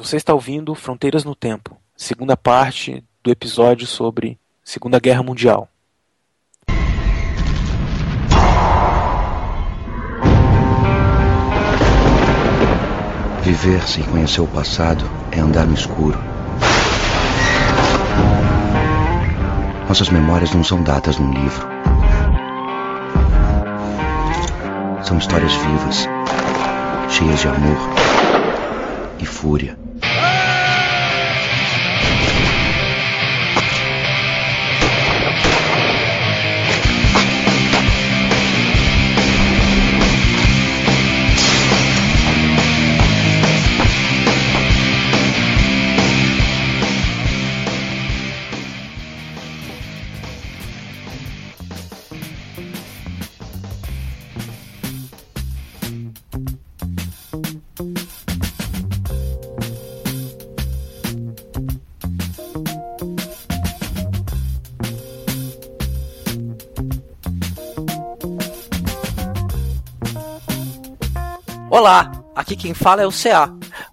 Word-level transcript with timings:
Você 0.00 0.16
está 0.16 0.32
ouvindo 0.32 0.76
Fronteiras 0.76 1.24
no 1.24 1.34
Tempo, 1.34 1.76
segunda 1.96 2.36
parte 2.36 3.02
do 3.20 3.32
episódio 3.32 3.84
sobre 3.84 4.38
Segunda 4.62 5.00
Guerra 5.00 5.24
Mundial. 5.24 5.68
Viver 13.42 13.82
sem 13.88 14.04
conhecer 14.04 14.40
o 14.40 14.46
passado 14.46 15.04
é 15.32 15.40
andar 15.40 15.66
no 15.66 15.74
escuro. 15.74 16.16
Nossas 19.88 20.10
memórias 20.10 20.54
não 20.54 20.62
são 20.62 20.80
datas 20.80 21.18
num 21.18 21.32
livro. 21.32 21.66
São 25.02 25.18
histórias 25.18 25.52
vivas, 25.54 26.06
cheias 27.10 27.40
de 27.40 27.48
amor 27.48 27.76
e 29.18 29.26
fúria. 29.26 29.87
Olá, 71.88 72.12
aqui 72.36 72.54
quem 72.54 72.74
fala 72.74 73.00
é 73.00 73.06
o 73.06 73.10
CA. 73.10 73.50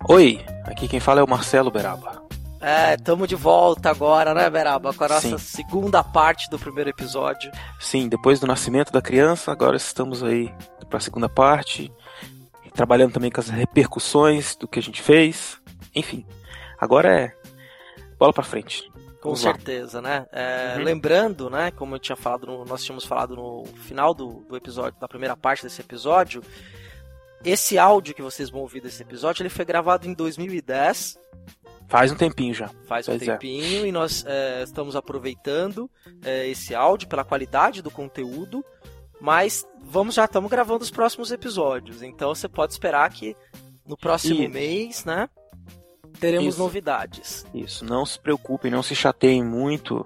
Oi, 0.09 0.43
aqui 0.65 0.85
quem 0.85 0.99
fala 0.99 1.21
é 1.21 1.23
o 1.23 1.29
Marcelo 1.29 1.71
Beraba. 1.71 2.21
É, 2.59 2.97
tamo 2.97 3.25
de 3.25 3.35
volta 3.35 3.89
agora, 3.89 4.33
né, 4.33 4.49
Beraba? 4.49 4.93
Com 4.93 5.05
a 5.05 5.07
nossa 5.07 5.29
Sim. 5.29 5.37
segunda 5.37 6.03
parte 6.03 6.49
do 6.49 6.59
primeiro 6.59 6.89
episódio. 6.89 7.49
Sim, 7.79 8.09
depois 8.09 8.37
do 8.37 8.47
nascimento 8.47 8.91
da 8.91 9.01
criança, 9.01 9.49
agora 9.49 9.77
estamos 9.77 10.21
aí 10.21 10.53
para 10.89 10.97
a 10.97 10.99
segunda 10.99 11.29
parte, 11.29 11.89
trabalhando 12.73 13.13
também 13.13 13.31
com 13.31 13.39
as 13.39 13.47
repercussões 13.47 14.57
do 14.57 14.67
que 14.67 14.77
a 14.77 14.83
gente 14.83 15.01
fez. 15.01 15.57
Enfim, 15.95 16.25
agora 16.77 17.17
é 17.17 17.33
bola 18.19 18.33
para 18.33 18.43
frente. 18.43 18.91
Com 19.21 19.29
Vamos 19.29 19.43
lá. 19.45 19.53
certeza, 19.53 20.01
né? 20.01 20.25
É, 20.33 20.75
Uhum. 20.77 20.83
Lembrando, 20.83 21.49
né, 21.49 21.71
como 21.71 21.95
eu 21.95 21.99
tinha 21.99 22.17
falado, 22.17 22.45
no- 22.45 22.65
nós 22.65 22.83
tínhamos 22.83 23.05
falado 23.05 23.37
no 23.37 23.63
final 23.85 24.13
do, 24.13 24.43
do 24.49 24.57
episódio, 24.57 24.99
da 24.99 25.07
primeira 25.07 25.37
parte 25.37 25.63
desse 25.63 25.79
episódio, 25.79 26.43
esse 27.45 27.77
áudio 27.77 28.13
que 28.15 28.21
vocês 28.21 28.49
vão 28.49 28.61
ouvir 28.61 28.81
desse 28.81 29.01
episódio, 29.01 29.41
ele 29.43 29.49
foi 29.49 29.63
gravado 29.65 30.07
em 30.07 30.13
2010, 30.13 31.17
Faz 31.87 32.11
um 32.11 32.15
tempinho 32.15 32.53
já. 32.53 32.67
faz 32.87 33.07
um 33.07 33.11
Pois 33.11 33.21
é. 33.27 33.31
tempinho, 33.33 33.85
e 33.85 33.91
nós 33.91 34.25
é, 34.27 34.63
estamos 34.63 34.95
aproveitando 34.95 35.89
é, 36.23 36.47
esse 36.47 36.73
áudio 36.73 37.07
pela 37.07 37.23
qualidade 37.23 37.81
do 37.83 37.91
conteúdo, 37.91 38.65
mas 39.21 39.65
vamos 39.83 40.15
já 40.15 40.25
estamos 40.25 40.49
gravando 40.49 40.83
os 40.83 40.89
próximos 40.89 41.31
episódios, 41.31 42.01
então 42.01 42.33
você 42.33 42.47
pode 42.49 42.73
esperar 42.73 43.09
que 43.11 43.35
no 43.87 43.95
próximo 43.95 44.41
E- 44.41 44.47
mês, 44.47 45.05
né, 45.05 45.29
teremos 46.19 46.55
Isso. 46.55 46.59
novidades. 46.59 47.45
Isso, 47.53 47.85
não 47.85 48.03
se 48.05 48.19
preocupem, 48.19 48.71
não 48.71 48.81
se 48.81 48.95
chateiem 48.95 49.43
muito. 49.43 50.03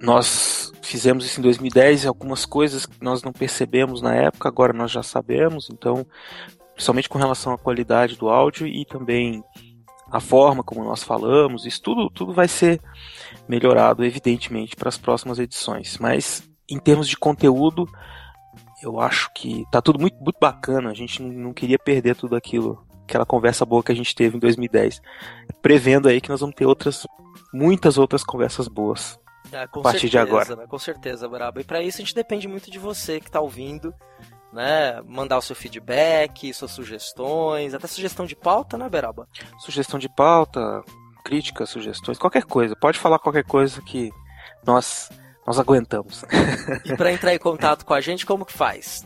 Nós 0.00 0.72
fizemos 0.82 1.24
isso 1.24 1.38
em 1.38 1.42
2010 1.44 2.02
e 2.02 2.08
algumas 2.08 2.44
coisas 2.44 2.84
que 2.84 2.96
nós 3.00 3.22
não 3.22 3.32
percebemos 3.32 4.02
na 4.02 4.12
época, 4.14 4.48
agora 4.48 4.72
nós 4.72 4.90
já 4.90 5.02
sabemos, 5.04 5.68
então, 5.70 6.04
principalmente 6.74 7.08
com 7.08 7.18
relação 7.18 7.52
à 7.52 7.58
qualidade 7.58 8.16
do 8.16 8.28
áudio 8.28 8.66
e 8.66 8.84
também 8.84 9.42
a 10.10 10.20
forma 10.20 10.62
como 10.62 10.84
nós 10.84 11.02
falamos, 11.02 11.64
isso 11.64 11.80
tudo, 11.80 12.10
tudo 12.10 12.34
vai 12.34 12.46
ser 12.46 12.80
melhorado, 13.48 14.04
evidentemente, 14.04 14.76
para 14.76 14.88
as 14.88 14.98
próximas 14.98 15.38
edições. 15.38 15.96
Mas 15.98 16.48
em 16.68 16.78
termos 16.78 17.08
de 17.08 17.16
conteúdo, 17.16 17.88
eu 18.82 19.00
acho 19.00 19.30
que 19.34 19.64
tá 19.70 19.80
tudo 19.80 19.98
muito, 19.98 20.16
muito 20.22 20.38
bacana. 20.38 20.90
A 20.90 20.94
gente 20.94 21.22
não, 21.22 21.52
queria 21.52 21.78
perder 21.78 22.14
tudo 22.14 22.36
aquilo, 22.36 22.86
aquela 23.04 23.24
conversa 23.24 23.64
boa 23.64 23.82
que 23.82 23.92
a 23.92 23.94
gente 23.94 24.14
teve 24.14 24.36
em 24.36 24.40
2010 24.40 25.00
prevendo 25.62 26.08
aí 26.08 26.20
que 26.20 26.28
nós 26.28 26.40
vamos 26.40 26.56
ter 26.56 26.66
outras, 26.66 27.06
muitas 27.54 27.96
outras 27.96 28.24
conversas 28.24 28.66
boas. 28.66 29.18
Com 29.70 29.80
A 29.80 29.82
partir 29.82 30.08
de 30.08 30.12
certeza, 30.12 30.22
agora. 30.22 30.56
né? 30.56 30.66
Com 30.66 30.78
certeza, 30.78 31.28
Brabo. 31.28 31.60
E 31.60 31.64
para 31.64 31.82
isso 31.82 31.98
a 31.98 32.00
gente 32.04 32.14
depende 32.14 32.48
muito 32.48 32.70
de 32.70 32.78
você 32.78 33.20
que 33.20 33.30
tá 33.30 33.40
ouvindo, 33.40 33.94
né? 34.52 35.00
Mandar 35.06 35.38
o 35.38 35.42
seu 35.42 35.56
feedback, 35.56 36.52
suas 36.52 36.70
sugestões, 36.70 37.74
até 37.74 37.86
sugestão 37.86 38.26
de 38.26 38.36
pauta, 38.36 38.76
né, 38.76 38.88
Beraba? 38.88 39.26
Sugestão 39.58 39.98
de 39.98 40.08
pauta, 40.08 40.82
críticas, 41.24 41.70
sugestões, 41.70 42.18
qualquer 42.18 42.44
coisa. 42.44 42.76
Pode 42.76 42.98
falar 42.98 43.18
qualquer 43.18 43.44
coisa 43.44 43.80
que 43.82 44.10
nós 44.66 45.08
nós 45.46 45.58
aguentamos. 45.58 46.24
E 46.84 46.96
para 46.96 47.12
entrar 47.12 47.34
em 47.34 47.38
contato 47.38 47.84
com 47.84 47.94
a 47.94 48.00
gente, 48.00 48.24
como 48.24 48.46
que 48.46 48.52
faz? 48.52 49.04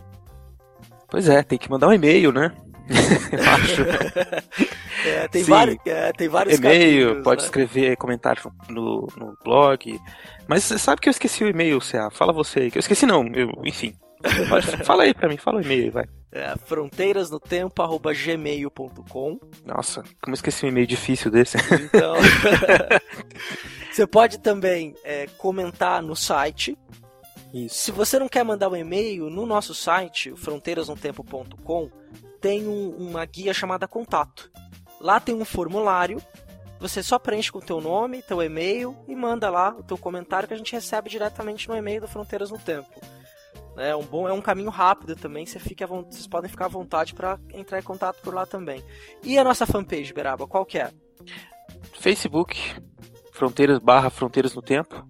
Pois 1.09 1.29
é, 1.29 1.43
tem 1.43 1.59
que 1.59 1.71
mandar 1.71 1.89
um 1.89 1.93
e-mail, 1.93 2.31
né? 2.31 2.53
É, 5.07 5.29
tem, 5.29 5.45
Sim. 5.45 5.51
vários, 5.51 5.77
é, 5.87 6.13
tem 6.13 6.29
vários 6.29 6.59
e-mail, 6.59 7.07
caminhos, 7.07 7.25
pode 7.25 7.41
né? 7.41 7.47
escrever 7.47 7.97
comentário 7.97 8.43
no, 8.69 9.07
no 9.17 9.37
blog. 9.45 10.01
Mas 10.49 10.65
você 10.65 10.79
sabe 10.79 11.01
que 11.01 11.09
eu 11.09 11.13
esqueci 11.13 11.45
o 11.45 11.49
e-mail, 11.49 11.79
CA. 11.81 12.11
Fala 12.11 12.33
você 12.33 12.61
aí. 12.61 12.71
Que 12.71 12.79
eu 12.79 12.81
esqueci 12.81 13.07
não, 13.07 13.25
eu, 13.29 13.51
enfim. 13.65 13.95
Fala 14.85 15.05
aí 15.05 15.15
pra 15.15 15.29
mim, 15.29 15.37
fala 15.37 15.59
o 15.59 15.63
e-mail 15.63 15.85
aí, 15.85 15.91
vai. 15.91 16.05
É, 16.33 16.55
fronteirasnotempo.gmail.com 16.65 19.39
Nossa, 19.65 20.03
como 20.21 20.33
eu 20.33 20.35
esqueci 20.35 20.67
um 20.67 20.69
e-mail 20.69 20.87
difícil 20.87 21.31
desse. 21.31 21.57
Então, 21.87 22.15
você 23.93 24.07
pode 24.07 24.39
também 24.39 24.95
é, 25.05 25.27
comentar 25.39 26.03
no 26.03 26.15
site. 26.17 26.77
Isso. 27.55 27.75
Se 27.77 27.91
você 27.93 28.19
não 28.19 28.29
quer 28.29 28.45
mandar 28.45 28.69
um 28.69 28.77
e-mail, 28.77 29.31
no 29.31 29.47
nosso 29.47 29.75
site, 29.75 30.35
fronteirasnotempo.com, 30.37 31.91
tem 32.41 32.67
um- 32.69 32.91
uma 32.99 33.25
guia 33.25 33.55
chamada 33.55 33.89
Contato. 33.89 34.51
Lá 35.01 35.19
tem 35.21 35.35
um 35.35 35.45
formulário, 35.45 36.21
você 36.79 37.03
só 37.03 37.19
preenche 37.19 37.51
com 37.51 37.59
o 37.59 37.63
teu 37.63 37.81
nome, 37.81 38.21
teu 38.23 38.43
e-mail 38.43 38.95
e 39.09 39.15
manda 39.17 39.49
lá 39.49 39.75
o 39.79 39.83
teu 39.83 39.97
comentário 39.97 40.47
que 40.49 40.53
a 40.55 40.59
gente 40.59 40.73
recebe 40.73 41.09
diretamente 41.09 41.69
no 41.69 41.77
e-mail 41.77 42.01
do 42.03 42.09
Fronteiras 42.09 42.51
no 42.51 42.59
Tempo. 42.59 42.91
É 43.77 43.95
um 43.95 44.03
bom, 44.03 44.27
é 44.27 44.33
um 44.33 44.41
caminho 44.41 44.71
rápido 44.71 45.15
também, 45.15 45.45
você 45.45 45.59
fica 45.59 45.87
vocês 45.87 46.27
podem 46.27 46.51
ficar 46.51 46.65
à 46.65 46.69
vontade 46.69 47.15
para 47.15 47.39
entrar 47.53 47.79
em 47.79 47.83
contato 47.83 48.23
por 48.23 48.35
lá 48.35 48.47
também. 48.47 48.83
E 49.23 49.39
a 49.39 49.45
nossa 49.45 49.67
fanpage, 49.67 50.15
Beraba, 50.15 50.47
qual 50.47 50.65
que 50.65 50.79
é? 50.79 50.91
Facebook, 51.93 52.57
fronteiras 53.33 53.79
barra 53.79 54.09
fronteiras 54.09 54.55
no 54.55 54.63
tempo. 54.63 55.07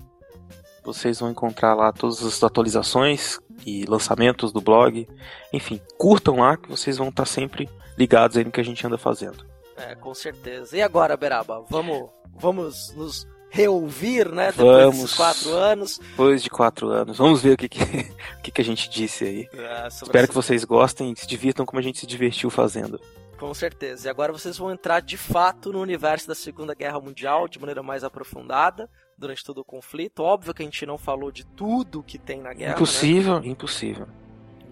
Vocês 0.84 1.20
vão 1.20 1.30
encontrar 1.30 1.74
lá 1.74 1.92
todas 1.92 2.22
as 2.22 2.42
atualizações 2.42 3.38
e 3.64 3.84
lançamentos 3.86 4.52
do 4.52 4.60
blog. 4.60 5.08
Enfim, 5.52 5.80
curtam 5.98 6.36
lá 6.36 6.56
que 6.56 6.68
vocês 6.68 6.96
vão 6.96 7.08
estar 7.08 7.26
sempre 7.26 7.68
ligados 7.98 8.36
aí 8.36 8.44
no 8.44 8.52
que 8.52 8.60
a 8.60 8.64
gente 8.64 8.86
anda 8.86 8.98
fazendo. 8.98 9.44
É, 9.76 9.94
com 9.94 10.14
certeza. 10.14 10.76
E 10.76 10.82
agora, 10.82 11.16
Beraba, 11.16 11.64
vamos, 11.68 12.08
vamos 12.34 12.94
nos 12.94 13.26
reouvir, 13.56 14.28
né? 14.30 14.52
Depois 14.52 14.76
Vamos. 14.84 14.96
desses 15.00 15.14
quatro 15.14 15.50
anos. 15.54 15.98
Depois 15.98 16.42
de 16.42 16.50
quatro 16.50 16.88
anos, 16.90 17.18
vamos 17.18 17.40
ver 17.42 17.54
o 17.54 17.56
que, 17.56 17.68
que, 17.68 17.80
o 18.38 18.42
que, 18.42 18.50
que 18.50 18.60
a 18.60 18.64
gente 18.64 18.88
disse 18.90 19.24
aí. 19.24 19.48
É, 19.52 19.88
Espero 19.88 20.28
que 20.28 20.34
vocês 20.34 20.64
gostem 20.64 21.12
e 21.12 21.18
se 21.20 21.26
divirtam 21.26 21.64
como 21.66 21.80
a 21.80 21.82
gente 21.82 21.98
se 21.98 22.06
divertiu 22.06 22.50
fazendo. 22.50 23.00
Com 23.38 23.52
certeza. 23.52 24.08
E 24.08 24.10
agora 24.10 24.32
vocês 24.32 24.56
vão 24.56 24.70
entrar 24.72 25.00
de 25.00 25.16
fato 25.16 25.72
no 25.72 25.80
universo 25.80 26.26
da 26.26 26.34
Segunda 26.34 26.74
Guerra 26.74 26.98
Mundial 27.00 27.46
de 27.48 27.58
maneira 27.58 27.82
mais 27.82 28.02
aprofundada 28.04 28.88
durante 29.18 29.44
todo 29.44 29.58
o 29.58 29.64
conflito. 29.64 30.22
Óbvio 30.22 30.54
que 30.54 30.62
a 30.62 30.64
gente 30.64 30.86
não 30.86 30.96
falou 30.96 31.30
de 31.30 31.44
tudo 31.44 32.02
que 32.02 32.18
tem 32.18 32.40
na 32.40 32.54
guerra. 32.54 32.72
Impossível, 32.74 33.42
impossível. 33.44 34.06
Né? 34.06 34.12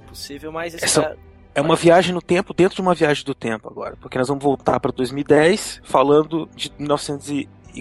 Impossível, 0.05 0.51
mas 0.53 0.75
Essa- 0.75 0.87
espero- 0.87 1.19
É 1.55 1.61
uma 1.61 1.77
viagem 1.77 2.13
no 2.13 2.21
tempo 2.23 2.53
dentro 2.53 2.75
de 2.75 2.81
uma 2.83 2.95
viagem 2.95 3.25
do 3.25 3.35
tempo 3.35 3.69
agora, 3.69 3.97
porque 4.01 4.19
nós 4.19 4.27
vamos 4.27 4.43
voltar 4.43 4.81
para 4.81 4.91
2010 4.91 5.81
falando 5.85 6.49
de 6.57 6.73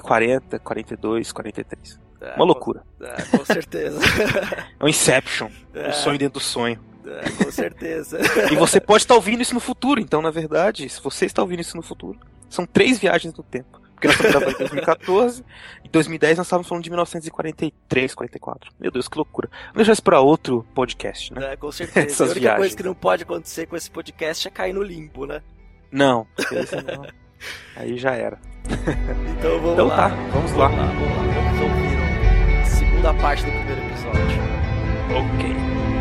1940, 0.01 0.60
42, 0.60 1.31
43. 1.31 2.00
é, 2.22 2.34
Uma 2.36 2.45
loucura. 2.45 2.84
Com, 2.98 3.06
é, 3.06 3.38
com 3.38 3.45
certeza. 3.45 4.00
É 4.80 4.84
um 4.84 4.88
Inception, 4.88 5.50
É. 5.74 5.90
um 5.90 5.94
sonho 5.94 6.18
dentro 6.18 6.40
do 6.40 6.44
sonho. 6.44 6.80
É, 7.06 7.30
com 7.44 7.51
certeza. 7.51 8.18
E 8.51 8.56
você 8.56 8.80
pode 8.80 9.04
estar 9.04 9.16
ouvindo 9.16 9.42
isso 9.42 9.54
no 9.54 9.60
futuro, 9.60 10.00
então, 10.00 10.22
na 10.22 10.31
verdade, 10.31 10.88
se 10.88 11.01
você 11.01 11.25
está 11.25 11.42
ouvindo 11.42 11.60
isso 11.60 11.75
no 11.75 11.84
futuro, 11.84 12.18
são 12.50 12.66
três 12.66 12.98
viagens 12.98 13.34
no 13.34 13.44
tempo. 13.44 13.81
Porque 13.94 14.07
nós 14.07 14.16
estamos 14.18 14.34
gravando 14.34 14.56
em 14.56 14.60
2014, 14.60 15.45
em 15.86 15.90
2010 15.90 16.38
nós 16.38 16.48
estávamos 16.48 16.68
falando 16.68 16.84
de 16.84 16.90
1943, 16.90 18.16
44. 18.16 18.72
Meu 18.80 18.92
Deus, 18.92 19.07
que 19.07 19.18
loucura. 19.18 19.50
Vamos 19.68 19.75
deixar 19.78 19.94
isso 19.94 20.04
para 20.04 20.19
outro 20.19 20.66
podcast, 20.74 21.34
né? 21.34 21.54
É, 21.54 21.56
com 21.57 21.72
certeza. 21.72 22.07
Essas 22.07 22.22
a 22.22 22.24
única 22.31 22.40
viagens. 22.40 22.60
coisa 22.60 22.78
que 22.78 22.84
não 22.84 22.94
pode 22.95 23.24
acontecer 23.24 23.66
com 23.66 23.75
esse 23.78 23.90
podcast 23.90 24.48
é 24.48 24.51
cair 24.51 24.74
no 24.74 24.84
limbo, 24.84 25.25
né? 25.25 25.42
Não, 25.92 26.25
senão, 26.68 27.06
aí 27.75 27.98
já 27.98 28.12
era. 28.12 28.38
então 28.68 29.60
vamos 29.60 29.74
Então 29.74 29.88
lá. 29.88 29.95
tá, 29.95 30.07
vamos 30.34 30.51
lá. 30.54 30.68
Vamos 30.68 30.86
lá, 30.86 30.94
vamos 30.94 31.18
lá. 31.18 31.44
Vamos 31.44 31.62
ouvir 31.62 32.62
a 32.62 32.66
segunda 32.66 33.13
parte 33.16 33.44
do 33.45 33.51
primeiro 33.51 33.81
episódio. 33.81 34.40
Ok. 35.12 35.93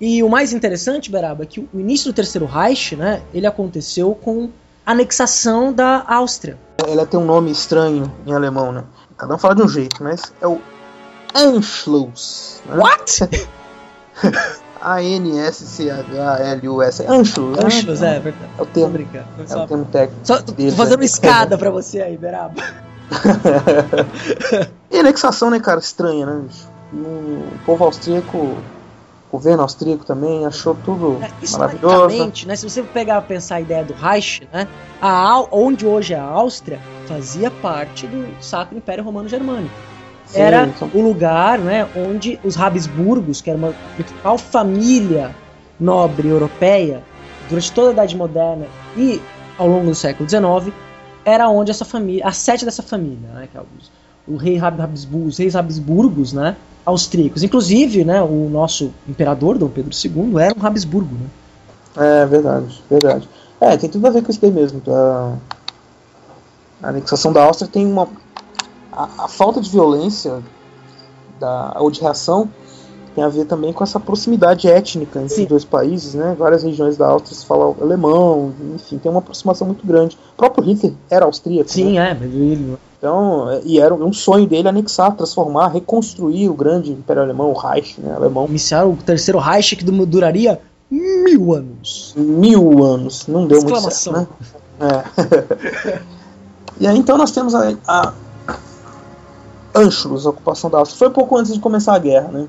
E 0.00 0.22
o 0.22 0.28
mais 0.28 0.52
interessante, 0.52 1.10
Beraba, 1.10 1.42
é 1.42 1.46
que 1.46 1.58
o 1.58 1.68
início 1.74 2.12
do 2.12 2.14
Terceiro 2.14 2.46
Reich, 2.46 2.94
né, 2.94 3.20
ele 3.34 3.48
aconteceu 3.48 4.14
com 4.14 4.48
a 4.86 4.92
anexação 4.92 5.72
da 5.72 6.04
Áustria. 6.06 6.56
Ela 6.86 7.04
tem 7.04 7.18
um 7.18 7.24
nome 7.24 7.50
estranho 7.50 8.08
em 8.24 8.32
alemão, 8.32 8.70
né? 8.70 8.84
Cada 9.16 9.34
um 9.34 9.38
fala 9.38 9.56
de 9.56 9.62
um 9.62 9.68
jeito, 9.68 10.00
mas 10.00 10.32
é 10.40 10.46
o 10.46 10.60
Anschluss. 11.34 12.62
Né? 12.66 12.76
What? 12.76 13.28
A-N-S-C-H-L-U-S. 14.80 15.92
Anschluss. 17.08 17.58
né? 17.58 17.64
Anschluss, 17.66 18.00
é 18.00 18.20
verdade. 18.20 18.52
É 18.56 18.62
o 18.62 18.66
termo, 18.66 18.92
brincando. 18.92 19.26
É 19.36 19.46
só, 19.48 19.64
o 19.64 19.66
termo 19.66 19.84
técnico. 19.86 20.20
só 20.22 20.40
tô 20.40 20.52
deles, 20.52 20.76
fazendo 20.76 21.00
né? 21.00 21.06
escada 21.06 21.58
pra 21.58 21.70
você 21.70 22.00
aí, 22.00 22.16
Beraba. 22.16 22.62
e 24.92 24.96
anexação, 24.96 25.50
né, 25.50 25.58
cara? 25.58 25.80
Estranha, 25.80 26.24
né? 26.24 26.44
bicho? 26.46 26.68
O 26.92 27.42
povo 27.66 27.84
austríaco, 27.84 28.56
governo 29.30 29.62
austríaco 29.62 30.04
também 30.04 30.46
achou 30.46 30.74
tudo 30.74 31.20
É, 31.22 31.30
maravilhoso. 31.52 32.46
Né, 32.46 32.56
se 32.56 32.68
você 32.68 32.82
pegar 32.82 33.20
pensar 33.22 33.56
a 33.56 33.60
ideia 33.60 33.84
do 33.84 33.92
Reich, 33.94 34.48
né, 34.52 34.66
a, 35.00 35.44
onde 35.52 35.86
hoje 35.86 36.14
é 36.14 36.18
a 36.18 36.24
Áustria, 36.24 36.80
fazia 37.06 37.50
parte 37.50 38.06
do 38.06 38.26
Sacro 38.42 38.76
Império 38.76 39.04
Romano 39.04 39.28
Germânico. 39.28 39.74
Sim, 40.26 40.40
Era 40.40 40.70
são- 40.78 40.90
o 40.94 41.00
lugar 41.00 41.58
né, 41.58 41.88
onde 41.96 42.38
os 42.44 42.58
Habsburgos, 42.58 43.40
que 43.40 43.50
era 43.50 43.58
uma 43.58 43.74
principal 43.96 44.36
família 44.38 45.34
nobre 45.78 46.28
europeia, 46.28 47.02
durante 47.48 47.72
toda 47.72 47.88
a 47.88 47.92
Idade 47.92 48.16
Moderna 48.16 48.66
e 48.96 49.20
ao 49.56 49.66
longo 49.66 49.86
do 49.86 49.94
século 49.94 50.28
XIX, 50.28 50.72
era 51.24 51.48
onde 51.48 51.70
essa 51.70 51.84
família, 51.84 52.26
a 52.26 52.32
sede 52.32 52.64
dessa 52.64 52.82
família, 52.82 53.28
né, 53.34 53.48
que 53.50 53.56
é 53.56 53.60
os, 53.60 53.90
o 54.28 54.36
rei 54.36 54.58
Hab- 54.58 54.80
Habsburgo, 54.80 55.26
os 55.26 55.38
reis 55.38 55.56
Habsburgos, 55.56 56.32
né, 56.32 56.56
austríacos. 56.84 57.42
Inclusive, 57.42 58.04
né, 58.04 58.22
o 58.22 58.48
nosso 58.50 58.92
imperador, 59.08 59.58
Dom 59.58 59.68
Pedro 59.68 59.90
II, 59.92 60.38
era 60.38 60.54
um 60.58 60.66
Habsburgo, 60.66 61.14
né? 61.14 61.26
É 62.22 62.26
verdade, 62.26 62.82
verdade. 62.88 63.28
É, 63.60 63.76
tem 63.76 63.90
tudo 63.90 64.06
a 64.06 64.10
ver 64.10 64.22
com 64.22 64.30
isso 64.30 64.40
daí 64.40 64.52
mesmo. 64.52 64.80
A, 64.88 65.34
a 66.82 66.88
anexação 66.90 67.32
da 67.32 67.44
Áustria 67.44 67.68
tem 67.68 67.84
uma. 67.84 68.08
A, 68.92 69.24
a 69.24 69.28
falta 69.28 69.60
de 69.60 69.68
violência 69.68 70.40
da, 71.40 71.76
ou 71.78 71.90
de 71.90 72.00
reação 72.00 72.48
tem 73.14 73.24
a 73.24 73.28
ver 73.28 73.46
também 73.46 73.72
com 73.72 73.82
essa 73.82 73.98
proximidade 73.98 74.68
étnica 74.68 75.18
entre 75.20 75.34
Sim. 75.34 75.42
os 75.42 75.48
dois 75.48 75.64
países, 75.64 76.14
né? 76.14 76.36
Várias 76.38 76.62
regiões 76.62 76.96
da 76.96 77.08
Áustria 77.08 77.36
se 77.36 77.44
falam 77.44 77.74
alemão, 77.80 78.52
enfim, 78.76 78.96
tem 78.98 79.10
uma 79.10 79.18
aproximação 79.18 79.66
muito 79.66 79.84
grande. 79.84 80.16
O 80.34 80.36
próprio 80.36 80.64
Hitler 80.64 80.92
era 81.10 81.24
austríaco, 81.24 81.68
né? 81.68 81.74
Sim, 81.74 81.98
é, 81.98 82.14
mas 82.14 82.32
ele. 82.32 82.78
Então, 82.98 83.60
e 83.64 83.78
era 83.78 83.94
um 83.94 84.12
sonho 84.12 84.44
dele 84.46 84.68
anexar, 84.68 85.14
transformar, 85.14 85.68
reconstruir 85.68 86.48
o 86.48 86.54
grande 86.54 86.90
Império 86.90 87.22
Alemão, 87.22 87.50
o 87.50 87.56
Reich, 87.56 88.00
né, 88.00 88.12
alemão, 88.12 88.46
Iniciar 88.46 88.86
o 88.86 88.96
terceiro 88.96 89.38
Reich 89.38 89.76
que 89.76 89.84
du- 89.84 90.04
duraria 90.04 90.60
mil 90.90 91.54
anos. 91.54 92.12
mil 92.16 92.82
anos, 92.84 93.26
não 93.28 93.46
deu 93.46 93.62
muito 93.62 93.80
certo, 93.92 94.18
né? 94.18 94.26
É. 94.80 96.00
e 96.80 96.86
aí 96.88 96.98
então 96.98 97.16
nós 97.16 97.30
temos 97.30 97.54
a, 97.54 97.72
a 97.86 98.12
Anschluss, 99.76 100.26
a 100.26 100.30
ocupação 100.30 100.68
da 100.68 100.78
Áustria. 100.78 100.98
Foi 100.98 101.10
pouco 101.10 101.36
antes 101.36 101.54
de 101.54 101.60
começar 101.60 101.94
a 101.94 101.98
guerra, 102.00 102.28
né? 102.28 102.48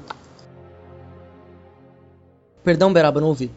Perdão, 2.64 2.92
Beraba, 2.92 3.22
não 3.22 3.28
ouvi. 3.30 3.52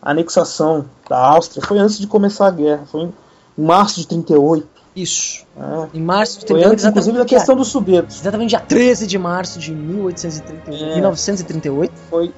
A 0.00 0.12
anexação 0.12 0.86
da 1.08 1.18
Áustria 1.18 1.62
foi 1.66 1.78
antes 1.78 1.98
de 1.98 2.06
começar 2.06 2.46
a 2.46 2.50
guerra, 2.50 2.84
foi 2.86 3.10
em 3.58 3.62
março 3.64 4.00
de 4.00 4.06
38. 4.06 4.68
Isso. 4.94 5.44
Né? 5.56 5.88
Em 5.94 6.00
março 6.00 6.40
de 6.40 6.46
Foi 6.46 6.56
38, 6.60 6.72
antes, 6.72 6.84
inclusive, 6.84 7.18
da 7.18 7.24
questão 7.24 7.54
dos 7.56 7.68
Sudetos. 7.68 8.20
exatamente 8.20 8.50
dia 8.50 8.60
13 8.60 9.06
de 9.06 9.18
março 9.18 9.58
de 9.58 9.72
1838, 9.72 10.84
É. 10.84 10.94
1938. 10.96 11.92
Foi, 12.10 12.32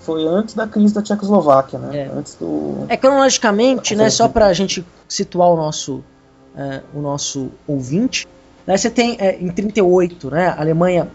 foi 0.00 0.26
antes 0.26 0.54
da 0.54 0.66
crise 0.66 0.94
da 0.94 1.02
Tchecoslováquia, 1.02 1.78
né? 1.78 1.96
É. 1.96 2.10
Antes 2.14 2.34
do. 2.34 2.84
É 2.88 2.96
cronologicamente, 2.96 3.96
né, 3.96 4.10
só 4.10 4.28
pra 4.28 4.52
gente 4.52 4.84
situar 5.08 5.48
o 5.48 5.56
nosso, 5.56 6.04
é, 6.56 6.80
o 6.94 7.00
nosso 7.00 7.50
ouvinte, 7.66 8.28
né, 8.66 8.76
você 8.76 8.90
tem 8.90 9.16
é, 9.18 9.36
em 9.40 9.48
38, 9.48 10.30
né, 10.30 10.48
a 10.48 10.60
Alemanha 10.60 11.08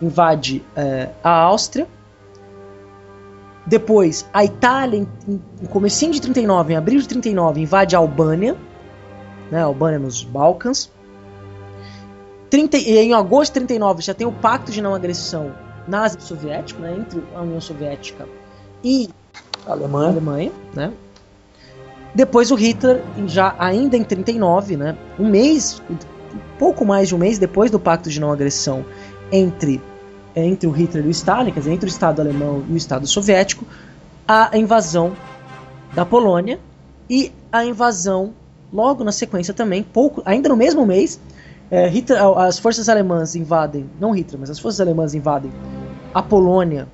invade 0.00 0.62
é, 0.76 1.10
a 1.22 1.30
Áustria, 1.30 1.86
depois 3.66 4.26
a 4.32 4.44
Itália, 4.44 4.98
em, 4.98 5.08
em, 5.28 5.66
comecinho 5.66 6.12
de 6.12 6.20
39, 6.20 6.72
em 6.72 6.76
abril 6.76 7.00
de 7.00 7.08
39, 7.08 7.60
invade 7.60 7.94
a 7.94 7.98
Albânia, 7.98 8.56
né, 9.50 9.62
Albânia 9.62 9.98
nos 9.98 10.24
Balcãs, 10.24 10.90
30, 12.50 12.76
e 12.78 12.98
em 12.98 13.14
agosto 13.14 13.52
de 13.52 13.60
39 13.60 14.02
já 14.02 14.14
tem 14.14 14.26
o 14.26 14.32
Pacto 14.32 14.70
de 14.72 14.82
Não 14.82 14.94
Agressão 14.94 15.52
nazi 15.86 16.16
soviético, 16.20 16.80
né, 16.80 16.96
entre 16.98 17.22
a 17.34 17.40
União 17.40 17.60
Soviética 17.60 18.28
e 18.84 19.08
A 19.66 19.70
a 19.70 19.72
Alemanha. 19.72 20.10
Alemanha, 20.10 20.52
né? 20.74 20.92
Depois 22.14 22.50
o 22.50 22.54
Hitler, 22.54 23.02
já 23.26 23.54
ainda 23.58 23.96
em 23.96 24.04
39, 24.04 24.76
né? 24.76 24.96
Um 25.18 25.28
mês, 25.28 25.82
um 25.88 25.96
pouco 26.58 26.84
mais 26.84 27.08
de 27.08 27.14
um 27.14 27.18
mês 27.18 27.38
depois 27.38 27.70
do 27.70 27.80
Pacto 27.80 28.10
de 28.10 28.20
Não 28.20 28.30
Agressão 28.30 28.84
entre 29.30 29.80
entre 30.34 30.66
o 30.68 30.70
Hitler 30.70 31.04
e 31.04 31.08
o 31.08 31.10
Stalin, 31.10 31.52
quer 31.52 31.60
dizer, 31.60 31.72
entre 31.72 31.86
o 31.86 31.88
Estado 31.90 32.20
alemão 32.20 32.64
e 32.68 32.72
o 32.72 32.76
Estado 32.76 33.06
soviético, 33.06 33.64
a 34.26 34.56
invasão 34.56 35.12
da 35.94 36.04
Polônia 36.04 36.58
e 37.08 37.32
a 37.50 37.64
invasão 37.64 38.32
logo 38.72 39.04
na 39.04 39.12
sequência 39.12 39.52
também, 39.52 39.82
pouco, 39.82 40.22
ainda 40.24 40.48
no 40.48 40.56
mesmo 40.56 40.86
mês, 40.86 41.20
é, 41.70 41.88
Hitler, 41.88 42.22
as 42.38 42.58
forças 42.58 42.88
alemãs 42.88 43.34
invadem, 43.34 43.88
não 44.00 44.12
Hitler, 44.12 44.40
mas 44.40 44.50
as 44.50 44.58
forças 44.58 44.80
alemãs 44.80 45.14
invadem 45.14 45.50
a 46.14 46.22
Polônia 46.22 46.88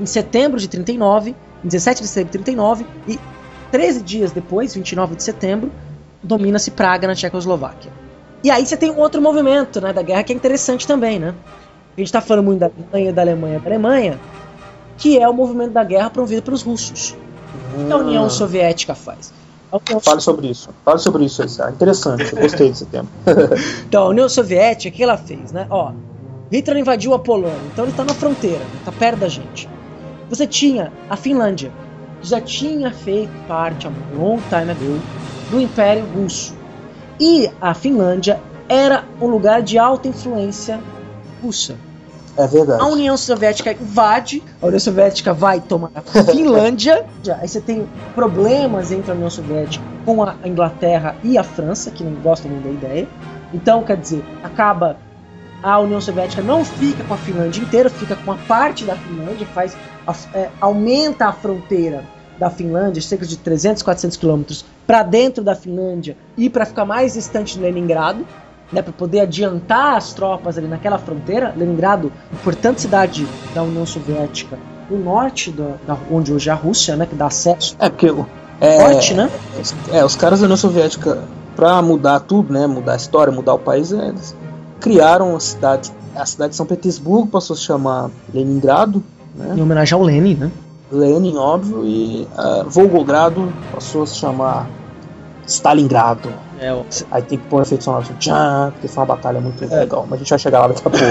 em 0.00 0.06
setembro 0.06 0.58
de 0.58 0.68
39, 0.68 1.34
em 1.64 1.68
17 1.68 2.02
de 2.02 2.08
setembro 2.08 2.32
de 2.32 2.38
39 2.38 2.86
e 3.06 3.18
13 3.70 4.02
dias 4.02 4.32
depois, 4.32 4.74
29 4.74 5.16
de 5.16 5.22
setembro, 5.22 5.70
domina-se 6.22 6.70
Praga 6.70 7.06
na 7.06 7.14
Tchecoslováquia. 7.14 7.90
E 8.42 8.50
aí 8.50 8.64
você 8.64 8.76
tem 8.76 8.90
um 8.90 8.98
outro 8.98 9.20
movimento 9.20 9.80
né, 9.80 9.92
da 9.92 10.02
guerra 10.02 10.22
que 10.22 10.32
é 10.32 10.36
interessante 10.36 10.86
também, 10.86 11.18
né? 11.18 11.34
A 11.98 12.00
gente 12.00 12.06
está 12.06 12.20
falando 12.20 12.44
muito 12.44 12.60
da 12.60 12.66
Alemanha, 12.92 13.12
da 13.12 13.22
Alemanha, 13.22 13.58
da 13.58 13.66
Alemanha, 13.66 14.20
que 14.96 15.18
é 15.18 15.28
o 15.28 15.34
movimento 15.34 15.72
da 15.72 15.82
guerra 15.82 16.08
promovido 16.08 16.42
pelos 16.42 16.62
russos. 16.62 17.16
O 17.76 17.84
que 17.86 17.92
a 17.92 17.96
União 17.96 18.26
Hum. 18.26 18.30
Soviética 18.30 18.94
faz? 18.94 19.32
União 19.72 19.98
Fale 19.98 20.20
sobre 20.20 20.46
isso. 20.46 20.68
Fale 20.84 21.00
sobre 21.00 21.24
isso, 21.24 21.42
Issa. 21.44 21.68
Interessante, 21.70 22.32
eu 22.32 22.40
gostei 22.40 22.68
desse 22.68 22.86
tema. 22.86 23.08
Então, 23.88 24.04
a 24.04 24.08
União 24.10 24.28
Soviética, 24.28 24.94
o 24.94 24.96
que 24.96 25.02
ela 25.02 25.16
fez, 25.16 25.50
né? 25.50 25.66
Ó, 25.70 25.90
Hitler 26.52 26.76
invadiu 26.78 27.14
a 27.14 27.18
Polônia, 27.18 27.58
então 27.72 27.84
ele 27.84 27.92
tá 27.92 28.04
na 28.04 28.14
fronteira, 28.14 28.60
tá 28.84 28.92
perto 28.92 29.18
da 29.18 29.28
gente. 29.28 29.68
Você 30.30 30.46
tinha 30.46 30.92
a 31.10 31.16
Finlândia. 31.16 31.72
já 32.22 32.40
tinha 32.40 32.92
feito 32.92 33.32
parte 33.48 33.88
há 33.88 33.90
um 33.90 34.20
long 34.22 34.38
time 34.48 34.70
ago 34.70 35.00
do 35.50 35.60
Império 35.60 36.04
Russo. 36.14 36.54
E 37.18 37.50
a 37.60 37.74
Finlândia 37.74 38.40
era 38.68 39.04
um 39.20 39.26
lugar 39.26 39.62
de 39.62 39.78
alta 39.78 40.06
influência 40.06 40.78
russa. 41.42 41.74
É 42.38 42.46
verdade. 42.46 42.80
A 42.80 42.86
União 42.86 43.16
Soviética 43.16 43.72
invade, 43.72 44.40
a 44.62 44.66
União 44.66 44.78
Soviética 44.78 45.34
vai 45.34 45.60
tomar 45.60 45.90
a 45.94 46.00
Finlândia. 46.22 47.04
Aí 47.40 47.48
você 47.48 47.60
tem 47.60 47.88
problemas 48.14 48.92
entre 48.92 49.10
a 49.10 49.14
União 49.14 49.28
Soviética 49.28 49.84
com 50.06 50.22
a 50.22 50.36
Inglaterra 50.44 51.16
e 51.24 51.36
a 51.36 51.42
França, 51.42 51.90
que 51.90 52.04
não 52.04 52.12
gostam 52.22 52.48
muito 52.48 52.64
da 52.64 52.70
ideia. 52.70 53.08
Então, 53.52 53.82
quer 53.82 53.96
dizer, 53.96 54.24
acaba 54.42 54.96
a 55.60 55.80
União 55.80 56.00
Soviética 56.00 56.40
não 56.40 56.64
fica 56.64 57.02
com 57.02 57.14
a 57.14 57.16
Finlândia 57.16 57.60
inteira, 57.60 57.90
fica 57.90 58.14
com 58.14 58.30
a 58.30 58.36
parte 58.46 58.84
da 58.84 58.94
Finlândia, 58.94 59.44
faz 59.48 59.76
é, 60.32 60.48
aumenta 60.60 61.26
a 61.26 61.32
fronteira 61.32 62.04
da 62.38 62.48
Finlândia, 62.48 63.02
cerca 63.02 63.26
de 63.26 63.36
300, 63.36 63.82
400 63.82 64.16
quilômetros, 64.16 64.64
para 64.86 65.02
dentro 65.02 65.42
da 65.42 65.56
Finlândia 65.56 66.16
e 66.36 66.48
para 66.48 66.64
ficar 66.64 66.84
mais 66.84 67.14
distante 67.14 67.56
de 67.56 67.60
Leningrado 67.64 68.24
né, 68.72 68.82
para 68.82 68.92
poder 68.92 69.20
adiantar 69.20 69.96
as 69.96 70.12
tropas 70.12 70.58
ali 70.58 70.66
naquela 70.66 70.98
fronteira. 70.98 71.54
Leningrado, 71.56 72.12
importante 72.32 72.80
cidade 72.80 73.26
da 73.54 73.62
União 73.62 73.86
Soviética, 73.86 74.58
no 74.90 74.98
norte 74.98 75.50
do, 75.50 75.74
da, 75.86 75.96
onde 76.10 76.32
hoje 76.32 76.48
é 76.48 76.52
a 76.52 76.56
Rússia, 76.56 76.96
né, 76.96 77.06
que 77.06 77.14
dá 77.14 77.26
acesso. 77.26 77.76
É 77.78 77.88
porque 77.88 78.12
é, 78.60 78.80
forte, 78.80 79.14
né? 79.14 79.30
É, 79.92 80.04
os 80.04 80.16
caras 80.16 80.40
da 80.40 80.44
União 80.44 80.56
Soviética, 80.56 81.22
para 81.54 81.80
mudar 81.82 82.20
tudo, 82.20 82.52
né, 82.52 82.66
mudar 82.66 82.92
a 82.94 82.96
história, 82.96 83.32
mudar 83.32 83.54
o 83.54 83.58
país, 83.58 83.92
eles 83.92 84.34
criaram 84.80 85.34
a 85.34 85.40
cidade, 85.40 85.92
a 86.14 86.24
cidade 86.24 86.50
de 86.50 86.56
São 86.56 86.66
Petersburgo 86.66 87.26
passou 87.26 87.54
a 87.54 87.56
se 87.56 87.64
chamar 87.64 88.10
Leningrado, 88.32 89.02
né? 89.34 89.54
Em 89.56 89.62
homenagem 89.62 89.94
ao 89.94 90.02
Lenin, 90.02 90.34
né? 90.34 90.50
Lenin, 90.90 91.36
óbvio, 91.36 91.84
e 91.84 92.26
uh, 92.32 92.68
Volgogrado 92.68 93.52
passou 93.72 94.02
a 94.02 94.06
se 94.06 94.16
chamar 94.16 94.68
Stalingrado. 95.46 96.30
É. 96.60 96.84
Aí 97.10 97.22
tem 97.22 97.38
que 97.38 97.46
pôr 97.46 97.62
efeito 97.62 97.84
sonoro 97.84 98.02
assim, 98.02 98.14
tchan, 98.14 98.72
porque 98.72 98.88
foi 98.88 99.00
uma 99.00 99.06
batalha 99.06 99.40
muito 99.40 99.62
é. 99.64 99.80
legal, 99.80 100.04
mas 100.08 100.14
a 100.14 100.18
gente 100.18 100.30
vai 100.30 100.38
chegar 100.38 100.60
lá 100.60 100.68
daqui 100.68 100.80
a 100.80 100.90
pouco. 100.90 101.04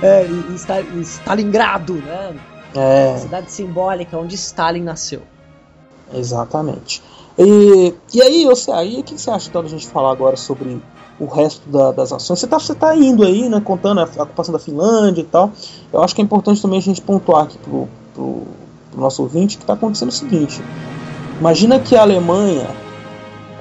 é, 0.02 0.26
e, 0.26 0.98
e 0.98 1.00
Stalingrado, 1.02 1.94
né? 1.94 2.34
É. 2.74 3.18
Cidade 3.18 3.50
simbólica 3.50 4.16
onde 4.16 4.34
Stalin 4.34 4.82
nasceu. 4.82 5.22
Exatamente. 6.12 7.02
E, 7.38 7.94
e 8.14 8.22
aí, 8.22 8.44
você, 8.46 8.70
aí, 8.72 9.00
o 9.00 9.04
que 9.04 9.18
você 9.18 9.30
acha 9.30 9.48
então 9.48 9.62
da 9.62 9.68
gente 9.68 9.86
falar 9.86 10.10
agora 10.10 10.36
sobre 10.36 10.80
o 11.20 11.26
resto 11.26 11.68
da, 11.68 11.92
das 11.92 12.12
ações? 12.12 12.38
Você 12.38 12.46
está 12.46 12.58
você 12.58 12.74
tá 12.74 12.96
indo 12.96 13.22
aí, 13.22 13.48
né, 13.48 13.60
contando 13.60 14.00
a, 14.00 14.04
a 14.04 14.22
ocupação 14.22 14.52
da 14.52 14.58
Finlândia 14.58 15.20
e 15.20 15.24
tal. 15.24 15.52
Eu 15.92 16.02
acho 16.02 16.14
que 16.14 16.20
é 16.20 16.24
importante 16.24 16.60
também 16.62 16.78
a 16.78 16.82
gente 16.82 17.00
pontuar 17.00 17.44
aqui 17.44 17.58
pro, 17.58 17.88
pro, 18.14 18.42
pro 18.90 19.00
nosso 19.00 19.22
ouvinte 19.22 19.56
que 19.56 19.62
está 19.62 19.74
acontecendo 19.74 20.08
o 20.08 20.12
seguinte. 20.12 20.62
Imagina 21.38 21.78
que 21.78 21.94
a 21.94 22.02
Alemanha 22.02 22.66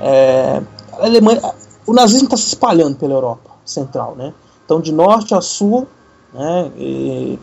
é, 0.02 0.62
Alemanha, 1.00 1.42
o 1.86 1.94
nazismo 1.94 2.26
está 2.26 2.38
se 2.38 2.48
espalhando 2.48 2.96
pela 2.96 3.14
Europa 3.14 3.52
Central, 3.66 4.16
né? 4.16 4.34
Então, 4.66 4.82
de 4.82 4.92
norte 4.92 5.34
a 5.34 5.42
sul, 5.42 5.88
né, 6.34 6.72
ele 6.76 7.40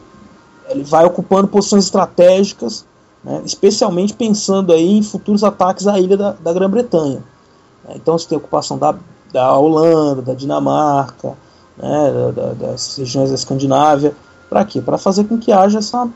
vai 0.84 1.04
ocupando 1.04 1.48
posições 1.48 1.84
estratégicas, 1.84 2.84
né, 3.22 3.40
especialmente 3.44 4.12
pensando 4.12 4.72
aí 4.72 4.98
em 4.98 5.02
futuros 5.02 5.42
ataques 5.42 5.86
à 5.86 5.98
ilha 5.98 6.16
da, 6.16 6.32
da 6.32 6.52
Grã-Bretanha. 6.52 7.22
Então, 7.90 8.18
você 8.18 8.28
tem 8.28 8.36
a 8.36 8.38
ocupação 8.38 8.76
da, 8.76 8.94
da 9.32 9.56
Holanda, 9.56 10.20
da 10.20 10.34
Dinamarca, 10.34 11.34
né, 11.78 12.12
da, 12.12 12.30
da, 12.30 12.52
das 12.52 12.96
regiões 12.98 13.30
da 13.30 13.34
Escandinávia. 13.34 14.14
Para 14.48 14.64
quê? 14.64 14.82
Para 14.82 14.98
fazer 14.98 15.24
com 15.24 15.38
que 15.38 15.50
haja 15.50 15.78
essa, 15.78 16.06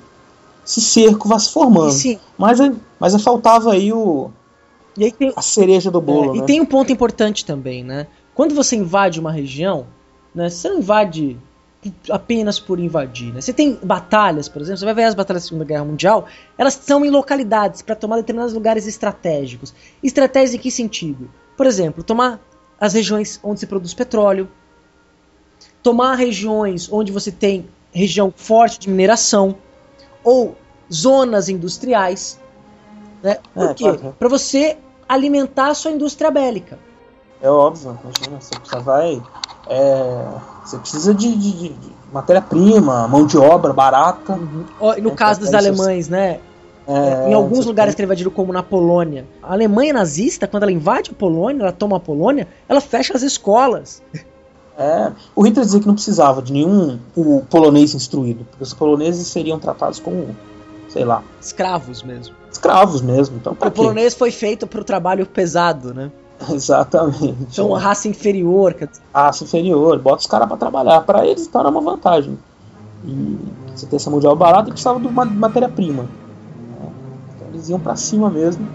esse 0.65 0.81
cerco 0.81 1.27
vá 1.27 1.39
se 1.39 1.51
formando. 1.51 1.93
Mas, 2.37 2.59
mas 3.01 3.23
faltava 3.23 3.73
aí 3.73 3.93
o, 3.93 4.31
e 4.99 5.05
aí 5.05 5.13
tem, 5.13 5.33
a 5.35 5.43
cereja 5.43 5.91
do 5.91 6.01
bolo. 6.01 6.35
É, 6.35 6.39
né? 6.39 6.45
E 6.45 6.47
tem 6.47 6.61
um 6.61 6.67
ponto 6.67 6.93
importante 6.93 7.45
também, 7.45 7.85
né? 7.85 8.07
Quando 8.35 8.55
você 8.55 8.77
invade 8.77 9.19
uma 9.19 9.33
região, 9.33 9.87
né, 10.35 10.51
você 10.51 10.69
não 10.69 10.79
invade 10.79 11.39
apenas 12.11 12.59
por 12.59 12.79
invadir. 12.79 13.33
Né? 13.33 13.41
Você 13.41 13.53
tem 13.53 13.79
batalhas, 13.83 14.49
por 14.49 14.61
exemplo, 14.61 14.79
você 14.79 14.85
vai 14.85 14.95
ver 14.95 15.05
as 15.05 15.15
batalhas 15.15 15.45
da 15.45 15.49
Segunda 15.49 15.65
Guerra 15.65 15.85
Mundial, 15.85 16.27
elas 16.57 16.75
são 16.75 17.05
em 17.05 17.11
localidades 17.11 17.83
para 17.83 17.95
tomar 17.95 18.17
determinados 18.17 18.53
lugares 18.53 18.87
estratégicos. 18.87 19.73
Estratégicos 20.03 20.59
em 20.59 20.63
que 20.63 20.71
sentido? 20.71 21.31
Por 21.57 21.67
exemplo, 21.67 22.03
tomar 22.03 22.41
as 22.81 22.95
regiões 22.95 23.39
onde 23.43 23.61
se 23.61 23.67
produz 23.67 23.95
petróleo, 23.95 24.49
tomar 25.83 26.15
regiões 26.15 26.93
onde 26.93 27.13
você 27.13 27.31
tem 27.31 27.69
região 27.93 28.33
forte 28.35 28.79
de 28.81 28.91
mineração 28.91 29.57
ou 30.23 30.57
zonas 30.93 31.49
industriais. 31.49 32.41
Né? 33.23 33.39
Por 33.55 33.71
É, 33.71 33.75
quê? 33.75 33.85
claro. 33.85 34.17
Para 34.19 34.29
você 34.29 34.77
alimentar 35.09 35.69
a 35.69 35.75
sua 35.75 35.91
indústria 35.91 36.31
bélica. 36.31 36.79
É 37.41 37.49
óbvio, 37.49 37.97
imagina, 38.03 38.41
você 38.41 38.55
precisa, 38.59 38.81
vai, 38.81 39.23
é, 39.69 40.25
você 40.65 40.77
precisa 40.79 41.15
de, 41.15 41.35
de- 41.37 41.69
de- 41.69 41.99
matéria-prima, 42.13 43.07
mão 43.07 43.27
de 43.27 43.39
obra 43.39 43.73
barata. 43.73 44.39
E 44.97 45.01
no 45.01 45.11
É, 45.11 45.15
caso 45.15 45.41
dos 45.41 45.53
é 45.53 45.57
isso. 45.59 45.69
alemães, 45.69 46.09
né? 46.09 46.41
É, 46.87 47.29
em 47.31 47.35
alguns 47.35 47.67
lugares 47.67 47.95
tem- 47.95 47.97
que 47.97 48.03
ele 48.03 48.07
invadiram, 48.07 48.31
como 48.31 48.51
na 48.53 48.63
Polônia. 48.63 49.27
A 49.43 49.53
Alemanha 49.53 49.93
nazista, 49.93 50.47
quando 50.47 50.63
ela 50.63 50.73
invade 50.73 51.11
a 51.11 51.15
Polônia, 51.15 51.63
ela 51.63 51.73
toma 51.73 51.99
a 51.99 52.01
Polônia, 52.01 52.49
ela 52.69 52.81
fecha 52.81 53.15
as 53.15 53.23
escolas. 53.23 54.03
É, 54.77 55.13
o 55.37 55.43
Hitler 55.43 55.65
dizia 55.67 55.81
que 55.81 55.87
não 55.87 55.95
precisava 55.95 56.41
de 56.41 56.53
nenhum 56.53 56.99
o 57.15 57.43
polonês 57.51 57.95
instruído, 57.95 58.47
porque 58.51 58.63
os 58.63 58.73
poloneses 58.73 59.27
seriam 59.27 59.59
tratados 59.59 59.99
como, 60.01 60.35
sei 60.99 61.05
lá, 61.05 61.23
Escravos 61.41 62.03
mesmo. 62.03 62.35
escravos 62.51 63.01
mesmo. 63.03 63.37
Então, 63.37 63.53
O 63.53 63.71
polonês 63.71 64.15
foi 64.15 64.33
feito 64.33 64.67
para 64.67 64.81
o 64.81 64.85
trabalho 64.85 65.25
pesado, 65.27 65.95
né? 65.95 66.11
Exatamente. 66.51 67.37
Então, 67.53 67.73
a 67.75 67.79
raça 67.79 68.09
inferior. 68.09 68.75
raça 69.15 69.45
inferior, 69.45 69.97
bota 70.01 70.23
os 70.23 70.27
caras 70.27 70.49
pra 70.49 70.57
trabalhar. 70.57 71.01
Pra 71.03 71.25
eles, 71.25 71.47
então 71.47 71.61
era 71.61 71.71
uma 71.71 71.81
vantagem. 71.81 72.37
E 73.05 73.39
você 73.75 73.87
ter 73.87 73.95
essa 73.97 74.11
mundial 74.11 74.35
barata 74.35 74.71
precisava 74.71 74.99
de 74.99 75.07
uma 75.07 75.25
matéria-prima. 75.25 76.03
né? 76.03 76.09
Então 77.37 77.49
eles 77.55 77.69
iam 77.69 77.79
pra 77.79 77.95
cima 77.95 78.29
mesmo, 78.29 78.67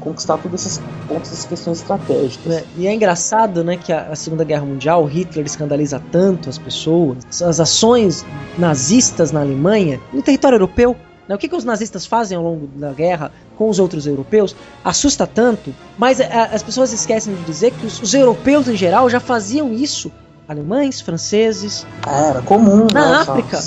conquistar 0.00 0.36
todas 0.38 0.66
essas 0.66 0.82
pontos, 1.06 1.30
essas 1.32 1.44
questões 1.44 1.78
estratégicas. 1.78 2.44
né? 2.52 2.64
E 2.76 2.86
é 2.88 2.92
engraçado, 2.94 3.62
né, 3.62 3.76
que 3.76 3.92
a, 3.92 4.08
a 4.10 4.16
Segunda 4.16 4.42
Guerra 4.42 4.64
Mundial, 4.64 5.04
Hitler 5.04 5.46
escandaliza 5.46 6.02
tanto 6.10 6.48
as 6.48 6.58
pessoas, 6.58 7.18
as 7.42 7.60
ações 7.60 8.24
nazistas 8.58 9.30
na 9.30 9.40
Alemanha, 9.40 10.00
no 10.12 10.22
território 10.22 10.56
europeu. 10.56 10.96
Né? 11.28 11.34
O 11.34 11.38
que, 11.38 11.48
que 11.48 11.54
os 11.56 11.64
nazistas 11.64 12.06
fazem 12.06 12.36
ao 12.38 12.42
longo 12.42 12.66
da 12.68 12.92
guerra 12.92 13.30
com 13.56 13.68
os 13.68 13.78
outros 13.78 14.06
europeus 14.06 14.56
assusta 14.84 15.26
tanto, 15.26 15.74
mas 15.98 16.20
a- 16.20 16.44
as 16.52 16.62
pessoas 16.62 16.92
esquecem 16.92 17.34
de 17.34 17.42
dizer 17.44 17.72
que 17.72 17.86
os, 17.86 18.00
os 18.00 18.14
europeus 18.14 18.66
em 18.68 18.76
geral 18.76 19.08
já 19.10 19.20
faziam 19.20 19.72
isso. 19.72 20.10
Alemães, 20.48 21.00
franceses. 21.02 21.86
É, 22.06 22.30
era 22.30 22.40
comum, 22.42 22.86
Na 22.92 23.10
né? 23.10 23.16
África. 23.18 23.58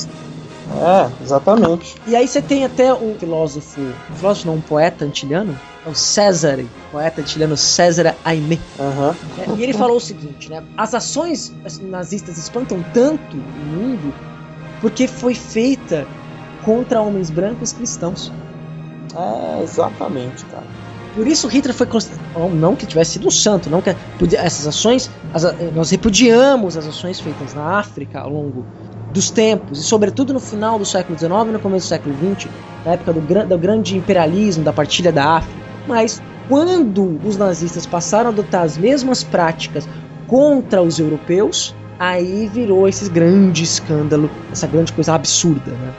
É, 0.73 1.23
exatamente. 1.23 1.95
E 2.07 2.15
aí 2.15 2.27
você 2.27 2.41
tem 2.41 2.63
até 2.65 2.93
um 2.93 3.13
filósofo, 3.19 3.79
um 3.81 4.15
filósofo 4.15 4.47
não, 4.47 4.55
um 4.55 4.61
poeta 4.61 5.03
antilhano, 5.05 5.55
é 5.85 5.89
o 5.89 5.93
César, 5.93 6.63
poeta 6.91 7.21
antilhano 7.21 7.57
César 7.57 8.15
Aimé. 8.23 8.57
É, 9.37 9.51
e 9.57 9.63
ele 9.63 9.73
falou 9.73 9.97
o 9.97 10.01
seguinte, 10.01 10.49
né? 10.49 10.63
As 10.77 10.93
ações 10.95 11.53
nazistas 11.81 12.37
espantam 12.37 12.83
tanto 12.93 13.35
o 13.35 13.65
mundo 13.65 14.13
porque 14.79 15.07
foi 15.07 15.35
feita 15.35 16.07
contra 16.63 17.01
homens 17.01 17.29
brancos 17.29 17.73
cristãos. 17.73 18.31
É, 19.15 19.63
exatamente, 19.63 20.45
cara. 20.45 20.65
Por 21.13 21.27
isso 21.27 21.47
Hitler 21.47 21.75
foi 21.75 21.87
não 22.53 22.75
que 22.75 22.85
tivesse 22.85 23.13
sido 23.13 23.27
um 23.27 23.31
santo, 23.31 23.69
não 23.69 23.81
que 23.81 23.89
essas 24.37 24.65
ações, 24.65 25.09
as- 25.33 25.43
nós 25.73 25.89
repudiamos 25.89 26.77
as 26.77 26.87
ações 26.87 27.19
feitas 27.19 27.53
na 27.53 27.77
África 27.79 28.21
ao 28.21 28.29
longo 28.29 28.65
dos 29.11 29.29
tempos 29.29 29.79
e 29.79 29.83
sobretudo 29.83 30.33
no 30.33 30.39
final 30.39 30.79
do 30.79 30.85
século 30.85 31.17
XIX 31.17 31.49
e 31.49 31.51
no 31.51 31.59
começo 31.59 31.85
do 31.85 31.89
século 31.89 32.15
XX, 32.15 32.49
na 32.85 32.93
época 32.93 33.11
do, 33.11 33.19
do 33.19 33.57
grande 33.57 33.97
imperialismo, 33.97 34.63
da 34.63 34.71
partilha 34.71 35.11
da 35.11 35.37
África. 35.37 35.59
Mas 35.85 36.21
quando 36.47 37.19
os 37.25 37.35
nazistas 37.35 37.85
passaram 37.85 38.29
a 38.29 38.33
adotar 38.33 38.63
as 38.63 38.77
mesmas 38.77 39.21
práticas 39.21 39.87
contra 40.27 40.81
os 40.81 40.97
europeus, 40.97 41.75
aí 41.99 42.47
virou 42.47 42.87
esse 42.87 43.09
grande 43.09 43.63
escândalo, 43.63 44.29
essa 44.49 44.65
grande 44.65 44.93
coisa 44.93 45.13
absurda, 45.13 45.71
né? 45.71 45.93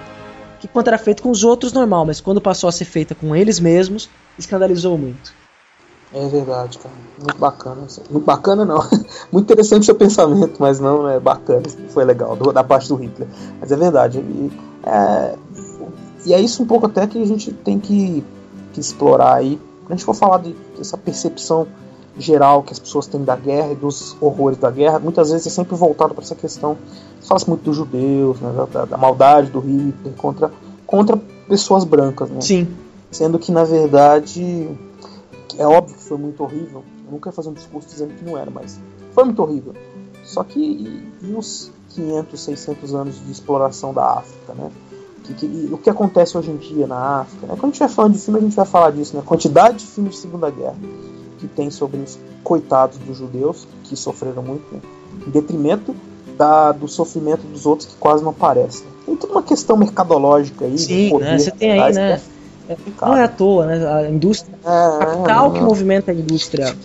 Que 0.62 0.68
quando 0.68 0.86
era 0.88 0.96
feito 0.96 1.22
com 1.24 1.30
os 1.30 1.42
outros, 1.44 1.72
normal, 1.72 2.06
mas 2.06 2.20
quando 2.20 2.40
passou 2.40 2.68
a 2.68 2.72
ser 2.72 2.84
feita 2.84 3.14
com 3.16 3.34
eles 3.36 3.58
mesmos, 3.58 4.08
escandalizou 4.38 4.96
muito. 4.96 5.34
É 6.14 6.24
verdade, 6.28 6.78
cara. 6.78 6.94
Muito 7.18 7.36
bacana. 7.38 7.86
Muito 8.10 8.24
bacana, 8.24 8.64
não. 8.64 8.78
Muito 9.32 9.46
interessante 9.46 9.82
o 9.82 9.84
seu 9.86 9.94
pensamento, 9.94 10.56
mas 10.60 10.78
não 10.78 11.08
é 11.08 11.18
bacana. 11.18 11.62
Foi 11.88 12.04
legal, 12.04 12.36
da 12.36 12.62
parte 12.62 12.88
do 12.88 12.94
Hitler. 12.94 13.26
Mas 13.60 13.72
é 13.72 13.76
verdade. 13.76 14.18
E 14.18 14.52
é, 14.84 15.34
e 16.26 16.34
é 16.34 16.40
isso 16.40 16.62
um 16.62 16.66
pouco 16.66 16.86
até 16.86 17.06
que 17.06 17.20
a 17.20 17.26
gente 17.26 17.52
tem 17.52 17.80
que, 17.80 18.22
que 18.72 18.80
explorar 18.80 19.34
aí. 19.34 19.58
Quando 19.80 19.92
a 19.92 19.96
gente 19.96 20.04
for 20.04 20.14
falar 20.14 20.38
de- 20.38 20.54
dessa 20.78 20.96
percepção 20.96 21.66
geral 22.18 22.62
que 22.62 22.72
as 22.72 22.78
pessoas 22.78 23.06
têm 23.06 23.24
da 23.24 23.34
guerra 23.36 23.72
e 23.72 23.74
dos 23.74 24.16
horrores 24.20 24.58
da 24.58 24.70
guerra, 24.70 24.98
muitas 24.98 25.30
vezes 25.30 25.46
é 25.46 25.50
sempre 25.50 25.74
voltado 25.76 26.14
para 26.14 26.22
essa 26.24 26.34
questão. 26.34 26.76
Fala-se 27.22 27.48
muito 27.48 27.62
dos 27.62 27.76
judeus, 27.76 28.40
né, 28.40 28.52
da, 28.52 28.64
da- 28.66 28.84
da 28.84 28.96
maldade 28.96 29.50
do 29.50 29.60
Hitler 29.60 30.14
contra, 30.16 30.52
contra 30.86 31.16
pessoas 31.48 31.84
brancas. 31.84 32.28
Né? 32.28 32.40
Sim. 32.40 32.68
Sendo 33.10 33.38
que, 33.38 33.50
na 33.52 33.64
verdade, 33.64 34.68
é 35.58 35.66
óbvio 35.66 35.96
que 35.96 36.02
foi 36.04 36.18
muito 36.18 36.42
horrível. 36.42 36.82
Eu 37.06 37.12
nunca 37.12 37.28
ia 37.28 37.32
fazer 37.32 37.48
um 37.48 37.52
discurso 37.54 37.88
dizendo 37.88 38.14
que 38.14 38.24
não 38.24 38.36
era, 38.38 38.50
mas 38.50 38.78
foi 39.12 39.24
muito 39.24 39.42
horrível. 39.42 39.74
Só 40.24 40.42
que 40.44 40.58
e, 40.60 41.08
e 41.28 41.34
os 41.34 41.70
500, 41.90 42.40
600 42.40 42.94
anos 42.94 43.24
de 43.24 43.30
exploração 43.30 43.92
da 43.92 44.18
África, 44.18 44.54
né? 44.54 44.70
Que, 45.24 45.34
que, 45.34 45.68
o 45.72 45.78
que 45.78 45.88
acontece 45.90 46.36
hoje 46.36 46.50
em 46.50 46.56
dia 46.56 46.86
na 46.86 47.20
África. 47.20 47.46
Né? 47.46 47.52
Quando 47.54 47.64
a 47.64 47.66
gente 47.68 47.78
vai 47.78 47.88
falando 47.88 48.12
de 48.14 48.18
filme, 48.18 48.38
a 48.40 48.42
gente 48.42 48.56
vai 48.56 48.66
falar 48.66 48.90
disso, 48.90 49.16
né? 49.16 49.22
Quantidade 49.24 49.78
de 49.78 49.86
filmes 49.86 50.14
de 50.14 50.20
Segunda 50.20 50.50
Guerra 50.50 50.74
que 51.42 51.48
tem 51.48 51.70
sobre 51.70 51.98
os 51.98 52.16
coitados 52.44 52.96
dos 52.98 53.18
judeus, 53.18 53.66
que 53.82 53.96
sofreram 53.96 54.42
muito, 54.42 54.62
né? 54.72 54.80
em 55.26 55.30
detrimento 55.30 55.94
da, 56.38 56.70
do 56.70 56.86
sofrimento 56.86 57.42
dos 57.42 57.66
outros 57.66 57.88
que 57.88 57.96
quase 57.96 58.22
não 58.22 58.30
aparecem. 58.30 58.86
Tem 59.04 59.16
toda 59.16 59.32
uma 59.32 59.42
questão 59.42 59.76
mercadológica 59.76 60.64
aí. 60.64 60.78
Sim, 60.78 61.10
poder, 61.10 61.24
né? 61.24 61.38
Você 61.38 61.50
tem 61.50 61.72
aí, 61.72 61.92
né? 61.92 62.20
É 62.68 62.76
não 63.00 63.16
é 63.16 63.24
à 63.24 63.28
toa, 63.28 63.66
né? 63.66 63.86
A 63.86 64.08
indústria 64.08 64.56
É, 64.64 64.98
capital 65.04 65.50
é, 65.50 65.54
que 65.54 65.60
movimenta 65.60 66.12
a 66.12 66.14
indústria 66.14 66.76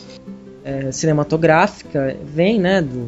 é, 0.66 0.92
cinematográfica 0.92 2.18
vem, 2.24 2.60
né, 2.60 2.82
do, 2.82 3.08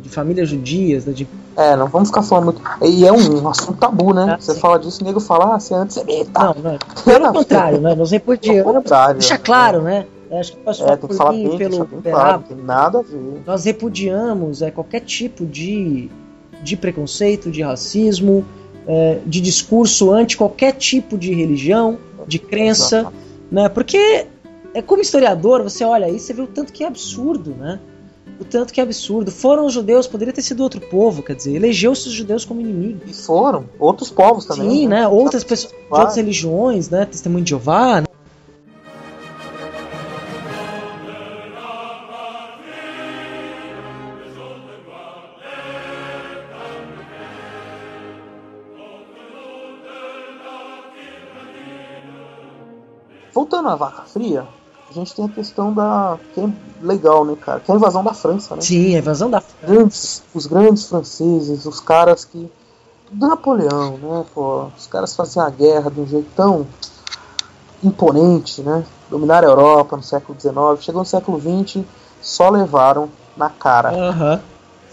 de 0.00 0.08
famílias 0.08 0.48
judias, 0.48 1.04
né, 1.04 1.12
de 1.12 1.26
é, 1.56 1.74
não 1.74 1.88
vamos 1.88 2.10
ficar 2.10 2.22
falando 2.22 2.44
muito. 2.44 2.62
E 2.82 3.04
é 3.04 3.12
um 3.12 3.48
assunto 3.48 3.78
tabu, 3.78 4.14
né? 4.14 4.34
Ah, 4.34 4.36
Você 4.40 4.54
sim. 4.54 4.60
fala 4.60 4.78
disso, 4.78 5.02
o 5.02 5.04
nego 5.04 5.18
fala, 5.18 5.56
ah, 5.56 5.58
você 5.58 5.74
é 5.74 5.76
antissemita. 5.76 6.30
Não, 6.40 6.54
não. 6.54 6.78
Pelo 7.04 7.32
contrário, 7.32 7.80
né? 7.80 7.96
Nós 7.96 8.10
Pelo 8.10 8.20
repudiamos. 8.20 8.72
contrário. 8.72 9.18
Deixa 9.18 9.36
claro, 9.36 9.82
né? 9.82 10.06
Acho 10.30 10.52
que 10.52 10.58
posso 10.58 10.82
É, 10.82 10.86
falar 10.86 10.96
tem 10.98 11.08
que 11.08 11.16
falar 11.16 11.30
bem, 11.32 11.58
pelo 11.58 11.84
bem 11.86 12.12
claro, 12.12 12.44
tem 12.48 12.56
nada 12.58 12.98
a 12.98 13.02
ver. 13.02 13.42
Nós 13.46 13.64
repudiamos 13.64 14.60
é, 14.62 14.70
qualquer 14.70 15.00
tipo 15.00 15.46
de, 15.46 16.10
de 16.62 16.76
preconceito, 16.76 17.50
de 17.50 17.62
racismo, 17.62 18.44
é, 18.86 19.18
de 19.24 19.40
discurso 19.40 20.10
anti 20.12 20.36
qualquer 20.36 20.72
tipo 20.72 21.16
de 21.16 21.32
religião, 21.32 21.98
de 22.26 22.38
crença, 22.38 23.00
Exato. 23.00 23.14
né? 23.50 23.68
Porque 23.68 24.26
é 24.74 24.82
como 24.82 25.00
historiador, 25.00 25.62
você 25.62 25.82
olha 25.84 26.06
aí, 26.06 26.18
você 26.18 26.32
vê 26.34 26.42
o 26.42 26.46
tanto 26.46 26.72
que 26.72 26.84
é 26.84 26.86
absurdo, 26.86 27.54
né? 27.54 27.80
O 28.40 28.44
tanto 28.44 28.72
que 28.72 28.80
é 28.80 28.82
absurdo. 28.84 29.30
Foram 29.32 29.66
os 29.66 29.72
judeus, 29.72 30.06
poderia 30.06 30.32
ter 30.32 30.42
sido 30.42 30.62
outro 30.62 30.80
povo, 30.80 31.22
quer 31.22 31.34
dizer, 31.34 31.56
elegeu-se 31.56 32.06
os 32.06 32.14
judeus 32.14 32.44
como 32.44 32.60
inimigo. 32.60 33.00
E 33.06 33.12
foram 33.12 33.64
outros 33.80 34.10
povos 34.10 34.44
também. 34.44 34.70
Sim, 34.70 34.88
né? 34.88 35.08
Outras 35.08 35.42
pessoas 35.42 35.72
Claro. 35.72 36.02
outras 36.02 36.16
religiões, 36.16 36.88
né? 36.90 37.06
Testemunho 37.06 37.42
de 37.42 37.50
Jeová, 37.50 38.02
né? 38.02 38.06
Voltando 53.38 53.68
à 53.68 53.76
vaca 53.76 54.02
fria, 54.02 54.44
a 54.90 54.92
gente 54.92 55.14
tem 55.14 55.24
a 55.24 55.28
questão 55.28 55.72
da. 55.72 56.18
que 56.34 56.40
é 56.40 56.48
legal, 56.82 57.24
né, 57.24 57.36
cara? 57.40 57.60
Que 57.60 57.70
é 57.70 57.74
a 57.74 57.76
invasão 57.76 58.02
da 58.02 58.12
França, 58.12 58.56
né? 58.56 58.62
Sim, 58.62 58.96
a 58.96 58.98
invasão 58.98 59.30
da 59.30 59.40
Grandes, 59.62 60.24
os 60.34 60.46
grandes 60.48 60.88
franceses, 60.88 61.64
os 61.64 61.78
caras 61.78 62.24
que. 62.24 62.50
Do 63.12 63.28
Napoleão, 63.28 63.96
né? 63.96 64.24
Pô, 64.34 64.66
os 64.76 64.88
caras 64.88 65.14
faziam 65.14 65.46
a 65.46 65.50
guerra 65.50 65.88
de 65.88 66.00
um 66.00 66.06
jeito 66.08 66.26
tão 66.34 66.66
imponente, 67.80 68.60
né? 68.60 68.84
Dominaram 69.08 69.46
a 69.46 69.50
Europa 69.52 69.96
no 69.96 70.02
século 70.02 70.36
XIX, 70.36 70.84
chegou 70.84 71.02
no 71.02 71.06
século 71.06 71.40
XX, 71.40 71.84
só 72.20 72.50
levaram 72.50 73.08
na 73.36 73.48
cara. 73.48 73.90
Aham. 73.90 74.40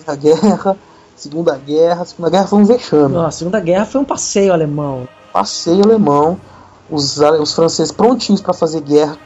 A 0.05 0.13
guerra, 0.13 0.77
Segunda 1.15 1.57
Guerra, 1.57 2.05
Segunda 2.05 2.29
Guerra 2.29 2.45
foi 2.45 2.59
um 2.59 2.65
vexame. 2.65 3.15
Nossa, 3.15 3.27
a 3.27 3.31
Segunda 3.31 3.59
Guerra 3.59 3.85
foi 3.85 4.01
um 4.01 4.05
passeio 4.05 4.53
alemão. 4.53 5.07
passeio 5.33 5.83
alemão, 5.83 6.39
os, 6.89 7.17
os 7.17 7.53
franceses 7.53 7.91
prontinhos 7.91 8.41
para 8.41 8.53
fazer 8.53 8.81
guerra, 8.81 9.17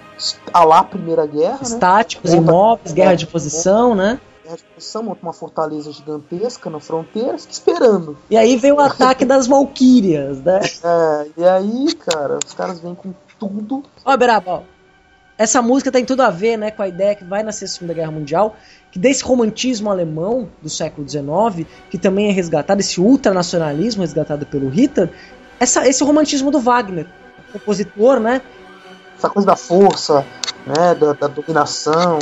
a 0.53 0.63
lá 0.63 0.83
Primeira 0.83 1.25
Guerra, 1.25 1.57
né? 1.57 1.63
Estáticos, 1.63 2.31
Guerra- 2.31 2.43
imóveis, 2.43 2.91
guerra 2.93 3.15
de 3.15 3.27
posição, 3.27 3.95
né? 3.95 4.19
Guerra 4.43 4.57
de 4.57 4.63
posição, 4.75 5.03
monta 5.03 5.19
uma 5.23 5.33
fortaleza 5.33 5.91
gigantesca 5.91 6.69
na 6.69 6.79
fronteira, 6.79 7.37
fica 7.37 7.53
esperando. 7.53 8.17
E 8.29 8.35
aí 8.37 8.57
veio 8.57 8.75
o 8.75 8.79
ataque 8.79 9.23
das 9.25 9.47
Valquírias, 9.47 10.41
né? 10.41 10.59
É, 10.83 11.27
e 11.37 11.43
aí, 11.45 11.93
cara, 11.95 12.39
os 12.45 12.53
caras 12.53 12.79
vêm 12.79 12.95
com 12.95 13.13
tudo. 13.39 13.83
Ó, 14.03 14.17
Beraba, 14.17 14.51
ó. 14.51 14.61
Essa 15.37 15.61
música 15.61 15.89
tem 15.89 16.03
tudo 16.03 16.21
a 16.21 16.29
ver, 16.29 16.57
né, 16.57 16.69
com 16.69 16.81
a 16.81 16.87
ideia 16.89 17.15
que 17.15 17.23
vai 17.23 17.43
nascer 17.43 17.63
a 17.63 17.67
Segunda 17.69 17.93
Guerra 17.93 18.11
Mundial, 18.11 18.57
que 18.91 18.99
desse 18.99 19.23
romantismo 19.23 19.89
alemão 19.89 20.49
do 20.61 20.69
século 20.69 21.07
XIX, 21.07 21.65
que 21.89 21.97
também 21.97 22.27
é 22.27 22.31
resgatado, 22.33 22.81
esse 22.81 22.99
ultranacionalismo 22.99 24.01
resgatado 24.01 24.45
pelo 24.45 24.67
Hitler, 24.67 25.09
essa, 25.57 25.87
esse 25.87 26.03
romantismo 26.03 26.51
do 26.51 26.59
Wagner, 26.59 27.07
compositor, 27.51 28.19
né? 28.19 28.41
Essa 29.17 29.29
coisa 29.29 29.45
da 29.45 29.55
força, 29.55 30.25
né? 30.65 30.95
Da, 30.95 31.13
da 31.13 31.27
dominação. 31.27 32.19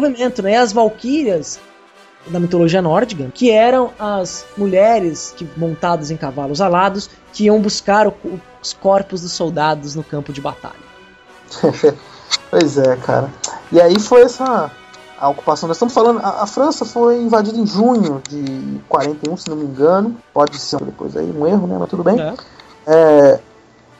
Do 0.00 0.06
movimento, 0.08 0.42
né? 0.42 0.56
As 0.56 0.72
Valquírias 0.72 1.58
da 2.26 2.40
mitologia 2.40 2.80
nórdica, 2.80 3.30
que 3.34 3.50
eram 3.50 3.90
as 3.98 4.46
mulheres 4.56 5.34
que 5.36 5.46
montadas 5.56 6.10
em 6.10 6.16
cavalos 6.16 6.60
alados 6.60 7.10
que 7.32 7.44
iam 7.44 7.60
buscar 7.60 8.06
o- 8.06 8.14
os 8.62 8.72
corpos 8.72 9.20
dos 9.20 9.32
soldados 9.32 9.94
no 9.94 10.02
campo 10.02 10.32
de 10.32 10.40
batalha. 10.40 10.74
Pois 12.50 12.78
é, 12.78 12.96
cara. 12.96 13.28
E 13.70 13.80
aí 13.80 13.98
foi 13.98 14.22
essa 14.22 14.70
a 15.20 15.28
ocupação. 15.28 15.66
Nós 15.68 15.76
estamos 15.76 15.92
falando. 15.94 16.20
A, 16.20 16.42
a 16.42 16.46
França 16.46 16.84
foi 16.84 17.20
invadida 17.20 17.58
em 17.58 17.66
junho 17.66 18.20
de 18.28 18.80
41, 18.88 19.36
se 19.36 19.48
não 19.48 19.56
me 19.56 19.64
engano. 19.64 20.16
Pode 20.32 20.58
ser 20.58 20.80
depois 20.82 21.16
aí 21.16 21.30
um 21.30 21.46
erro, 21.46 21.66
né? 21.66 21.76
Mas 21.78 21.88
tudo 21.90 22.02
bem. 22.02 22.16
né? 22.16 22.34
É, 22.86 23.38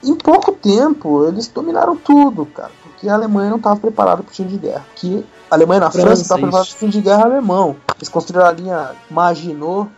em 0.03 0.15
pouco 0.15 0.53
tempo, 0.53 1.27
eles 1.29 1.49
dominaram 1.49 1.97
tudo, 1.97 2.47
cara. 2.47 2.71
Porque 2.83 3.09
a 3.09 3.15
Alemanha 3.15 3.51
não 3.51 3.57
estava 3.59 3.77
preparada 3.79 4.23
para 4.23 4.31
o 4.31 4.35
fim 4.35 4.47
de 4.47 4.57
guerra. 4.57 4.85
Que 4.97 5.25
a 5.55 5.57
Alemanha 5.57 5.81
na 5.81 5.91
França, 5.91 6.23
estava 6.23 6.49
para 6.49 6.61
o 6.63 6.65
fim 6.65 6.89
de 6.89 7.01
guerra 7.01 7.25
alemão. 7.25 7.77
Eles 7.97 8.09
construíram 8.09 8.47
a 8.47 8.53
linha 8.53 8.91
Maginot, 9.09 9.89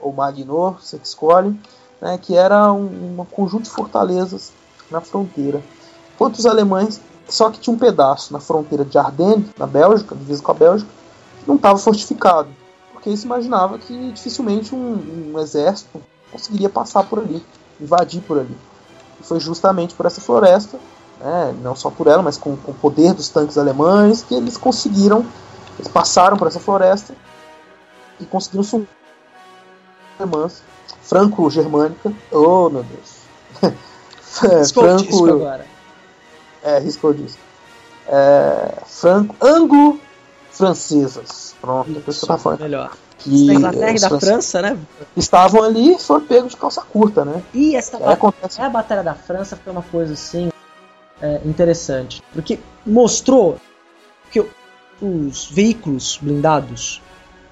ou 0.00 0.12
Maginot, 0.12 0.80
você 0.80 0.98
que 0.98 1.06
escolhe, 1.06 1.58
né, 2.00 2.16
que 2.16 2.36
era 2.36 2.72
um, 2.72 3.18
um 3.18 3.24
conjunto 3.24 3.64
de 3.64 3.70
fortalezas 3.70 4.52
na 4.90 5.00
fronteira. 5.00 5.60
Enquanto 6.14 6.36
os 6.36 6.46
alemães, 6.46 7.00
só 7.28 7.50
que 7.50 7.58
tinha 7.58 7.74
um 7.74 7.78
pedaço 7.78 8.32
na 8.32 8.40
fronteira 8.40 8.84
de 8.84 8.96
Ardennes, 8.96 9.46
na 9.58 9.66
Bélgica, 9.66 10.14
divisa 10.14 10.42
com 10.42 10.52
a 10.52 10.54
Bélgica, 10.54 10.90
que 11.40 11.48
não 11.48 11.56
estava 11.56 11.78
fortificado. 11.78 12.48
Porque 12.92 13.16
se 13.16 13.26
imaginava 13.26 13.78
que 13.78 14.12
dificilmente 14.12 14.74
um, 14.74 15.32
um 15.34 15.38
exército 15.38 16.00
conseguiria 16.30 16.68
passar 16.68 17.02
por 17.04 17.18
ali, 17.18 17.44
invadir 17.80 18.22
por 18.22 18.38
ali. 18.38 18.56
E 19.20 19.24
foi 19.24 19.40
justamente 19.40 19.94
por 19.94 20.06
essa 20.06 20.20
floresta, 20.20 20.78
né, 21.20 21.54
não 21.62 21.76
só 21.76 21.90
por 21.90 22.06
ela, 22.06 22.22
mas 22.22 22.38
com, 22.38 22.56
com 22.56 22.72
o 22.72 22.74
poder 22.74 23.12
dos 23.12 23.28
tanques 23.28 23.58
alemães, 23.58 24.22
que 24.22 24.34
eles 24.34 24.56
conseguiram, 24.56 25.26
eles 25.78 25.88
passaram 25.88 26.34
por 26.36 26.48
essa 26.48 26.58
floresta 26.58 27.14
e 28.18 28.24
conseguiram 28.24 28.64
sumir 28.64 28.88
alemãs 30.18 30.62
franco-germânica. 31.02 32.10
Oh, 32.30 32.70
meu 32.70 32.84
Deus. 32.84 33.20
É, 34.44 34.60
Escolhe 34.60 34.92
o 34.92 34.96
disco 34.98 35.28
agora. 35.28 35.66
é, 36.62 36.78
riscou 36.78 37.12
disso. 37.12 37.36
É, 38.06 38.78
franco, 38.86 39.34
anglo-francesas. 39.40 41.56
Pronto, 41.60 41.90
é 41.90 41.94
isso 42.08 42.20
que 42.20 42.24
eu 42.24 42.28
tava 42.28 42.38
falando. 42.38 42.60
Melhor. 42.60 42.92
Que 43.18 43.48
da 43.48 43.54
Inglaterra 43.54 43.90
e 43.90 43.98
da 44.00 44.20
França, 44.20 44.62
né? 44.62 44.78
estavam 45.16 45.64
ali 45.64 45.96
e 45.96 45.98
foram 45.98 46.24
pegos 46.24 46.52
de 46.52 46.58
calça 46.58 46.80
curta, 46.80 47.24
né? 47.24 47.42
E 47.52 47.74
essa 47.74 47.98
batalha, 47.98 48.14
acontece. 48.14 48.62
a 48.62 48.70
Batalha 48.70 49.02
da 49.02 49.14
França 49.14 49.56
foi 49.56 49.72
uma 49.72 49.82
coisa 49.82 50.12
assim 50.14 50.48
é, 51.22 51.40
interessante. 51.44 52.22
Porque 52.32 52.58
mostrou 52.84 53.58
que 54.30 54.44
os 55.00 55.50
veículos 55.50 56.18
blindados, 56.20 57.02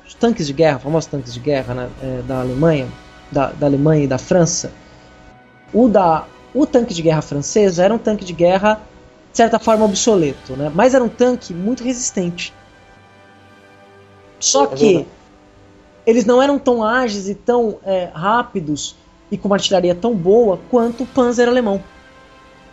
os 0.07 0.15
tanques 0.15 0.47
de 0.47 0.53
guerra, 0.53 0.79
famosos 0.79 1.09
tanques 1.09 1.33
de 1.33 1.41
guerra 1.41 1.75
né, 1.75 1.91
é, 2.03 2.23
da 2.23 2.41
Alemanha, 2.41 2.89
da, 3.31 3.51
da 3.53 3.67
Alemanha 3.67 4.05
e 4.05 4.07
da 4.07 4.19
França, 4.19 4.73
o, 5.73 5.89
da, 5.89 6.27
o 6.55 6.67
tanque 6.67 6.95
de 6.95 7.03
guerra 7.03 7.23
francês 7.23 7.79
era 7.79 7.93
um 7.93 7.99
tanque 7.99 8.25
de 8.25 8.33
guerra, 8.33 8.81
de 9.31 9.37
certa 9.37 9.59
forma, 9.59 9.85
obsoleto, 9.85 10.55
né? 10.57 10.71
mas 10.75 10.95
era 10.95 11.05
um 11.05 11.09
tanque 11.09 11.53
muito 11.53 11.85
resistente. 11.85 12.55
Só 14.41 14.65
É 14.65 14.67
que 14.69 15.07
eles 16.07 16.25
não 16.25 16.41
eram 16.41 16.59
tão 16.59 16.83
ágeis 16.83 17.29
e 17.29 17.35
tão 17.35 17.79
é, 17.85 18.09
rápidos 18.15 18.97
e 19.31 19.37
com 19.37 19.49
uma 19.49 19.57
artilharia 19.57 19.95
tão 19.95 20.15
boa 20.15 20.59
quanto 20.71 21.03
o 21.03 21.07
Panzer 21.07 21.49
alemão, 21.49 21.83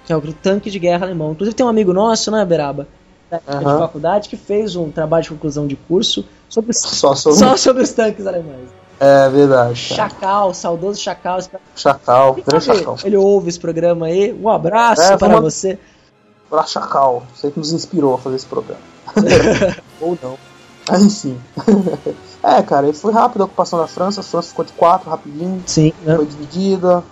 que 0.05 0.13
é 0.13 0.15
o 0.15 0.21
tanque 0.33 0.69
de 0.69 0.79
guerra 0.79 1.05
alemão. 1.05 1.31
Inclusive 1.31 1.55
tem 1.55 1.65
um 1.65 1.69
amigo 1.69 1.91
nosso, 1.93 2.29
né, 2.31 2.43
Beraba, 2.45 2.87
da 3.29 3.37
época 3.37 3.57
de 3.57 3.63
faculdade, 3.79 4.29
que 4.29 4.37
fez 4.37 4.75
um 4.75 4.89
trabalho 4.91 5.23
de 5.23 5.29
conclusão 5.29 5.65
de 5.67 5.75
curso 5.75 6.23
sobre 6.47 6.71
os, 6.71 6.77
Só 6.77 7.15
sobre. 7.15 7.39
só 7.39 7.57
sobre 7.57 7.83
os 7.83 7.91
tanques 7.91 8.25
alemães. 8.27 8.69
É 8.99 9.27
verdade. 9.29 9.75
Chacal, 9.75 10.53
saudoso 10.53 11.01
Chacal. 11.01 11.39
Chacal, 11.75 12.35
grande 12.45 12.63
Chacal. 12.65 12.97
Ele 13.03 13.17
ouve 13.17 13.49
esse 13.49 13.59
programa 13.59 14.05
aí. 14.05 14.31
Um 14.33 14.47
abraço 14.47 15.01
É, 15.01 15.17
para 15.17 15.35
vamos- 15.35 15.53
você. 15.53 15.77
Pra 16.49 16.63
Chacal, 16.63 17.23
você 17.35 17.51
que 17.51 17.57
nos 17.59 17.73
inspirou 17.73 18.13
a 18.13 18.17
fazer 18.17 18.37
esse 18.37 18.45
programa. 18.45 18.79
Ou 19.99 20.17
não. 20.21 20.37
Mas 20.87 21.01
enfim. 21.03 21.37
é, 22.43 22.61
cara, 22.61 22.93
foi 22.93 23.11
rápido 23.11 23.41
a 23.41 23.45
ocupação 23.45 23.79
da 23.79 23.87
França, 23.87 24.21
a 24.21 24.23
França 24.23 24.49
ficou 24.49 24.63
de 24.63 24.71
quatro 24.73 25.09
rapidinho, 25.09 25.61
Sim, 25.65 25.91
né? 26.03 26.15
foi 26.15 26.25
dividida. 26.27 27.03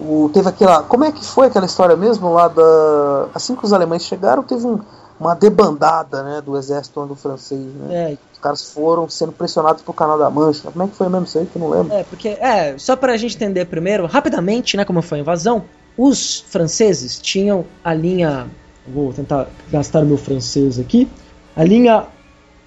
O, 0.00 0.30
teve 0.32 0.48
aquela. 0.48 0.82
Como 0.82 1.04
é 1.04 1.10
que 1.12 1.24
foi 1.24 1.46
aquela 1.48 1.66
história 1.66 1.96
mesmo 1.96 2.32
lá 2.32 2.46
da. 2.48 3.28
Assim 3.34 3.56
que 3.56 3.64
os 3.64 3.72
alemães 3.72 4.04
chegaram, 4.04 4.42
teve 4.42 4.64
um- 4.66 4.78
uma 5.18 5.34
debandada 5.34 6.22
né, 6.22 6.40
do 6.40 6.56
exército 6.56 7.00
anglo-francês. 7.00 7.60
Né? 7.60 8.12
É, 8.12 8.18
Os 8.32 8.38
caras 8.38 8.70
foram 8.72 9.08
sendo 9.08 9.32
pressionados 9.32 9.82
pro 9.82 9.92
Canal 9.92 10.16
da 10.16 10.30
Mancha. 10.30 10.70
Como 10.70 10.84
é 10.84 10.86
que 10.86 10.94
foi 10.94 11.08
mesmo 11.08 11.24
isso 11.26 11.38
aí 11.38 11.46
que 11.46 11.56
eu 11.56 11.60
não 11.60 11.68
lembro? 11.70 11.92
É, 11.92 12.04
porque, 12.04 12.28
é, 12.28 12.78
só 12.78 12.94
pra 12.94 13.16
gente 13.16 13.34
entender 13.34 13.64
primeiro, 13.64 14.06
rapidamente, 14.06 14.76
né, 14.76 14.84
como 14.84 15.02
foi 15.02 15.18
a 15.18 15.20
invasão, 15.22 15.64
os 15.96 16.38
franceses 16.48 17.18
tinham 17.18 17.64
a 17.82 17.92
linha, 17.92 18.46
vou 18.86 19.12
tentar 19.12 19.48
gastar 19.72 20.04
o 20.04 20.06
meu 20.06 20.16
francês 20.16 20.78
aqui, 20.78 21.10
a 21.56 21.64
linha 21.64 22.06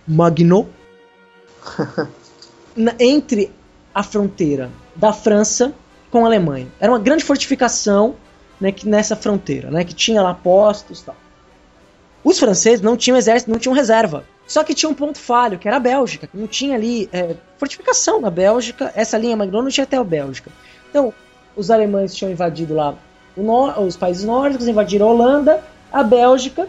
Maginot, 0.05 0.67
entre 2.99 3.51
a 3.93 4.03
fronteira 4.03 4.69
da 4.95 5.13
França 5.13 5.73
com 6.11 6.23
a 6.23 6.27
Alemanha. 6.27 6.67
Era 6.79 6.91
uma 6.91 6.99
grande 6.99 7.23
fortificação 7.23 8.15
né, 8.59 8.71
que, 8.71 8.87
nessa 8.87 9.15
fronteira, 9.15 9.71
né, 9.71 9.83
que 9.83 9.95
tinha 9.95 10.21
lá 10.21 10.33
postos 10.33 11.01
tal. 11.01 11.15
Os 12.23 12.39
franceses 12.39 12.81
não 12.81 12.95
tinham 12.95 13.17
exército, 13.17 13.49
não 13.49 13.57
tinham 13.57 13.73
reserva. 13.73 14.23
Só 14.45 14.63
que 14.63 14.75
tinha 14.75 14.89
um 14.89 14.93
ponto 14.93 15.17
falho, 15.17 15.57
que 15.57 15.67
era 15.67 15.77
a 15.77 15.79
Bélgica, 15.79 16.27
que 16.27 16.37
não 16.37 16.45
tinha 16.45 16.75
ali 16.75 17.09
é, 17.11 17.35
fortificação 17.57 18.21
na 18.21 18.29
Bélgica. 18.29 18.91
Essa 18.95 19.17
linha 19.17 19.35
Maginot 19.35 19.63
não 19.63 19.71
tinha 19.71 19.85
até 19.85 19.97
a 19.97 20.03
Bélgica. 20.03 20.51
Então, 20.89 21.13
os 21.55 21.71
alemães 21.71 22.13
tinham 22.13 22.31
invadido 22.31 22.75
lá 22.75 22.95
os 23.77 23.95
países 23.95 24.23
nórdicos, 24.23 24.67
invadiram 24.67 25.07
a 25.07 25.11
Holanda, 25.11 25.63
a 25.91 26.03
Bélgica. 26.03 26.67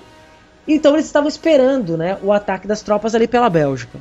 Então 0.67 0.95
eles 0.95 1.07
estavam 1.07 1.29
esperando 1.29 1.97
né, 1.97 2.19
o 2.23 2.33
ataque 2.33 2.67
das 2.67 2.83
tropas 2.83 3.15
ali 3.15 3.27
pela 3.27 3.51
Bélgica. 3.51 3.99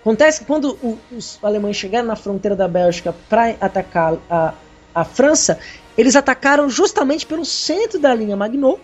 Acontece 0.00 0.40
que 0.40 0.46
quando 0.46 0.78
o- 0.82 0.98
os 1.12 1.38
alemães 1.42 1.76
chegaram 1.76 2.08
na 2.08 2.16
fronteira 2.16 2.56
da 2.56 2.66
Bélgica 2.66 3.14
para 3.28 3.50
atacar 3.60 4.16
a, 4.30 4.54
a 4.94 5.04
França, 5.04 5.58
eles 5.96 6.16
atacaram 6.16 6.68
justamente 6.70 7.26
pelo 7.26 7.44
centro 7.44 7.98
da 7.98 8.14
linha 8.14 8.36
Maginot 8.36 8.80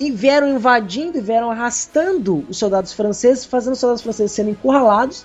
e 0.00 0.10
vieram 0.10 0.48
invadindo 0.48 1.16
e 1.18 1.20
vieram 1.20 1.50
arrastando 1.50 2.44
os 2.48 2.56
soldados 2.58 2.92
franceses, 2.92 3.44
fazendo 3.44 3.74
os 3.74 3.78
soldados 3.78 4.02
franceses 4.02 4.32
serem 4.32 4.50
encurralados, 4.52 5.24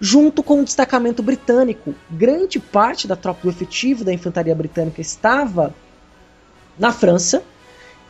junto 0.00 0.42
com 0.42 0.60
o 0.60 0.64
destacamento 0.64 1.22
britânico. 1.22 1.94
Grande 2.10 2.58
parte 2.58 3.06
da 3.06 3.14
tropa 3.14 3.42
do 3.44 3.48
efetivo 3.50 4.04
da 4.04 4.12
infantaria 4.12 4.54
britânica 4.54 5.00
estava 5.00 5.72
na 6.76 6.92
França 6.92 7.42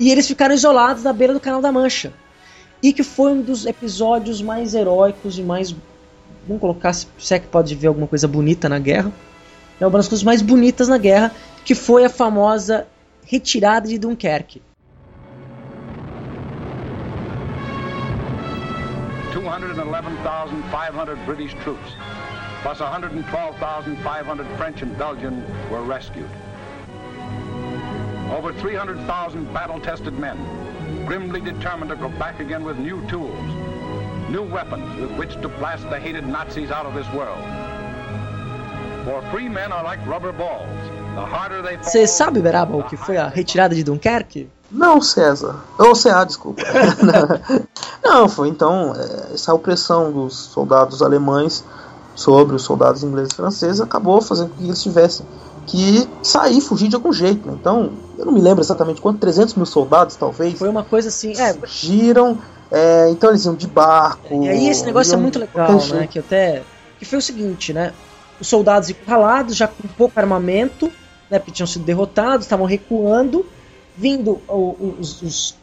e 0.01 0.11
eles 0.11 0.27
ficaram 0.27 0.55
isolados 0.55 1.03
na 1.05 1.13
beira 1.13 1.35
do 1.35 1.41
Canal 1.41 1.61
da 1.61 1.71
Mancha. 1.71 2.13
E 2.83 2.93
que 2.93 3.03
foi 3.03 3.33
um 3.33 3.43
dos 3.43 3.67
episódios 3.67 4.41
mais 4.41 4.75
heróicos 4.75 5.39
e 5.39 5.43
mais. 5.43 5.75
Vamos 6.47 6.61
colocar 6.61 6.93
se 6.93 7.07
é 7.35 7.39
que 7.39 7.49
pode 7.49 7.75
ver 7.75 7.89
alguma 7.89 8.07
coisa 8.07 8.29
bonita 8.29 8.69
na 8.69 8.79
guerra. 8.79 9.13
É 9.81 9.87
uma 9.87 9.99
das 9.99 10.07
coisas 10.09 10.23
mais 10.25 10.41
bonitas 10.41 10.87
na 10.89 10.97
guerra, 10.97 11.33
que 11.65 11.75
foi 11.75 12.05
a 12.05 12.09
famosa 12.09 12.87
retirada 13.25 13.89
de 13.89 13.99
Dunkerque. 13.99 14.63
211,500 19.33 21.19
British 21.27 21.55
troops, 21.63 21.97
plus 22.63 22.81
112,500 22.81 24.47
French 24.57 24.83
and 24.83 24.97
Belgian 24.97 25.43
were 25.71 25.83
rescued. 25.83 26.31
Over 28.31 28.53
300,000 28.53 29.53
battle-tested 29.53 30.19
men, 30.19 30.39
grimly 31.07 31.41
determined 31.41 31.91
to 31.91 31.97
go 31.97 32.09
back 32.09 32.41
again 32.41 32.65
with 32.65 32.79
new 32.79 33.05
tools, 33.09 33.66
new 34.31 34.43
weapons 34.43 34.85
with 35.01 35.11
which 35.19 35.35
to 35.43 35.49
blast 35.49 35.89
the 35.91 35.99
hated 35.99 36.27
Nazis 36.27 36.71
out 36.71 36.87
of 36.87 36.95
this 36.95 37.07
world. 37.13 37.43
For 39.05 39.23
free 39.31 39.49
men 39.49 39.73
are 39.73 39.85
like 39.85 40.05
rubber 40.07 40.33
balls. 40.33 40.67
The 41.15 41.25
harder 41.25 41.63
they 41.63 41.77
fall, 41.77 41.85
Você 41.85 42.07
sabe, 42.07 42.41
Beraba, 42.41 42.77
o 42.77 42.83
que 42.83 42.97
foi 42.97 43.17
a 43.17 43.29
retirada 43.29 43.75
de 43.75 43.85
Dunkerque? 43.85 44.49
Não, 44.71 45.01
César. 45.01 45.55
Ou 45.79 45.95
CA, 45.95 46.25
desculpa. 46.25 46.63
Não, 48.03 48.29
foi 48.29 48.49
então 48.49 48.93
é, 48.97 49.35
essa 49.35 49.55
opressão 49.55 50.11
dos 50.11 50.35
soldados 50.35 51.03
alemães 51.03 51.65
sobre 52.17 52.57
os 52.57 52.63
soldados 52.63 53.05
ingleses 53.05 53.33
e 53.33 53.37
franceses 53.37 53.81
acabou 53.81 54.21
fazendo 54.21 54.51
com 54.51 54.57
que 54.57 54.65
eles 54.65 54.83
tivessem 54.83 55.25
que 55.67 56.09
sair, 56.23 56.61
fugir 56.61 56.89
de 56.89 56.97
algum 56.97 57.13
jeito. 57.13 57.47
Né? 57.47 57.57
Então, 57.61 57.91
eu 58.19 58.25
não 58.25 58.33
me 58.33 58.41
lembro 58.41 58.63
exatamente 58.63 59.01
quanto, 59.01 59.19
300 59.19 59.55
mil 59.55 59.67
soldados 59.67 60.17
talvez, 60.17 60.59
Foi 60.59 60.69
uma 60.69 60.85
coisa 60.85 61.09
assim. 61.09 61.33
É, 61.39 61.53
fugiram. 61.55 62.39
É, 62.71 63.09
então 63.11 63.31
eles 63.31 63.45
iam 63.45 63.55
de 63.55 63.67
barco. 63.67 64.35
E 64.43 64.49
aí 64.49 64.69
esse 64.69 64.85
negócio 64.85 65.15
é 65.15 65.17
muito 65.17 65.39
legal, 65.39 65.73
né? 65.73 65.79
jeito. 65.81 66.09
Que 66.09 66.19
até. 66.19 66.63
Que 66.99 67.05
foi 67.05 67.19
o 67.19 67.23
seguinte, 67.23 67.73
né? 67.73 67.93
Os 68.41 68.49
soldados 68.49 68.91
encurralados, 68.91 69.55
já 69.57 69.67
com 69.69 69.87
pouco 69.89 70.19
armamento, 70.19 70.91
né? 71.31 71.39
Porque 71.39 71.53
tinham 71.53 71.67
sido 71.67 71.85
derrotados, 71.85 72.45
estavam 72.47 72.67
recuando, 72.67 73.47
vindo 73.97 74.41
os, 74.49 75.23
os- 75.23 75.57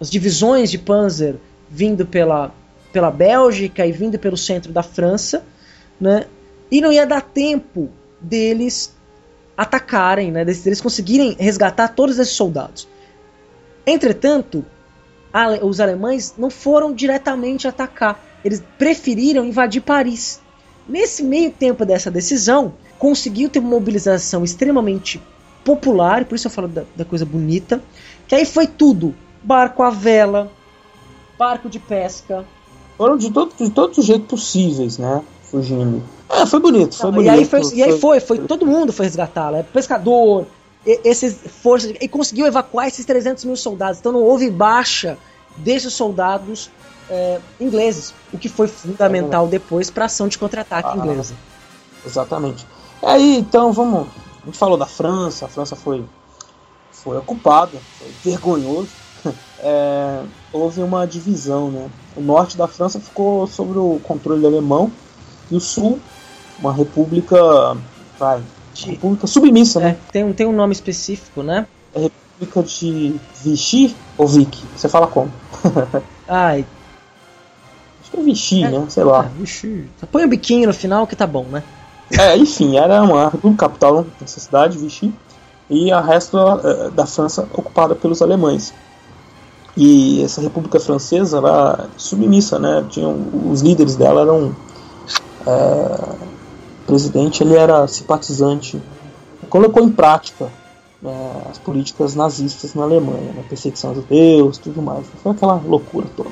as 0.00 0.10
divisões 0.10 0.70
de 0.70 0.78
Panzer 0.78 1.36
vindo 1.68 2.06
pela, 2.06 2.52
pela 2.92 3.10
Bélgica 3.10 3.86
e 3.86 3.92
vindo 3.92 4.18
pelo 4.18 4.36
centro 4.36 4.72
da 4.72 4.82
França, 4.82 5.44
né? 6.00 6.24
E 6.70 6.80
não 6.80 6.92
ia 6.92 7.06
dar 7.06 7.20
tempo 7.20 7.90
deles 8.20 8.94
atacarem, 9.56 10.32
né? 10.32 10.44
Deles, 10.44 10.62
deles 10.62 10.80
conseguirem 10.80 11.36
resgatar 11.38 11.88
todos 11.88 12.18
esses 12.18 12.34
soldados. 12.34 12.88
Entretanto, 13.86 14.64
ale- 15.32 15.60
os 15.62 15.80
alemães 15.80 16.34
não 16.36 16.50
foram 16.50 16.92
diretamente 16.92 17.66
atacar. 17.68 18.20
Eles 18.44 18.62
preferiram 18.78 19.44
invadir 19.44 19.82
Paris. 19.82 20.40
Nesse 20.88 21.22
meio 21.22 21.50
tempo 21.50 21.84
dessa 21.84 22.10
decisão, 22.10 22.74
conseguiu 22.98 23.48
ter 23.48 23.58
uma 23.58 23.70
mobilização 23.70 24.42
extremamente 24.42 25.20
popular, 25.64 26.24
por 26.24 26.34
isso 26.34 26.46
eu 26.46 26.50
falo 26.50 26.68
da, 26.68 26.82
da 26.96 27.04
coisa 27.04 27.24
bonita, 27.24 27.82
que 28.26 28.34
aí 28.34 28.44
foi 28.44 28.66
tudo: 28.66 29.14
barco 29.42 29.82
à 29.82 29.90
vela, 29.90 30.50
barco 31.38 31.68
de 31.68 31.78
pesca. 31.78 32.44
Foram 32.96 33.16
de, 33.16 33.30
todo, 33.30 33.52
de 33.56 33.70
todos 33.70 33.96
os 33.98 34.04
jeitos 34.04 34.26
possíveis, 34.28 34.98
né? 34.98 35.22
Fugindo. 35.44 36.02
É, 36.28 36.44
foi 36.46 36.60
bonito, 36.60 36.94
foi 36.94 37.06
Não, 37.06 37.12
bonito. 37.12 37.32
e 37.32 37.38
aí 37.38 37.44
foi, 37.44 37.60
e 37.74 37.82
aí 37.82 37.98
foi, 37.98 38.20
foi 38.20 38.38
todo 38.38 38.66
mundo 38.66 38.92
foi 38.92 39.06
resgatá-la, 39.06 39.58
é 39.58 39.62
pescador, 39.62 40.46
e- 40.86 41.00
esses 41.04 41.36
forças 41.62 41.94
e 42.00 42.08
conseguiu 42.08 42.46
evacuar 42.46 42.86
esses 42.88 43.04
300 43.04 43.44
mil 43.44 43.56
soldados. 43.56 43.98
Então 44.00 44.12
não 44.12 44.22
houve 44.22 44.50
baixa 44.50 45.18
desses 45.56 45.92
soldados 45.92 46.70
é, 47.08 47.40
ingleses, 47.58 48.14
o 48.32 48.38
que 48.38 48.48
foi 48.48 48.68
fundamental 48.68 49.48
depois 49.48 49.90
para 49.90 50.04
a 50.04 50.06
ação 50.06 50.28
de 50.28 50.38
contra-ataque 50.38 50.90
Ah. 50.92 50.96
inglesa. 50.96 51.34
Exatamente. 52.06 52.64
Aí, 53.02 53.36
então, 53.38 53.72
vamos. 53.72 54.06
A 54.42 54.46
gente 54.46 54.56
falou 54.56 54.78
da 54.78 54.86
França, 54.86 55.46
a 55.46 55.48
França 55.48 55.74
foi, 55.74 56.04
foi 56.92 57.16
ocupada, 57.18 57.78
foi 57.98 58.08
vergonhoso. 58.24 58.88
É, 59.62 60.22
houve 60.54 60.82
uma 60.82 61.06
divisão, 61.06 61.70
né? 61.70 61.90
O 62.16 62.22
norte 62.22 62.56
da 62.56 62.66
França 62.66 62.98
ficou 62.98 63.46
sob 63.46 63.78
o 63.78 64.00
controle 64.02 64.46
alemão 64.46 64.90
e 65.50 65.54
o 65.56 65.60
sul, 65.60 66.00
uma 66.58 66.72
república. 66.72 67.36
Vai, 68.18 68.42
uma 68.84 68.90
república 68.92 69.26
submissa, 69.26 69.80
né? 69.80 69.90
É, 70.08 70.12
tem, 70.12 70.24
um, 70.24 70.32
tem 70.32 70.46
um 70.46 70.52
nome 70.52 70.72
específico, 70.72 71.42
né? 71.42 71.66
República 71.94 72.62
de 72.62 73.14
Vichy 73.44 73.94
ou 74.16 74.26
Vic? 74.26 74.62
Você 74.76 74.88
fala 74.88 75.06
como? 75.06 75.30
Ai, 76.28 76.64
Acho 78.02 78.10
que 78.12 78.16
é 78.18 78.22
Vichy, 78.22 78.64
É. 78.64 78.70
né? 78.70 78.84
Sei 78.88 79.04
lá. 79.04 79.20
ah, 79.20 79.30
vixi. 79.38 79.86
põe 80.10 80.24
um 80.24 80.28
biquinho 80.28 80.66
no 80.66 80.74
final 80.74 81.06
que 81.06 81.14
tá 81.16 81.26
bom, 81.26 81.44
né? 81.44 81.62
É, 82.18 82.36
enfim, 82.36 82.76
era 82.76 83.02
uma 83.02 83.28
república 83.28 83.68
capital 83.68 84.04
dessa 84.20 84.40
cidade, 84.40 84.76
Vichy, 84.78 85.12
e 85.68 85.92
a 85.92 86.00
resto 86.00 86.36
eh, 86.38 86.90
da 86.90 87.06
França 87.06 87.46
ocupada 87.52 87.94
pelos 87.94 88.20
alemães. 88.20 88.74
E 89.76 90.20
essa 90.24 90.40
república 90.40 90.80
francesa 90.80 91.38
era 91.38 91.86
submissa, 91.96 92.58
né? 92.58 92.84
Tinham, 92.90 93.16
os 93.48 93.60
líderes 93.60 93.94
dela 93.94 94.22
eram. 94.22 94.56
eh, 95.46 95.99
o 95.99 95.99
presidente 96.90 97.44
ele 97.44 97.54
era 97.54 97.86
simpatizante, 97.86 98.82
colocou 99.48 99.80
em 99.80 99.90
prática 99.90 100.48
né, 101.00 101.42
as 101.48 101.56
políticas 101.56 102.16
nazistas 102.16 102.74
na 102.74 102.82
Alemanha, 102.82 103.32
né, 103.32 103.44
perseguição 103.48 103.92
a 103.92 103.94
judeus, 103.94 104.58
tudo 104.58 104.82
mais. 104.82 105.06
Foi 105.22 105.30
aquela 105.30 105.54
loucura 105.54 106.08
toda. 106.16 106.30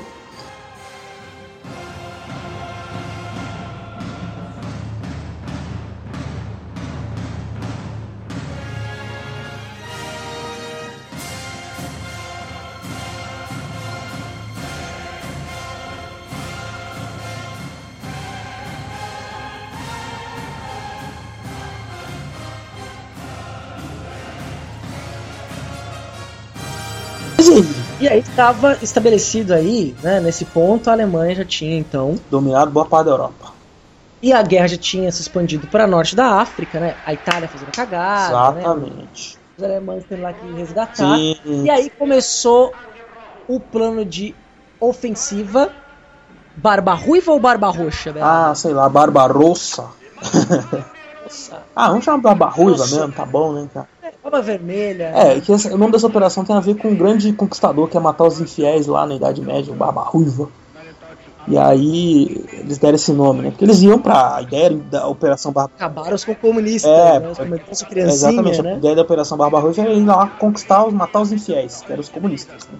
Estava 28.39 28.77
estabelecido 28.81 29.53
aí, 29.53 29.93
né, 30.01 30.21
nesse 30.21 30.45
ponto, 30.45 30.89
a 30.89 30.93
Alemanha 30.93 31.35
já 31.35 31.45
tinha 31.45 31.77
então. 31.77 32.17
Dominado 32.31 32.71
boa 32.71 32.85
parte 32.85 33.05
da 33.07 33.11
Europa. 33.11 33.51
E 34.21 34.31
a 34.31 34.41
guerra 34.41 34.67
já 34.69 34.77
tinha 34.77 35.11
se 35.11 35.21
expandido 35.21 35.67
para 35.67 35.85
norte 35.85 36.15
da 36.15 36.41
África, 36.41 36.79
né? 36.79 36.95
A 37.05 37.13
Itália 37.13 37.47
fazendo 37.47 37.71
cagada, 37.71 38.51
né? 38.51 38.61
Exatamente. 38.61 39.39
Os 39.57 39.63
alemães 39.63 40.05
tendo 40.07 40.21
lá 40.21 40.33
que 40.33 40.45
resgatar. 40.53 41.15
Sim. 41.17 41.35
E 41.45 41.69
aí 41.69 41.89
começou 41.89 42.73
o 43.47 43.59
plano 43.59 44.05
de 44.05 44.35
ofensiva 44.79 45.71
Barba 46.55 46.93
Ruiva 46.93 47.31
ou 47.31 47.39
Barba 47.39 47.69
Roxa, 47.69 48.11
velho? 48.11 48.25
Ah, 48.25 48.53
sei 48.55 48.73
lá, 48.73 48.89
Barbarossa. 48.89 49.85
ah, 51.75 51.89
vamos 51.89 52.03
chamar 52.03 52.21
Barba 52.21 52.47
Ruiva 52.47 52.85
mesmo, 52.87 53.11
tá 53.11 53.25
bom, 53.25 53.53
né, 53.53 53.69
cara? 53.73 53.87
Barba 54.23 54.41
Vermelha. 54.41 55.11
É, 55.15 55.39
que 55.39 55.51
essa- 55.51 55.73
o 55.73 55.77
nome 55.77 55.91
dessa 55.91 56.07
operação 56.07 56.43
tem 56.43 56.55
a 56.55 56.59
ver 56.59 56.75
com 56.75 56.89
um 56.89 56.95
grande 56.95 57.31
conquistador 57.33 57.87
que 57.87 57.95
ia 57.95 58.01
matar 58.01 58.25
os 58.25 58.39
infiéis 58.39 58.85
lá 58.87 59.05
na 59.05 59.15
Idade 59.15 59.41
Média, 59.41 59.71
o 59.71 59.75
Barba 59.75 60.01
Ruiva. 60.01 60.49
E 61.47 61.57
aí 61.57 62.45
eles 62.51 62.77
deram 62.77 62.95
esse 62.95 63.11
nome, 63.11 63.41
né? 63.41 63.49
Porque 63.49 63.65
eles 63.65 63.81
iam 63.81 63.97
pra. 63.97 64.35
A 64.35 64.41
ideia 64.41 64.69
da 64.69 65.07
Operação 65.07 65.51
Barba 65.51 65.71
Acabaram 65.75 66.13
os 66.13 66.23
com 66.23 66.35
comunistas, 66.35 66.91
É, 66.91 67.19
né? 67.19 67.29
Os 67.29 67.37
comunistas 67.37 67.85
É, 67.91 67.99
exatamente, 68.01 68.59
a 68.59 68.63
né? 68.63 68.75
ideia 68.75 68.95
da 68.95 69.01
Operação 69.01 69.37
Barba 69.37 69.59
Ruiva 69.59 69.81
era 69.81 69.93
ir 69.93 70.05
lá 70.05 70.27
conquistar, 70.27 70.85
os- 70.85 70.93
matar 70.93 71.21
os 71.21 71.31
infiéis, 71.31 71.81
que 71.81 71.91
eram 71.91 72.01
os 72.01 72.09
comunistas. 72.09 72.67
né? 72.67 72.77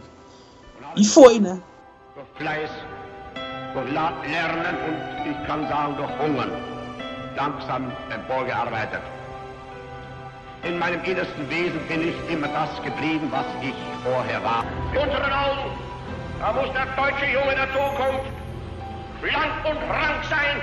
E 0.95 1.05
foi, 1.05 1.39
né? 1.39 1.59
durch 3.73 3.85
Lernen 3.93 4.75
und 4.87 5.29
ich 5.29 5.47
kann 5.47 5.67
sagen 5.67 5.95
durch 5.95 6.09
Hungern 6.19 6.51
langsam 7.37 7.91
emporgearbeitet. 8.09 9.01
In 10.63 10.77
meinem 10.77 11.01
innersten 11.05 11.49
Wesen 11.49 11.79
bin 11.87 12.01
ich 12.09 12.15
immer 12.33 12.47
das 12.49 12.69
geblieben, 12.83 13.27
was 13.31 13.45
ich 13.63 13.73
vorher 14.03 14.43
war. 14.43 14.65
In 14.91 14.99
unseren 14.99 15.31
Augen, 15.31 15.71
da 16.39 16.51
muss 16.51 16.69
der 16.73 16.85
deutsche 16.97 17.25
Junge 17.31 17.55
der 17.55 17.67
Zukunft 17.71 18.29
lang 19.23 19.51
und 19.63 19.77
rank 19.89 20.23
sein. 20.29 20.61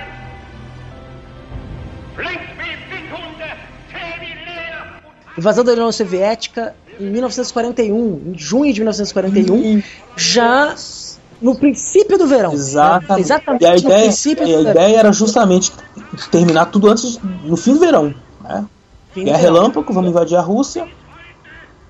Flink 2.15 2.41
wie 2.59 2.75
Windhunde, 2.91 3.47
zäh 3.91 4.21
wie 4.21 4.33
Leder. 4.33 5.01
Invasão 5.37 5.63
da 5.63 5.71
União 5.71 5.91
Soviética 5.91 6.75
em 6.99 7.09
1941, 7.11 8.33
em 8.33 8.37
junho 8.37 8.73
de 8.73 8.79
1941, 8.81 9.81
já 10.15 10.75
no 11.41 11.55
princípio 11.55 12.17
do 12.19 12.27
verão. 12.27 12.53
Exatamente. 12.53 13.21
Exatamente 13.21 13.63
e 13.63 13.67
a 13.67 13.71
no 13.71 13.77
ideia, 13.77 14.01
princípio 14.01 14.43
e 14.43 14.47
do 14.47 14.53
a 14.53 14.57
verão. 14.57 14.71
ideia 14.71 14.99
era 14.99 15.11
justamente 15.11 15.71
terminar 16.31 16.67
tudo 16.67 16.87
antes, 16.87 17.19
no 17.43 17.57
fim 17.57 17.73
do 17.73 17.79
verão. 17.79 18.13
Né? 18.41 18.65
Guerra 19.23 19.37
relâmpago, 19.37 19.93
vamos 19.93 20.09
invadir 20.09 20.37
a 20.37 20.41
Rússia. 20.41 20.87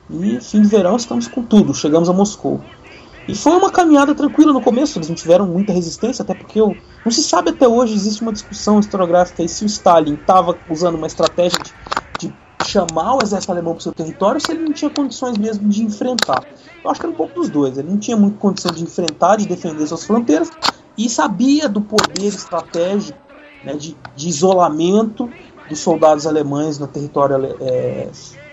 E 0.10 0.40
fim 0.40 0.62
do 0.62 0.70
verão 0.70 0.96
estamos 0.96 1.28
com 1.28 1.44
tudo, 1.44 1.74
chegamos 1.74 2.10
a 2.10 2.14
Moscou. 2.14 2.62
E 3.28 3.36
foi 3.36 3.58
uma 3.58 3.70
caminhada 3.70 4.16
tranquila 4.16 4.54
no 4.54 4.62
começo, 4.62 4.98
eles 4.98 5.10
não 5.10 5.16
tiveram 5.16 5.46
muita 5.46 5.74
resistência, 5.74 6.24
até 6.24 6.34
porque 6.34 6.62
eu, 6.62 6.78
não 7.04 7.12
se 7.12 7.22
sabe 7.22 7.50
até 7.50 7.68
hoje, 7.68 7.94
existe 7.94 8.22
uma 8.22 8.32
discussão 8.32 8.80
historiográfica 8.80 9.44
aí 9.44 9.50
se 9.50 9.66
o 9.66 9.68
Stalin 9.68 10.14
estava 10.14 10.58
usando 10.70 10.96
uma 10.96 11.08
estratégia 11.08 11.60
de, 12.18 12.30
de 12.30 12.34
chamar 12.66 13.16
o 13.16 13.20
exército 13.22 13.52
alemão 13.52 13.74
para 13.74 13.80
o 13.80 13.84
seu 13.84 13.92
território 13.92 14.36
ou 14.36 14.40
se 14.40 14.50
ele 14.50 14.64
não 14.64 14.72
tinha 14.72 14.90
condições 14.90 15.38
mesmo 15.38 15.68
de 15.68 15.84
enfrentar. 15.84 16.46
Eu 16.82 16.90
acho 16.90 17.02
que 17.02 17.06
era 17.06 17.14
um 17.14 17.18
pouco 17.18 17.36
dos 17.36 17.50
dois, 17.50 17.78
ele 17.78 17.90
não 17.90 17.98
tinha 17.98 18.16
muita 18.16 18.38
condição 18.38 18.72
de 18.72 18.82
enfrentar, 18.82 19.36
de 19.36 19.46
defender 19.46 19.86
suas 19.88 20.06
fronteiras, 20.06 20.50
e 20.98 21.10
sabia 21.10 21.68
do 21.68 21.82
poder 21.82 22.28
estratégico 22.28 23.20
né, 23.62 23.74
de, 23.74 23.98
de 24.16 24.30
isolamento 24.30 25.30
dos 25.68 25.80
soldados 25.80 26.26
alemães 26.26 26.78
no 26.80 26.88
território 26.88 27.56
é, 27.62 28.08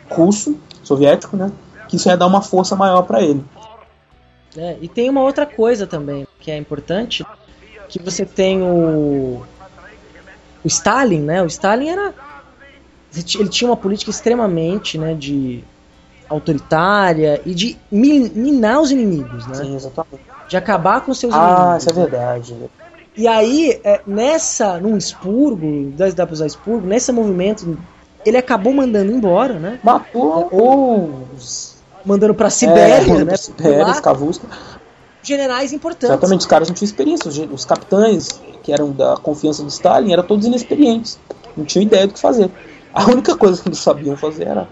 russo, 0.09 0.57
soviético, 0.83 1.37
né, 1.37 1.51
que 1.89 1.97
isso 1.97 2.09
ia 2.09 2.17
dar 2.17 2.27
uma 2.27 2.43
força 2.43 2.75
maior 2.77 3.03
para 3.03 3.23
ele. 3.23 3.43
né? 4.55 4.77
E 4.81 4.89
tem 4.89 5.09
uma 5.11 5.23
outra 5.23 5.47
coisa 5.47 5.87
também 5.87 6.27
que 6.41 6.51
é 6.51 6.57
importante, 6.57 7.27
que 7.89 7.99
você 8.03 8.25
tem 8.25 8.63
o 8.63 9.41
o 10.65 10.67
Stalin, 10.69 11.21
né? 11.21 11.43
O 11.43 11.47
Stalin 11.47 11.89
era 11.89 12.15
ele 13.39 13.49
tinha 13.49 13.71
uma 13.71 13.77
política 13.77 14.11
extremamente, 14.11 14.99
né, 14.99 15.15
de 15.15 15.63
autoritária 16.29 17.41
e 17.47 17.55
de 17.55 17.77
mi- 17.91 18.29
minar 18.31 18.81
os 18.81 18.91
inimigos, 18.91 19.47
né? 19.47 19.55
Sim, 19.55 19.77
exatamente. 19.77 20.23
De 20.49 20.57
acabar 20.57 21.01
com 21.03 21.15
seus 21.15 21.35
Ah, 21.35 21.77
inimigos. 21.77 21.83
isso 21.83 21.91
é 21.91 21.93
verdade. 21.93 22.55
E 23.17 23.29
aí, 23.29 23.81
é, 23.85 24.01
nessa, 24.07 24.79
num 24.79 24.97
expurgo, 24.97 25.93
dá 26.15 26.27
pra 26.27 26.33
usar 26.33 26.47
expurgo, 26.47 26.87
nesse 26.87 27.13
movimento, 27.13 27.79
ele 28.27 28.37
acabou 28.37 28.73
mandando 28.73 29.13
embora, 29.13 29.59
né? 29.59 29.79
Matou 29.83 30.49
os 31.37 31.75
Mandando 32.05 32.35
pra 32.35 32.51
Sibéria, 32.51 32.97
é, 32.97 33.25
né? 33.25 33.33
os 33.33 33.41
Sibéria, 33.41 34.01
Kavuska. 34.01 34.47
generais 35.23 35.73
importantes. 35.73 36.11
Exatamente, 36.11 36.41
os 36.41 36.47
caras 36.47 36.69
não 36.69 36.75
tinham 36.75 36.87
experiência. 36.87 37.29
Os, 37.29 37.39
os 37.39 37.65
capitães, 37.65 38.29
que 38.63 38.73
eram 38.73 38.93
da 38.93 39.17
confiança 39.17 39.63
do 39.63 39.69
Stalin, 39.69 40.13
eram 40.13 40.23
todos 40.23 40.47
inexperientes. 40.47 41.19
Não 41.57 41.65
tinham 41.65 41.85
ideia 41.85 42.07
do 42.07 42.13
que 42.13 42.21
fazer. 42.21 42.51
A 42.93 43.07
única 43.07 43.35
coisa 43.37 43.61
que 43.63 43.69
eles 43.69 43.79
sabiam 43.79 44.17
fazer 44.17 44.47
era 44.47 44.69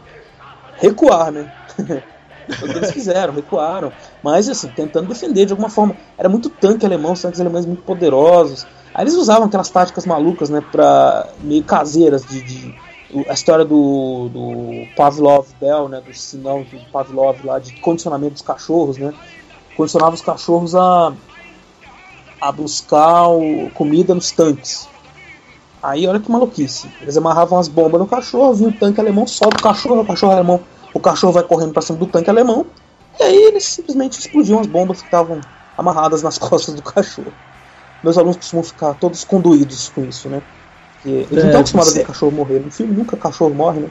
recuar, 0.77 1.33
né? 1.33 1.51
Eles 2.49 2.91
fizeram, 2.93 3.33
recuaram. 3.35 3.93
Mas, 4.23 4.49
assim, 4.49 4.69
tentando 4.69 5.09
defender 5.09 5.47
de 5.47 5.53
alguma 5.53 5.71
forma. 5.71 5.97
Era 6.19 6.29
muito 6.29 6.51
tanque 6.51 6.85
alemão, 6.85 7.15
tanques 7.15 7.41
alemães 7.41 7.67
muito 7.67 7.83
poderosos. 7.83 8.67
Aí 8.95 9.05
eles 9.05 9.15
usavam 9.15 9.47
aquelas 9.47 9.71
táticas 9.71 10.05
malucas, 10.05 10.51
né, 10.51 10.61
pra, 10.61 11.29
meio 11.41 11.65
caseiras, 11.65 12.25
de, 12.27 12.43
de- 12.43 12.75
a 13.29 13.33
história 13.35 13.65
do, 13.65 14.29
do 14.33 14.87
Pavlov 14.97 15.47
Bell, 15.61 15.89
né, 15.89 16.01
do 16.01 16.13
sinal 16.15 16.65
do 16.65 16.79
Pavlov 16.91 17.45
lá, 17.45 17.59
de 17.59 17.73
condicionamento 17.75 18.33
dos 18.35 18.43
cachorros, 18.43 18.97
né, 18.99 19.13
condicionava 19.77 20.15
os 20.15 20.23
cachorros 20.23 20.75
a, 20.75 21.13
a 22.41 22.51
buscar 22.53 23.29
o- 23.29 23.71
comida 23.75 24.15
nos 24.15 24.31
tanques. 24.33 24.89
Aí 25.83 26.07
olha 26.07 26.21
que 26.21 26.31
maluquice. 26.31 26.89
Eles 27.01 27.17
amarravam 27.17 27.59
as 27.59 27.69
bombas 27.69 28.01
no 28.01 28.07
cachorro, 28.07 28.55
vinha 28.55 28.69
o 28.71 28.73
tanque 28.73 29.01
alemão, 29.01 29.27
solta 29.27 29.59
o 29.59 29.63
cachorro, 29.63 30.03
o 30.03 30.07
cachorro 30.07 30.33
alemão, 30.33 30.61
o 30.95 31.01
cachorro 31.01 31.33
vai 31.33 31.43
correndo 31.43 31.73
pra 31.73 31.83
cima 31.83 31.99
do 31.99 32.07
tanque 32.07 32.31
alemão, 32.31 32.67
e 33.19 33.23
aí 33.23 33.37
eles 33.45 33.65
simplesmente 33.65 34.19
explodiam 34.19 34.59
as 34.61 34.67
bombas 34.67 34.99
que 34.99 35.05
estavam 35.07 35.41
amarradas 35.77 36.23
nas 36.23 36.37
costas 36.39 36.75
do 36.75 36.83
cachorro. 36.83 37.33
Meus 38.03 38.19
alunos 38.19 38.37
costumam 38.37 38.65
ficar 38.65 38.95
todos 38.95 39.23
conduídos 39.25 39.89
com 39.89 40.05
isso, 40.05 40.29
né? 40.29 40.43
Porque 40.95 41.09
eles 41.09 41.31
não 41.31 41.39
É, 41.39 41.47
estão 41.47 41.61
acostumados 41.61 41.93
a 41.93 41.95
ver 41.99 42.07
cachorro 42.07 42.33
morrer. 42.33 42.59
No 42.61 42.71
filme 42.71 42.93
nunca 42.95 43.17
cachorro 43.17 43.55
morre, 43.55 43.81
né? 43.81 43.89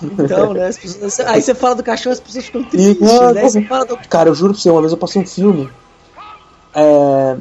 Então, 0.18 0.52
né? 0.54 0.66
as 0.66 0.78
pessoas- 0.78 1.20
aí 1.20 1.40
você 1.40 1.54
fala 1.54 1.74
do 1.74 1.82
cachorro, 1.82 2.12
as 2.12 2.20
pessoas 2.20 2.44
ficam 2.46 2.60
E, 2.62 2.64
tristes, 2.64 3.08
ah, 3.08 3.32
né? 3.32 3.42
Você 3.42 3.62
fala 3.62 3.84
do 3.84 3.96
Cara, 4.08 4.30
eu 4.30 4.34
juro 4.34 4.52
pra 4.52 4.60
você, 4.60 4.70
uma 4.70 4.80
vez 4.80 4.92
eu 4.92 4.98
passei 4.98 5.20
um 5.22 5.26
filme. 5.26 5.70
É, 6.74 7.36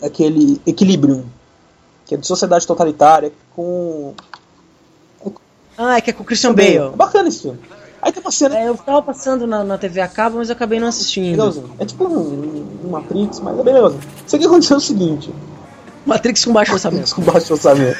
aquele 0.00 0.60
Equilibrium. 0.66 1.24
Que 2.06 2.14
é 2.14 2.18
de 2.18 2.26
sociedade 2.26 2.66
totalitária 2.66 3.32
com. 3.54 4.14
Ah, 5.76 5.96
é 5.96 6.00
que 6.00 6.10
é 6.10 6.12
com 6.12 6.22
o 6.22 6.26
Christian 6.26 6.52
Bale. 6.54 6.76
É 6.76 6.88
bacana 6.90 7.28
esse 7.28 7.42
filme. 7.42 7.58
Aí 8.02 8.12
tem 8.12 8.20
uma 8.20 8.32
cena. 8.32 8.58
É, 8.58 8.68
eu 8.68 8.76
tava 8.76 9.00
passando 9.00 9.46
na, 9.46 9.62
na 9.62 9.78
TV 9.78 10.00
a 10.00 10.08
cabo, 10.08 10.38
mas 10.38 10.48
eu 10.48 10.56
acabei 10.56 10.80
não 10.80 10.88
assistindo. 10.88 11.30
Legalzinho. 11.30 11.70
É 11.78 11.86
tipo 11.86 12.04
um, 12.04 12.66
um 12.84 12.90
Matrix, 12.90 13.38
mas 13.38 13.56
é 13.56 13.62
legalzinho. 13.62 14.02
Isso 14.26 14.34
aqui 14.36 14.44
aconteceu 14.44 14.76
o 14.76 14.80
seguinte: 14.80 15.32
Matrix 16.04 16.44
com 16.44 16.52
baixo 16.52 16.72
orçamento. 16.72 17.14
com 17.14 17.22
baixo 17.22 17.52
orçamento. 17.52 17.98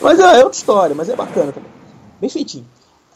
Mas 0.00 0.20
é, 0.20 0.40
é 0.40 0.44
outra 0.44 0.56
história, 0.58 0.94
mas 0.94 1.08
é 1.08 1.16
bacana 1.16 1.50
também. 1.50 1.70
Bem 2.20 2.30
feitinho. 2.30 2.66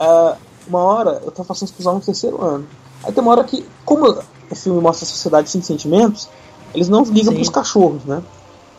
Ah, 0.01 0.37
uma 0.67 0.81
hora, 0.81 1.23
eu 1.25 1.31
tava 1.31 1.47
passando 1.47 1.73
os 1.79 1.85
no 1.85 2.01
terceiro 2.01 2.43
ano. 2.43 2.67
Aí 3.05 3.13
tem 3.13 3.23
uma 3.23 3.31
hora 3.33 3.45
que, 3.45 3.65
como 3.85 4.19
o 4.51 4.55
filme 4.55 4.81
mostra 4.81 5.07
a 5.07 5.09
sociedade 5.09 5.49
sem 5.49 5.63
sentimentos, 5.63 6.29
eles 6.75 6.89
não 6.89 7.03
ligam 7.05 7.33
Sim. 7.33 7.37
pros 7.37 7.49
cachorros, 7.49 8.05
né? 8.05 8.23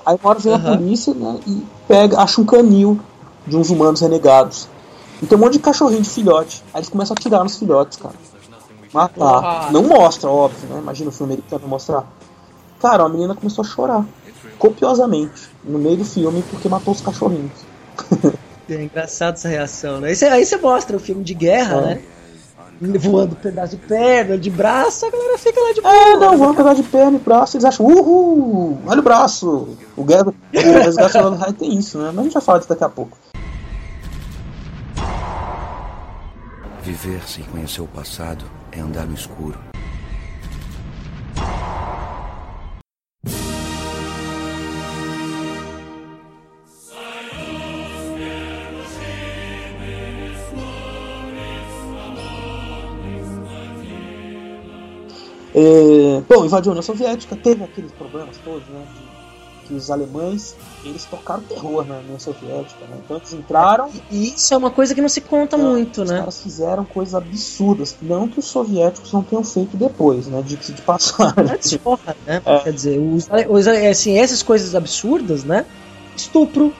Aí 0.06 0.18
uma 0.22 0.30
hora 0.30 0.40
vem 0.40 0.54
a 0.54 0.58
Aham. 0.58 0.78
polícia 0.78 1.14
né, 1.14 1.40
e 1.48 1.64
pega, 1.88 2.20
acha 2.20 2.42
um 2.42 2.46
canil 2.46 3.00
de 3.46 3.56
uns 3.56 3.70
humanos 3.70 4.02
renegados. 4.02 4.68
E 5.22 5.26
tem 5.26 5.38
um 5.38 5.42
monte 5.42 5.54
de 5.54 5.60
cachorrinho 5.60 6.02
de 6.02 6.10
filhote. 6.10 6.64
Aí 6.74 6.80
eles 6.80 6.90
começam 6.90 7.14
a 7.16 7.20
atirar 7.20 7.44
nos 7.44 7.58
filhotes, 7.58 7.98
cara. 7.98 8.16
Matar. 8.94 9.44
Ah. 9.44 9.70
Não 9.72 9.84
mostra, 9.84 10.30
óbvio, 10.30 10.68
né? 10.70 10.80
Imagina 10.80 11.10
o 11.10 11.14
filme 11.14 11.34
americano 11.34 11.68
mostrar. 11.68 12.06
Cara, 12.82 13.04
uma 13.04 13.10
menina 13.10 13.36
começou 13.36 13.64
a 13.64 13.68
chorar. 13.68 14.06
Copiosamente. 14.58 15.50
No 15.64 15.78
meio 15.78 15.98
do 15.98 16.06
filme, 16.06 16.44
porque 16.50 16.68
matou 16.68 16.94
os 16.94 17.02
cachorrinhos. 17.02 17.52
É 18.70 18.84
engraçado 18.84 19.34
essa 19.34 19.50
reação, 19.50 20.00
né? 20.00 20.10
Aí 20.32 20.46
você, 20.46 20.58
mostra 20.58 20.96
o 20.96 21.00
filme 21.00 21.24
de 21.24 21.34
guerra, 21.34 21.78
É. 21.78 21.82
né? 21.82 22.02
Voando 22.98 23.36
pedaço 23.36 23.76
de 23.76 23.86
perna, 23.86 24.38
de 24.40 24.50
braço, 24.50 25.06
a 25.06 25.12
galera 25.12 25.38
fica 25.38 25.62
lá 25.62 25.72
de 25.72 25.82
boa. 25.82 25.94
É, 25.94 26.18
não, 26.18 26.36
vamos 26.36 26.56
pegar 26.58 26.74
de 26.74 26.82
perna 26.82 27.18
e 27.18 27.20
braço, 27.20 27.56
eles 27.56 27.66
acham, 27.66 27.86
uhul, 27.86 28.80
olha 28.88 29.00
o 29.00 29.04
braço. 29.04 29.78
O 29.96 30.04
Guerra, 30.04 30.30
o 30.30 30.34
Resgate 30.84 31.18
do 31.20 31.36
Raio 31.36 31.54
tem 31.54 31.78
isso, 31.78 32.00
né? 32.00 32.08
Mas 32.08 32.20
a 32.20 32.24
gente 32.24 32.34
vai 32.34 32.42
falar 32.42 32.58
disso 32.58 32.70
daqui 32.70 32.84
a 32.84 32.90
pouco. 32.90 33.16
Viver 36.92 37.26
sem 37.26 37.46
conhecer 37.46 37.82
o 37.82 37.88
passado 37.88 38.44
é 38.70 38.82
andar 38.82 39.06
no 39.06 39.14
escuro. 39.14 39.58
É, 55.56 56.22
bom, 56.28 56.44
invadiu 56.44 56.72
a 56.72 56.74
União 56.74 56.82
Soviética, 56.82 57.38
teve 57.38 57.64
aqueles 57.64 57.94
problemas 57.94 58.36
todos, 58.44 58.68
né? 58.68 58.86
Que 59.72 59.78
os 59.78 59.90
alemães 59.90 60.54
eles 60.84 61.06
tocaram 61.06 61.42
terror 61.44 61.86
na 61.86 61.96
União 62.00 62.20
Soviética, 62.20 62.82
né? 62.90 62.98
Então 63.06 63.18
eles 63.18 63.32
entraram 63.34 63.90
E 64.12 64.34
isso 64.34 64.54
é 64.54 64.58
uma 64.58 64.70
coisa 64.70 64.94
que 64.94 65.02
não 65.02 65.08
se 65.08 65.22
conta 65.22 65.56
Não, 65.58 65.72
muito, 65.72 66.02
os 66.02 66.10
né? 66.10 66.18
caras 66.20 66.42
fizeram 66.42 66.84
coisas 66.84 67.16
absurdas. 67.16 67.96
Não 68.02 68.28
que 68.28 68.40
os 68.40 68.46
soviéticos 68.46 69.14
não 69.14 69.24
tenham 69.24 69.44
feito 69.44 69.78
depois, 69.78 70.28
né? 70.28 70.42
De, 70.42 70.58
de 70.58 70.82
passagem. 70.82 71.34
Antes 71.38 71.78
porra, 71.78 72.16
né? 72.28 72.42
É. 72.46 72.60
Quer 72.60 72.74
dizer, 72.74 73.00
os, 73.00 73.30
os- 73.50 73.68
assim, 73.68 74.18
essas 74.20 74.44
coisas 74.44 74.76
absurdas, 74.76 75.44
né? 75.46 75.66
Estupro, 76.18 76.74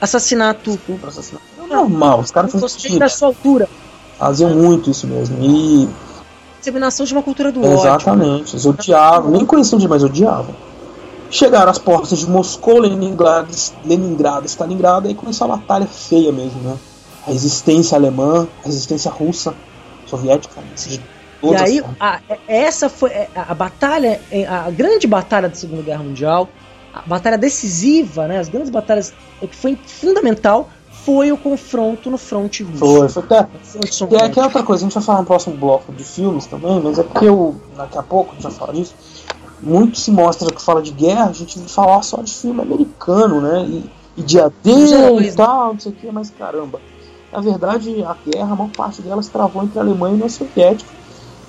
assassinato. 0.00 0.70
Estupro, 0.70 1.08
assassinato. 1.08 1.44
É 1.62 1.66
normal, 1.66 2.20
os 2.20 2.30
caras 2.30 2.52
faziam, 2.52 2.98
da 2.98 3.08
sua 3.08 3.28
altura. 3.28 3.68
faziam 4.18 4.50
muito 4.54 4.90
isso 4.90 5.06
mesmo. 5.06 5.36
E 5.42 5.88
Disseminação 6.58 7.04
de 7.04 7.12
uma 7.12 7.22
cultura 7.22 7.52
do 7.52 7.60
ódio. 7.60 7.74
exatamente, 7.74 8.52
eles 8.54 8.64
odiavam, 8.64 9.30
nem 9.30 9.44
conheciam 9.44 9.78
de 9.78 9.86
mais 9.86 10.02
odiavam. 10.02 10.54
Chegaram 11.34 11.68
às 11.68 11.78
portas 11.78 12.16
de 12.20 12.30
Moscou, 12.30 12.78
Leningrado, 12.78 13.48
Leningrado, 13.84 14.46
Stalingrado, 14.46 15.08
aí 15.08 15.14
começou 15.16 15.46
a 15.46 15.56
batalha 15.56 15.84
feia 15.84 16.30
mesmo, 16.30 16.60
né? 16.62 16.76
A 17.26 17.30
resistência 17.32 17.96
alemã, 17.98 18.46
a 18.62 18.66
resistência 18.66 19.10
russa, 19.10 19.52
soviética, 20.06 20.60
né? 20.60 20.68
de 20.76 20.94
E 20.94 21.00
todas 21.40 21.60
as 21.62 21.68
aí, 21.68 21.84
a- 21.98 22.20
essa 22.46 22.88
foi 22.88 23.10
a, 23.34 23.46
a 23.48 23.54
batalha, 23.54 24.20
a 24.48 24.70
grande 24.70 25.08
batalha 25.08 25.48
da 25.48 25.56
Segunda 25.56 25.82
Guerra 25.82 26.04
Mundial, 26.04 26.48
a 26.94 27.02
batalha 27.02 27.36
decisiva, 27.36 28.28
né? 28.28 28.38
As 28.38 28.48
grandes 28.48 28.70
batalhas, 28.70 29.12
que 29.40 29.56
foi 29.56 29.76
fundamental 29.86 30.68
foi 31.04 31.32
o 31.32 31.36
confronto 31.36 32.08
no 32.10 32.16
fronte 32.16 32.62
russo. 32.62 32.78
Foi, 32.78 33.08
foi 33.08 33.22
até. 33.24 33.48
Que 34.08 34.14
é, 34.16 34.28
que 34.28 34.38
é 34.38 34.42
outra 34.44 34.62
coisa, 34.62 34.84
a 34.84 34.86
gente 34.86 34.94
vai 34.94 35.02
falar 35.02 35.18
no 35.18 35.26
próximo 35.26 35.56
bloco 35.56 35.92
de 35.92 36.04
filmes 36.04 36.46
também, 36.46 36.80
mas 36.80 36.96
é 36.98 37.02
porque 37.02 37.26
eu, 37.26 37.56
daqui 37.76 37.98
a 37.98 38.02
pouco 38.04 38.30
a 38.30 38.34
gente 38.34 38.44
vai 38.44 38.52
falar 38.52 38.72
disso. 38.72 38.94
Muito 39.60 39.98
se 39.98 40.10
mostra 40.10 40.50
que 40.52 40.60
fala 40.60 40.82
de 40.82 40.90
guerra, 40.90 41.26
a 41.26 41.32
gente 41.32 41.58
vai 41.58 41.68
falar 41.68 42.02
só 42.02 42.20
de 42.20 42.32
filme 42.34 42.60
americano, 42.60 43.40
né? 43.40 43.64
E, 43.64 43.90
e 44.18 44.22
de 44.22 44.40
AD 44.40 44.52
Heróis, 44.70 45.32
e 45.34 45.36
tal, 45.36 45.72
não 45.72 45.80
sei 45.80 45.92
o 45.92 45.94
que, 45.94 46.10
mas 46.12 46.30
caramba. 46.30 46.80
Na 47.32 47.40
verdade, 47.40 48.02
a 48.04 48.14
guerra, 48.30 48.52
a 48.52 48.56
maior 48.56 48.70
parte 48.70 49.02
dela 49.02 49.22
se 49.22 49.30
travou 49.30 49.62
entre 49.64 49.78
a 49.78 49.82
Alemanha 49.82 50.12
e 50.12 50.14
a 50.14 50.16
União 50.16 50.28
Soviética. 50.28 50.90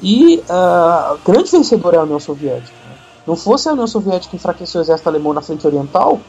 E 0.02 0.44
ah, 0.50 1.16
o 1.16 1.32
grande 1.32 1.52
vencedor 1.52 1.94
é 1.94 1.98
a 1.98 2.04
União 2.04 2.20
Soviética. 2.20 2.76
né? 2.90 2.96
Não 3.28 3.36
fosse 3.36 3.70
a 3.70 3.74
União 3.74 3.88
Soviética 3.88 4.32
que 4.32 4.36
enfraqueceu 4.38 4.82
o 4.82 4.84
exército 4.84 5.08
alemão 5.10 5.34
na 5.34 5.42
frente 5.42 5.66
oriental, 5.68 6.20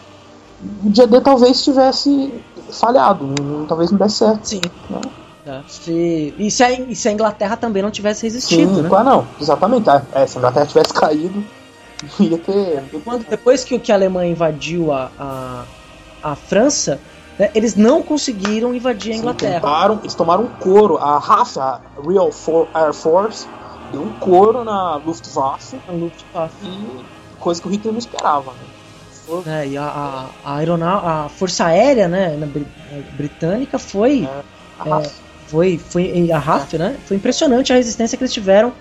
o 0.84 0.90
dia 0.90 1.06
D 1.06 1.20
talvez 1.20 1.62
tivesse 1.62 2.32
falhado, 2.70 3.26
não- 3.40 3.66
talvez 3.66 3.90
não 3.90 3.98
desse 3.98 4.16
certo. 4.16 4.44
Sim. 4.48 4.60
Né? 4.90 5.00
Tá. 5.44 5.62
Se, 5.68 6.34
e, 6.38 6.50
se 6.50 6.62
a, 6.64 6.72
e 6.72 6.96
se 6.96 7.08
a 7.08 7.12
Inglaterra 7.12 7.56
também 7.56 7.82
não 7.82 7.90
tivesse 7.90 8.24
resistido, 8.24 8.74
Sim, 8.74 8.82
né? 8.82 8.88
claro, 8.88 9.04
não, 9.04 9.26
exatamente. 9.40 9.88
É, 9.88 10.02
é, 10.12 10.26
se 10.26 10.36
a 10.36 10.40
Inglaterra 10.40 10.66
tivesse 10.66 10.92
caído, 10.92 11.44
ia 12.20 12.38
ter. 12.38 12.84
Quando, 13.04 13.24
depois 13.24 13.64
que, 13.64 13.78
que 13.78 13.92
a 13.92 13.94
Alemanha 13.94 14.30
invadiu 14.30 14.92
a, 14.92 15.10
a, 15.18 15.64
a 16.22 16.36
França, 16.36 17.00
né, 17.38 17.50
eles 17.54 17.74
não 17.74 18.02
conseguiram 18.02 18.74
invadir 18.74 19.12
a 19.12 19.16
Inglaterra. 19.16 19.60
tentaram, 19.60 19.98
eles 20.00 20.14
tomaram 20.14 20.44
um 20.44 20.48
couro. 20.48 20.96
A 20.98 21.18
RAF, 21.18 21.58
a 21.58 21.80
Real 22.06 22.30
For- 22.32 22.68
Air 22.74 22.92
Force, 22.92 23.46
deu 23.92 24.02
um 24.02 24.12
couro 24.12 24.64
na 24.64 24.96
Luftwaffe, 24.96 25.78
A 25.88 25.92
Luftwaffe, 25.92 26.66
e 26.66 27.04
coisa 27.38 27.60
que 27.60 27.68
o 27.68 27.70
Hitler 27.70 27.92
não 27.92 27.98
esperava. 27.98 28.52
Né? 28.52 28.58
né, 29.44 29.66
e 29.66 29.76
a, 29.76 29.82
a, 29.84 30.26
a, 30.44 30.56
aeronau- 30.56 31.04
a 31.04 31.28
Força 31.28 31.64
Aérea 31.66 32.06
né, 32.06 32.36
na 32.36 32.46
a 32.46 33.16
britânica 33.16 33.78
foi, 33.78 34.28
A 34.78 35.00
É, 35.00 35.10
foi, 35.48 35.78
foi 35.78 36.30
a 36.30 36.38
RAF, 36.38 36.76
né? 36.76 36.96
Foi 37.06 37.16
impressionante 37.16 37.72
a 37.72 37.76
resistência 37.76 38.16
que 38.16 38.22
eles 38.24 38.32
tiveram 38.32 38.72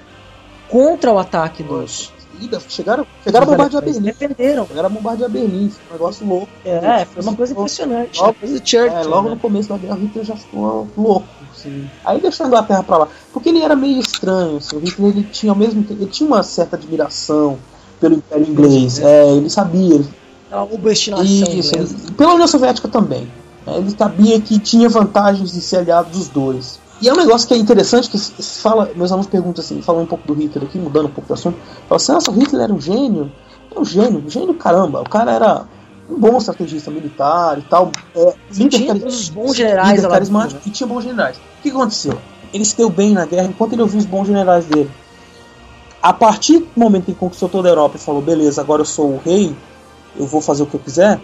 contra 0.67 1.11
o 1.11 1.19
ataque 1.19 1.63
dos. 1.63 2.11
Ida, 2.41 2.59
chegaram, 2.67 3.05
chegaram 3.23 3.47
a 3.47 3.49
bombardear 3.51 3.83
Berlim. 3.83 4.01
defenderam. 4.01 4.67
Chegaram 4.67 4.87
a 4.87 4.89
bombardear 4.89 5.29
Berlim, 5.29 5.69
foi 5.69 5.83
um 5.89 5.93
negócio 5.93 6.27
louco. 6.27 6.47
É, 6.65 7.05
foi 7.05 7.23
uma 7.23 7.35
coisa 7.35 7.53
impressionante. 7.53 8.19
Logo- 8.19 8.35
Uma 8.41 8.57
Churchill. 8.57 8.85
É, 8.87 9.03
logo 9.03 9.29
né? 9.29 9.35
no 9.35 9.39
começo 9.39 9.69
da 9.69 9.77
guerra, 9.77 9.95
o 9.95 9.99
Hitler 9.99 10.25
já 10.25 10.35
ficou 10.35 10.87
louco. 10.97 11.27
Assim. 11.55 11.89
Aí 12.03 12.19
deixou 12.21 12.45
a 12.45 12.47
Inglaterra 12.47 12.83
pra 12.83 12.97
lá. 12.97 13.07
Porque 13.33 13.49
ele 13.49 13.61
era 13.61 13.75
meio 13.75 13.99
estranho. 13.99 14.57
Assim. 14.57 14.75
O 14.75 14.79
Hitler 14.79 15.11
ele 15.11 15.23
tinha, 15.31 15.51
ao 15.51 15.57
mesmo 15.57 15.83
tempo, 15.83 16.01
ele 16.03 16.11
tinha 16.11 16.27
uma 16.27 16.43
certa 16.43 16.75
admiração 16.75 17.57
pelo 17.99 18.15
Império 18.15 18.47
Inglês. 18.47 18.99
É, 18.99 19.31
ele 19.31 19.49
sabia. 19.49 19.95
Ele, 19.95 20.07
Aquela 20.47 20.63
obstinação. 20.63 21.25
isso, 21.25 21.75
ele- 21.75 22.11
pela 22.17 22.33
União 22.33 22.47
Soviética 22.47 22.87
também. 22.87 23.27
né. 23.65 23.77
Ele 23.77 23.89
sabia 23.97 24.39
que 24.39 24.59
tinha 24.59 24.87
vantagens 24.87 25.51
de 25.51 25.59
ser 25.61 25.77
aliado 25.77 26.09
dos 26.11 26.27
dois. 26.27 26.79
E 27.01 27.09
é 27.09 27.13
um 27.13 27.17
negócio 27.17 27.47
que 27.47 27.53
é 27.53 27.57
interessante 27.57 28.09
que 28.09 28.17
se 28.17 28.61
fala, 28.61 28.91
meus 28.95 29.11
alunos 29.11 29.27
perguntam 29.27 29.63
assim, 29.63 29.81
falam 29.81 30.03
um 30.03 30.05
pouco 30.05 30.25
do 30.25 30.33
Hitler 30.33 30.65
aqui, 30.65 30.79
mudando 30.79 31.07
um 31.07 31.11
pouco 31.11 31.27
do 31.27 31.33
assunto. 31.33 31.57
Falam 31.87 31.97
assim, 31.97 32.11
nossa, 32.13 32.31
o 32.31 32.33
Hitler 32.33 32.63
era 32.63 32.73
um 32.73 32.79
gênio. 32.79 33.31
É 33.75 33.79
um 33.79 33.83
gênio, 33.83 34.23
um 34.25 34.29
gênio 34.29 34.53
caramba. 34.53 35.01
O 35.01 35.09
cara 35.09 35.31
era 35.33 35.65
um 36.09 36.17
bom 36.17 36.37
estrategista 36.37 36.89
militar 36.89 37.57
e 37.59 37.61
tal. 37.63 37.91
É, 38.15 38.33
líder 38.51 38.77
tinha 38.77 38.99
cari- 38.99 39.29
bons 39.31 39.55
generais 39.55 39.95
líder 39.97 40.09
carismático 40.09 40.53
dentro, 40.53 40.69
e 40.69 40.71
tinha 40.71 40.87
bons 40.87 41.03
generais. 41.03 41.37
O 41.37 41.61
que 41.61 41.69
aconteceu? 41.69 42.17
Ele 42.53 42.63
se 42.63 42.77
deu 42.77 42.89
bem 42.89 43.13
na 43.13 43.25
guerra 43.25 43.47
enquanto 43.47 43.73
ele 43.73 43.81
ouviu 43.81 43.99
os 43.99 44.05
bons 44.05 44.27
generais 44.27 44.65
dele. 44.65 44.89
A 46.01 46.13
partir 46.13 46.59
do 46.59 46.67
momento 46.77 47.05
que 47.05 47.11
ele 47.11 47.17
conquistou 47.19 47.49
toda 47.49 47.67
a 47.67 47.71
Europa 47.71 47.97
e 47.97 47.99
falou, 47.99 48.21
beleza, 48.21 48.61
agora 48.61 48.81
eu 48.81 48.85
sou 48.85 49.13
o 49.13 49.17
rei, 49.17 49.53
eu 50.15 50.25
vou 50.25 50.39
fazer 50.39 50.63
o 50.63 50.65
que 50.65 50.75
eu 50.75 50.79
quiser. 50.79 51.19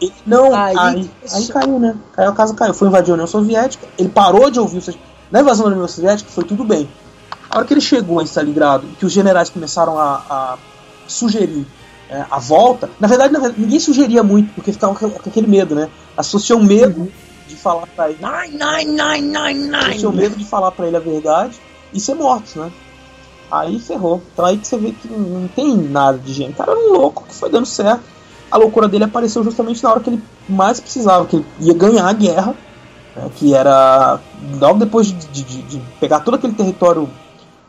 Ele 0.00 0.12
não, 0.26 0.54
Aí- 0.54 0.76
aí, 0.78 1.10
aí, 1.32 1.46
caiu, 1.48 1.78
né? 1.78 1.94
Caiu 2.12 2.30
a 2.30 2.32
casa, 2.34 2.54
caiu. 2.54 2.72
Foi 2.74 2.88
invadir 2.88 3.10
a 3.10 3.14
União 3.14 3.26
Soviética, 3.26 3.86
ele 3.98 4.08
parou 4.08 4.50
de 4.50 4.58
ouvir. 4.58 4.82
Na 5.30 5.40
invasão 5.40 5.66
da 5.66 5.72
União 5.72 5.86
Soviética 5.88 6.30
foi 6.30 6.44
tudo 6.44 6.64
bem. 6.64 6.88
A 7.50 7.58
hora 7.58 7.66
que 7.66 7.74
ele 7.74 7.80
chegou 7.80 8.20
em 8.22 8.24
Stalingrado 8.24 8.86
e 8.92 8.96
que 8.96 9.04
os 9.06 9.12
generais 9.12 9.50
começaram 9.50 9.98
a, 9.98 10.22
a 10.30 10.58
sugerir 11.06 11.66
é, 12.08 12.24
a 12.30 12.38
volta, 12.38 12.90
na 12.98 13.06
verdade, 13.06 13.32
na 13.32 13.38
verdade, 13.38 13.60
ninguém 13.60 13.78
sugeria 13.78 14.22
muito, 14.22 14.52
porque 14.54 14.72
ficava 14.72 14.94
com 14.94 15.06
aquele 15.28 15.46
medo, 15.46 15.74
né? 15.74 15.88
As 16.16 16.26
pessoas 16.26 16.44
tinham 16.44 16.60
medo 16.62 17.10
de 17.46 17.54
falar 17.56 17.86
pra 17.94 18.10
ele. 18.10 18.18
Nine, 18.20 18.58
nine, 18.58 18.90
nine, 19.00 19.28
nine, 19.38 19.68
nine. 19.68 19.98
medo 20.12 20.36
de 20.36 20.44
falar 20.44 20.70
pra 20.72 20.86
ele 20.86 20.96
a 20.96 21.00
verdade 21.00 21.60
e 21.92 22.00
ser 22.00 22.14
mortos, 22.14 22.54
né? 22.56 22.70
Aí 23.50 23.78
ferrou. 23.80 24.22
Então 24.32 24.44
aí 24.44 24.56
que 24.58 24.66
você 24.66 24.76
vê 24.78 24.92
que 24.92 25.08
não- 25.08 25.40
não 25.40 25.48
tem 25.48 25.76
nada 25.76 26.18
de 26.18 26.32
gênio. 26.32 26.52
O 26.52 26.56
cara 26.56 26.72
era 26.72 26.80
um 26.80 26.92
louco 26.92 27.24
que 27.28 27.34
foi 27.34 27.50
dando 27.50 27.66
certo. 27.66 28.02
A 28.50 28.56
loucura 28.56 28.88
dele 28.88 29.04
apareceu 29.04 29.44
justamente 29.44 29.82
na 29.82 29.90
hora 29.90 30.00
que 30.00 30.10
ele 30.10 30.22
mais 30.48 30.80
precisava, 30.80 31.24
que 31.26 31.36
ele 31.36 31.46
ia 31.60 31.74
ganhar 31.74 32.06
a 32.08 32.12
guerra, 32.12 32.54
né? 33.16 33.30
que 33.36 33.54
era 33.54 34.18
logo 34.58 34.78
depois 34.78 35.06
de, 35.06 35.14
de- 35.28 35.42
de- 35.44 35.62
de 35.62 35.82
pegar 36.00 36.20
todo 36.20 36.34
aquele 36.34 36.52
território 36.54 37.08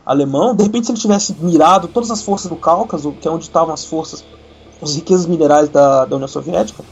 alemão. 0.04 0.54
De 0.56 0.64
repente, 0.64 0.86
se 0.86 0.92
ele 0.92 0.98
tivesse 0.98 1.34
mirado 1.38 1.86
todas 1.88 2.10
as 2.10 2.22
forças 2.22 2.48
do 2.48 2.56
Cáucaso, 2.56 3.12
que 3.20 3.28
é 3.28 3.30
onde 3.30 3.44
estavam 3.44 3.72
as 3.72 3.84
forças, 3.84 4.24
as 4.82 4.96
riquezas 4.96 5.26
minerais 5.26 5.68
da, 5.68 6.04
da 6.04 6.16
União 6.16 6.26
Soviética, 6.28 6.82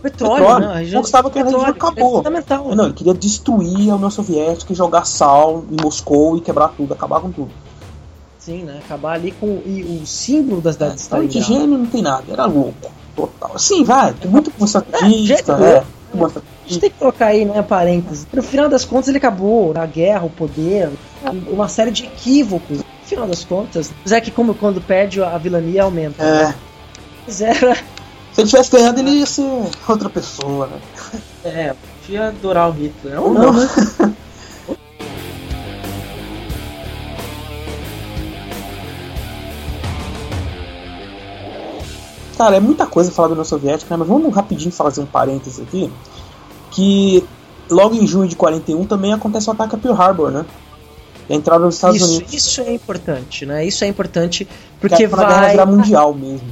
Petróleo, 0.00 0.36
Petróleo. 0.44 0.66
né? 0.66 0.72
A 0.72 0.76
região 0.78 1.00
Conquistava 1.00 1.28
aquela 1.28 1.44
região, 1.46 1.64
petróleo, 1.64 2.22
acabou. 2.22 2.72
É 2.72 2.74
não, 2.74 2.84
ele 2.84 2.92
queria 2.94 3.14
destruir 3.14 3.90
a 3.90 3.94
União 3.96 4.10
Soviética 4.10 4.72
e 4.72 4.76
jogar 4.76 5.04
sal 5.06 5.64
em 5.70 5.82
Moscou 5.82 6.36
e 6.36 6.40
quebrar 6.42 6.68
tudo, 6.68 6.92
acabar 6.92 7.20
com 7.20 7.30
tudo. 7.30 7.50
Sim, 8.38 8.64
né? 8.64 8.80
Acabar 8.84 9.12
ali 9.14 9.32
com 9.32 9.62
e 9.64 10.00
o 10.02 10.06
símbolo 10.06 10.60
da 10.60 10.72
cidade 10.72 10.96
de 10.96 11.02
Então, 11.06 11.20
de 11.20 11.26
Stalingrado. 11.38 11.62
gênio 11.62 11.78
não 11.78 11.86
tem 11.86 12.02
nada, 12.02 12.24
era 12.30 12.44
louco, 12.44 12.74
total. 13.14 13.58
Sim, 13.58 13.84
vai, 13.84 14.12
tem 14.14 14.30
muito 14.30 14.52
gênio, 15.26 15.44
é, 15.48 15.58
né? 15.58 15.84
muito 16.14 16.34
bom 16.34 16.40
A 16.40 16.68
gente 16.68 16.80
tem 16.80 16.90
que 16.90 16.98
colocar 16.98 17.26
aí, 17.26 17.44
né, 17.44 17.62
parênteses. 17.62 18.26
No 18.32 18.42
final 18.42 18.68
das 18.68 18.84
contas, 18.84 19.08
ele 19.08 19.18
acabou 19.18 19.72
na 19.74 19.86
guerra, 19.86 20.24
o 20.24 20.30
poder, 20.30 20.90
uma 21.48 21.68
série 21.68 21.90
de 21.90 22.04
equívocos. 22.04 22.78
No 22.78 22.84
final 23.04 23.26
das 23.26 23.44
contas, 23.44 23.92
mas 24.02 24.12
é 24.12 24.20
que 24.20 24.30
como 24.30 24.54
quando 24.54 24.80
perde 24.80 25.22
a 25.22 25.36
vilania 25.36 25.82
aumenta. 25.82 26.24
É, 26.24 26.54
Mas 27.26 27.40
era. 27.42 27.74
se 28.32 28.40
ele 28.40 28.48
tivesse 28.48 28.70
ganhado, 28.70 28.98
ele 28.98 29.10
ia 29.10 29.26
ser 29.26 29.42
outra 29.86 30.08
pessoa, 30.08 30.68
né? 30.68 30.80
É, 31.44 31.74
podia 32.00 32.28
adorar 32.28 32.70
o 32.70 32.72
Hitler. 32.72 33.22
Ou 33.22 33.34
não, 33.34 33.52
não. 33.52 33.52
né? 33.52 33.68
Cara, 42.36 42.56
é 42.56 42.60
muita 42.60 42.86
coisa 42.86 43.10
falar 43.10 43.28
da 43.28 43.32
União 43.32 43.44
Soviética, 43.44 43.94
né? 43.94 43.98
mas 43.98 44.08
vamos 44.08 44.34
rapidinho 44.34 44.72
fazer 44.72 45.00
um 45.00 45.06
parênteses 45.06 45.60
aqui. 45.60 45.90
Que 46.70 47.24
logo 47.70 47.94
em 47.94 48.06
junho 48.06 48.28
de 48.28 48.36
41 48.36 48.84
também 48.84 49.12
acontece 49.12 49.48
o 49.48 49.52
ataque 49.52 49.74
a 49.74 49.78
Pearl 49.78 50.00
Harbor, 50.00 50.30
né? 50.30 50.44
E 51.28 51.32
a 51.32 51.36
entrada 51.36 51.64
dos 51.64 51.76
Estados 51.76 51.96
Isso, 51.96 52.10
Unidos. 52.10 52.34
isso 52.34 52.60
é 52.60 52.74
importante, 52.74 53.46
né? 53.46 53.64
Isso 53.64 53.84
é 53.84 53.86
importante 53.86 54.44
que 54.44 54.52
porque 54.80 55.04
é 55.04 55.06
a 55.06 55.08
guerra 55.08 55.40
vai. 55.40 55.50
virar 55.52 55.66
mundial 55.66 56.14
mesmo. 56.14 56.46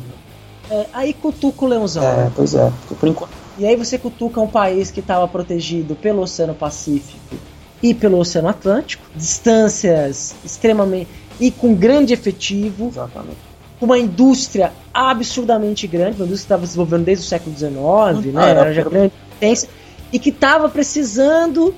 é, 0.71 0.87
aí 0.93 1.13
cutuca 1.13 1.65
o 1.65 1.69
leãozão. 1.69 2.03
É, 2.03 2.17
né? 2.17 2.33
pois 2.35 2.55
é. 2.55 2.73
Por 2.99 3.09
enquanto. 3.09 3.33
E 3.59 3.67
aí 3.67 3.77
você 3.77 3.99
cutuca 3.99 4.41
um 4.41 4.49
país 4.49 4.91
que 4.91 5.01
estava 5.01 5.29
protegido 5.29 5.95
pelo 5.95 6.23
Oceano 6.23 6.55
Pacífico 6.55 7.37
e 7.83 7.93
pelo 7.93 8.19
Oceano 8.19 8.49
Atlântico, 8.49 9.05
distâncias 9.15 10.35
extremamente 10.45 11.11
e 11.39 11.51
com 11.51 11.75
grande 11.75 12.15
efetivo, 12.15 12.89
Exatamente. 12.89 13.52
Uma 13.85 13.99
indústria 13.99 14.73
absurdamente 14.93 15.87
grande, 15.87 16.17
uma 16.17 16.27
indústria 16.27 16.37
que 16.37 16.43
estava 16.45 16.63
se 16.63 16.67
desenvolvendo 16.69 17.05
desde 17.05 17.25
o 17.25 17.29
século 17.29 17.57
XIX, 17.57 18.35
né? 18.35 18.51
era- 18.51 18.73
já 18.75 18.83
grande 18.85 19.13
potência, 19.31 19.69
e 20.13 20.19
que 20.19 20.31
estava 20.31 20.69
precisando 20.69 21.75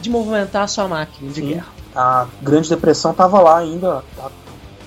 de 0.00 0.10
movimentar 0.10 0.62
a 0.64 0.66
sua 0.68 0.86
máquina 0.86 1.30
de 1.30 1.40
Sim. 1.40 1.46
guerra. 1.48 1.66
A 1.94 2.26
Grande 2.42 2.68
Depressão 2.68 3.14
tava 3.14 3.40
lá 3.40 3.58
ainda. 3.58 4.02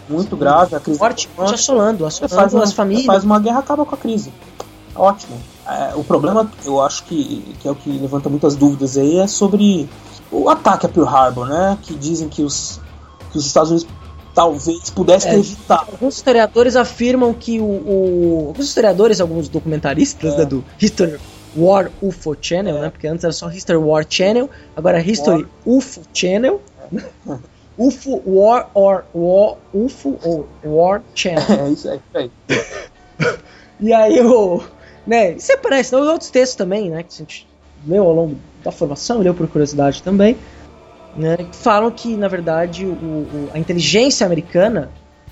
muito 0.08 0.36
grave, 0.36 0.76
a 0.76 0.80
crise 0.80 1.00
Morte, 1.00 1.30
morte 1.38 1.54
assolando, 1.54 2.06
assolando 2.06 2.34
faz 2.36 2.54
uma, 2.54 2.64
as 2.64 2.74
famílias. 2.74 3.06
faz 3.06 3.24
uma 3.24 3.40
guerra 3.40 3.60
acaba 3.60 3.86
com 3.86 3.94
a 3.94 3.98
crise. 3.98 4.32
Ótimo. 4.96 5.38
É, 5.68 5.94
o 5.96 6.04
problema, 6.04 6.50
eu 6.66 6.82
acho 6.82 7.04
que, 7.04 7.56
que 7.60 7.68
é 7.68 7.72
o 7.72 7.76
que 7.76 7.90
levanta 7.92 8.28
muitas 8.28 8.56
dúvidas 8.56 8.98
aí, 8.98 9.20
é 9.20 9.28
sobre 9.28 9.88
o 10.32 10.50
ataque 10.50 10.86
a 10.88 10.90
Pearl 10.90 11.08
Harbor, 11.08 11.48
né? 11.48 11.78
Que 11.84 11.94
dizem 11.94 12.28
que 12.28 12.42
os, 12.42 12.80
que 13.32 13.38
os 13.38 13.46
Estados 13.46 13.70
Unidos 13.72 13.88
talvez 14.36 14.90
pudessem 14.90 15.30
É. 15.32 15.34
ter 15.36 15.40
evitado. 15.40 15.92
Alguns 15.92 16.16
historiadores 16.16 16.76
afirmam 16.76 17.34
que 17.34 17.60
o, 17.60 17.64
o- 17.66 18.44
alguns 18.48 18.66
historiadores, 18.68 19.20
alguns 19.22 19.48
documentaristas 19.50 20.34
É. 20.34 20.38
né, 20.38 20.46
do 20.46 20.64
History 20.82 21.18
War 21.58 21.90
UFO 22.02 22.36
Channel, 22.40 22.80
né? 22.80 22.90
Porque 22.90 23.08
antes 23.08 23.24
era 23.24 23.34
só 23.34 23.50
History 23.50 23.78
War 23.80 24.06
Channel, 24.08 24.50
agora 24.76 25.00
é 25.00 25.04
History 25.06 25.46
UFO 25.66 26.02
Channel. 26.14 26.62
UFO 27.78 28.22
War 28.26 28.70
or 28.74 29.04
War 29.16 29.56
UFO 29.74 30.18
ou 30.24 30.48
War 30.66 31.02
Channel. 31.16 31.44
É 31.50 31.70
isso 31.72 31.90
aí. 31.90 32.00
é 32.14 32.22
isso 32.26 32.32
aí. 32.50 33.40
E 33.82 33.94
aí 33.94 34.20
o. 34.22 34.62
Né, 35.08 35.32
isso 35.32 35.54
aparece, 35.54 35.94
não, 35.94 36.02
outros 36.02 36.30
textos 36.30 36.56
também, 36.58 36.90
né? 36.90 37.02
Que 37.02 37.14
a 37.14 37.18
gente 37.20 37.48
leu 37.88 38.04
ao 38.04 38.14
longo 38.14 38.36
da 38.64 38.72
formação, 38.74 39.20
leu 39.20 39.34
por 39.34 39.48
curiosidade 39.48 40.04
também, 40.04 40.36
né? 41.16 41.36
Falam 41.54 41.92
que, 41.92 42.16
na 42.16 42.28
verdade, 42.28 42.86
o, 42.86 42.92
o- 42.92 43.50
a 43.54 43.60
inteligência 43.60 44.26
americana 44.26 44.92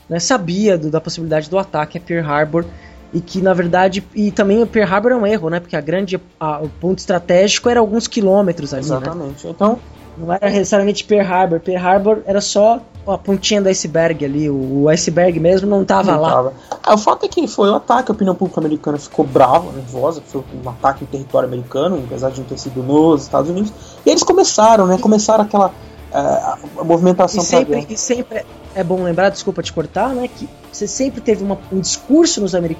né, 0.09 0.19
sabia 0.19 0.77
do- 0.77 0.89
da 0.89 1.01
possibilidade 1.01 1.49
do 1.49 1.57
ataque 1.57 1.97
a 1.97 2.01
Pearl 2.01 2.25
Harbor 2.29 2.65
e 3.13 3.21
que, 3.21 3.41
na 3.41 3.53
verdade, 3.53 4.03
e 4.15 4.31
também 4.31 4.61
o 4.61 4.67
Pearl 4.67 4.91
Harbor 4.91 5.11
é 5.11 5.15
um 5.15 5.25
erro, 5.27 5.49
né? 5.49 5.59
Porque 5.59 5.75
a 5.75 5.81
grande, 5.81 6.19
a- 6.39 6.59
o 6.61 6.69
ponto 6.69 6.99
estratégico 6.99 7.69
era 7.69 7.79
alguns 7.79 8.07
quilômetros 8.07 8.73
ali, 8.73 8.85
né? 8.85 8.95
Exatamente. 8.95 9.47
Então, 9.47 9.79
Não 10.17 10.33
era 10.33 10.49
necessariamente 10.49 11.03
Pearl 11.03 11.31
Harbor. 11.31 11.59
Pearl 11.59 11.85
Harbor 11.85 12.17
era 12.25 12.41
só 12.41 12.79
a 13.07 13.17
pontinha 13.17 13.61
do 13.61 13.69
iceberg 13.69 14.25
ali. 14.25 14.49
O, 14.49 14.89
iceberg 14.89 15.39
mesmo 15.39 15.69
não 15.69 15.85
tava 15.85 16.11
não 16.13 16.21
lá. 16.21 16.29
tava. 16.31 16.53
Ah, 16.83 16.95
o 16.95 16.97
fato 16.97 17.25
é 17.25 17.29
que 17.29 17.47
foi 17.47 17.69
o 17.69 17.75
ataque, 17.75 18.11
a 18.11 18.13
opinião 18.13 18.35
pública 18.35 18.59
americana 18.59 18.97
ficou 18.97 19.25
brava, 19.25 19.71
nervosa, 19.71 20.21
foi 20.25 20.43
um 20.63 20.69
ataque 20.69 21.03
em 21.03 21.07
território 21.07 21.47
americano, 21.47 22.01
apesar 22.05 22.31
de 22.31 22.39
não 22.39 22.47
ter 22.47 22.57
sido 22.57 22.81
nos 22.83 23.23
Estados 23.23 23.49
Unidos. 23.49 23.71
E 24.05 24.09
eles 24.09 24.23
começaram, 24.23 24.87
né? 24.87 24.97
Começaram 24.97 25.43
aquela 25.43 25.71
a 26.09 26.57
movimentação 26.83 27.43
E 27.43 27.45
sempre, 27.45 27.85
e 27.89 27.97
sempre 27.97 28.45
é 28.73 28.81
bom 28.83 29.03
lembrar, 29.03 29.29
desculpa 29.29 29.61
te 29.61 29.73
cortar, 29.73 30.15
né, 30.15 30.29
que 30.29 30.47
você 30.71 30.87
sempre 30.87 31.19
teve 31.19 31.43
uma- 31.43 31.57
um 31.71 31.79
discurso 31.81 32.39
nos, 32.39 32.55
Americ... 32.55 32.79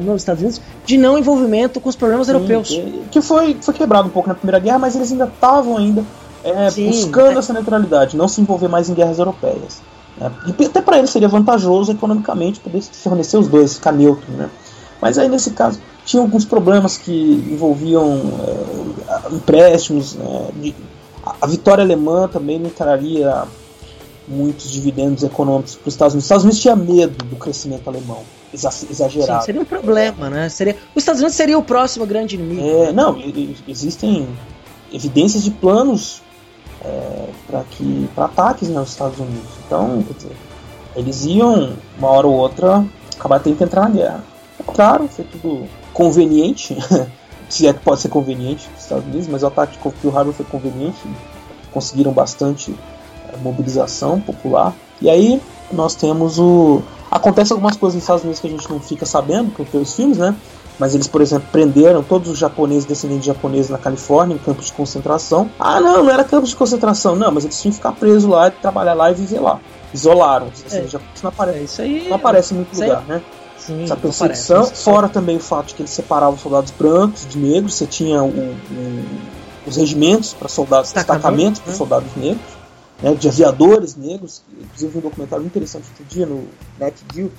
nos 0.00 0.22
Estados 0.22 0.40
Unidos 0.42 0.60
de 0.86 0.96
não 0.96 1.18
envolvimento 1.18 1.80
com 1.80 1.88
os 1.88 1.96
problemas 1.96 2.28
Sim, 2.28 2.34
europeus. 2.34 2.68
que- 2.68 3.02
Que 3.10 3.20
foi, 3.20 3.56
foi 3.60 3.74
quebrado 3.74 4.06
um 4.06 4.10
pouco 4.10 4.28
na 4.28 4.34
Primeira 4.36 4.60
Guerra, 4.60 4.78
mas 4.78 4.94
eles 4.94 5.10
ainda 5.10 5.24
estavam 5.24 5.76
ainda 5.76 6.04
é, 6.44 6.70
Sim, 6.70 6.86
buscando 6.88 7.36
é. 7.36 7.38
essa 7.38 7.52
neutralidade, 7.52 8.16
não 8.16 8.28
se 8.28 8.40
envolver 8.40 8.68
mais 8.68 8.88
em 8.88 8.94
guerras 8.94 9.18
europeias. 9.18 9.80
né? 10.16 10.30
E 10.58 10.64
até 10.64 10.80
para 10.80 10.98
eles 10.98 11.10
seria 11.10 11.28
vantajoso 11.28 11.92
economicamente 11.92 12.60
poder 12.60 12.80
fornecer 12.82 13.36
os 13.38 13.48
dois, 13.48 13.74
ficar 13.74 13.92
neutro. 13.92 14.30
Né? 14.32 14.48
Mas 15.00 15.18
aí 15.18 15.28
nesse 15.28 15.50
caso 15.52 15.80
tinha 16.04 16.22
alguns 16.22 16.44
problemas 16.44 16.96
que 16.96 17.12
envolviam 17.50 18.20
é, 19.28 19.34
empréstimos. 19.34 20.14
né, 20.14 20.48
de- 20.56 20.74
a, 21.24 21.34
a 21.42 21.46
vitória 21.46 21.82
alemã 21.84 22.28
também 22.28 22.58
não 22.58 22.70
traria 22.70 23.44
muitos 24.26 24.70
dividendos 24.70 25.22
econômicos 25.22 25.74
para 25.74 25.88
os 25.88 25.94
Estados 25.94 26.14
Unidos. 26.14 26.24
Os 26.24 26.26
Estados 26.26 26.44
Unidos 26.44 26.60
tinha 26.60 26.76
medo 26.76 27.24
do 27.24 27.36
crescimento 27.36 27.88
alemão 27.88 28.18
exa- 28.52 28.70
Sim, 28.70 28.86
exagerado. 28.90 29.44
seria 29.44 29.60
um 29.60 29.64
problema, 29.64 30.28
né? 30.30 30.48
Seria... 30.50 30.76
Os 30.94 31.02
Estados 31.02 31.20
Unidos 31.20 31.34
seria 31.36 31.58
o 31.58 31.62
próximo 31.62 32.04
grande 32.06 32.34
inimigo. 32.36 32.60
É, 32.66 32.92
não, 32.92 33.16
existem 33.66 34.28
evidências 34.92 35.42
de 35.42 35.50
planos 35.50 36.22
é, 36.84 37.28
para 37.46 37.62
que 37.70 38.08
para 38.14 38.26
ataques 38.26 38.68
nos 38.68 38.90
Estados 38.90 39.18
Unidos. 39.18 39.50
Então, 39.66 40.04
dizer, 40.16 40.36
eles 40.94 41.24
iam 41.24 41.74
uma 41.98 42.08
hora 42.08 42.26
ou 42.26 42.34
outra 42.34 42.84
acabar 43.16 43.40
tendo 43.40 43.56
que 43.56 43.64
entrar 43.64 43.82
na 43.82 43.90
guerra. 43.90 44.24
É 44.58 44.72
claro, 44.72 45.08
foi 45.08 45.24
tudo 45.24 45.66
conveniente, 45.92 46.76
se 47.48 47.66
é 47.66 47.72
que 47.72 47.80
pode 47.80 48.00
ser 48.00 48.08
conveniente 48.08 48.66
para 48.68 48.76
os 48.76 48.82
Estados 48.82 49.04
Unidos, 49.06 49.28
mas 49.28 49.42
o 49.42 49.46
ataque 49.46 49.72
de 49.72 49.78
Pearl 49.78 50.16
Harbor 50.16 50.32
foi 50.32 50.46
conveniente, 50.46 50.98
conseguiram 51.72 52.12
bastante 52.12 52.74
é, 53.32 53.36
mobilização 53.38 54.20
popular. 54.20 54.74
E 55.00 55.08
aí 55.08 55.40
nós 55.72 55.94
temos 55.94 56.38
o 56.38 56.82
acontece 57.10 57.52
algumas 57.52 57.76
coisas 57.76 57.94
nos 57.94 58.04
Estados 58.04 58.22
Unidos 58.22 58.40
que 58.40 58.46
a 58.46 58.50
gente 58.50 58.70
não 58.70 58.80
fica 58.80 59.06
sabendo 59.06 59.50
por 59.50 59.66
pelos 59.66 59.94
filmes, 59.94 60.18
né? 60.18 60.34
Mas 60.78 60.94
eles, 60.94 61.08
por 61.08 61.20
exemplo, 61.20 61.48
prenderam 61.50 62.02
todos 62.02 62.28
os 62.30 62.38
japoneses, 62.38 62.84
descendentes 62.84 63.22
de 63.24 63.28
japoneses 63.28 63.68
na 63.70 63.78
Califórnia, 63.78 64.34
em 64.34 64.38
campos 64.38 64.66
de 64.66 64.72
concentração. 64.72 65.50
Ah, 65.58 65.80
não, 65.80 66.04
não 66.04 66.10
era 66.10 66.22
campos 66.22 66.50
de 66.50 66.56
concentração, 66.56 67.16
não, 67.16 67.32
mas 67.32 67.44
eles 67.44 67.60
tinham 67.60 67.72
que 67.72 67.78
ficar 67.78 67.92
presos 67.92 68.24
lá, 68.30 68.50
trabalhar 68.50 68.94
lá 68.94 69.10
e 69.10 69.14
viver 69.14 69.40
lá. 69.40 69.58
Isolaram. 69.92 70.46
Os 70.46 70.60
descendentes 70.62 70.94
É. 70.94 70.98
japoneses 70.98 71.22
não 71.22 71.28
aparece, 71.30 71.58
É 71.58 71.64
isso 71.64 71.82
aí. 71.82 72.08
não 72.08 72.16
aparece 72.16 72.52
em 72.54 72.56
muito 72.58 72.72
Isso 72.72 72.82
aí- 72.84 72.88
lugar, 72.90 73.04
né? 73.06 73.22
Sim, 73.56 73.82
Essa 73.82 73.96
perseguição, 73.96 74.62
parece. 74.62 74.84
fora 74.84 75.08
também 75.08 75.36
o 75.36 75.40
fato 75.40 75.66
de 75.68 75.74
que 75.74 75.82
eles 75.82 75.90
separavam 75.90 76.34
os 76.36 76.40
soldados 76.40 76.70
brancos 76.70 77.26
de 77.28 77.38
negros, 77.38 77.74
você 77.74 77.86
tinha 77.86 78.22
o- 78.22 78.28
o- 78.28 79.04
os 79.66 79.76
regimentos 79.76 80.32
para 80.32 80.48
soldados, 80.48 80.92
Destacamento, 80.92 81.20
destacamentos 81.22 81.60
para 81.60 81.72
né? 81.72 81.76
soldados 81.76 82.08
negros, 82.16 82.46
né, 83.02 83.14
de 83.14 83.28
aviadores 83.28 83.96
negros, 83.96 84.42
inclusive 84.62 84.98
um 84.98 85.00
documentário 85.00 85.44
interessante 85.44 85.86
outro 85.90 86.04
dia 86.08 86.24
no 86.24 86.44
NetGeo, 86.78 87.32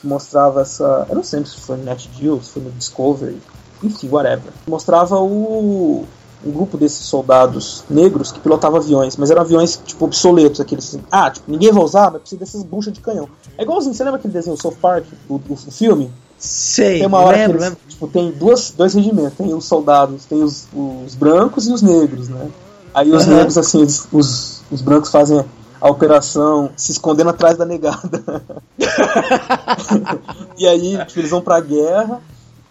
que 0.00 0.06
mostrava 0.06 0.62
essa. 0.62 1.06
Eu 1.08 1.16
não 1.16 1.24
sei 1.24 1.44
se 1.44 1.60
foi 1.60 1.76
no 1.76 1.84
NetGeo, 1.84 2.42
se 2.42 2.50
foi 2.50 2.62
no 2.62 2.70
Discovery, 2.70 3.38
enfim, 3.82 4.08
whatever. 4.08 4.52
Mostrava 4.66 5.16
o. 5.16 6.04
Um 6.46 6.52
grupo 6.52 6.78
desses 6.78 7.04
soldados 7.04 7.82
negros 7.90 8.30
que 8.30 8.38
pilotava 8.38 8.76
aviões, 8.76 9.16
mas 9.16 9.28
eram 9.28 9.42
aviões 9.42 9.80
tipo 9.84 10.04
obsoletos, 10.04 10.60
aqueles 10.60 10.86
assim, 10.86 11.02
ah, 11.10 11.28
tipo, 11.28 11.50
ninguém 11.50 11.72
vai 11.72 11.82
usar, 11.82 12.12
mas 12.12 12.20
precisa 12.20 12.38
dessas 12.38 12.62
buchas 12.62 12.92
de 12.92 13.00
canhão. 13.00 13.28
É 13.58 13.64
igualzinho, 13.64 13.92
você 13.92 14.04
lembra 14.04 14.20
aquele 14.20 14.34
desenho 14.34 14.56
South 14.56 14.76
Park, 14.80 15.04
o, 15.28 15.34
o, 15.34 15.42
o 15.52 15.56
filme? 15.56 16.12
Sei, 16.38 16.98
Tem 16.98 17.06
uma 17.08 17.18
hora 17.18 17.38
lembro, 17.38 17.58
que 17.58 17.64
eles, 17.64 17.76
tipo, 17.88 18.06
tem 18.06 18.30
duas, 18.30 18.70
dois 18.70 18.94
regimentos, 18.94 19.36
tem 19.36 19.52
os 19.52 19.64
soldados, 19.64 20.26
tem 20.26 20.40
os, 20.40 20.68
os 20.72 21.16
brancos 21.16 21.66
e 21.66 21.72
os 21.72 21.82
negros, 21.82 22.28
né? 22.28 22.48
Aí 22.94 23.10
os 23.10 23.24
Aham. 23.24 23.34
negros, 23.34 23.58
assim, 23.58 23.82
os, 23.82 24.62
os 24.70 24.80
brancos 24.80 25.10
fazem 25.10 25.44
a 25.80 25.88
operação 25.88 26.70
se 26.76 26.92
escondendo 26.92 27.30
atrás 27.30 27.56
da 27.56 27.64
negada. 27.64 28.42
e 30.58 30.66
aí, 30.66 31.04
tipo, 31.06 31.20
eles 31.20 31.30
vão 31.30 31.40
pra 31.40 31.60
guerra 31.60 32.20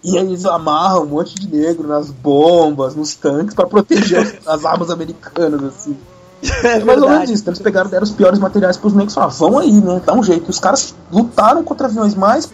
e 0.04 0.18
aí 0.18 0.26
eles 0.26 0.46
amarram 0.46 1.04
um 1.04 1.08
monte 1.08 1.36
de 1.36 1.48
negro 1.48 1.88
nas 1.88 2.10
bombas, 2.10 2.96
nos 2.96 3.16
tanques, 3.16 3.54
pra 3.56 3.66
proteger 3.68 4.20
as, 4.20 4.48
as 4.48 4.66
armas 4.66 4.90
americanas, 4.90 5.64
assim. 5.64 5.98
É 6.64 6.78
É 6.78 6.84
mais 6.84 7.02
ou 7.02 7.10
menos 7.10 7.30
isso. 7.30 7.42
Então 7.42 7.52
eles 7.52 7.62
pegaram, 7.64 7.90
deram 7.90 8.04
os 8.04 8.12
piores 8.12 8.40
materiais 8.40 8.78
pros 8.78 8.94
negros 8.94 9.14
e 9.14 9.16
falaram, 9.16 9.34
vão 9.34 9.58
aí, 9.58 9.72
né? 9.82 10.02
Dá 10.06 10.14
um 10.14 10.22
jeito. 10.24 10.46
E 10.48 10.50
os 10.52 10.60
caras 10.60 10.94
lutaram 11.12 11.64
contra 11.64 11.88
aviões 11.88 12.14
mais. 12.14 12.50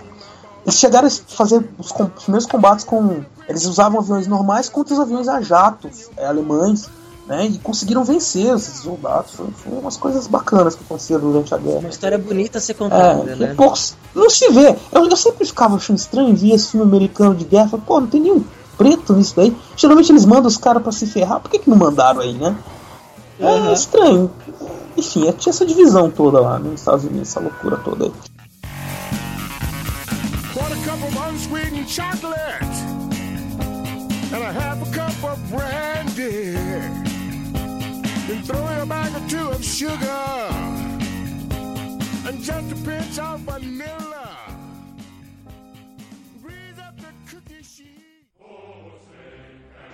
Eles 0.65 0.79
chegaram 0.79 1.07
a 1.07 1.11
fazer 1.11 1.67
os, 1.77 1.91
com- 1.91 2.09
os 2.15 2.23
primeiros 2.23 2.45
combates 2.47 2.85
com. 2.85 3.21
Eles 3.47 3.65
usavam 3.65 3.99
aviões 3.99 4.25
normais 4.25 4.69
contra 4.69 4.93
os 4.93 4.99
aviões 4.99 5.27
a 5.27 5.41
jato 5.41 5.89
é, 6.15 6.25
alemães, 6.25 6.89
né? 7.27 7.45
E 7.47 7.57
conseguiram 7.59 8.03
vencer 8.03 8.53
esses 8.55 8.79
soldados. 8.79 9.31
Foi, 9.31 9.47
foi 9.51 9.73
umas 9.79 9.97
coisas 9.97 10.27
bacanas 10.27 10.75
que 10.75 10.83
aconteceram 10.83 11.21
durante 11.21 11.53
a 11.53 11.57
guerra. 11.57 11.79
Uma 11.79 11.89
história 11.89 12.17
bonita 12.17 12.57
a 12.57 12.61
ser 12.61 12.73
É, 12.73 12.75
contada, 12.75 13.23
que 13.35 13.35
né? 13.43 13.53
poucos. 13.55 13.95
Não 14.13 14.29
se 14.29 14.49
vê. 14.51 14.75
Eu, 14.91 15.05
eu 15.07 15.15
sempre 15.17 15.45
ficava 15.45 15.75
achando 15.75 15.97
estranho 15.97 16.35
ver 16.35 16.51
esse 16.53 16.69
filme 16.71 16.85
americano 16.85 17.33
de 17.35 17.45
guerra. 17.45 17.69
Falei, 17.69 17.85
pô, 17.87 17.99
não 17.99 18.07
tem 18.07 18.21
nenhum 18.21 18.43
preto 18.77 19.13
nisso 19.13 19.33
daí. 19.35 19.55
Geralmente 19.77 20.11
eles 20.11 20.25
mandam 20.25 20.47
os 20.47 20.57
caras 20.57 20.81
pra 20.83 20.91
se 20.91 21.05
ferrar. 21.05 21.39
Por 21.39 21.49
que, 21.49 21.59
que 21.59 21.69
não 21.69 21.77
mandaram 21.77 22.19
aí, 22.21 22.33
né? 22.33 22.55
É 23.39 23.45
Uhum. 23.45 23.73
estranho. 23.73 24.31
Enfim, 24.95 25.31
tinha 25.37 25.51
essa 25.51 25.65
divisão 25.65 26.09
toda 26.11 26.39
lá 26.39 26.59
nos 26.59 26.79
Estados 26.81 27.03
Unidos, 27.05 27.29
essa 27.29 27.39
loucura 27.39 27.77
toda 27.77 28.05
aí. 28.05 28.11
Chocolate 31.87 32.83
and 34.33 34.41
a 34.41 34.51
half 34.51 34.81
a 34.81 34.91
cup 34.91 35.23
of 35.23 35.37
brandy. 35.51 37.02
Throw 38.41 38.59
in 38.73 38.81
a 38.81 38.85
bag 38.85 39.11
or 39.15 39.21
two 39.29 39.49
of 39.51 39.63
sugar 39.63 40.49
and 42.27 42.37
just 42.41 42.71
a 42.71 42.75
pinch 42.83 43.19
of 43.19 43.39
vanilla. 43.41 44.37
Breathe 46.41 46.79
up 46.79 46.95
the 46.97 47.13
cookie 47.29 47.63
sheet. 47.63 48.25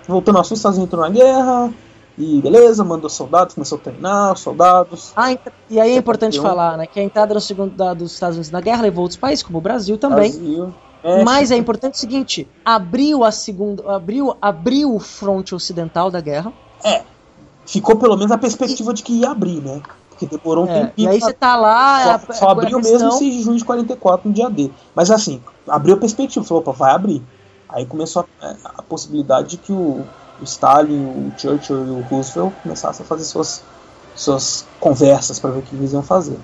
Voltando 0.08 0.36
ao 0.36 0.40
assunto, 0.40 0.54
os 0.54 0.58
Estados 0.60 0.78
Unidos 0.78 0.94
entrou 0.94 1.08
na 1.08 1.14
guerra. 1.14 1.72
E 2.18 2.40
beleza, 2.42 2.84
mandou 2.84 3.08
soldados, 3.08 3.54
começou 3.54 3.78
a 3.78 3.80
treinar 3.80 4.32
os 4.34 4.40
soldados. 4.40 5.12
Ah, 5.16 5.32
e 5.70 5.80
aí 5.80 5.92
é 5.92 5.96
importante 5.96 6.36
Campeão. 6.36 6.50
falar, 6.54 6.76
né, 6.76 6.86
que 6.86 7.00
a 7.00 7.02
entrada 7.02 7.32
no 7.32 7.40
segundo 7.40 7.74
da- 7.74 7.94
dos 7.94 8.12
Estados 8.12 8.36
Unidos 8.36 8.50
na 8.50 8.60
guerra 8.60 8.82
levou 8.82 9.02
outros 9.02 9.18
países, 9.18 9.42
como 9.42 9.58
o 9.58 9.60
Brasil 9.60 9.96
também. 9.96 10.30
Brasil. 10.30 10.74
Mas 11.24 11.50
é 11.50 11.56
importante 11.56 11.94
o 11.94 11.96
seguinte, 11.96 12.46
abriu 12.62 13.24
a 13.24 13.30
segunda, 13.30 13.94
abriu, 13.94 14.36
abriu 14.42 14.94
o 14.94 14.98
fronte 14.98 15.54
ocidental 15.54 16.10
da 16.10 16.20
guerra. 16.20 16.52
Ficou 17.70 17.96
pelo 17.96 18.16
menos 18.16 18.32
a 18.32 18.38
perspectiva 18.38 18.92
de 18.92 19.02
que 19.02 19.12
ia 19.12 19.30
abrir, 19.30 19.60
né? 19.62 19.80
Porque 20.08 20.26
demorou 20.26 20.64
um 20.64 20.68
É, 20.68 20.86
tempinho. 20.86 21.08
e 21.08 21.12
aí 21.12 21.18
pra- 21.20 21.28
você 21.28 21.32
tá 21.34 21.54
lá, 21.56 22.02
Só, 22.02 22.10
a- 22.32 22.34
só 22.34 22.48
a 22.48 22.52
abriu 22.52 22.78
questão- 22.78 22.92
mesmo 22.92 23.12
6 23.12 23.34
de 23.34 23.42
junho 23.42 23.56
de 23.58 23.64
44, 23.64 24.28
no 24.28 24.34
dia 24.34 24.50
D. 24.50 24.70
Mas 24.94 25.08
assim, 25.10 25.40
abriu 25.68 25.94
a 25.94 25.98
perspectiva, 25.98 26.44
falou, 26.44 26.62
opa, 26.62 26.72
vai 26.72 26.90
abrir. 26.92 27.22
Aí 27.68 27.86
começou 27.86 28.26
a, 28.42 28.56
a 28.78 28.82
possibilidade 28.82 29.50
de 29.50 29.56
que 29.56 29.72
o, 29.72 30.00
o 30.40 30.44
Stalin, 30.44 31.00
o 31.00 31.32
Churchill 31.38 31.86
e 31.86 31.90
o 31.90 32.00
Roosevelt 32.00 32.52
começassem 32.62 33.04
a 33.04 33.08
fazer 33.08 33.24
suas, 33.24 33.62
suas 34.16 34.66
conversas 34.80 35.38
para 35.38 35.50
ver 35.50 35.60
o 35.60 35.62
que 35.62 35.76
eles 35.76 35.92
iam 35.92 36.02
fazer. 36.02 36.38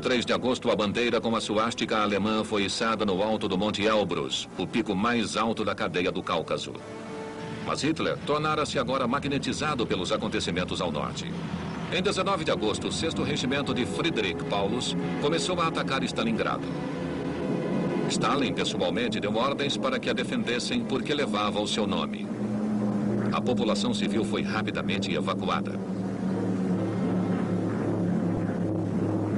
23 0.00 0.24
de 0.24 0.32
agosto, 0.32 0.70
a 0.70 0.74
bandeira 0.74 1.20
com 1.20 1.36
a 1.36 1.40
suástica 1.42 1.98
alemã 1.98 2.42
foi 2.42 2.62
içada 2.62 3.04
no 3.04 3.22
alto 3.22 3.46
do 3.46 3.58
Monte 3.58 3.84
Elbrus, 3.84 4.48
o 4.56 4.66
pico 4.66 4.94
mais 4.94 5.36
alto 5.36 5.62
da 5.62 5.74
cadeia 5.74 6.10
do 6.10 6.22
Cáucaso. 6.22 6.72
Mas 7.66 7.82
Hitler 7.82 8.16
tornara-se 8.24 8.78
agora 8.78 9.06
magnetizado 9.06 9.86
pelos 9.86 10.10
acontecimentos 10.10 10.80
ao 10.80 10.90
norte. 10.90 11.30
Em 11.92 12.00
19 12.00 12.44
de 12.44 12.50
agosto, 12.50 12.88
o 12.88 12.92
6 12.92 13.12
Regimento 13.12 13.74
de 13.74 13.84
Friedrich 13.84 14.42
Paulus 14.44 14.96
começou 15.20 15.60
a 15.60 15.66
atacar 15.66 16.02
Stalingrado. 16.02 16.66
Stalin 18.08 18.54
pessoalmente 18.54 19.20
deu 19.20 19.36
ordens 19.36 19.76
para 19.76 19.98
que 19.98 20.08
a 20.08 20.14
defendessem 20.14 20.82
porque 20.82 21.12
levava 21.12 21.60
o 21.60 21.68
seu 21.68 21.86
nome. 21.86 22.26
A 23.30 23.40
população 23.40 23.92
civil 23.92 24.24
foi 24.24 24.40
rapidamente 24.42 25.14
evacuada. 25.14 25.78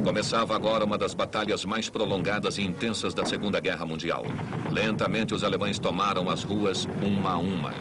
Começava 0.05 0.57
agora 0.57 0.85
uma 0.85 0.99
das 0.99 1.15
batalhas 1.15 1.65
mais 1.65 1.89
prolongadas 1.89 2.59
e 2.59 2.63
intensas 2.63 3.15
da 3.15 3.25
Segunda 3.25 3.61
Guerra 3.61 3.87
Mundial. 3.87 4.25
Lentamente 4.69 5.33
os 5.33 5.45
alemães 5.45 5.79
tomaram 5.79 6.29
as 6.29 6.43
ruas 6.43 6.89
uma 7.01 7.31
a 7.31 7.39
uma. 7.39 7.73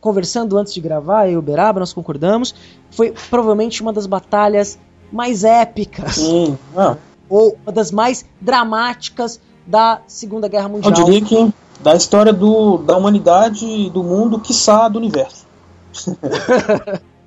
Conversando 0.00 0.56
antes 0.56 0.72
de 0.72 0.80
gravar, 0.80 1.26
eu 1.26 1.32
e 1.32 1.36
o 1.36 1.42
Beraba, 1.42 1.80
nós 1.80 1.92
concordamos, 1.92 2.54
foi 2.92 3.12
provavelmente 3.28 3.82
uma 3.82 3.92
das 3.92 4.06
batalhas 4.06 4.78
mais 5.12 5.42
épicas. 5.42 6.14
Sim, 6.14 6.56
ah, 6.76 6.96
Ou 7.28 7.58
uma 7.66 7.72
das 7.72 7.90
mais 7.90 8.24
dramáticas 8.40 9.40
da 9.66 10.00
Segunda 10.06 10.46
Guerra 10.46 10.66
eu 10.66 10.70
Mundial. 10.70 10.94
diria 10.94 11.22
que 11.22 11.52
da 11.80 11.96
história 11.96 12.32
do, 12.32 12.78
da 12.78 12.96
humanidade, 12.96 13.90
do 13.90 14.04
mundo, 14.04 14.38
quiçá 14.38 14.88
do 14.88 14.98
universo. 14.98 15.44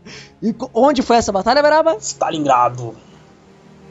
E 0.41 0.55
onde 0.73 1.01
foi 1.01 1.17
essa 1.17 1.31
batalha, 1.31 1.61
Beraba? 1.61 1.97
Stalingrado. 1.99 2.95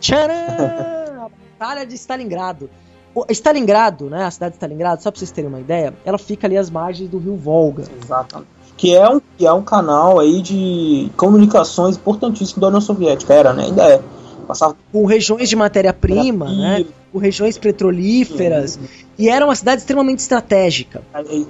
Tcharam! 0.01 0.35
A 1.27 1.29
Batalha 1.59 1.87
de 1.87 1.95
Stalingrado. 1.95 2.71
O- 3.15 3.25
Stalingrado, 3.31 4.09
né, 4.09 4.25
a 4.25 4.31
cidade 4.31 4.53
de 4.53 4.57
Stalingrado, 4.57 5.03
só 5.03 5.11
pra 5.11 5.19
vocês 5.19 5.31
terem 5.31 5.49
uma 5.49 5.61
ideia, 5.61 5.93
ela 6.05 6.17
fica 6.17 6.47
ali 6.47 6.57
às 6.57 6.71
margens 6.71 7.11
do 7.11 7.19
rio 7.19 7.37
Volga. 7.37 7.85
Exatamente. 8.03 8.49
Que 8.77 8.97
é, 8.97 9.07
um, 9.09 9.21
que 9.37 9.47
é 9.47 9.53
um 9.53 9.63
canal 9.63 10.19
aí 10.19 10.41
de 10.41 11.11
comunicações 11.17 11.97
importantíssimo 11.97 12.61
da 12.63 12.69
União 12.69 12.81
Soviética. 12.81 13.35
Era, 13.35 13.53
né? 13.53 13.65
Ainda 13.65 13.83
é. 13.85 14.01
Passava 14.51 14.75
Com 14.91 15.05
regiões 15.05 15.49
de 15.49 15.55
matéria-prima, 15.55 16.51
né, 16.53 16.85
com 17.13 17.19
regiões 17.19 17.57
petrolíferas, 17.57 18.81
e 19.17 19.29
era 19.29 19.45
uma 19.45 19.55
cidade 19.55 19.81
extremamente 19.81 20.19
estratégica. 20.19 21.03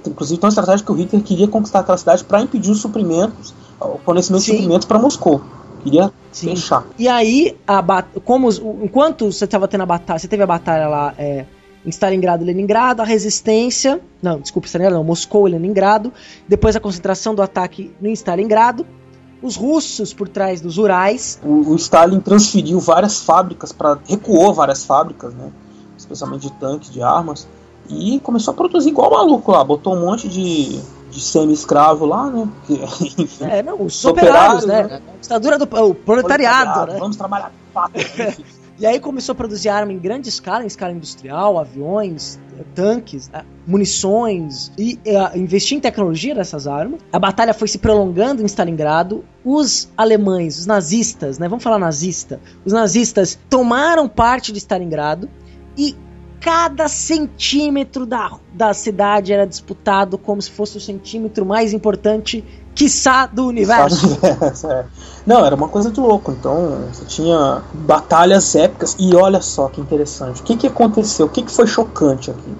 Inclusive, 0.05 0.39
tem 0.39 0.45
uma 0.47 0.49
estratégia 0.49 0.85
que 0.85 0.91
o 0.91 0.93
Hitler 0.93 1.23
queria 1.23 1.47
conquistar 1.47 1.79
aquela 1.79 1.97
cidade 1.97 2.23
para 2.23 2.41
impedir 2.41 2.69
os 2.69 2.79
suprimentos, 2.79 3.55
o 3.79 3.97
fornecimento 4.05 4.43
Sim. 4.43 4.51
de 4.51 4.57
suprimentos 4.57 4.85
para 4.85 4.99
Moscou. 4.99 5.41
Queria 5.83 6.11
Sim. 6.31 6.49
fechar. 6.49 6.85
E 6.99 7.07
aí, 7.07 7.57
a 7.65 8.03
como 8.23 8.47
os- 8.47 8.59
enquanto 8.83 9.31
você 9.31 9.45
estava 9.45 9.67
tendo 9.67 9.81
a 9.81 9.85
batalha, 9.87 10.19
você 10.19 10.27
teve 10.27 10.43
a 10.43 10.47
batalha 10.47 10.87
lá 10.87 11.15
é, 11.17 11.45
em 11.83 11.89
Stalingrado 11.89 12.43
e 12.43 12.45
Leningrado, 12.45 13.01
a 13.01 13.05
resistência, 13.05 13.99
não, 14.21 14.39
desculpa, 14.39 14.67
Stalingrado 14.67 14.97
não, 14.99 15.03
Moscou 15.03 15.47
e 15.47 15.51
Leningrado, 15.51 16.13
depois 16.47 16.75
a 16.75 16.79
concentração 16.79 17.33
do 17.33 17.41
ataque 17.41 17.91
em 17.99 18.13
Stalingrado, 18.13 18.85
os 19.41 19.55
russos 19.55 20.13
por 20.13 20.27
trás 20.27 20.61
dos 20.61 20.77
Urais, 20.77 21.39
O, 21.43 21.71
o 21.71 21.75
Stalin 21.75 22.19
transferiu 22.19 22.79
várias 22.79 23.19
fábricas 23.19 23.71
para 23.71 23.97
recuou 24.05 24.53
várias 24.53 24.85
fábricas, 24.85 25.33
né? 25.33 25.51
Especialmente 25.97 26.43
de 26.43 26.51
tanques, 26.53 26.91
de 26.91 27.01
armas, 27.01 27.47
e 27.89 28.19
começou 28.19 28.53
a 28.53 28.57
produzir 28.57 28.89
igual 28.89 29.11
maluco 29.11 29.51
lá. 29.51 29.63
Botou 29.63 29.95
um 29.95 30.01
monte 30.01 30.27
de, 30.27 30.79
de 31.09 31.19
semi-escravo 31.19 32.05
lá, 32.05 32.29
né? 32.29 32.47
Que, 32.65 32.73
enfim, 33.21 33.45
é, 33.45 33.63
não, 33.63 33.81
os 33.81 33.95
Os 33.95 34.05
operários, 34.05 34.63
operários, 34.63 34.91
né? 34.91 35.01
A 35.13 35.21
ditadura 35.21 35.57
do 35.57 35.85
o 35.85 35.95
proletariado, 35.95 36.91
né? 36.91 36.99
Vamos 36.99 37.17
trabalhar. 37.17 37.51
enfim. 37.95 38.60
E 38.81 38.85
aí 38.87 38.99
começou 38.99 39.33
a 39.33 39.35
produzir 39.35 39.69
arma 39.69 39.93
em 39.93 39.99
grande 39.99 40.27
escala, 40.27 40.63
em 40.63 40.67
escala 40.67 40.91
industrial, 40.91 41.59
aviões, 41.59 42.39
tanques, 42.73 43.29
eh, 43.31 43.43
munições 43.67 44.71
e 44.75 44.99
eh, 45.05 45.37
investir 45.37 45.77
em 45.77 45.79
tecnologia 45.79 46.33
dessas 46.33 46.65
armas. 46.65 46.99
A 47.13 47.19
batalha 47.19 47.53
foi 47.53 47.67
se 47.67 47.77
prolongando 47.77 48.41
em 48.41 48.45
Stalingrado. 48.47 49.23
Os 49.45 49.87
alemães, 49.95 50.57
os 50.57 50.65
nazistas, 50.65 51.37
né? 51.37 51.47
Vamos 51.47 51.63
falar 51.63 51.77
nazista. 51.77 52.41
Os 52.65 52.73
nazistas 52.73 53.37
tomaram 53.47 54.09
parte 54.09 54.51
de 54.51 54.57
Stalingrado 54.57 55.29
e 55.77 55.95
cada 56.39 56.87
centímetro 56.87 58.07
da, 58.07 58.39
da 58.51 58.73
cidade 58.73 59.31
era 59.31 59.45
disputado 59.45 60.17
como 60.17 60.41
se 60.41 60.49
fosse 60.49 60.77
o 60.77 60.81
centímetro 60.81 61.45
mais 61.45 61.71
importante, 61.71 62.43
quiçá, 62.73 63.27
do 63.27 63.45
universo. 63.45 64.07
Não, 65.25 65.45
era 65.45 65.55
uma 65.55 65.67
coisa 65.67 65.91
de 65.91 65.99
louco. 65.99 66.31
Então, 66.31 66.85
você 66.91 67.05
tinha 67.05 67.61
batalhas 67.73 68.55
épicas. 68.55 68.95
E 68.99 69.15
olha 69.15 69.41
só 69.41 69.67
que 69.67 69.79
interessante. 69.79 70.41
O 70.41 70.43
que, 70.43 70.57
que 70.57 70.67
aconteceu? 70.67 71.27
O 71.27 71.29
que, 71.29 71.43
que 71.43 71.51
foi 71.51 71.67
chocante 71.67 72.31
aqui? 72.31 72.55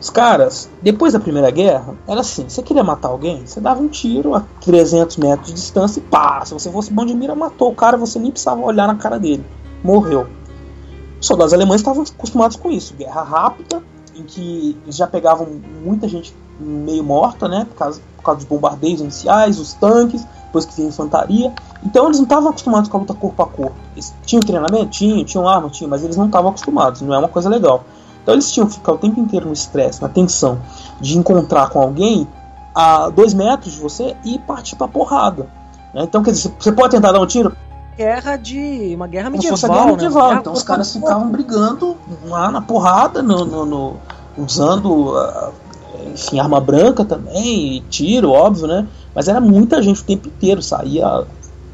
Os 0.00 0.10
caras, 0.10 0.70
depois 0.80 1.12
da 1.12 1.18
Primeira 1.18 1.50
Guerra, 1.50 1.94
era 2.06 2.20
assim: 2.20 2.48
você 2.48 2.62
queria 2.62 2.84
matar 2.84 3.08
alguém? 3.08 3.44
Você 3.44 3.60
dava 3.60 3.80
um 3.80 3.88
tiro 3.88 4.34
a 4.34 4.44
300 4.60 5.16
metros 5.16 5.48
de 5.48 5.54
distância 5.54 5.98
e 5.98 6.02
pá! 6.02 6.44
Se 6.44 6.54
você 6.54 6.70
fosse 6.70 6.92
bom 6.92 7.04
de 7.04 7.14
mira, 7.14 7.34
matou 7.34 7.70
o 7.70 7.74
cara, 7.74 7.96
você 7.96 8.18
nem 8.18 8.30
precisava 8.30 8.60
olhar 8.60 8.86
na 8.86 8.94
cara 8.94 9.18
dele. 9.18 9.44
Morreu. 9.82 10.28
Os 11.20 11.26
soldados 11.26 11.52
alemães 11.52 11.80
estavam 11.80 12.04
acostumados 12.04 12.56
com 12.56 12.70
isso. 12.70 12.94
Guerra 12.94 13.22
rápida, 13.22 13.82
em 14.14 14.22
que 14.22 14.76
já 14.86 15.06
pegavam 15.06 15.48
muita 15.82 16.06
gente 16.06 16.32
meio 16.60 17.02
morta, 17.02 17.48
né? 17.48 17.66
Por 17.68 17.76
causa, 17.76 18.00
por 18.18 18.24
causa 18.24 18.40
dos 18.40 18.48
bombardeios 18.48 19.00
iniciais, 19.00 19.58
os 19.58 19.72
tanques, 19.72 20.26
depois 20.44 20.66
que 20.66 20.74
vinha 20.76 20.88
a 20.88 20.90
infantaria. 20.90 21.52
Então 21.82 22.04
eles 22.06 22.18
não 22.18 22.24
estavam 22.24 22.50
acostumados 22.50 22.90
com 22.90 22.96
a 22.98 23.00
luta 23.00 23.14
corpo 23.14 23.42
a 23.42 23.46
corpo. 23.46 23.74
Eles 23.94 24.12
tinham 24.26 24.40
treinamento? 24.42 24.86
Tinham, 24.90 25.24
tinham 25.24 25.48
arma? 25.48 25.70
Tinham, 25.70 25.88
mas 25.88 26.04
eles 26.04 26.16
não 26.16 26.26
estavam 26.26 26.50
acostumados, 26.50 27.00
não 27.00 27.14
é 27.14 27.18
uma 27.18 27.28
coisa 27.28 27.48
legal. 27.48 27.84
Então 28.22 28.34
eles 28.34 28.52
tinham 28.52 28.66
que 28.66 28.74
ficar 28.74 28.92
o 28.92 28.98
tempo 28.98 29.18
inteiro 29.20 29.46
no 29.46 29.52
estresse, 29.52 30.02
na 30.02 30.08
tensão 30.08 30.58
de 31.00 31.16
encontrar 31.16 31.70
com 31.70 31.80
alguém 31.80 32.28
a 32.74 33.08
dois 33.08 33.32
metros 33.32 33.72
de 33.72 33.80
você 33.80 34.14
e 34.24 34.38
partir 34.38 34.76
pra 34.76 34.86
porrada. 34.86 35.46
né? 35.94 36.02
Então, 36.02 36.22
quer 36.22 36.32
dizer, 36.32 36.52
você 36.58 36.70
pode 36.70 36.90
tentar 36.94 37.12
dar 37.12 37.20
um 37.20 37.26
tiro? 37.26 37.56
Guerra 37.96 38.36
de. 38.36 38.92
uma 38.94 39.06
guerra 39.08 39.30
Como 39.30 39.42
se 39.42 39.50
medieval. 39.50 39.56
fosse 39.58 39.66
a 39.66 39.68
guerra 39.74 39.86
né? 39.86 39.92
medieval. 39.92 40.28
Guerra 40.28 40.40
então 40.40 40.52
os 40.52 40.62
caras 40.62 40.92
ficavam 40.92 41.28
brigando 41.30 41.96
lá 42.26 42.50
na 42.50 42.60
porrada, 42.60 43.22
no, 43.22 43.44
no- 43.44 43.66
no- 43.66 43.96
usando 44.36 45.16
ah, 45.16 45.50
enfim, 46.12 46.38
arma 46.40 46.60
branca 46.60 47.04
também, 47.04 47.76
e 47.76 47.80
tiro, 47.82 48.30
óbvio, 48.30 48.66
né? 48.66 48.86
Mas 49.14 49.28
era 49.28 49.40
muita 49.40 49.82
gente 49.82 50.00
o 50.00 50.04
tempo 50.04 50.28
inteiro, 50.28 50.62
saía 50.62 51.24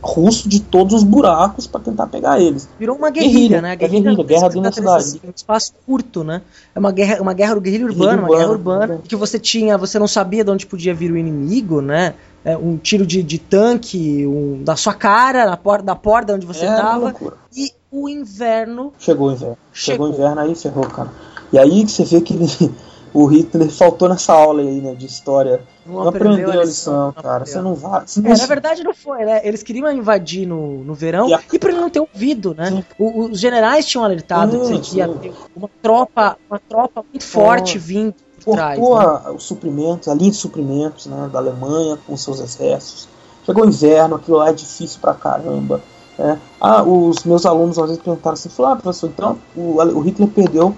russo 0.03 0.49
de 0.49 0.61
todos 0.61 0.93
os 0.93 1.03
buracos 1.03 1.66
para 1.66 1.80
tentar 1.80 2.07
pegar 2.09 2.39
eles. 2.39 2.68
Virou 2.78 2.97
uma 2.97 3.09
guerrilha, 3.09 3.32
Guerrilha, 3.32 3.62
né? 3.62 3.72
é 3.72 3.76
guerrilha, 3.76 4.14
guerra 4.22 4.49
dentro 4.49 4.61
da 4.61 4.72
cidade. 4.72 5.20
Um 5.24 5.30
espaço 5.35 5.72
curto, 5.87 6.22
né? 6.22 6.43
É 6.74 6.78
uma 6.78 6.93
guerra, 6.93 7.22
uma 7.22 7.32
guerra 7.32 7.59
guerrilha 7.59 7.87
urbana, 7.87 8.05
Guerrilha 8.11 8.22
uma 8.28 8.37
guerra 8.39 8.51
urbana, 8.51 8.82
urbana, 8.82 9.01
que 9.09 9.16
você 9.16 9.39
tinha, 9.39 9.78
você 9.78 9.99
não 9.99 10.07
sabia 10.07 10.45
de 10.45 10.51
onde 10.51 10.66
podia 10.66 10.93
vir 10.95 11.11
o 11.11 11.16
inimigo, 11.16 11.80
né? 11.80 12.14
É, 12.45 12.55
um 12.55 12.76
tiro 12.76 13.07
de, 13.07 13.22
de 13.22 13.39
tanque, 13.39 14.26
um, 14.26 14.62
da 14.62 14.76
sua 14.76 14.93
cara, 14.93 15.47
na 15.47 15.57
porta, 15.57 15.85
da 15.87 15.97
porta 15.97 16.35
onde 16.35 16.45
você 16.45 16.66
estava. 16.66 17.05
loucura. 17.07 17.37
E 17.57 17.70
o 17.91 18.07
inverno 18.07 18.93
Chegou 18.99 19.28
o 19.28 19.32
inverno. 19.32 19.57
Chegou, 19.72 20.07
Chegou. 20.07 20.07
o 20.09 20.11
inverno 20.11 20.41
aí, 20.43 20.55
ferrou, 20.55 20.85
cara. 20.85 21.09
E 21.51 21.59
aí 21.59 21.82
que 21.87 21.91
você 21.91 22.05
vê 22.05 22.20
que 22.20 22.35
ele- 22.35 22.74
o 23.14 23.24
Hitler 23.26 23.70
faltou 23.70 24.08
nessa 24.08 24.32
aula 24.34 24.60
aí, 24.60 24.80
né, 24.80 24.94
de 24.94 25.06
história. 25.06 25.62
não, 25.86 25.94
Não 26.02 26.08
aprendeu 26.08 26.50
a 26.50 26.64
lição, 26.64 27.06
não 27.06 27.12
cara. 27.12 27.28
aprendeu. 27.44 27.46
Você 27.54 27.62
não 27.62 27.74
vai. 27.74 28.02
Você 28.06 28.20
não 28.20 28.30
É, 28.30 28.36
na 28.36 28.46
verdade 28.46 28.82
não 28.84 28.92
foi, 28.92 29.24
né? 29.24 29.40
Eles 29.46 29.62
queriam 29.62 29.90
invadir 29.92 30.46
no, 30.46 30.82
no 30.84 30.92
verão 30.94 31.28
E 31.28 31.34
a- 31.34 31.40
e, 31.52 31.58
por 31.58 31.70
ele 31.70 31.80
não 31.80 31.88
ter 31.88 32.00
ouvido, 32.00 32.54
né? 32.54 32.84
O- 32.98 33.26
os 33.30 33.38
generais 33.40 33.86
tinham 33.86 34.04
alertado 34.04 34.64
Sim, 34.66 34.80
que 34.80 34.96
ia 34.96 35.08
ter 35.08 35.32
uma 35.56 35.70
tropa, 35.80 36.36
uma 36.50 36.60
tropa 36.68 37.04
muito 37.10 37.24
forte 37.24 37.78
vindo 37.78 38.14
por 38.44 38.56
trás. 38.56 38.78
né? 38.78 39.30
os 39.34 39.44
suprimentos, 39.44 40.08
a 40.08 40.14
linha 40.14 40.30
de 40.32 40.36
suprimentos 40.36 41.06
né, 41.06 41.30
da 41.32 41.38
Alemanha 41.38 41.96
com 42.06 42.16
seus 42.16 42.40
exércitos. 42.40 43.08
Chegou 43.46 43.64
o 43.64 43.68
inverno, 43.68 44.16
aquilo 44.16 44.38
lá 44.38 44.48
é 44.48 44.52
difícil 44.52 44.98
pra 45.00 45.14
caramba. 45.14 45.80
né. 46.18 46.38
Ah, 46.60 46.82
os 46.82 47.22
meus 47.24 47.44
alunos 47.46 47.78
às 47.78 47.86
vezes 47.88 48.02
perguntaram 48.02 48.34
assim, 48.34 48.48
falaram, 48.48 48.74
ah, 48.78 48.80
professor, 48.82 49.10
então 49.14 49.38
o, 49.56 49.76
o 49.82 50.00
Hitler 50.00 50.28
perdeu 50.30 50.74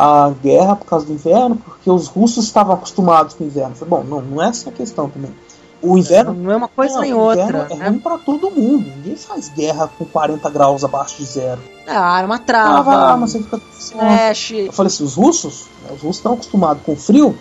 a 0.00 0.30
guerra 0.30 0.76
por 0.76 0.86
causa 0.86 1.04
do 1.04 1.12
inverno, 1.12 1.56
porque 1.56 1.90
os 1.90 2.06
russos 2.06 2.46
estavam 2.46 2.72
acostumados 2.74 3.34
com 3.34 3.44
o 3.44 3.46
inverno. 3.46 3.74
Falei, 3.74 3.90
bom, 3.90 4.02
não, 4.02 4.22
não 4.22 4.42
é 4.42 4.48
essa 4.48 4.70
a 4.70 4.72
questão 4.72 5.10
também. 5.10 5.30
O 5.82 5.98
inverno 5.98 6.32
Não 6.32 6.50
é 6.50 6.56
uma 6.56 6.68
coisa 6.68 6.94
não, 6.94 7.00
nem 7.02 7.12
outra. 7.12 7.66
é 7.70 7.76
né? 7.76 7.88
ruim 7.88 7.98
pra 7.98 8.16
todo 8.16 8.50
mundo. 8.50 8.86
Ninguém 8.96 9.16
faz 9.16 9.50
guerra 9.50 9.90
com 9.98 10.06
40 10.06 10.48
graus 10.48 10.84
abaixo 10.84 11.18
de 11.18 11.24
zero. 11.26 11.60
A 11.86 12.00
arma 12.00 12.38
Trava 12.38 12.82
trava, 12.82 12.92
a 12.92 13.10
arma, 13.12 13.26
você 13.26 13.42
fica 13.42 13.58
flash. 13.58 14.52
eu 14.52 14.72
falei 14.72 14.86
assim, 14.88 15.04
os 15.04 15.14
russos, 15.14 15.66
né, 15.82 15.90
os 15.94 16.00
russos 16.02 16.16
estão 16.16 16.32
acostumados 16.32 16.82
com 16.82 16.96
frio 16.96 17.36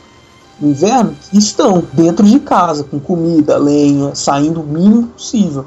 no 0.60 0.70
inverno, 0.70 1.16
estão 1.32 1.82
dentro 1.94 2.26
de 2.26 2.40
casa, 2.42 2.84
com 2.84 3.00
comida, 3.00 3.58
lenha, 3.58 4.14
saindo 4.16 4.60
o 4.62 4.66
mínimo 4.66 5.08
possível. 5.08 5.66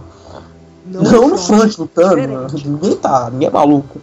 Não, 0.85 1.29
no 1.29 1.39
front 1.39 1.79
lutando, 1.79 2.17
né, 2.17 2.47
ninguém 2.65 2.97
tá, 2.97 3.31
ninguém 3.31 3.49
é 3.49 3.51
maluco. 3.51 3.99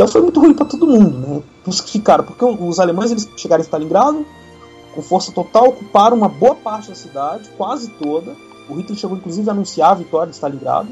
Então 0.00 0.08
foi 0.08 0.22
muito 0.22 0.40
ruim 0.40 0.54
para 0.54 0.64
todo 0.64 0.86
mundo, 0.86 1.18
né? 1.18 1.42
Os 1.66 1.78
que 1.82 1.90
ficaram, 1.90 2.24
porque 2.24 2.42
os 2.42 2.80
alemães 2.80 3.10
eles 3.10 3.28
chegaram 3.36 3.60
em 3.60 3.64
Stalingrado, 3.66 4.24
com 4.94 5.02
força 5.02 5.30
total, 5.30 5.68
ocuparam 5.68 6.16
uma 6.16 6.26
boa 6.28 6.54
parte 6.54 6.88
da 6.88 6.94
cidade, 6.94 7.50
quase 7.58 7.90
toda. 7.90 8.34
O 8.66 8.74
Hitler 8.76 8.98
chegou 8.98 9.18
inclusive 9.18 9.50
a 9.50 9.52
anunciar 9.52 9.90
a 9.90 9.94
vitória 9.96 10.28
de 10.30 10.36
Stalingrado. 10.36 10.88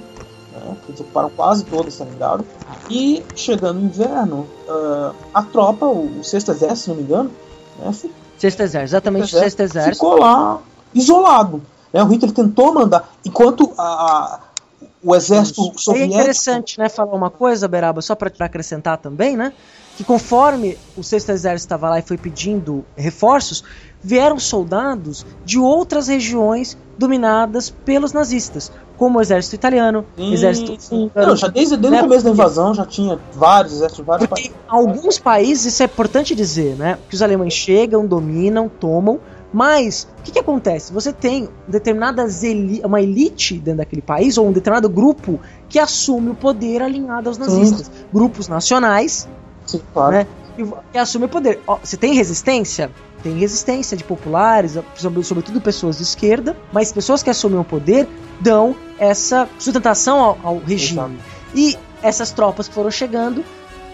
né, 0.53 0.77
eles 0.87 1.01
ocuparam 1.01 1.31
quase 1.35 1.65
todo 1.65 1.89
Stalingrado. 1.89 2.45
E 2.91 3.25
chegando 3.35 3.79
o 3.81 3.83
inverno, 3.83 4.47
uh, 4.69 5.15
a 5.33 5.43
tropa, 5.43 5.87
o, 5.87 6.23
sexto 6.23 6.51
exército, 6.51 6.79
se 6.81 6.89
não 6.91 6.97
me 6.97 7.03
engano, 7.05 7.31
né, 7.79 7.91
Sexto 8.37 8.61
exército, 8.61 8.85
exatamente 8.85 9.31
sexto 9.35 9.61
exército. 9.61 9.95
ficou 9.95 10.19
lá 10.21 10.59
isolado. 10.95 11.63
Né? 11.95 12.03
O 12.03 12.09
Hitler 12.09 12.31
tentou 12.33 12.75
mandar, 12.75 13.09
enquanto 13.25 13.73
a, 13.79 13.83
a- 13.83 14.41
o 15.03 15.15
exército 15.15 15.73
é 15.75 15.79
soviético 15.79 16.15
interessante, 16.15 16.79
né, 16.79 16.89
falar 16.89 17.15
uma 17.15 17.31
coisa, 17.31 17.69
Beraba, 17.69 18.03
só 18.03 18.15
para 18.15 18.33
acrescentar 18.41 18.99
também, 18.99 19.37
né? 19.37 19.53
Que 19.97 20.05
conforme 20.05 20.79
o 20.97 21.03
sexto 21.03 21.31
exército 21.31 21.67
estava 21.67 21.91
lá 21.91 21.99
e 21.99 22.03
foi 22.03 22.17
pedindo 22.17 22.85
reforços, 22.97 23.65
vieram 24.01 24.39
soldados 24.39 25.27
de 25.45 25.59
outras 25.59 26.07
regiões 26.07 26.79
dominadas 26.97 27.71
pelos 27.71 28.13
nazistas, 28.13 28.71
como 28.97 29.19
o 29.19 29.21
exército 29.21 29.57
italiano, 29.57 30.05
Sim, 30.17 30.33
exército 30.33 30.77
sim. 30.79 31.05
húngaro. 31.05 31.29
Não, 31.29 31.37
já 31.37 31.49
desde, 31.49 31.77
desde 31.77 31.97
né, 31.97 32.01
o 32.01 32.05
começo 32.05 32.25
da 32.25 32.31
invasão 32.31 32.75
já 32.75 32.85
tinha 32.85 33.19
vários 33.33 33.75
exércitos, 33.75 34.05
vários 34.05 34.29
Porque 34.29 34.53
alguns 34.69 35.19
países, 35.19 35.67
isso 35.67 35.83
é 35.83 35.87
importante 35.87 36.35
dizer, 36.35 36.77
né? 36.77 36.99
Que 37.09 37.15
os 37.15 37.23
alemães 37.23 37.53
chegam, 37.53 38.07
dominam, 38.07 38.69
tomam, 38.69 39.19
mas 39.53 40.07
o 40.19 40.23
que, 40.23 40.33
que 40.33 40.39
acontece? 40.39 40.93
Você 40.93 41.13
tem 41.13 41.49
determinadas 41.67 42.43
eli 42.43 42.81
uma 42.85 43.01
elite 43.01 43.55
dentro 43.55 43.79
daquele 43.79 44.03
país, 44.03 44.37
ou 44.37 44.47
um 44.49 44.53
determinado 44.53 44.89
grupo 44.89 45.41
que 45.69 45.79
assume 45.79 46.31
o 46.31 46.35
poder 46.35 46.83
alinhado 46.83 47.29
aos 47.29 47.39
nazistas. 47.39 47.91
Grupos 48.13 48.49
nacionais, 48.49 49.29
Sim, 49.67 49.81
claro. 49.93 50.13
né? 50.13 50.27
Que, 50.57 50.99
assume 50.99 51.27
o 51.27 51.29
poder. 51.29 51.61
Ó, 51.67 51.79
você 51.83 51.97
tem 51.97 52.15
resistência? 52.15 52.91
Tem 53.23 53.37
resistência 53.39 53.97
de 53.97 54.05
populares, 54.05 54.79
sobre- 54.95 55.23
sobretudo 55.25 55.61
pessoas 55.61 55.97
de 55.97 56.03
esquerda, 56.05 56.57
mas 56.73 56.93
pessoas 56.93 57.23
que 57.23 57.31
assumem 57.31 57.59
o 57.59 57.65
poder 57.65 58.07
dão 58.41 58.77
essa 58.99 59.49
sustentação 59.59 60.21
ao, 60.21 60.39
ao 60.43 60.59
regime. 60.59 61.19
E 61.55 61.77
essas 62.03 62.31
tropas 62.31 62.69
que 62.69 62.75
foram 62.75 62.91
chegando, 62.91 63.45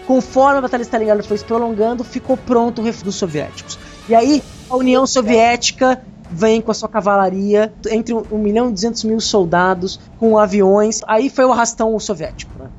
conforme 0.05 0.59
a 0.59 0.61
Batalha 0.61 0.81
de 0.83 0.87
Stalingrado 0.87 1.23
foi 1.23 1.37
se 1.37 1.43
prolongando, 1.43 2.03
ficou 2.03 2.37
pronto 2.37 2.81
o 2.81 2.85
refúgio 2.85 3.05
dos 3.05 3.15
soviéticos. 3.15 3.79
E 4.07 4.13
aí 4.15 4.43
a 4.69 4.75
União 4.75 5.05
Soviética 5.07 6.01
vem 6.29 6.61
com 6.61 6.71
a 6.71 6.73
sua 6.73 6.89
cavalaria, 6.89 7.73
entre 7.89 8.13
1 8.13 8.37
milhão 8.37 8.69
e 8.69 8.73
200 8.73 9.03
mil 9.03 9.19
soldados, 9.19 9.99
com 10.19 10.37
aviões. 10.37 11.01
Aí 11.07 11.29
foi 11.29 11.45
o 11.45 11.51
arrastão 11.51 11.97
soviético. 11.99 12.51
Né? 12.57 12.69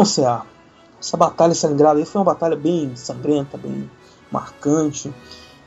Então, 0.00 0.04
CA, 0.04 0.46
essa 0.98 1.14
batalha 1.14 1.50
de 1.50 1.58
Stalingrado 1.58 1.98
aí 1.98 2.06
foi 2.06 2.20
uma 2.20 2.24
batalha 2.24 2.56
bem 2.56 2.92
sangrenta, 2.96 3.58
bem 3.58 3.90
marcante. 4.30 5.12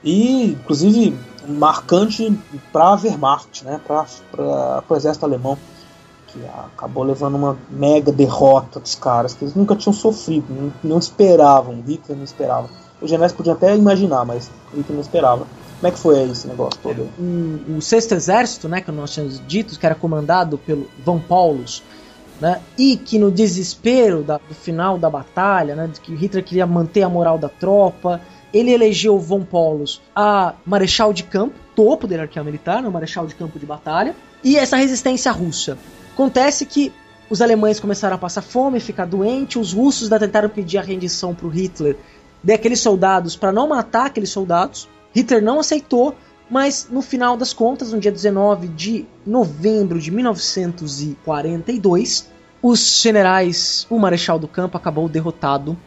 E, 0.04 0.46
inclusive, 0.54 1.16
marcante 1.48 2.36
para 2.72 2.86
a 2.86 2.96
Wehrmacht, 2.96 3.64
né, 3.64 3.80
para 3.86 4.84
o 4.90 4.96
exército 4.96 5.26
alemão, 5.26 5.56
que 6.28 6.40
acabou 6.48 7.04
levando 7.04 7.36
uma 7.36 7.56
mega 7.70 8.12
derrota 8.12 8.80
dos 8.80 8.96
caras, 8.96 9.36
que 9.36 9.44
eles 9.44 9.54
nunca 9.54 9.76
tinham 9.76 9.94
sofrido, 9.94 10.48
não, 10.50 10.74
não 10.84 10.98
esperavam, 10.98 11.76
o 11.76 11.84
Hitler 11.84 12.18
não 12.18 12.24
esperava. 12.24 12.70
Os 13.00 13.10
generais 13.10 13.32
podiam 13.32 13.54
até 13.54 13.76
imaginar, 13.76 14.26
mas 14.26 14.50
o 14.74 14.78
Hitler 14.78 14.96
não 14.96 15.02
esperava. 15.02 15.46
Como 15.80 15.88
é 15.88 15.92
que 15.92 16.00
foi 16.00 16.24
esse 16.24 16.48
negócio 16.48 16.80
todo? 16.82 17.08
o, 17.20 17.78
o 17.78 17.82
sexto 17.82 18.14
exército, 18.14 18.68
né, 18.68 18.82
que 18.82 18.92
nós 18.92 19.12
tínhamos 19.12 19.46
dito, 19.46 19.78
que 19.78 19.86
era 19.86 19.94
comandado 19.94 20.58
pelo 20.58 20.88
Von 21.06 21.20
Paulus, 21.20 21.84
né, 22.44 22.60
e 22.78 22.98
que 22.98 23.18
no 23.18 23.32
desespero 23.32 24.22
da- 24.22 24.38
do 24.38 24.54
final 24.54 24.98
da 24.98 25.10
batalha, 25.10 25.78
né, 25.78 25.88
de 25.88 26.02
que 26.02 26.14
Hitler 26.14 26.44
queria 26.44 26.68
manter 26.68 27.02
a 27.02 27.08
moral 27.08 27.38
da 27.38 27.48
tropa, 27.48 28.20
ele 28.54 28.72
elegeu 28.72 29.18
Von 29.18 29.46
Paulus 29.46 30.02
a 30.14 30.54
marechal 30.66 31.14
de 31.14 31.24
campo, 31.24 31.56
topo 31.74 32.06
da 32.06 32.16
hierarquia 32.16 32.44
militar, 32.44 32.84
no 32.84 32.92
marechal 32.92 33.26
de 33.26 33.34
campo 33.34 33.58
de 33.58 33.66
batalha, 33.66 34.14
e 34.44 34.58
essa 34.58 34.76
resistência 34.76 35.32
russa. 35.32 35.78
Acontece 36.14 36.66
que 36.66 36.92
os 37.30 37.42
alemães 37.42 37.80
começaram 37.80 38.16
a 38.16 38.20
passar 38.20 38.42
fome, 38.42 38.82
ficar 38.82 39.06
doentes, 39.06 39.56
os 39.56 39.72
russos 39.72 40.10
tentaram 40.10 40.50
pedir 40.50 40.80
a 40.80 40.82
rendição 40.82 41.34
para 41.34 41.48
o 41.48 41.50
Hitler 41.50 41.96
daqueles 42.44 42.82
soldados 42.82 43.38
para 43.38 43.54
não 43.54 43.70
matar 43.70 44.08
aqueles 44.08 44.32
soldados. 44.32 44.90
Hitler 45.16 45.42
não 45.42 45.62
aceitou, 45.62 46.14
mas 46.50 46.90
no 46.92 47.02
final 47.02 47.38
das 47.38 47.54
contas, 47.54 47.94
no 47.94 48.02
dia 48.02 48.12
19 48.12 48.68
de 48.68 49.06
novembro 49.26 49.98
de 49.98 50.12
1942, 50.12 52.33
os 52.64 53.02
generais, 53.02 53.86
o 53.90 54.00
marechal 54.00 54.40
do 54.40 54.48
campo 54.48 54.78
acabou 54.78 55.10
derrotado 55.10 55.78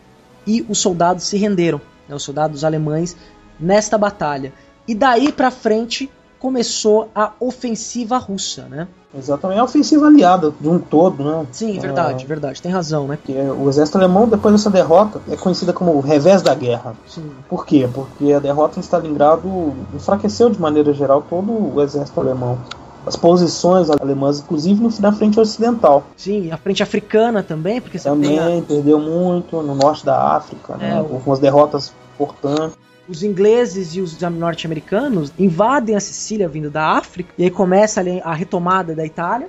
e 0.47 0.65
os 0.69 0.79
soldados 0.79 1.25
se 1.25 1.39
renderam, 1.39 1.81
né, 2.07 2.15
os 2.15 2.23
soldados 2.23 2.63
alemães 2.63 3.17
nesta 3.59 3.97
batalha. 3.97 4.53
E 4.87 4.95
daí 4.95 5.33
para 5.33 5.51
frente 5.51 6.11
começou 6.39 7.09
a 7.15 7.33
ofensiva 7.41 8.19
russa, 8.19 8.67
né? 8.69 8.87
Exatamente, 9.19 9.57
é 9.57 9.61
a 9.61 9.65
ofensiva 9.65 10.07
aliada 10.07 10.53
de 10.61 10.69
um 10.69 10.79
todo, 10.79 11.25
né? 11.25 11.47
Sim, 11.51 11.79
verdade, 11.79 12.27
verdade, 12.27 12.61
tem 12.61 12.71
razão, 12.71 13.09
né? 13.09 13.19
Que 13.25 13.35
é- 13.35 13.51
o 13.51 13.67
exército 13.71 13.97
alemão, 13.97 14.29
depois 14.29 14.55
dessa 14.55 14.69
derrota, 14.69 15.19
é 15.31 15.37
conhecida 15.37 15.73
como 15.73 15.93
o 15.93 16.01
revés 16.01 16.43
da 16.43 16.55
guerra. 16.55 16.95
Sim. 17.09 17.31
Por 17.49 17.65
quê? 17.65 17.89
Porque 17.93 18.31
a 18.35 18.39
derrota 18.39 18.79
em 18.79 18.83
Stalingrado 18.83 19.73
enfraqueceu 19.95 20.51
de 20.51 20.61
maneira 20.61 20.93
geral 20.93 21.25
todo 21.29 21.51
o 21.75 21.81
exército 21.81 22.21
alemão. 22.21 22.59
As 23.07 23.15
posições 23.15 23.89
alemãs, 23.89 24.41
inclusive 24.41 24.83
no- 24.83 24.91
na 25.01 25.13
frente 25.13 25.39
ocidental. 25.39 26.05
Sim, 26.17 26.51
a 26.51 26.57
frente 26.57 26.83
africana 26.83 27.41
também, 27.43 27.81
porque 27.81 27.99
você 27.99 28.11
tem 28.17 28.39
a- 28.39 28.43
Também 28.43 28.63
perdeu 28.63 28.99
muito 28.99 29.63
no 29.63 29.75
norte 29.77 30.05
da 30.05 30.35
África, 30.35 30.77
né? 30.77 30.99
É, 30.99 31.01
Houve 31.01 31.23
umas 31.27 31.39
derrotas 31.39 31.93
importantes. 32.15 32.77
os 33.09 33.23
ingleses 33.23 33.95
e 33.95 34.01
os 34.01 34.21
norte-americanos 34.21 35.33
invadem 35.39 35.95
a 35.95 36.01
Sicília 36.01 36.49
vindo 36.49 36.69
da 36.69 36.97
África 36.99 37.33
e 37.39 37.45
aí 37.45 37.51
começa 37.51 38.01
ali 38.01 38.21
a 38.25 38.35
retomada 38.35 38.97
da 38.97 39.07
Itália, 39.07 39.49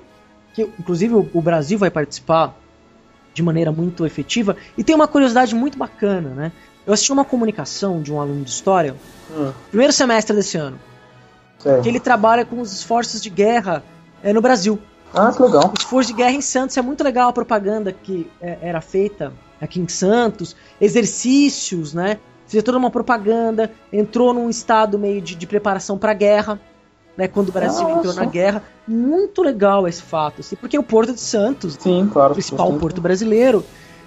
que 0.54 0.62
inclusive 0.80 1.16
o, 1.16 1.28
o 1.34 1.42
Brasil 1.42 1.80
vai 1.80 1.90
participar 1.90 2.56
de 3.34 3.42
maneira 3.42 3.72
muito 3.72 4.06
efetiva. 4.06 4.56
E 4.78 4.84
tem 4.84 4.96
uma 4.96 5.08
curiosidade 5.08 5.56
muito 5.56 5.76
bacana, 5.78 6.30
né? 6.30 6.52
Eu 6.86 6.94
assisti 6.94 7.12
uma 7.12 7.26
comunicação 7.26 8.00
de 8.02 8.14
um 8.14 8.22
aluno 8.22 8.44
de 8.44 8.50
história, 8.52 8.96
Hum, 9.30 9.52
primeiro 9.70 9.92
semestre 9.92 10.36
desse 10.36 10.56
ano, 10.58 10.80
certo. 11.60 11.84
que 11.84 11.90
ele 11.90 12.00
trabalha 12.00 12.46
com 12.46 12.62
os 12.62 12.74
esforços 12.74 13.22
de 13.22 13.30
guerra 13.30 13.84
é, 14.24 14.34
no 14.34 14.42
Brasil. 14.42 14.80
Ah, 15.14 15.32
que 15.32 15.42
legal. 15.42 15.72
Os 15.76 15.84
esforços 15.84 16.08
de 16.08 16.14
guerra 16.14 16.34
em 16.34 16.42
Santos 16.42 16.76
é 16.78 16.82
muito 16.82 17.04
legal 17.04 17.30
a 17.30 17.34
propaganda 17.34 17.92
que 17.92 18.30
é, 18.42 18.58
era 18.62 18.82
feita 18.82 19.34
aqui 19.60 19.80
em 19.80 19.88
Santos, 19.88 20.56
exercícios, 20.80 21.94
né? 21.94 22.18
Fez 22.48 22.64
toda 22.64 22.78
uma 22.78 22.90
propaganda, 22.90 23.72
entrou 23.92 24.34
num 24.34 24.50
estado 24.50 24.98
meio 24.98 25.22
de, 25.22 25.36
de 25.36 25.48
preparação 25.48 25.98
para 25.98 26.12
a 26.12 26.14
guerra, 26.14 26.60
né? 27.18 27.28
Quando 27.28 27.50
o 27.50 27.52
Brasil 27.52 27.88
Nossa. 27.88 28.00
entrou 28.00 28.14
na 28.14 28.26
guerra. 28.26 28.64
Muito 28.88 29.42
legal 29.42 29.88
esse 29.88 30.02
fato, 30.02 30.42
assim, 30.42 30.56
porque 30.56 30.78
o 30.78 30.84
Porto 30.84 31.14
de 31.14 31.20
Santos, 31.20 31.78
Sim, 31.80 32.10
claro. 32.12 32.32
o 32.32 32.36
principal 32.36 32.72
porto 32.74 33.02
brasileiro, 33.02 33.66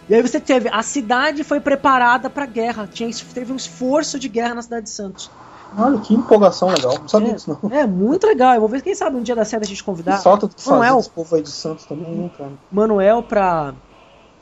e 0.08 0.14
aí 0.14 0.22
você 0.22 0.40
teve 0.40 0.68
a 0.72 0.82
cidade 0.82 1.44
foi 1.44 1.60
preparada 1.60 2.30
para 2.30 2.44
a 2.44 2.46
guerra, 2.46 2.88
tinha 2.90 3.10
teve 3.34 3.52
um 3.52 3.56
esforço 3.56 4.18
de 4.18 4.28
guerra 4.28 4.54
na 4.54 4.62
cidade 4.62 4.84
de 4.84 4.90
Santos. 4.90 5.30
Olha 5.76 5.98
que 6.00 6.14
empolgação 6.14 6.68
legal. 6.68 6.98
Não 6.98 7.08
sabia 7.08 7.34
disso, 7.34 7.58
não. 7.62 7.70
É 7.70 7.86
muito 7.86 8.26
legal. 8.26 8.54
Eu 8.54 8.60
vou 8.60 8.68
ver 8.68 8.82
quem 8.82 8.94
sabe 8.94 9.16
um 9.16 9.22
dia 9.22 9.34
da 9.34 9.44
série 9.44 9.64
a 9.64 9.66
gente 9.66 9.84
convidar 9.84 10.18
Que 10.18 10.24
falta 10.24 10.48
de 10.48 10.54
fazer 10.54 10.70
Manuel, 10.70 10.98
esse 10.98 11.10
povo 11.10 11.36
aí 11.36 11.42
de 11.42 11.50
Santos 11.50 11.84
também, 11.86 12.10
né, 12.10 12.30
cara? 12.36 12.52
Manuel 12.70 13.22
pra. 13.22 13.74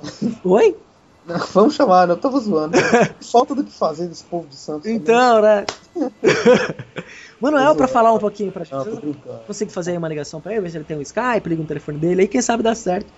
Oi? 0.45 0.76
Vamos 1.53 1.74
chamar? 1.74 2.09
Eu 2.09 2.16
tava 2.16 2.41
zoando. 2.41 2.79
falta 3.20 3.55
do 3.55 3.62
que 3.62 3.72
fazer 3.72 4.07
desse 4.09 4.24
povo 4.24 4.49
de 4.49 4.57
Santos. 4.57 4.85
também. 4.85 4.97
Então, 4.97 5.43
né? 5.43 5.66
Manuel, 7.41 7.74
pra 7.76 7.87
falar 7.87 8.12
um 8.12 8.18
pouquinho 8.18 8.51
pra 8.51 8.64
Não, 8.70 8.85
gente. 8.85 9.18
Consigo 9.47 9.70
fazer 9.70 9.93
aí 9.93 9.99
uma 9.99 10.09
ligação 10.09 10.41
pra 10.41 10.53
ele, 10.53 10.62
ver 10.62 10.70
se 10.70 10.76
ele 10.79 10.85
tem 10.85 10.97
um 10.97 11.03
Skype, 11.03 11.49
liga 11.49 11.62
um 11.62 11.66
telefone 11.66 11.99
dele, 11.99 12.22
aí 12.22 12.29
quem 12.29 12.41
sabe 12.41 12.62
dá 12.62 12.74
certo. 12.74 13.12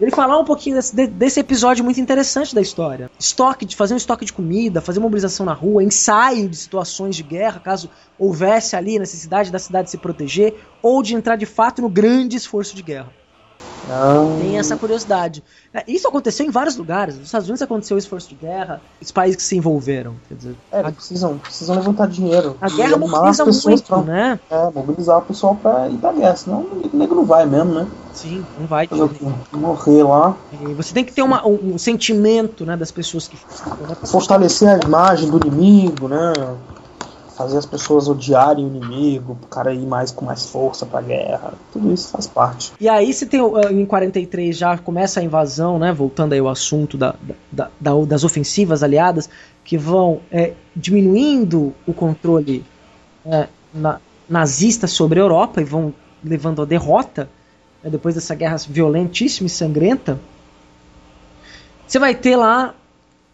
Ele 0.00 0.10
falar 0.10 0.38
um 0.38 0.44
pouquinho 0.44 0.76
desse, 0.76 0.96
de- 0.96 1.06
desse 1.06 1.38
episódio 1.40 1.84
muito 1.84 2.00
interessante 2.00 2.54
da 2.54 2.60
história. 2.62 3.10
Estoque, 3.18 3.66
de 3.66 3.76
fazer 3.76 3.92
um 3.92 3.98
estoque 3.98 4.24
de 4.24 4.32
comida, 4.32 4.80
fazer 4.80 4.98
mobilização 4.98 5.44
na 5.44 5.52
rua, 5.52 5.84
ensaio 5.84 6.48
de 6.48 6.56
situações 6.56 7.14
de 7.14 7.22
guerra, 7.22 7.60
caso 7.60 7.90
houvesse 8.18 8.74
ali 8.76 8.98
necessidade 8.98 9.52
da 9.52 9.58
cidade 9.58 9.90
se 9.90 9.98
proteger, 9.98 10.54
ou 10.82 11.02
de 11.02 11.14
entrar 11.14 11.36
de 11.36 11.44
fato 11.44 11.82
no 11.82 11.88
grande 11.88 12.36
esforço 12.36 12.74
de 12.74 12.82
guerra. 12.82 13.12
Não. 13.90 14.38
Tem 14.38 14.58
essa 14.58 14.76
curiosidade. 14.76 15.42
É, 15.74 15.82
Isso 15.88 16.06
aconteceu 16.06 16.46
em 16.46 16.50
vários 16.50 16.76
lugares. 16.76 17.16
Nos 17.16 17.26
Estados 17.26 17.48
Unidos 17.48 17.60
aconteceu 17.62 17.98
esforço 17.98 18.28
de 18.28 18.36
guerra, 18.36 18.80
os 19.00 19.10
países 19.10 19.36
que 19.36 19.42
se 19.42 19.56
envolveram. 19.56 20.14
Quer 20.28 20.34
dizer, 20.34 20.56
É, 20.70 20.80
eles 20.80 20.94
precisam, 20.94 21.38
precisam 21.38 21.74
levantar 21.76 22.06
dinheiro. 22.08 22.56
a 22.60 22.68
guerra 22.68 22.96
mobiliza 22.96 23.42
as 23.42 23.64
muito, 23.64 23.82
pra- 23.84 24.02
né? 24.02 24.38
É, 24.48 24.70
mobilizar 24.70 25.18
o 25.18 25.22
pessoal 25.22 25.56
pra 25.56 25.88
ir 25.88 25.96
pra 25.98 26.12
guerra, 26.12 26.36
senão 26.36 26.60
o 26.60 26.90
nego 26.96 27.14
não 27.14 27.24
vai 27.24 27.44
mesmo, 27.46 27.72
né? 27.74 27.86
Sim, 28.14 28.44
não 28.58 28.66
vai. 28.66 28.88
O? 28.90 29.56
Morrer 29.58 30.02
lá, 30.04 30.36
E 30.52 30.74
você 30.74 30.92
tem 30.94 31.04
que 31.04 31.12
ter 31.12 31.22
uma- 31.22 31.46
um, 31.46 31.74
um 31.74 31.78
sentimento 31.78 32.64
né, 32.64 32.76
das 32.76 32.90
pessoas 32.90 33.26
que 33.28 33.36
ficam. 33.36 33.76
Né? 33.88 33.96
fortalecer 34.06 34.68
a 34.68 34.86
imagem 34.86 35.30
do 35.30 35.38
inimigo, 35.46 36.08
né? 36.08 36.32
Fazer 37.40 37.56
as 37.56 37.64
pessoas 37.64 38.06
odiarem 38.06 38.66
o 38.66 38.68
inimigo, 38.68 39.38
o 39.42 39.46
cara 39.46 39.72
ir 39.72 39.86
mais 39.86 40.10
com 40.10 40.26
mais 40.26 40.44
força 40.44 40.84
pra 40.84 41.00
guerra. 41.00 41.54
Tudo 41.72 41.90
isso 41.90 42.10
faz 42.10 42.26
parte. 42.26 42.70
E 42.78 42.86
aí 42.86 43.10
se 43.14 43.24
tem 43.24 43.40
uh, 43.40 43.58
em 43.70 43.86
43 43.86 44.54
já 44.54 44.76
começa 44.76 45.20
a 45.20 45.22
invasão, 45.22 45.78
né? 45.78 45.90
Voltando 45.90 46.34
aí 46.34 46.38
ao 46.38 46.48
assunto 46.50 46.98
da, 46.98 47.14
da- 47.50 47.70
da- 47.80 48.04
das 48.04 48.24
ofensivas 48.24 48.82
aliadas 48.82 49.30
que 49.64 49.78
vão 49.78 50.20
é, 50.30 50.52
diminuindo 50.76 51.72
o 51.86 51.94
controle 51.94 52.62
é, 53.24 53.48
na- 53.72 53.98
nazista 54.28 54.86
sobre 54.86 55.18
a 55.18 55.22
Europa 55.22 55.62
e 55.62 55.64
vão 55.64 55.94
levando 56.22 56.60
à 56.60 56.66
derrota 56.66 57.26
né, 57.82 57.88
depois 57.88 58.14
dessa 58.14 58.34
guerra 58.34 58.56
violentíssima 58.68 59.46
e 59.46 59.50
sangrenta. 59.50 60.20
Você 61.86 61.98
vai 61.98 62.14
ter 62.14 62.36
lá 62.36 62.74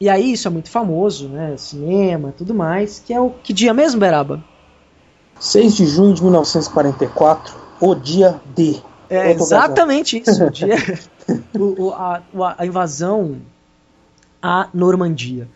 e 0.01 0.09
aí 0.09 0.33
isso 0.33 0.47
é 0.49 0.51
muito 0.51 0.71
famoso, 0.71 1.29
né? 1.29 1.57
Cinema, 1.57 2.33
tudo 2.37 2.55
mais, 2.55 3.03
que 3.05 3.13
é 3.15 3.21
o 3.21 3.31
que 3.31 3.53
dia 3.53 3.73
mesmo, 3.75 4.01
Beraba? 4.01 4.43
6 5.39 5.75
de 5.77 5.87
junho 5.87 6.15
de 6.15 6.23
1944, 6.23 7.55
o 7.81 7.95
dia 7.95 8.41
D. 8.55 8.77
É 9.09 9.31
exatamente 9.33 10.19
isso. 10.23 10.45
O 10.45 10.51
dia, 10.51 10.77
o- 11.59 11.85
o- 11.89 11.93
a, 11.93 12.23
a 12.59 12.67
invasão 12.67 13.37
à 14.43 14.69
Normandia. 14.73 15.49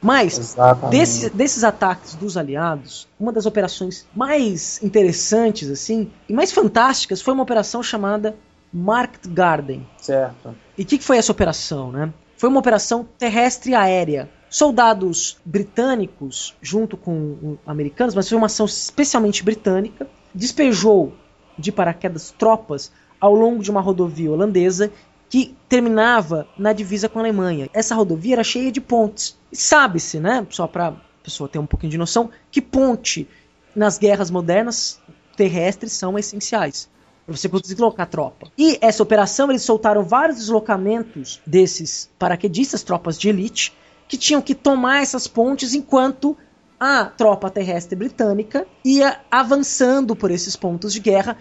Mas, 0.00 0.54
desse- 0.90 1.30
desses 1.30 1.64
ataques 1.64 2.14
dos 2.14 2.36
aliados, 2.36 3.08
uma 3.18 3.32
das 3.32 3.46
operações 3.46 4.06
mais 4.14 4.82
interessantes 4.82 5.70
assim 5.70 6.10
e 6.28 6.32
mais 6.34 6.52
fantásticas 6.52 7.22
foi 7.22 7.32
uma 7.32 7.42
operação 7.42 7.82
chamada 7.82 8.36
Market 8.72 9.26
Garden. 9.28 9.86
Certo. 9.98 10.54
E 10.76 10.82
o 10.82 10.86
que, 10.86 10.98
que 10.98 11.04
foi 11.04 11.16
essa 11.16 11.32
operação, 11.32 11.90
né? 11.90 12.12
Foi 12.36 12.48
uma 12.48 12.60
operação 12.60 13.06
terrestre 13.18 13.74
aérea. 13.74 14.28
Soldados 14.50 15.36
britânicos, 15.44 16.54
junto 16.62 16.96
com 16.96 17.56
americanos, 17.66 18.14
mas 18.14 18.28
foi 18.28 18.38
uma 18.38 18.46
ação 18.46 18.66
especialmente 18.66 19.42
britânica, 19.42 20.06
despejou 20.32 21.12
de 21.58 21.72
paraquedas 21.72 22.30
tropas 22.30 22.92
ao 23.20 23.34
longo 23.34 23.62
de 23.62 23.70
uma 23.70 23.80
rodovia 23.80 24.30
holandesa 24.30 24.92
que 25.28 25.56
terminava 25.68 26.46
na 26.56 26.72
divisa 26.72 27.08
com 27.08 27.18
a 27.18 27.22
Alemanha. 27.22 27.68
Essa 27.72 27.94
rodovia 27.96 28.36
era 28.36 28.44
cheia 28.44 28.70
de 28.70 28.80
pontes. 28.80 29.36
Sabe-se, 29.52 30.20
né, 30.20 30.46
só 30.50 30.68
para 30.68 30.88
a 30.88 30.94
pessoa 31.22 31.48
ter 31.48 31.58
um 31.58 31.66
pouquinho 31.66 31.90
de 31.90 31.98
noção, 31.98 32.30
que 32.50 32.62
ponte 32.62 33.28
nas 33.74 33.98
guerras 33.98 34.30
modernas 34.30 35.00
terrestres 35.36 35.92
são 35.92 36.16
essenciais 36.16 36.88
para 37.26 37.36
você 37.36 37.48
deslocar 37.48 38.04
a 38.04 38.08
tropa. 38.08 38.48
E 38.56 38.78
essa 38.80 39.02
operação 39.02 39.50
eles 39.50 39.62
soltaram 39.62 40.02
vários 40.02 40.38
deslocamentos 40.38 41.40
desses 41.46 42.10
paraquedistas, 42.18 42.82
tropas 42.82 43.18
de 43.18 43.28
elite, 43.28 43.72
que 44.06 44.16
tinham 44.16 44.42
que 44.42 44.54
tomar 44.54 45.02
essas 45.02 45.26
pontes 45.26 45.74
enquanto 45.74 46.36
a 46.78 47.06
tropa 47.06 47.48
terrestre 47.48 47.96
britânica 47.96 48.66
ia 48.84 49.20
avançando 49.30 50.14
por 50.14 50.30
esses 50.30 50.54
pontos 50.54 50.92
de 50.92 51.00
guerra, 51.00 51.38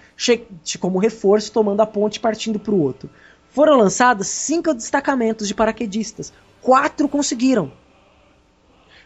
como 0.79 0.99
reforço, 0.99 1.51
tomando 1.51 1.81
a 1.81 1.85
ponte 1.85 2.15
e 2.15 2.19
partindo 2.19 2.59
para 2.59 2.73
o 2.73 2.79
outro. 2.79 3.09
Foram 3.49 3.77
lançados 3.77 4.27
cinco 4.27 4.73
destacamentos 4.73 5.47
de 5.47 5.53
paraquedistas. 5.53 6.31
Quatro 6.61 7.09
conseguiram. 7.09 7.71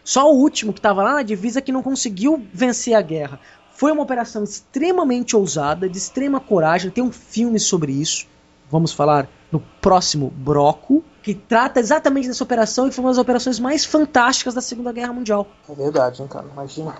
Só 0.04 0.32
o 0.32 0.36
último, 0.36 0.72
que 0.72 0.78
estava 0.78 1.02
lá 1.02 1.14
na 1.14 1.22
divisa, 1.22 1.60
que 1.60 1.72
não 1.72 1.82
conseguiu 1.82 2.42
vencer 2.52 2.94
a 2.94 3.02
guerra. 3.02 3.40
Foi 3.78 3.92
uma 3.92 4.02
operação 4.02 4.42
extremamente 4.42 5.36
ousada, 5.36 5.88
de 5.88 5.96
extrema 5.96 6.40
coragem. 6.40 6.90
Tem 6.90 7.04
um 7.04 7.12
filme 7.12 7.60
sobre 7.60 7.92
isso. 7.92 8.26
Vamos 8.68 8.90
falar 8.90 9.28
no 9.52 9.60
próximo 9.80 10.32
bloco. 10.36 11.04
Que 11.22 11.32
trata 11.32 11.78
exatamente 11.78 12.26
dessa 12.26 12.42
operação 12.42 12.88
e 12.88 12.90
foi 12.90 13.04
uma 13.04 13.10
das 13.12 13.18
operações 13.18 13.60
mais 13.60 13.84
fantásticas 13.84 14.52
da 14.52 14.60
Segunda 14.60 14.90
Guerra 14.90 15.12
Mundial. 15.12 15.46
É 15.68 15.74
verdade, 15.74 16.20
hein, 16.20 16.26
cara? 16.26 16.46
Imagina. 16.52 16.92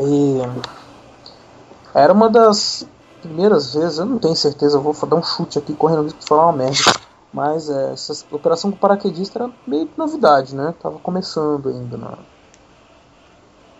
E 0.00 0.38
era 1.94 2.12
uma 2.12 2.28
das 2.28 2.84
primeiras 3.22 3.72
vezes, 3.72 3.98
eu 3.98 4.04
não 4.04 4.18
tenho 4.18 4.34
certeza, 4.34 4.78
eu 4.78 4.82
vou 4.82 4.92
dar 5.08 5.14
um 5.14 5.22
chute 5.22 5.60
aqui 5.60 5.74
correndo 5.74 6.02
risco 6.02 6.18
de 6.18 6.26
falar 6.26 6.46
uma 6.46 6.54
merda. 6.54 6.92
Mas 7.32 7.70
é, 7.70 7.92
essa 7.92 8.24
operação 8.32 8.72
com 8.72 8.76
paraquedista 8.76 9.38
era 9.38 9.50
meio 9.64 9.88
novidade, 9.96 10.56
né? 10.56 10.74
Tava 10.82 10.98
começando 10.98 11.68
ainda, 11.68 11.96
não. 11.96 12.18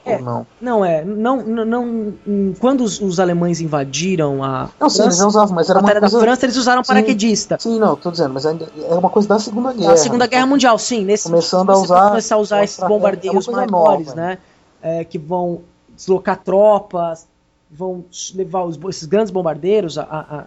É. 0.04 0.16
Ou 0.16 0.22
não? 0.22 0.46
Não 0.60 0.84
é, 0.84 1.04
não, 1.04 1.42
não, 1.44 1.64
não- 1.66 2.14
quando 2.58 2.82
os, 2.82 3.00
os 3.00 3.20
alemães 3.20 3.60
invadiram 3.60 4.42
a 4.42 4.70
Não, 4.80 4.88
sim, 4.88 5.02
eles 5.02 5.18
já 5.18 5.26
usavam, 5.26 5.54
mas 5.54 5.68
era 5.68 5.78
uma 5.78 5.90
coisa... 5.90 6.00
da 6.00 6.20
França, 6.24 6.46
eles 6.46 6.56
usaram 6.56 6.82
Sim. 6.82 6.88
paraquedista. 6.88 7.56
Sim, 7.60 7.78
não, 7.78 7.94
tô 7.96 8.10
dizendo, 8.10 8.32
mas 8.32 8.46
ainda 8.46 8.66
é 8.88 8.94
uma 8.94 9.10
coisa 9.10 9.28
da 9.28 9.38
Segunda 9.38 9.72
Guerra. 9.72 9.90
Na 9.90 9.96
Segunda 9.98 10.26
Guerra 10.26 10.46
Mundial, 10.46 10.78
sim. 10.78 11.04
Nesse, 11.04 11.24
Começando 11.24 11.70
a 11.70 11.78
usar- 11.78 12.08
começar 12.08 12.34
a 12.36 12.38
usar 12.38 12.64
esses 12.64 12.78
é 12.82 12.88
bombardeios 12.88 13.44
coisa 13.46 13.66
maiores, 13.66 14.06
nova, 14.08 14.20
né? 14.20 14.38
É, 14.82 15.04
que 15.04 15.18
vão 15.18 15.60
deslocar 15.94 16.38
tropas, 16.42 17.26
vão 17.70 18.02
levar 18.34 18.64
os, 18.64 18.78
esses 18.88 19.04
grandes 19.06 19.30
bombardeiros, 19.30 19.98
a, 19.98 20.02
a, 20.04 20.44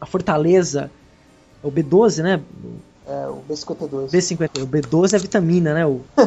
a 0.00 0.06
fortaleza, 0.06 0.90
o 1.62 1.70
B-12, 1.70 2.22
né? 2.22 2.40
É, 3.10 3.26
o 3.28 3.42
B-52. 3.48 4.10
B-51. 4.10 4.62
O 4.62 4.66
B-12 4.66 5.14
é 5.14 5.18
vitamina, 5.18 5.74
né? 5.74 5.84
O, 5.84 6.00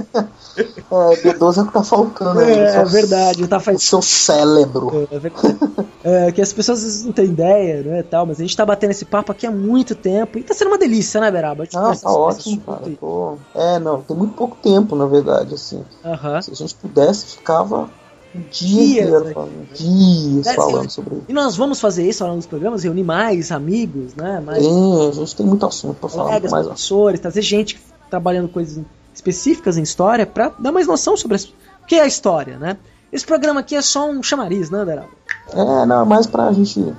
É, 0.57 1.15
B-12 1.23 1.57
é 1.57 1.61
o 1.61 1.67
que 1.67 1.73
tá 1.73 1.83
faltando. 1.83 2.39
aí, 2.41 2.51
é, 2.51 2.75
é 2.75 2.85
verdade, 2.85 3.47
tá 3.47 3.57
O 3.57 3.59
faz... 3.61 3.83
seu 3.83 4.01
cérebro. 4.01 5.07
É 5.09 5.17
verdade. 5.17 5.57
É, 6.03 6.31
que 6.31 6.41
as 6.41 6.51
pessoas 6.51 6.79
às 6.79 6.83
vezes 6.83 7.05
não 7.05 7.13
têm 7.13 7.25
ideia, 7.25 7.81
né, 7.81 8.03
tal, 8.03 8.25
mas 8.25 8.37
a 8.37 8.41
gente 8.43 8.55
tá 8.57 8.65
batendo 8.65 8.91
esse 8.91 9.05
papo 9.05 9.31
aqui 9.31 9.47
há 9.47 9.51
muito 9.51 9.95
tempo 9.95 10.37
e 10.37 10.43
tá 10.43 10.53
sendo 10.53 10.67
uma 10.67 10.77
delícia, 10.77 11.21
né, 11.21 11.31
Beraba? 11.31 11.63
A 11.63 11.65
gente 11.65 11.73
Não, 11.75 11.81
conversa 11.83 12.03
tá 12.03 12.11
ótimo, 12.11 12.61
cara. 12.61 12.81
Pô, 12.99 13.37
é, 13.55 13.79
não, 13.79 14.01
tem 14.01 14.15
muito 14.17 14.33
pouco 14.33 14.57
tempo, 14.61 14.95
na 14.97 15.05
verdade, 15.05 15.55
assim. 15.55 15.83
Aham. 16.03 16.41
Se 16.41 16.51
a 16.51 16.55
gente 16.55 16.75
pudesse, 16.75 17.37
ficava 17.37 17.89
um 18.35 18.41
dia 18.49 18.67
Dias, 18.77 19.05
inteiro 19.07 19.23
né? 19.25 19.33
falando, 19.33 19.67
dias 19.73 20.47
É, 20.47 20.53
falando 20.55 20.89
sobre 20.89 21.15
isso. 21.15 21.25
E 21.29 21.33
nós 21.33 21.55
vamos 21.55 21.79
fazer 21.79 22.07
isso 22.07 22.23
ao 22.23 22.29
longo 22.29 22.39
dos 22.39 22.47
programas, 22.47 22.83
reunir 22.83 23.03
mais 23.03 23.51
amigos, 23.51 24.15
né? 24.15 24.41
Mais 24.45 24.59
Tem, 24.65 25.07
a 25.09 25.11
gente 25.11 25.35
tem 25.35 25.45
muito 25.45 25.65
assunto 25.65 25.95
pra 25.99 26.09
falar, 26.09 26.23
colegas, 26.25 26.51
mas 26.51 26.65
professores, 26.67 27.19
trazer 27.19 27.41
gente 27.41 27.79
trabalhando 28.09 28.47
coisas 28.49 28.83
específicas 29.13 29.77
em 29.77 29.83
história 29.83 30.25
pra 30.25 30.49
dar 30.59 30.71
mais 30.71 30.87
noção 30.87 31.15
sobre 31.15 31.35
as- 31.35 31.45
o 31.45 31.85
que 31.87 31.95
é 31.95 32.01
a 32.01 32.07
história, 32.07 32.57
né? 32.57 32.77
Esse 33.11 33.25
programa 33.25 33.59
aqui 33.59 33.75
é 33.75 33.81
só 33.81 34.09
um 34.09 34.23
chamariz, 34.23 34.69
né, 34.71 34.83
Beraba? 34.83 35.09
é, 35.51 35.85
não, 35.85 36.01
é 36.01 36.05
mais 36.05 36.25
pra 36.25 36.51
gente 36.51 36.93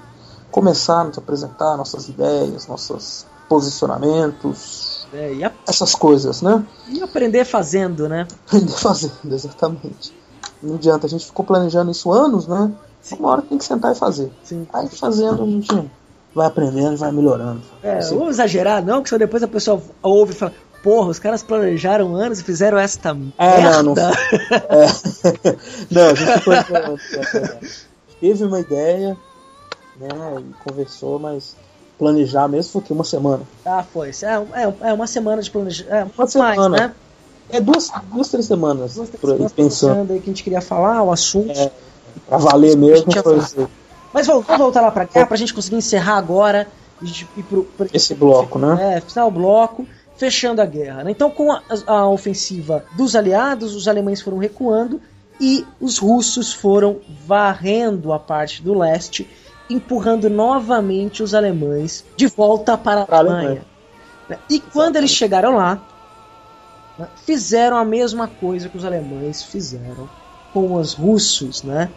começar 0.53 1.01
a 1.01 1.05
nos 1.05 1.19
apresentar 1.19 1.77
nossas 1.77 2.09
ideias, 2.09 2.69
nossos 2.69 3.27
posicionamentos, 3.49 5.07
É, 5.13 5.45
a- 5.45 5.53
essas 5.69 5.95
coisas, 5.95 6.43
né? 6.43 6.65
e 6.89 7.03
aprender 7.03 7.45
fazendo, 7.45 8.09
né? 8.09 8.27
Aprender 8.47 8.73
fazendo, 8.73 9.13
exatamente. 9.33 10.13
Não 10.65 10.75
adianta, 10.77 11.07
a 11.07 11.11
gente 11.11 11.27
ficou 11.27 11.45
planejando 11.45 11.91
isso 11.91 12.11
anos, 12.11 12.47
né? 12.47 12.71
Uma 13.19 13.31
hora 13.31 13.43
tem 13.43 13.59
que 13.59 13.65
sentar 13.65 13.93
e 13.93 13.95
fazer. 13.95 14.33
Sim. 14.43 14.67
Aí 14.73 14.89
fazendo 14.89 15.43
a 15.43 15.47
gente 15.47 15.91
vai 16.35 16.47
aprendendo, 16.47 16.97
vai 16.97 17.13
melhorando. 17.13 17.61
É, 17.83 17.99
Assim, 17.99 18.17
vamos 18.17 18.31
exagerar, 18.37 18.83
não, 18.85 19.03
que 19.03 19.11
só 19.11 19.19
depois 19.19 19.43
a 19.43 19.49
pessoa 19.49 19.81
ouve 20.03 20.33
e 20.33 20.35
fala, 20.35 20.53
porra, 20.83 21.11
os 21.11 21.19
caras 21.19 21.43
planejaram 21.43 22.15
anos 22.17 22.41
e 22.41 22.45
fizeram 22.45 22.79
esta 22.79 23.11
É, 23.39 23.61
merda. 23.61 23.83
não, 23.83 23.95
não. 23.95 24.03
É. 24.03 25.57
não, 25.91 26.03
a 26.11 26.15
gente 26.15 26.41
foi. 26.41 26.57
é, 26.57 27.59
Teve 28.21 28.45
uma 28.45 28.61
ideia, 28.61 29.17
né? 30.01 30.09
E 30.39 30.69
conversou, 30.69 31.19
mas 31.19 31.55
planejar 31.99 32.49
mesmo 32.49 32.73
foi 32.73 32.83
que 32.83 32.93
uma 32.93 33.05
semana. 33.05 33.43
Ah, 33.65 33.85
foi. 33.93 34.11
É, 34.23 34.63
é, 34.63 34.75
é 34.91 34.93
uma 34.93 35.07
semana 35.07 35.43
de 35.43 35.51
planejamento. 35.51 35.93
É, 35.95 36.03
Uma 36.05 36.11
mais, 36.17 36.31
semana. 36.33 36.69
né? 36.77 36.95
É 37.51 37.61
duas, 37.61 37.91
duas 38.13 38.29
três 38.29 38.47
semanas 38.47 38.95
Duas, 38.95 39.09
três 39.09 39.21
por 39.21 39.31
semanas 39.31 39.53
pensando. 39.53 39.91
pensando 39.93 40.13
aí 40.13 40.19
que 40.21 40.25
a 40.25 40.33
gente 40.33 40.43
queria 40.43 40.61
falar, 40.61 41.03
o 41.03 41.13
assunto. 41.13 41.51
É, 41.51 41.71
pra 42.29 42.39
valer 42.39 42.77
mesmo. 42.77 43.07
Mas 44.13 44.27
vamos, 44.27 44.47
vamos 44.47 44.63
voltar 44.63 44.81
lá 44.81 44.91
pra 44.91 45.07
cá 45.07 45.27
pra 45.27 45.37
gente 45.37 45.53
conseguir 45.53 45.77
encerrar 45.77 46.17
agora 46.17 46.69
e 47.37 47.43
pro, 47.43 47.65
pro- 47.65 47.89
esse 47.93 48.15
bloco, 48.15 48.59
né? 48.59 48.97
É, 48.97 49.01
final 49.01 49.29
o 49.29 49.31
bloco, 49.31 49.87
fechando 50.17 50.63
a 50.63 50.65
guerra. 50.67 51.05
né? 51.05 51.11
Então, 51.11 51.31
com 51.31 51.51
a, 51.53 51.61
a 51.87 52.09
ofensiva 52.09 52.85
dos 52.97 53.15
aliados, 53.17 53.75
os 53.75 53.89
alemães 53.89 54.21
foram 54.21 54.39
recuando 54.39 55.01
e 55.41 55.67
os 55.81 55.99
russos 55.99 56.53
foram 56.53 56.99
varrendo 57.27 58.13
a 58.13 58.19
parte 58.21 58.63
do 58.63 58.73
leste, 58.79 59.29
empurrando 59.69 60.31
novamente 60.31 61.23
os 61.23 61.35
alemães 61.35 62.05
de 62.17 62.27
volta 62.29 62.79
para 62.79 63.01
a 63.11 63.17
Alemanha. 63.19 63.49
Alemanha. 63.49 63.63
E 64.49 64.61
quando 64.61 64.97
eles 64.97 65.11
chegaram 65.11 65.57
lá, 65.57 65.83
né, 66.99 67.09
fizeram 67.17 67.77
a 67.77 67.85
mesma 67.85 68.29
coisa 68.29 68.69
que 68.69 68.77
os 68.77 68.85
alemães 68.85 69.43
fizeram 69.43 70.09
com 70.53 70.75
os 70.75 70.95
russos, 70.95 71.63
né? 71.63 71.91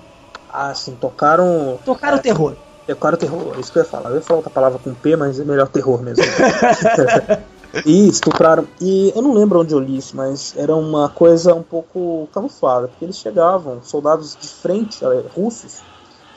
Ah, 0.49 0.73
sim, 0.73 0.95
tocaram. 0.99 1.77
Tocaram 1.85 2.17
o 2.17 2.21
terror. 2.21 2.55
É 2.87 2.95
claro, 2.95 3.17
terror, 3.17 3.53
é 3.55 3.59
isso 3.59 3.71
que 3.71 3.77
eu 3.77 3.83
ia 3.83 3.89
falar. 3.89 4.09
Eu 4.09 4.15
ia 4.15 4.21
falar 4.21 4.37
outra 4.37 4.51
palavra 4.51 4.79
com 4.79 4.93
P, 4.93 5.15
mas 5.15 5.39
é 5.39 5.43
melhor 5.43 5.67
terror 5.67 6.01
mesmo. 6.01 6.23
e 7.85 8.07
estupraram. 8.07 8.65
E 8.79 9.11
eu 9.13 9.21
não 9.21 9.33
lembro 9.33 9.59
onde 9.59 9.73
eu 9.73 9.79
li 9.79 9.97
isso, 9.97 10.15
mas 10.15 10.53
era 10.55 10.73
uma 10.73 11.09
coisa 11.09 11.53
um 11.53 11.61
pouco 11.61 12.27
camuflada, 12.33 12.87
porque 12.87 13.03
eles 13.03 13.17
chegavam, 13.17 13.83
soldados 13.83 14.37
de 14.39 14.47
frente, 14.47 15.03
eh, 15.03 15.23
russos, 15.35 15.81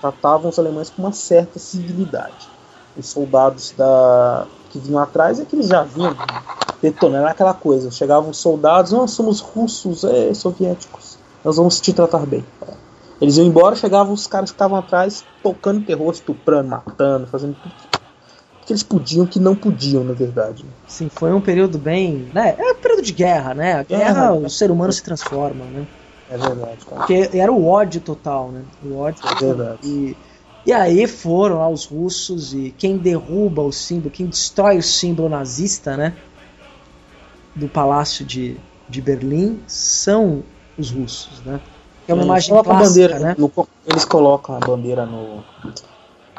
tratavam 0.00 0.50
os 0.50 0.58
alemães 0.58 0.90
com 0.90 1.02
uma 1.02 1.12
certa 1.12 1.58
civilidade. 1.58 2.48
Os 2.96 3.06
soldados 3.06 3.72
da 3.76 4.46
que 4.70 4.78
vinham 4.78 5.00
atrás 5.00 5.40
é 5.40 5.44
que 5.44 5.56
eles 5.56 5.68
já 5.68 5.82
vinham 5.82 6.16
detonando 6.80 7.26
aquela 7.26 7.52
coisa. 7.54 7.90
Chegavam 7.90 8.32
soldados, 8.32 8.92
nós 8.92 9.10
somos 9.10 9.40
russos, 9.40 10.04
é, 10.04 10.32
soviéticos, 10.32 11.18
nós 11.44 11.56
vamos 11.56 11.80
te 11.80 11.92
tratar 11.92 12.24
bem. 12.26 12.44
Eles 13.20 13.36
iam 13.36 13.46
embora, 13.46 13.76
chegavam 13.76 14.14
os 14.14 14.26
caras 14.26 14.50
que 14.50 14.54
estavam 14.54 14.78
atrás 14.78 15.24
tocando 15.42 15.84
terror, 15.84 16.10
estuprando, 16.10 16.68
matando, 16.68 17.26
fazendo 17.26 17.54
tudo 17.54 17.90
que 18.70 18.72
eles 18.72 18.84
podiam 18.84 19.26
que 19.26 19.40
não 19.40 19.56
podiam, 19.56 20.04
na 20.04 20.12
verdade. 20.12 20.64
Sim, 20.86 21.08
foi 21.08 21.32
um 21.32 21.40
período 21.40 21.76
bem. 21.76 22.30
Né? 22.32 22.54
É 22.56 22.70
um 22.70 22.76
período 22.76 23.02
de 23.02 23.12
guerra, 23.12 23.52
né? 23.52 23.74
A 23.74 23.82
guerra, 23.82 24.32
o 24.32 24.48
ser 24.48 24.70
humano 24.70 24.92
se 24.92 25.02
transforma, 25.02 25.64
né? 25.64 25.84
É 26.30 26.38
verdade, 26.38 26.86
cara. 26.86 26.98
Porque 26.98 27.30
era 27.36 27.50
o 27.50 27.66
ódio 27.66 28.00
total, 28.00 28.50
né? 28.52 28.62
O 28.84 28.96
ódio 28.96 29.20
É 29.28 29.34
verdade. 29.34 29.78
E, 29.82 30.16
e 30.66 30.72
aí 30.72 31.06
foram 31.06 31.58
lá 31.58 31.68
os 31.68 31.84
russos 31.86 32.52
e 32.52 32.74
quem 32.76 32.96
derruba 32.98 33.62
o 33.62 33.72
símbolo, 33.72 34.10
quem 34.10 34.26
destrói 34.26 34.78
o 34.78 34.82
símbolo 34.82 35.28
nazista, 35.28 35.96
né? 35.96 36.14
Do 37.54 37.68
palácio 37.68 38.24
de, 38.24 38.56
de 38.88 39.00
Berlim 39.00 39.60
são 39.66 40.42
os 40.78 40.90
russos, 40.90 41.40
né? 41.44 41.60
É 42.06 42.12
uma 42.12 42.20
Eles 42.22 42.26
imagem 42.26 42.50
colocam 42.50 42.72
a 42.72 42.76
clássica, 42.78 43.08
bandeira, 43.08 43.18
né? 43.18 43.36
no- 43.38 43.68
eles 43.86 44.04
colocam 44.04 44.56
a 44.56 44.58
bandeira 44.58 45.06
no, 45.06 45.42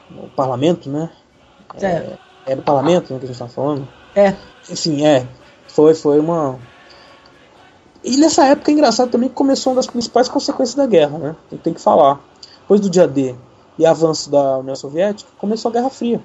no 0.09 0.29
parlamento, 0.35 0.89
né? 0.89 1.09
É. 1.81 2.17
É 2.45 2.55
do 2.55 2.61
parlamento 2.63 3.13
né, 3.13 3.19
que 3.19 3.25
a 3.25 3.27
gente 3.27 3.37
tá 3.37 3.47
falando? 3.47 3.87
É. 4.15 4.35
Enfim, 4.69 5.05
é. 5.05 5.27
Foi, 5.67 5.93
foi 5.93 6.19
uma. 6.19 6.57
E 8.03 8.17
nessa 8.17 8.45
época 8.45 8.71
é 8.71 8.73
engraçado 8.73 9.11
também 9.11 9.29
que 9.29 9.35
começou 9.35 9.71
uma 9.73 9.77
das 9.77 9.87
principais 9.87 10.27
consequências 10.27 10.75
da 10.75 10.87
guerra, 10.87 11.17
né? 11.17 11.35
Tem 11.63 11.73
que 11.73 11.79
falar. 11.81 12.19
Depois 12.61 12.81
do 12.81 12.89
dia 12.89 13.07
D 13.07 13.35
e 13.81 13.85
avanço 13.85 14.29
da 14.29 14.59
União 14.59 14.75
Soviética, 14.75 15.29
começou 15.39 15.69
a 15.69 15.73
Guerra 15.73 15.89
Fria. 15.89 16.21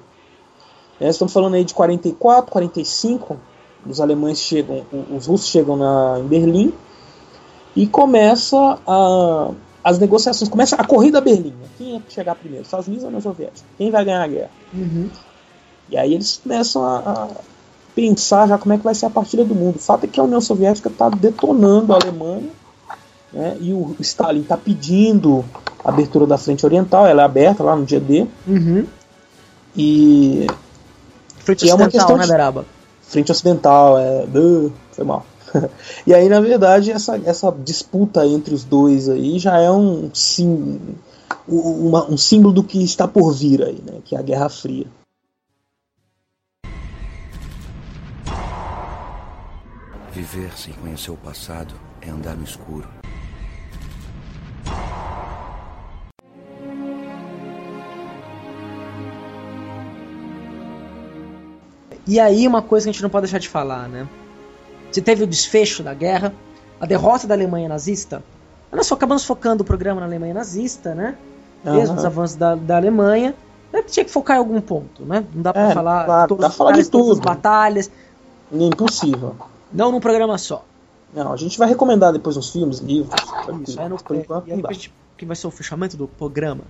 É, 1.01 1.09
estamos 1.09 1.33
falando 1.33 1.55
aí 1.55 1.63
de 1.63 1.73
44, 1.73 2.51
45. 2.51 3.35
Os 3.83 3.99
alemães 3.99 4.39
chegam, 4.39 4.85
os 5.11 5.25
russos 5.25 5.47
chegam 5.47 5.75
na, 5.75 6.19
em 6.19 6.27
Berlim 6.27 6.73
e 7.75 7.87
começa 7.87 8.77
a, 8.85 9.51
as 9.83 9.97
negociações, 9.97 10.49
começa 10.49 10.75
a 10.75 10.85
corrida 10.85 11.17
a 11.17 11.21
Berlim. 11.21 11.49
né? 11.49 11.67
Quem 11.79 11.95
ia 11.95 12.01
chegar 12.09 12.35
primeiro? 12.35 12.63
Estados 12.63 12.87
Unidos 12.87 13.03
ou 13.03 13.09
União 13.09 13.21
Soviética? 13.21 13.67
Quem 13.75 13.89
vai 13.89 14.05
ganhar 14.05 14.23
a 14.23 14.27
guerra? 14.27 14.51
Uhum. 14.71 15.09
E 15.89 15.97
aí 15.97 16.13
eles 16.13 16.37
começam 16.43 16.83
a, 16.83 16.97
a 16.99 17.27
pensar 17.95 18.47
já 18.47 18.57
como 18.59 18.73
é 18.73 18.77
que 18.77 18.83
vai 18.83 18.93
ser 18.93 19.07
a 19.07 19.09
partida 19.09 19.43
do 19.43 19.55
mundo. 19.55 19.77
O 19.77 19.79
fato 19.79 20.03
é 20.03 20.07
que 20.07 20.19
a 20.19 20.23
União 20.23 20.41
Soviética 20.41 20.89
está 20.89 21.09
detonando 21.09 21.91
a 21.91 21.95
Alemanha 21.95 22.51
né, 23.37 23.57
e 23.61 23.73
o 23.73 23.95
Stalin 23.99 24.41
está 24.41 24.57
pedindo 24.57 25.45
a 25.83 25.89
abertura 25.89 26.25
da 26.25 26.37
frente 26.37 26.65
oriental, 26.65 27.05
ela 27.05 27.21
é 27.21 27.25
aberta 27.25 27.63
lá 27.63 27.75
no 27.75 27.85
dia 27.85 27.99
D. 27.99 28.25
Uhum. 28.47 28.85
E 29.75 30.47
Frente 31.39 31.65
E 31.65 31.69
é 31.69 31.73
uma 31.75 31.85
ocidental, 31.85 31.89
questão 32.07 32.17
né, 32.17 32.23
de- 32.23 32.29
Beraba? 32.31 32.65
frente 33.01 33.31
ocidental, 33.31 33.97
é. 33.97 34.25
Duh, 34.25 34.71
foi 34.91 35.05
mal. 35.05 35.25
e 36.05 36.13
aí, 36.13 36.27
na 36.27 36.41
verdade, 36.41 36.91
essa, 36.91 37.17
essa 37.23 37.49
disputa 37.63 38.25
entre 38.27 38.53
os 38.53 38.65
dois 38.65 39.07
aí 39.07 39.39
já 39.39 39.57
é 39.59 39.71
um, 39.71 40.09
sim, 40.13 40.79
um, 41.47 41.57
uma- 41.87 42.05
um 42.11 42.17
símbolo 42.17 42.53
do 42.53 42.63
que 42.63 42.83
está 42.83 43.07
por 43.07 43.31
vir 43.31 43.63
aí, 43.63 43.81
né? 43.85 43.99
Que 44.03 44.15
é 44.15 44.19
a 44.19 44.21
Guerra 44.21 44.49
Fria. 44.49 44.87
Viver 50.11 50.51
sem 50.57 50.73
conhecer 50.73 51.11
o 51.11 51.17
passado 51.17 51.73
é 52.01 52.09
andar 52.09 52.35
no 52.35 52.43
escuro. 52.43 52.87
E 62.07 62.19
aí 62.19 62.47
uma 62.47 62.61
coisa 62.61 62.85
que 62.85 62.89
a 62.89 62.93
gente 62.93 63.03
não 63.03 63.09
pode 63.09 63.23
deixar 63.25 63.39
de 63.39 63.49
falar, 63.49 63.87
né? 63.89 64.07
Você 64.91 65.01
teve 65.01 65.23
o 65.23 65.27
desfecho 65.27 65.83
da 65.83 65.93
guerra, 65.93 66.33
a 66.79 66.85
derrota 66.85 67.27
da 67.27 67.33
Alemanha 67.33 67.67
nazista. 67.67 68.23
Nós 68.71 68.87
só 68.87 68.95
acabamos 68.95 69.23
focando 69.25 69.63
o 69.63 69.65
programa 69.65 69.99
na 69.99 70.05
Alemanha 70.07 70.33
nazista, 70.33 70.93
né? 70.95 71.17
Mesmo 71.63 71.91
Aham. 71.91 71.95
os 71.97 72.05
avanços 72.05 72.35
da, 72.37 72.55
da 72.55 72.77
Alemanha. 72.77 73.35
né? 73.73 73.81
Tinha 73.83 74.05
que 74.05 74.11
focar 74.11 74.37
em 74.37 74.39
algum 74.39 74.61
ponto, 74.61 75.03
né? 75.03 75.25
Não 75.33 75.41
dá 75.41 75.51
pra 75.51 75.69
É, 75.69 75.73
falar 75.73 76.05
claro, 76.05 76.27
todos 76.29 76.41
dá 76.45 76.49
falar 76.49 76.71
de 76.71 76.77
detalhes, 76.77 76.89
todas 76.89 77.09
as 77.11 77.17
tudo. 77.17 77.25
batalhas, 77.25 77.91
É 78.53 78.57
impossível. 78.63 79.35
não 79.73 79.91
num 79.91 79.99
programa 79.99 80.37
só. 80.37 80.63
Não, 81.13 81.33
a 81.33 81.37
gente 81.37 81.57
vai 81.57 81.67
recomendar 81.67 82.13
depois 82.13 82.37
uns 82.37 82.49
filmes, 82.51 82.79
livros. 82.79 83.13
tranquilo. 83.21 83.63
Isso, 83.67 83.79
é 83.79 83.89
no, 83.89 83.97
Por 83.97 84.15
enquanto 84.15 84.47
não 84.47 84.61
dá. 84.61 84.69
a 84.69 84.73
gente- 84.73 84.93
que 85.17 85.25
vai 85.25 85.35
ser 85.35 85.47
o 85.47 85.51
fechamento 85.51 85.97
do 85.97 86.07
programa. 86.07 86.61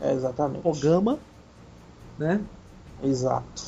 É, 0.00 0.12
exatamente. 0.12 0.62
Programa, 0.62 1.18
né? 2.18 2.40
Exato. 3.04 3.62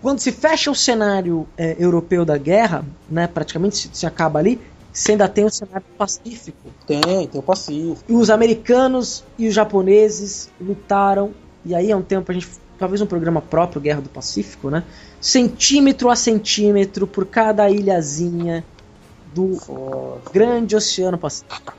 Quando 0.00 0.20
se 0.20 0.32
fecha 0.32 0.70
o 0.70 0.74
cenário 0.74 1.46
é, 1.56 1.76
europeu 1.78 2.24
da 2.24 2.36
guerra, 2.36 2.84
né, 3.08 3.26
praticamente 3.26 3.76
se, 3.76 3.90
se 3.92 4.06
acaba 4.06 4.38
ali, 4.38 4.60
você 4.92 5.12
ainda 5.12 5.28
tem 5.28 5.44
o 5.44 5.50
cenário 5.50 5.86
pacífico. 5.96 6.70
Tem, 6.86 7.00
tem 7.00 7.40
o 7.40 7.42
Pacífico. 7.42 7.98
E 8.08 8.12
os 8.12 8.28
americanos 8.28 9.22
e 9.38 9.46
os 9.46 9.54
japoneses 9.54 10.50
lutaram, 10.60 11.30
e 11.64 11.74
aí 11.74 11.90
é 11.90 11.96
um 11.96 12.02
tempo 12.02 12.30
a 12.30 12.34
gente 12.34 12.48
talvez 12.78 13.00
um 13.00 13.06
programa 13.06 13.42
próprio 13.42 13.80
Guerra 13.80 14.00
do 14.00 14.08
Pacífico, 14.08 14.70
né? 14.70 14.82
Centímetro 15.20 16.08
a 16.08 16.16
centímetro 16.16 17.06
por 17.06 17.26
cada 17.26 17.68
ilhazinha 17.68 18.64
do 19.34 19.58
grande 20.32 20.74
Oceano 20.74 21.18
Pacífico. 21.18 21.74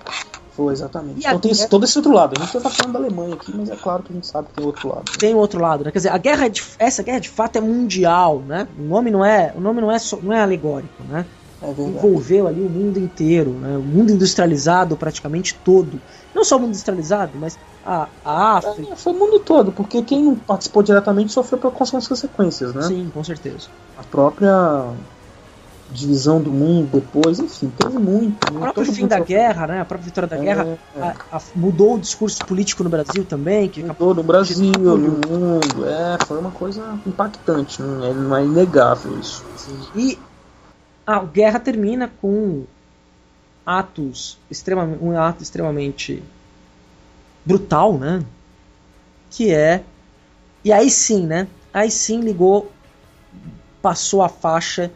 Foi 0.64 0.74
exatamente. 0.74 1.18
E 1.18 1.28
então 1.28 1.40
tem 1.40 1.52
é- 1.52 1.68
todo 1.68 1.84
esse 1.84 1.98
outro 1.98 2.14
lado. 2.14 2.34
A 2.38 2.44
gente 2.44 2.54
já 2.54 2.62
tá 2.62 2.70
falando 2.70 2.94
da 2.94 3.00
Alemanha 3.00 3.34
aqui, 3.36 3.56
mas 3.56 3.70
é 3.70 3.76
claro 3.76 4.04
que 4.04 4.12
a 4.12 4.16
gente 4.16 4.28
sabe 4.28 4.48
que 4.50 4.54
tem 4.56 4.66
outro 4.66 4.88
lado. 4.90 5.04
Tem 5.18 5.34
o 5.34 5.38
outro 5.38 5.60
lado, 5.62 5.84
né? 5.84 5.92
Quer 5.92 6.00
dizer, 6.00 6.10
a 6.10 6.18
guerra 6.18 6.48
de, 6.48 6.62
essa 6.80 7.04
guerra 7.04 7.20
de 7.20 7.30
fato 7.30 7.58
é 7.58 7.62
mundial, 7.62 8.40
né? 8.40 8.68
O 8.78 8.84
nome 8.84 9.12
não 9.12 9.24
é, 9.24 9.54
o 9.56 9.62
nome 9.62 9.82
não 9.82 9.92
é, 9.92 10.00
só- 10.00 10.18
não 10.22 10.34
é 10.34 10.42
alegórico, 10.42 11.04
né? 11.04 11.26
É 11.62 11.70
envolveu 11.70 12.48
ali 12.48 12.60
o 12.60 12.70
mundo 12.70 12.98
inteiro, 12.98 13.52
né? 13.52 13.78
o 13.78 13.82
mundo 13.84 14.12
industrializado 14.12 14.98
praticamente 14.98 15.54
todo. 15.64 16.02
Não 16.34 16.44
só 16.44 16.58
o 16.58 16.60
mundo 16.60 16.70
industrializado, 16.70 17.38
mas 17.40 17.56
a, 17.86 18.08
a 18.26 18.58
África. 18.58 18.94
É, 18.94 18.96
foi 18.96 19.14
o 19.14 19.20
mundo 19.20 19.40
todo, 19.40 19.72
porque 19.72 20.02
quem 20.02 20.24
não 20.24 20.36
participou 20.36 20.82
diretamente 20.82 21.32
sofreu 21.32 21.60
com 21.60 21.84
as 21.84 21.92
consequências, 22.08 22.74
né? 22.74 22.82
Sim, 22.82 23.12
com 23.14 23.24
certeza. 23.24 23.68
A 23.96 24.04
própria 24.04 24.90
divisão 25.92 26.42
do 26.42 26.52
mundo 26.52 27.00
depois, 27.00 27.40
enfim, 27.40 27.70
teve 27.70 27.98
muito. 28.00 28.52
O 28.52 28.54
né? 28.54 28.62
próprio 28.62 28.86
Todo 28.86 28.96
fim 28.96 29.08
da 29.08 29.20
guerra, 29.20 29.68
né? 29.68 29.82
A 29.82 29.86
própria 29.86 30.06
vitória 30.06 30.30
da 30.30 30.38
É, 30.38 30.44
guerra 30.44 30.68
é. 30.96 31.02
a- 31.02 31.16
a- 31.38 31.42
mudou 31.56 31.96
o 31.96 32.00
discurso 32.00 32.44
político 32.46 32.84
no 32.84 32.90
Brasil 32.90 33.26
também, 33.26 33.70
que 33.70 33.84
Mudou 33.84 34.16
no 34.16 34.24
Brasil, 34.24 34.74
no 34.74 35.28
mundo. 35.28 35.86
É, 35.86 36.18
foi 36.26 36.40
uma 36.40 36.52
coisa 36.52 36.98
impactante, 37.06 37.82
né? 37.82 38.10
É- 38.10 38.14
não 38.14 38.36
é 38.36 38.46
inegável 38.46 39.20
isso. 39.20 39.44
E 39.96 40.18
a 41.06 41.24
guerra 41.24 41.60
termina 41.60 42.08
com 42.22 42.64
atos 43.66 44.38
extremamente, 44.50 45.04
um 45.04 45.18
ato 45.18 45.44
extremamente 45.44 46.22
brutal, 47.46 47.98
né? 47.98 48.24
Que 49.32 49.54
é 49.54 49.84
e 50.64 50.72
aí 50.72 50.90
sim, 50.90 51.26
né? 51.26 51.48
Aí 51.74 51.90
sim 51.90 52.20
ligou, 52.22 52.72
passou 53.82 54.22
a 54.22 54.30
faixa, 54.30 54.92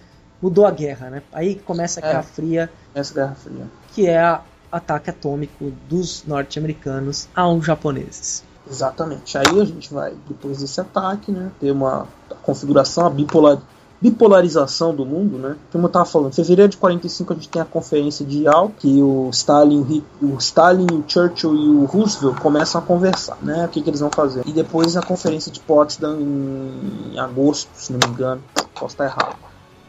mudou 0.45 0.63
a 0.67 0.69
guerra, 0.69 1.09
né? 1.09 1.23
Aí 1.33 1.55
começa 1.55 1.99
a 1.99 2.03
É. 2.05 2.11
Guerra 2.11 2.23
Fria, 2.23 2.69
Essa 2.93 3.13
Guerra 3.15 3.33
Fria. 3.35 3.65
que 3.93 4.07
é 4.07 4.31
o 4.31 4.39
ataque 4.71 5.09
atômico 5.09 5.71
dos 5.89 6.23
norte-americanos 6.27 7.27
aos 7.35 7.65
japoneses. 7.65 8.43
Exatamente. 8.69 9.35
Aí 9.39 9.59
a 9.59 9.65
gente 9.65 9.91
vai, 9.91 10.13
depois 10.27 10.59
desse 10.59 10.79
ataque, 10.79 11.31
né, 11.31 11.49
ter 11.59 11.71
uma 11.71 12.07
configuração, 12.43 13.07
a 13.07 13.09
bipolar, 13.09 13.57
bipolarização 13.99 14.93
do 14.93 15.03
mundo, 15.03 15.39
né? 15.39 15.55
Como 15.71 15.85
eu 15.85 15.87
estava 15.87 16.05
falando, 16.05 16.31
em 16.31 16.35
fevereiro 16.35 16.69
de 16.69 16.77
45 16.77 17.33
a 17.33 17.35
gente 17.35 17.49
tem 17.49 17.61
a 17.61 17.65
conferência 17.65 18.23
de 18.23 18.43
Yalta, 18.43 18.73
que 18.79 19.01
o 19.01 19.29
Stalin, 19.31 20.03
o 20.21 20.37
Stalin, 20.37 20.85
o 20.91 21.03
Churchill 21.07 21.55
e 21.55 21.69
o 21.69 21.85
Roosevelt 21.85 22.39
começam 22.39 22.79
a 22.79 22.83
conversar, 22.83 23.37
né? 23.41 23.65
O 23.65 23.69
que, 23.69 23.81
que 23.81 23.89
eles 23.89 23.99
vão 23.99 24.11
fazer. 24.11 24.43
E 24.45 24.51
depois 24.51 24.95
a 24.95 25.01
conferência 25.01 25.51
de 25.51 25.59
Potsdam 25.59 26.19
em, 26.19 27.13
em 27.13 27.19
agosto, 27.19 27.69
se 27.73 27.91
não 27.93 27.99
me 27.99 28.13
engano, 28.13 28.43
posso 28.75 28.93
estar 28.93 29.05
errado. 29.05 29.44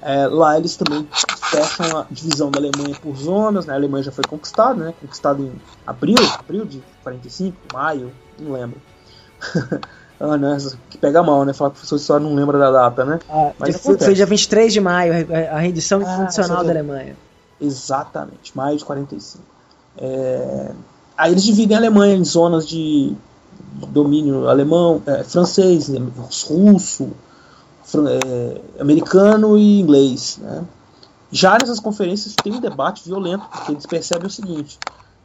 É, 0.09 0.27
lá 0.29 0.57
eles 0.57 0.77
também 0.77 1.05
fecham 1.51 1.99
a 1.99 2.07
divisão 2.11 2.49
da 2.49 2.61
Alemanha 2.61 2.95
por 3.03 3.17
zonas, 3.17 3.67
né? 3.67 3.73
A 3.73 3.77
Alemanha 3.77 4.05
já 4.05 4.13
foi 4.13 4.23
conquistada, 4.25 4.85
né? 4.85 4.95
Conquistada 5.01 5.43
em 5.43 5.53
abril, 5.85 6.15
abril 6.39 6.65
de 6.65 6.81
45, 7.03 7.57
maio, 7.75 8.13
não 8.41 8.53
lembro. 8.53 8.81
ah, 10.21 10.37
né? 10.37 10.57
Que 10.91 10.99
pega 10.99 11.23
mal, 11.25 11.45
né? 11.45 11.53
Falar 11.53 11.71
que 11.71 11.75
o 11.75 11.79
professor 11.79 11.97
história 11.97 12.25
não 12.27 12.35
lembra 12.37 12.57
da 12.59 12.71
data, 12.71 13.05
né? 13.05 13.19
Ah, 13.29 13.51
Mas 13.59 13.77
foi, 13.81 13.95
acontece. 13.95 14.15
dia 14.15 14.27
23 14.27 14.73
de 14.73 14.81
maio, 14.81 15.13
a- 15.53 15.59
rendição 15.59 16.01
Ah, 16.07 16.31
você 16.31 16.41
da 16.43 16.63
vê. 16.63 16.71
Alemanha. 16.71 17.17
Exatamente, 17.61 18.57
maio 18.57 18.77
de 18.77 18.85
45. 18.85 19.43
É, 19.99 20.71
Aí 21.19 21.33
eles 21.33 21.43
dividem 21.45 21.75
a 21.75 21.81
Alemanha 21.81 22.15
em 22.15 22.25
zonas 22.25 22.69
de 22.69 23.13
domínio 23.89 24.49
alemão, 24.49 25.03
é, 25.07 25.25
francês, 25.25 25.89
russo, 26.47 27.09
fran- 27.09 27.09
é, 27.09 27.09
americano 28.81 29.57
e 29.57 29.81
inglês. 29.81 30.39
Né? 30.41 30.65
Já 31.31 31.57
nessas 31.61 31.81
conferências 31.81 32.35
tem 32.43 32.53
um 32.53 32.61
debate 32.61 33.05
violento, 33.05 33.45
porque 33.51 33.73
eles 33.73 33.87
percebem 33.87 34.27
o 34.27 34.31
seguinte, 34.31 34.79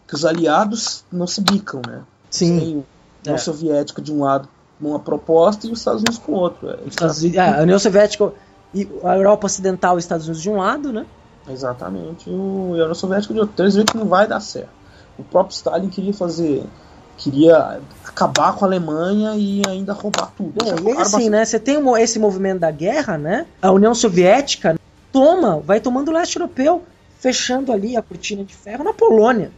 que 0.08 0.16
os 0.16 0.26
aliados 0.26 1.04
não 1.12 1.28
se 1.28 1.42
bicam, 1.42 1.82
né? 1.88 2.02
Sim. 2.30 2.60
Tem 2.60 2.68
a 2.68 3.30
União 3.30 3.36
É. 3.36 3.38
Soviética 3.38 4.02
de 4.02 4.12
um 4.12 4.24
lado 4.24 4.48
com 4.80 4.90
uma 4.90 5.00
proposta 5.00 5.68
e 5.68 5.72
os 5.72 5.80
Estados 5.80 6.02
Unidos 6.02 6.18
com 6.20 6.32
outro. 6.34 6.70
É, 6.70 6.78
Estados 6.88 7.20
Unidos- 7.20 7.38
é, 7.38 7.60
a 7.60 7.62
União 7.62 7.78
Soviética 7.80 8.34
e 8.74 8.88
a 9.04 9.16
Europa 9.16 9.46
Ocidental 9.46 9.96
e 9.96 10.00
os 10.00 10.04
Estados 10.04 10.26
Unidos 10.26 10.42
de 10.42 10.50
um 10.50 10.58
lado, 10.58 10.92
né? 10.92 11.06
Exatamente. 11.50 12.30
E 12.30 12.34
o- 12.34 12.72
e 12.76 12.80
a 12.80 12.84
União 12.84 12.96
Soviética 12.96 13.34
de 13.34 13.40
outro. 13.40 13.54
Então 13.54 13.66
eles 13.66 13.76
veem 13.76 13.86
que 13.86 13.98
não 13.98 14.06
vai 14.08 14.28
dar 14.28 14.40
certo. 14.40 14.70
O 15.20 15.24
próprio 15.24 15.54
Stalin 15.54 15.90
queria 15.90 16.14
fazer. 16.14 16.66
Queria 17.22 17.80
acabar 18.04 18.56
com 18.56 18.66
a 18.66 18.68
Alemanha 18.68 19.36
e 19.36 19.62
ainda 19.68 19.94
roubar 19.94 20.32
tudo. 20.36 20.66
Já 20.66 20.76
e 20.76 20.98
assim, 20.98 21.30
né? 21.30 21.46
Você 21.46 21.60
tem 21.60 21.78
esse 22.00 22.18
movimento 22.18 22.60
da 22.60 22.72
guerra, 22.72 23.16
né? 23.18 23.46
A 23.62 23.72
União 23.72 23.94
Soviética 23.94 24.80
toma, 25.12 25.60
vai 25.60 25.80
tomando 25.80 26.10
o 26.10 26.12
leste 26.12 26.38
europeu, 26.38 26.82
fechando 27.20 27.72
ali 27.72 27.96
a 27.96 28.02
cortina 28.02 28.44
de 28.44 28.56
ferro 28.56 28.84
na 28.84 28.92
Polônia. 28.94 29.52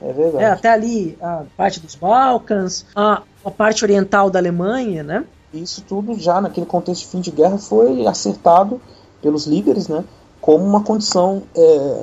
É 0.00 0.12
verdade. 0.12 0.44
É, 0.44 0.46
até 0.48 0.70
ali 0.70 1.16
a 1.20 1.44
parte 1.56 1.78
dos 1.78 1.94
Balcãs, 1.94 2.86
a, 2.96 3.22
a 3.44 3.50
parte 3.50 3.84
oriental 3.84 4.30
da 4.30 4.38
Alemanha, 4.38 5.02
né? 5.02 5.24
Isso 5.52 5.82
tudo 5.82 6.18
já 6.18 6.40
naquele 6.40 6.66
contexto 6.66 7.02
de 7.02 7.08
fim 7.08 7.20
de 7.20 7.30
guerra 7.30 7.58
foi 7.58 8.06
acertado 8.06 8.80
pelos 9.20 9.46
líderes, 9.46 9.88
né? 9.88 10.04
Como 10.40 10.64
uma 10.64 10.82
condição 10.82 11.42
é, 11.54 12.02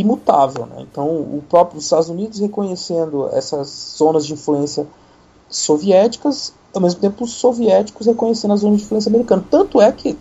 imutável, 0.00 0.66
né? 0.66 0.76
Então, 0.80 1.06
o 1.06 1.42
próprio 1.48 1.78
Estados 1.78 2.08
Unidos 2.08 2.38
reconhecendo 2.40 3.28
essas 3.32 3.94
zonas 3.96 4.26
de 4.26 4.32
influência 4.34 4.86
soviéticas, 5.48 6.52
ao 6.74 6.80
mesmo 6.80 7.00
tempo 7.00 7.24
os 7.24 7.32
soviéticos 7.32 8.06
reconhecendo 8.06 8.52
as 8.54 8.60
zonas 8.60 8.78
de 8.78 8.84
influência 8.84 9.08
americana. 9.08 9.44
Tanto 9.50 9.80
é 9.80 9.90
que 9.92 10.16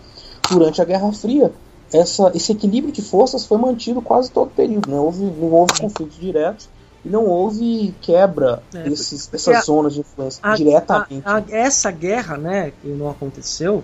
durante 0.50 0.82
a 0.82 0.86
Guerra 0.86 1.12
Fria 1.12 1.52
essa, 1.94 2.32
esse 2.34 2.52
equilíbrio 2.52 2.92
de 2.94 3.02
forças 3.02 3.46
foi 3.46 3.58
mantido 3.58 4.02
quase 4.02 4.30
todo 4.32 4.48
o 4.48 4.52
período, 4.52 4.90
né? 4.90 5.00
Houve, 5.00 5.24
não 5.24 5.52
houve 5.52 5.80
conflitos 5.80 6.18
diretos 6.20 6.70
e 7.04 7.10
não 7.10 7.26
houve 7.26 7.94
quebra 8.02 8.62
É, 8.74 8.84
desses, 8.90 9.28
dessas 9.28 9.56
a- 9.56 9.62
zonas 9.62 9.94
de 9.94 10.00
influência 10.02 10.40
A- 10.44 10.56
diretamente. 10.56 11.22
a- 11.26 11.44
essa 11.50 11.92
guerra, 11.92 12.38
né, 12.38 12.72
que 12.82 12.88
não 12.90 13.10
aconteceu, 13.10 13.84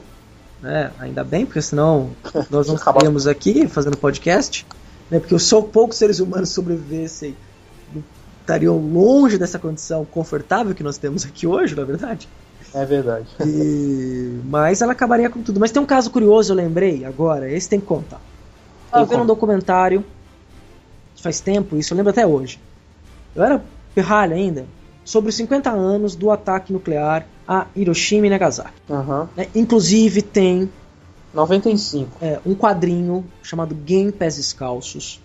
né, 0.61 0.91
ainda 0.99 1.23
bem, 1.23 1.45
porque 1.45 1.61
senão 1.61 2.09
nós 2.49 2.67
não 2.67 2.75
estaríamos 2.75 3.27
aqui 3.27 3.67
fazendo 3.67 3.97
podcast, 3.97 4.65
né, 5.11 5.19
porque 5.19 5.37
só 5.37 5.61
poucos 5.61 5.97
seres 5.97 6.19
humanos 6.19 6.49
sobrevivessem 6.49 7.35
estariam 8.39 8.77
longe 8.77 9.37
dessa 9.37 9.59
condição 9.59 10.03
confortável 10.05 10.73
que 10.73 10.81
nós 10.83 10.97
temos 10.97 11.25
aqui 11.25 11.45
hoje, 11.45 11.75
na 11.75 11.83
verdade. 11.83 12.27
É 12.73 12.85
verdade. 12.85 13.27
E- 13.45 14.39
Mas 14.45 14.81
ela 14.81 14.93
acabaria 14.93 15.29
com 15.29 15.41
tudo. 15.43 15.59
Mas 15.59 15.71
tem 15.71 15.81
um 15.81 15.85
caso 15.85 16.09
curioso, 16.09 16.51
eu 16.53 16.55
lembrei 16.55 17.05
agora, 17.05 17.51
esse 17.51 17.69
tem 17.69 17.79
que 17.79 17.85
contar. 17.85 18.21
Estava 18.85 19.05
vendo 19.05 19.23
um 19.23 19.25
documentário 19.27 20.03
faz 21.21 21.39
tempo, 21.39 21.77
isso 21.77 21.93
eu 21.93 21.97
lembro 21.97 22.09
até 22.09 22.25
hoje. 22.25 22.59
Eu 23.35 23.43
era 23.43 23.63
pirralho 23.93 24.33
ainda, 24.33 24.65
sobre 25.05 25.29
os 25.29 25.35
50 25.35 25.69
anos 25.69 26.15
do 26.15 26.31
ataque 26.31 26.73
nuclear 26.73 27.27
a 27.47 27.67
Hiroshima 27.75 28.25
e 28.25 28.29
Nagasaki. 28.29 28.73
Né? 29.37 29.47
Inclusive 29.53 30.21
tem 30.23 30.67
95. 31.33 32.17
é, 32.21 32.39
um 32.45 32.53
quadrinho 32.55 33.25
chamado 33.41 33.73
Game 33.75 34.11
Pés 34.11 34.35
Descalços, 34.37 35.19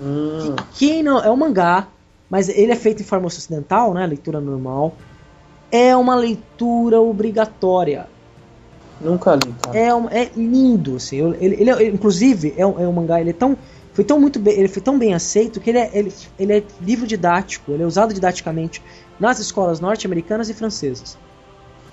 Hum, 0.00 0.56
que 0.74 1.02
não 1.04 1.18
é 1.20 1.30
um 1.30 1.36
mangá, 1.36 1.86
mas 2.28 2.48
ele 2.48 2.72
é 2.72 2.76
feito 2.76 3.00
em 3.02 3.04
forma 3.04 3.26
ocidental, 3.26 3.94
né, 3.94 4.04
leitura 4.06 4.40
normal. 4.40 4.96
É 5.70 5.94
uma 5.94 6.14
leitura 6.16 7.00
obrigatória. 7.00 8.06
nunca 9.00 9.34
li, 9.34 9.52
cara. 9.62 9.78
É, 9.78 9.94
um- 9.94 10.08
é 10.08 10.30
lindo, 10.34 10.96
assim. 10.96 11.18
Ele, 11.40 11.56
ele 11.60 11.70
é- 11.70 11.88
inclusive, 11.88 12.54
é 12.56 12.64
um, 12.66 12.80
é 12.80 12.88
um 12.88 12.92
mangá, 12.92 13.20
ele 13.20 13.30
é 13.30 13.34
tão. 13.34 13.56
Foi 13.92 14.02
tão 14.04 14.18
muito 14.18 14.38
bem, 14.40 14.54
ele 14.58 14.68
foi 14.68 14.82
tão 14.82 14.98
bem 14.98 15.14
aceito 15.14 15.60
que 15.60 15.70
ele 15.70 15.78
é, 15.78 15.90
ele, 15.92 16.12
ele 16.38 16.52
é 16.58 16.64
livro 16.80 17.06
didático, 17.06 17.70
ele 17.72 17.82
é 17.82 17.86
usado 17.86 18.12
didaticamente 18.14 18.82
nas 19.20 19.38
escolas 19.38 19.78
norte-americanas 19.78 20.48
e 20.48 20.54
francesas. 20.54 21.16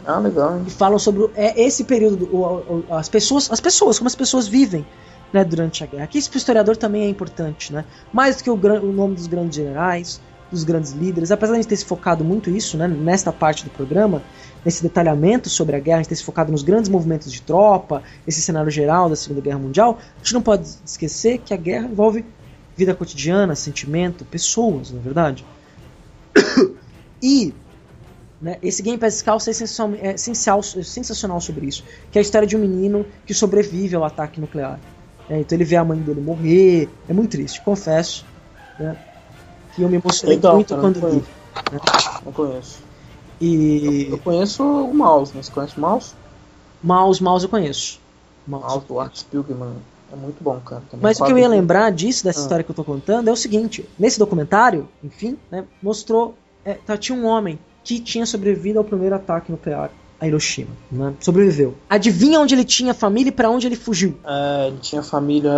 Ah, 0.05 0.19
legal, 0.19 0.57
hein? 0.57 0.63
E 0.67 0.71
falam 0.71 0.97
sobre 0.99 1.23
o- 1.23 1.31
é, 1.35 1.61
esse 1.61 1.83
período, 1.83 2.17
do- 2.17 2.35
o- 2.35 2.83
o- 2.89 2.93
as 2.95 3.07
pessoas, 3.09 3.51
as 3.51 3.59
pessoas, 3.59 3.97
como 3.97 4.07
as 4.07 4.15
pessoas 4.15 4.47
vivem 4.47 4.85
né, 5.33 5.45
durante 5.45 5.81
a 5.83 5.87
guerra. 5.87 6.03
Aqui 6.03 6.17
isso 6.17 6.29
pro 6.29 6.37
historiador 6.37 6.75
também 6.75 7.03
é 7.03 7.07
importante, 7.09 7.71
né? 7.71 7.85
Mais 8.11 8.35
do 8.35 8.43
que 8.43 8.49
o, 8.49 8.55
o 8.55 8.91
nome 8.91 9.15
dos 9.15 9.27
grandes 9.27 9.55
generais, 9.55 10.19
dos 10.51 10.65
grandes 10.65 10.91
líderes, 10.91 11.31
apesar 11.31 11.53
de 11.53 11.59
a 11.59 11.61
gente 11.61 11.69
ter 11.69 11.77
se 11.77 11.85
focado 11.85 12.21
muito 12.25 12.49
isso, 12.49 12.75
né, 12.77 12.85
nesta 12.85 13.31
parte 13.31 13.63
do 13.63 13.69
programa, 13.69 14.21
nesse 14.65 14.83
detalhamento 14.83 15.49
sobre 15.49 15.77
a 15.77 15.79
guerra, 15.79 15.99
a 15.99 16.01
gente 16.01 16.09
ter 16.09 16.17
se 16.17 16.23
focado 16.25 16.51
nos 16.51 16.61
grandes 16.61 16.89
movimentos 16.89 17.31
de 17.31 17.41
tropa, 17.41 18.03
esse 18.27 18.41
cenário 18.41 18.69
geral 18.69 19.07
da 19.09 19.15
Segunda 19.15 19.39
Guerra 19.39 19.59
Mundial, 19.59 19.97
a 19.99 20.17
gente 20.21 20.33
não 20.33 20.41
pode 20.41 20.67
esquecer 20.85 21.37
que 21.37 21.53
a 21.53 21.57
guerra 21.57 21.87
envolve 21.87 22.25
vida 22.75 22.93
cotidiana, 22.93 23.55
sentimento, 23.55 24.25
pessoas, 24.25 24.91
na 24.91 24.99
é 24.99 25.01
verdade. 25.01 25.45
E 27.23 27.53
né, 28.41 28.57
esse 28.63 28.81
Game 28.81 28.97
Pass 28.97 29.13
Descalço 29.13 29.49
é, 29.49 29.51
essencial, 29.51 29.91
é 29.93 30.13
essencial- 30.15 30.59
é 30.59 30.83
sensacional 30.83 31.39
sobre 31.39 31.67
isso, 31.67 31.83
que 32.11 32.17
é 32.17 32.19
a 32.19 32.23
história 32.23 32.47
de 32.47 32.57
um 32.57 32.59
menino 32.59 33.05
que 33.25 33.33
sobrevive 33.33 33.95
ao 33.95 34.03
ataque 34.03 34.41
nuclear. 34.41 34.79
É, 35.29 35.39
então 35.39 35.55
ele 35.55 35.63
vê 35.63 35.75
a 35.75 35.83
mãe 35.85 35.99
dele 35.99 36.19
morrer, 36.21 36.89
é 37.07 37.13
muito 37.13 37.31
triste, 37.31 37.61
confesso, 37.61 38.25
né, 38.79 38.97
que 39.75 39.81
eu 39.81 39.87
me 39.89 39.97
emocionei 39.97 40.35
Legal, 40.35 40.55
muito 40.55 40.69
cara, 40.69 40.81
quando 40.81 40.99
não 40.99 41.09
li. 41.09 41.23
Não 42.25 42.31
conheço. 42.31 42.79
E 43.39 44.07
Eu 44.11 44.17
conheço 44.19 44.63
o 44.63 44.93
Mouse, 44.93 45.33
né? 45.35 45.41
Você 45.41 45.51
conhece 45.51 45.77
o 45.77 45.81
Mouse? 45.81 46.13
Mouse, 46.83 47.23
Mouse 47.23 47.45
eu 47.45 47.49
conheço. 47.49 47.99
Mouse. 48.45 48.65
Mouse 48.67 48.85
do 48.87 48.99
Art 48.99 49.15
Spiegelman. 49.15 49.73
É 50.11 50.15
muito 50.15 50.43
bom, 50.43 50.59
cara. 50.59 50.81
Também 50.91 51.03
Mas 51.03 51.19
o 51.19 51.25
que 51.25 51.31
eu 51.31 51.37
ia 51.37 51.45
de- 51.45 51.49
lembrar 51.55 51.89
disso, 51.91 52.23
dessa 52.23 52.39
Ah. 52.39 52.43
história 52.43 52.63
que 52.63 52.69
eu 52.69 52.75
tô 52.75 52.83
contando, 52.83 53.27
é 53.29 53.31
o 53.31 53.35
seguinte: 53.35 53.87
nesse 53.97 54.19
documentário, 54.19 54.87
enfim, 55.03 55.37
né, 55.49 55.63
mostrou. 55.81 56.35
é, 56.63 56.75
tá, 56.75 56.95
tinha 56.95 57.17
um 57.17 57.25
homem 57.25 57.57
que 57.83 57.99
tinha 57.99 58.25
sobrevivido 58.25 58.79
ao 58.79 58.85
primeiro 58.85 59.15
ataque 59.15 59.51
nuclear 59.51 59.89
a 60.19 60.27
Hiroshima. 60.27 60.69
Né, 60.91 61.13
sobreviveu. 61.19 61.75
Adivinha 61.89 62.39
onde 62.39 62.53
ele 62.53 62.63
tinha 62.63 62.93
família 62.93 63.29
e 63.29 63.31
pra 63.31 63.49
onde 63.49 63.65
ele 63.67 63.75
fugiu? 63.75 64.15
É, 64.23 64.67
ele 64.67 64.77
tinha 64.79 65.01
família 65.01 65.51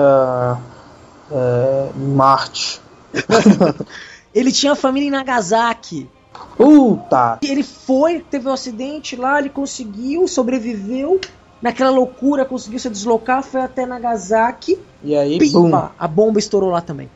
é, 1.31 1.89
em 1.97 2.07
Marte. 2.13 2.81
Ele 4.33 4.51
tinha 4.51 4.75
família 4.75 5.07
em 5.07 5.11
Nagasaki. 5.11 6.09
Puta! 6.57 7.37
Ele 7.43 7.61
foi, 7.61 8.19
teve 8.19 8.47
um 8.49 8.53
acidente 8.53 9.15
lá, 9.15 9.39
ele 9.39 9.49
conseguiu, 9.49 10.27
sobreviveu. 10.27 11.21
Naquela 11.61 11.91
loucura, 11.91 12.43
conseguiu 12.43 12.79
se 12.79 12.89
deslocar, 12.89 13.43
foi 13.43 13.61
até 13.61 13.85
Nagasaki. 13.85 14.79
E 15.03 15.15
aí. 15.15 15.37
Pimba! 15.37 15.91
A 15.99 16.07
bomba 16.07 16.39
estourou 16.39 16.71
lá 16.71 16.81
também. 16.81 17.09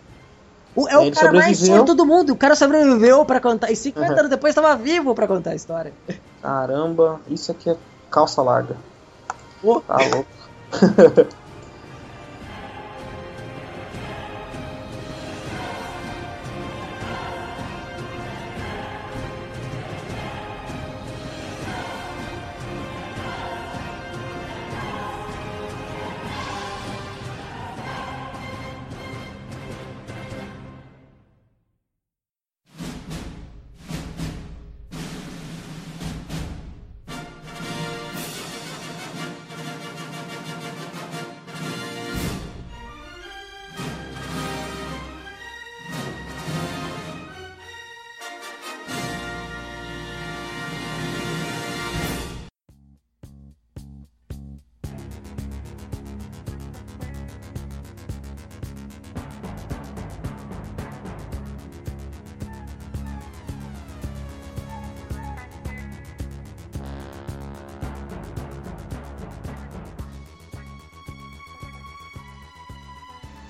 O- 0.78 0.88
é 0.88 0.97
o 0.97 1.01
Ele 1.01 1.11
cara 1.15 1.34
mais 1.34 1.57
sortudo 1.57 1.95
do 1.95 2.05
mundo. 2.05 2.34
O 2.34 2.36
cara 2.38 2.55
sobreviveu 2.55 3.25
pra 3.25 3.39
contar. 3.41 3.71
E 3.71 3.75
50 3.75 4.13
Uhum. 4.13 4.19
anos 4.19 4.30
depois 4.30 4.51
estava 4.55 4.75
vivo 4.75 5.15
pra 5.15 5.28
contar 5.28 5.49
a 5.51 5.55
história. 5.55 5.91
Caramba, 6.41 7.19
isso 7.28 7.51
aqui 7.51 7.71
é 7.71 7.75
calça 8.11 8.41
larga. 8.43 8.78
Ô. 9.63 9.82
Tá 9.82 9.97
louco. 9.97 10.28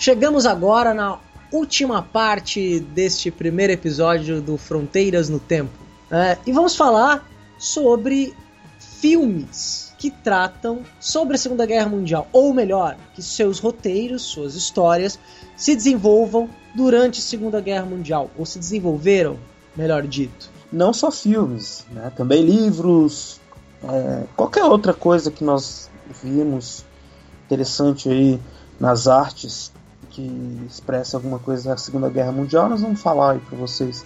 Chegamos 0.07 0.45
agora 0.45 0.93
na 0.93 1.19
última 1.51 2.01
parte 2.01 2.79
deste 2.79 3.29
primeiro 3.29 3.73
episódio 3.73 4.41
do 4.41 4.57
Fronteiras 4.57 5.27
no 5.27 5.37
Tempo. 5.37 5.73
É, 6.09 6.37
e 6.47 6.53
vamos 6.53 6.77
falar 6.77 7.29
sobre 7.59 8.33
filmes 8.79 9.93
que 9.97 10.09
tratam 10.09 10.79
sobre 10.97 11.35
a 11.35 11.37
Segunda 11.37 11.65
Guerra 11.65 11.89
Mundial, 11.89 12.25
ou 12.31 12.53
melhor, 12.53 12.95
que 13.13 13.21
seus 13.21 13.59
roteiros, 13.59 14.21
suas 14.21 14.55
histórias 14.55 15.19
se 15.57 15.75
desenvolvam 15.75 16.49
durante 16.73 17.19
a 17.19 17.23
Segunda 17.23 17.59
Guerra 17.59 17.85
Mundial, 17.85 18.31
ou 18.37 18.45
se 18.45 18.57
desenvolveram, 18.57 19.37
melhor 19.75 20.07
dito. 20.07 20.49
Não 20.71 20.93
só 20.93 21.11
filmes, 21.11 21.85
né? 21.91 22.13
também 22.15 22.45
livros, 22.45 23.41
é, 23.83 24.23
qualquer 24.37 24.63
outra 24.63 24.93
coisa 24.93 25.29
que 25.29 25.43
nós 25.43 25.89
vimos 26.23 26.85
interessante 27.45 28.07
aí 28.07 28.39
nas 28.79 29.09
artes 29.09 29.75
que 30.17 30.65
expressa 30.67 31.15
alguma 31.15 31.37
coisa 31.37 31.69
da 31.69 31.77
Segunda 31.77 32.09
Guerra 32.09 32.31
Mundial, 32.31 32.67
nós 32.67 32.81
vamos 32.81 32.99
falar 32.99 33.33
aí 33.33 33.39
para 33.39 33.55
vocês 33.55 34.03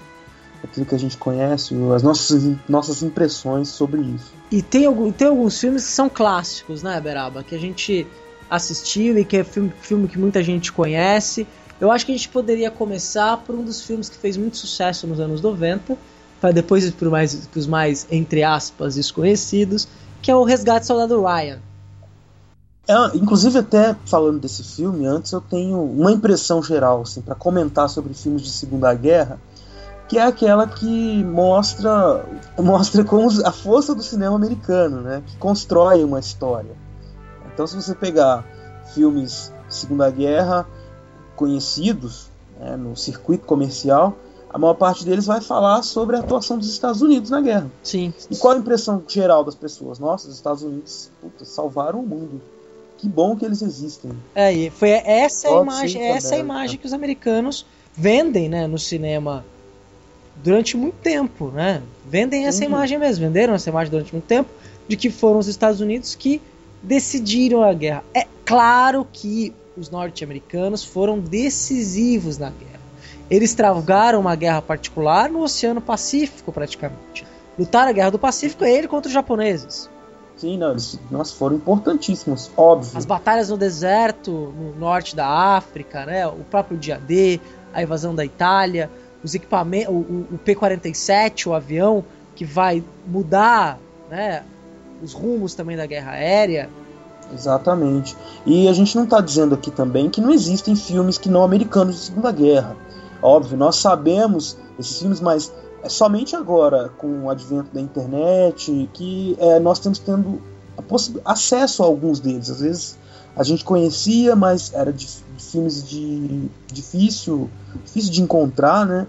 aquilo 0.62 0.86
que 0.86 0.94
a 0.94 1.00
gente 1.00 1.18
conhece, 1.18 1.74
as 1.96 2.04
nossas, 2.04 2.54
nossas 2.68 3.02
impressões 3.02 3.70
sobre 3.70 4.02
isso. 4.02 4.34
E 4.52 4.62
tem, 4.62 4.86
algum, 4.86 5.10
tem 5.10 5.30
alguns 5.30 5.58
filmes 5.58 5.86
que 5.86 5.92
são 5.92 6.10
clássicos, 6.10 6.84
né, 6.84 7.00
Beraba? 7.00 7.44
Que 7.44 7.56
a 7.56 7.58
gente 7.58 8.06
assistiu 8.50 9.18
e 9.18 9.24
que 9.24 9.38
é 9.38 9.44
filme, 9.46 9.72
filme 9.82 10.08
que 10.10 10.20
muita 10.20 10.44
gente 10.44 10.72
conhece. 10.74 11.48
Eu 11.80 11.90
acho 11.90 12.06
que 12.06 12.12
a 12.12 12.16
gente 12.16 12.28
poderia 12.28 12.70
começar 12.70 13.38
por 13.38 13.56
um 13.56 13.64
dos 13.64 13.82
filmes 13.82 14.10
que 14.10 14.18
fez 14.18 14.36
muito 14.36 14.58
sucesso 14.58 15.08
nos 15.08 15.20
anos 15.20 15.42
90, 15.42 15.98
para 16.42 16.52
depois 16.52 16.84
ir 16.84 16.92
para 16.92 17.08
os 17.08 17.68
mais, 17.68 18.06
entre 18.12 18.44
aspas, 18.44 18.96
desconhecidos, 18.96 19.88
que 20.22 20.30
é 20.30 20.36
o 20.36 20.44
Resgate 20.44 20.86
Soldado 20.86 21.24
Ryan. 21.24 21.60
É, 22.88 23.18
inclusive, 23.18 23.60
até 23.60 23.96
falando 24.06 24.40
desse 24.40 24.64
filme, 24.64 25.06
antes 25.06 25.32
eu 25.32 25.42
tenho 25.42 25.82
uma 25.82 26.12
impressão 26.12 26.62
geral, 26.62 27.02
assim, 27.02 27.22
para 27.22 27.36
comentar 27.36 27.90
sobre 27.90 28.14
filmes 28.14 28.42
de 28.42 28.50
Segunda 28.50 28.94
Guerra 28.94 29.40
que 30.12 30.18
é 30.18 30.24
aquela 30.24 30.68
que 30.68 31.24
mostra 31.24 32.26
mostra 32.60 33.02
como 33.06 33.30
a 33.46 33.52
força 33.52 33.96
do 33.96 34.04
cinema 34.04 34.36
americano, 34.36 35.00
né? 35.00 35.24
Que 35.26 35.38
constrói 35.38 36.04
uma 36.04 36.20
história. 36.20 36.76
Então, 37.54 37.66
se 37.66 37.78
você 37.78 37.96
pegar 37.96 38.44
filmes 38.94 39.54
de 39.70 39.74
Segunda 39.74 40.10
Guerra 40.10 40.68
conhecidos 41.34 42.30
né, 42.60 42.76
no 42.76 42.94
circuito 42.94 43.46
comercial, 43.46 44.14
a 44.50 44.58
maior 44.58 44.74
parte 44.74 45.06
deles 45.06 45.26
vai 45.26 45.40
falar 45.40 45.82
sobre 45.82 46.18
a 46.18 46.20
atuação 46.20 46.58
dos 46.58 46.70
Estados 46.70 47.02
Unidos 47.02 47.30
na 47.30 47.40
guerra. 47.40 47.72
Sim. 47.82 48.14
E 48.30 48.36
qual 48.36 48.54
a 48.54 48.58
impressão 48.58 49.02
geral 49.08 49.46
das 49.46 49.56
pessoas? 49.56 49.98
Nossa, 49.98 50.28
os 50.28 50.36
Estados 50.36 50.62
Unidos 50.62 51.10
puta, 51.22 51.46
salvaram 51.46 52.02
o 52.02 52.06
mundo. 52.06 52.42
Que 53.02 53.10
bom 53.10 53.36
que 53.36 53.44
eles 53.44 53.64
existem. 53.64 54.12
É, 54.36 54.54
e 54.54 54.70
foi 54.70 54.90
essa 54.92 55.48
a 55.48 55.62
imagem, 55.64 56.04
essa 56.04 56.36
a 56.36 56.38
imagem 56.38 56.78
que 56.78 56.86
os 56.86 56.94
americanos 56.94 57.66
vendem, 57.96 58.48
né, 58.48 58.68
no 58.68 58.78
cinema 58.78 59.44
durante 60.44 60.78
muito 60.78 60.98
tempo, 61.02 61.48
né? 61.48 61.82
Vendem 62.08 62.46
essa 62.46 62.60
uhum. 62.60 62.70
imagem 62.70 63.00
mesmo, 63.00 63.26
venderam 63.26 63.56
essa 63.56 63.72
imagem 63.72 63.90
durante 63.90 64.14
muito 64.14 64.26
tempo 64.26 64.52
de 64.88 64.96
que 64.96 65.10
foram 65.10 65.40
os 65.40 65.48
Estados 65.48 65.82
Unidos 65.82 66.14
que 66.14 66.40
decidiram 66.84 67.64
a 67.64 67.74
guerra. 67.74 68.04
É 68.14 68.28
claro 68.46 69.08
que 69.12 69.52
os 69.76 69.90
norte-americanos 69.90 70.84
foram 70.84 71.18
decisivos 71.18 72.38
na 72.38 72.52
guerra. 72.52 72.82
Eles 73.32 73.56
travaram 73.56 74.20
uma 74.20 74.36
guerra 74.36 74.62
particular 74.62 75.28
no 75.28 75.42
Oceano 75.42 75.82
Pacífico, 75.82 76.52
praticamente. 76.52 77.26
Lutaram 77.58 77.90
a 77.90 77.94
Guerra 77.94 78.12
do 78.12 78.20
Pacífico 78.20 78.64
é 78.64 78.72
ele 78.72 78.88
contra 78.88 79.08
os 79.08 79.14
japoneses. 79.14 79.90
Sim, 80.42 80.58
não, 80.58 80.72
eles 80.72 81.00
nós 81.12 81.32
foram 81.32 81.56
importantíssimos, 81.56 82.50
óbvio. 82.58 82.98
As 82.98 83.06
batalhas 83.06 83.50
no 83.50 83.58
deserto, 83.58 84.32
no 84.32 84.76
norte 84.76 85.16
da 85.16 85.28
África, 85.28 86.04
né? 86.04 86.26
O 86.26 86.44
próprio 86.50 86.80
dia 86.80 86.98
D, 86.98 87.40
a 87.72 87.84
invasão 87.84 88.16
da 88.16 88.26
Itália, 88.26 88.90
os 89.24 89.36
equipamentos, 89.36 89.94
o, 89.94 90.00
o 90.34 90.40
P-47, 90.44 91.46
o 91.46 91.54
avião, 91.54 92.04
que 92.36 92.44
vai 92.44 92.84
mudar 93.06 93.78
né, 94.10 94.44
os 95.04 95.14
rumos 95.14 95.54
também 95.54 95.78
da 95.78 95.86
guerra 95.86 96.14
aérea. 96.14 96.68
Exatamente. 97.32 98.18
E 98.44 98.68
a 98.68 98.74
gente 98.74 98.96
não 98.96 99.04
está 99.04 99.22
dizendo 99.22 99.54
aqui 99.54 99.70
também 99.70 100.10
que 100.10 100.20
não 100.20 100.32
existem 100.32 100.76
filmes 100.76 101.20
que 101.20 101.30
não 101.30 101.44
americanos 101.44 101.98
de 101.98 102.02
Segunda 102.02 102.32
Guerra. 102.32 102.76
Óbvio, 103.22 103.56
nós 103.60 103.76
sabemos 103.76 104.58
esses 104.80 104.98
filmes, 104.98 105.22
mas 105.22 105.54
é 105.84 105.90
somente 105.90 106.36
agora, 106.36 106.90
com 106.98 107.26
o 107.26 107.30
advento 107.30 107.74
da 107.74 107.82
internet, 107.82 108.90
que 108.94 109.36
é, 109.40 109.60
nós 109.60 109.78
estamos 109.78 110.00
tendo 110.00 110.42
acesso 111.26 111.84
a 111.84 111.86
alguns 111.86 112.20
deles. 112.20 112.50
Às 112.50 112.60
vezes 112.60 112.98
a 113.36 113.44
gente 113.44 113.64
conhecia, 113.64 114.36
mas 114.36 114.74
era 114.74 114.92
de, 114.92 115.06
de 115.06 115.44
filmes 115.44 115.84
de 115.84 116.50
difícil, 116.68 117.50
difícil 117.84 118.12
de 118.12 118.22
encontrar, 118.22 118.86
né? 118.86 119.08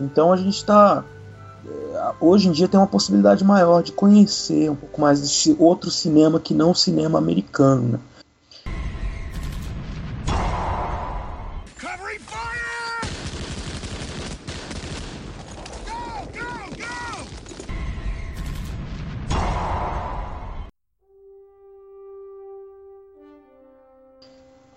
Então 0.00 0.32
a 0.32 0.36
gente 0.36 0.56
está 0.56 1.04
é, 1.66 2.12
hoje 2.20 2.48
em 2.48 2.52
dia 2.52 2.68
tem 2.68 2.78
uma 2.78 2.86
possibilidade 2.86 3.44
maior 3.44 3.82
de 3.82 3.92
conhecer 3.92 4.70
um 4.70 4.76
pouco 4.76 5.00
mais 5.00 5.20
desse 5.20 5.56
outro 5.58 5.90
cinema 5.90 6.38
que 6.40 6.52
não 6.52 6.72
o 6.72 6.74
cinema 6.74 7.18
americano, 7.18 7.88
né? 7.92 7.98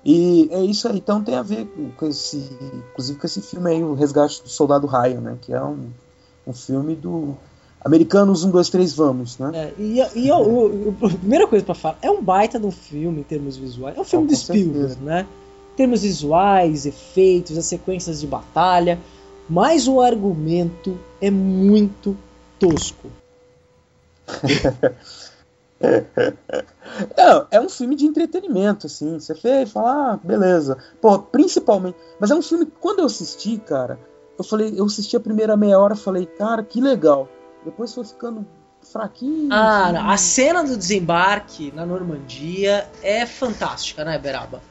E 0.09 0.47
é 0.53 0.63
isso 0.63 0.87
aí, 0.87 0.99
então 0.99 1.21
tem 1.21 1.35
a 1.35 1.41
ver 1.41 1.67
com 1.97 2.07
esse, 2.07 2.37
inclusive 2.91 3.19
com 3.19 3.27
esse 3.27 3.41
filme 3.41 3.69
aí, 3.69 3.83
O 3.83 3.93
Resgate 3.93 4.41
do 4.41 4.47
Soldado 4.47 4.87
Ryan, 4.87 5.19
né? 5.19 5.37
Que 5.41 5.51
é 5.51 5.61
um, 5.61 5.89
um 6.47 6.53
filme 6.53 6.95
do 6.95 7.35
Americanos 7.83 8.45
1, 8.45 8.51
2, 8.51 8.69
3, 8.69 8.93
vamos, 8.93 9.37
né? 9.37 9.51
É, 9.53 9.73
e 9.77 9.99
e 10.15 10.31
o, 10.31 10.37
o, 10.37 10.95
a 11.05 11.09
primeira 11.09 11.45
coisa 11.45 11.65
para 11.65 11.75
falar, 11.75 11.97
é 12.01 12.09
um 12.09 12.23
baita 12.23 12.57
um 12.57 12.71
filme 12.71 13.19
em 13.19 13.23
termos 13.23 13.57
visuais. 13.57 13.97
É 13.97 13.99
um 13.99 14.05
filme 14.05 14.27
oh, 14.27 14.29
do 14.29 14.35
Spielberg, 14.37 14.95
né? 15.01 15.27
Em 15.73 15.75
termos 15.75 16.03
visuais, 16.03 16.85
efeitos, 16.85 17.57
as 17.57 17.65
sequências 17.65 18.21
de 18.21 18.27
batalha, 18.27 18.97
mas 19.49 19.89
o 19.89 19.99
argumento 19.99 20.97
é 21.19 21.29
muito 21.29 22.15
tosco. 22.57 23.09
É, 27.15 27.57
é 27.57 27.61
um 27.61 27.69
filme 27.69 27.95
de 27.95 28.05
entretenimento, 28.05 28.87
assim. 28.87 29.19
Você 29.19 29.35
fez, 29.35 29.71
fala, 29.71 30.13
ah, 30.13 30.19
beleza. 30.23 30.77
Pô, 31.01 31.19
principalmente. 31.19 31.97
Mas 32.19 32.31
é 32.31 32.35
um 32.35 32.41
filme 32.41 32.65
que, 32.65 32.71
quando 32.79 32.99
eu 32.99 33.05
assisti, 33.05 33.57
cara, 33.57 33.99
eu 34.37 34.43
falei, 34.43 34.73
eu 34.75 34.85
assisti 34.85 35.15
a 35.15 35.19
primeira 35.19 35.57
meia 35.57 35.77
hora, 35.77 35.95
falei, 35.95 36.25
cara, 36.25 36.63
que 36.63 36.79
legal. 36.79 37.27
Depois 37.63 37.93
foi 37.93 38.05
ficando 38.05 38.45
fraquinho. 38.81 39.49
Ah, 39.51 39.87
assim. 39.87 39.97
a 39.97 40.17
cena 40.17 40.63
do 40.63 40.77
desembarque 40.77 41.71
na 41.75 41.85
Normandia 41.85 42.87
é 43.01 43.25
fantástica, 43.25 44.05
né, 44.05 44.17
Beraba? 44.17 44.61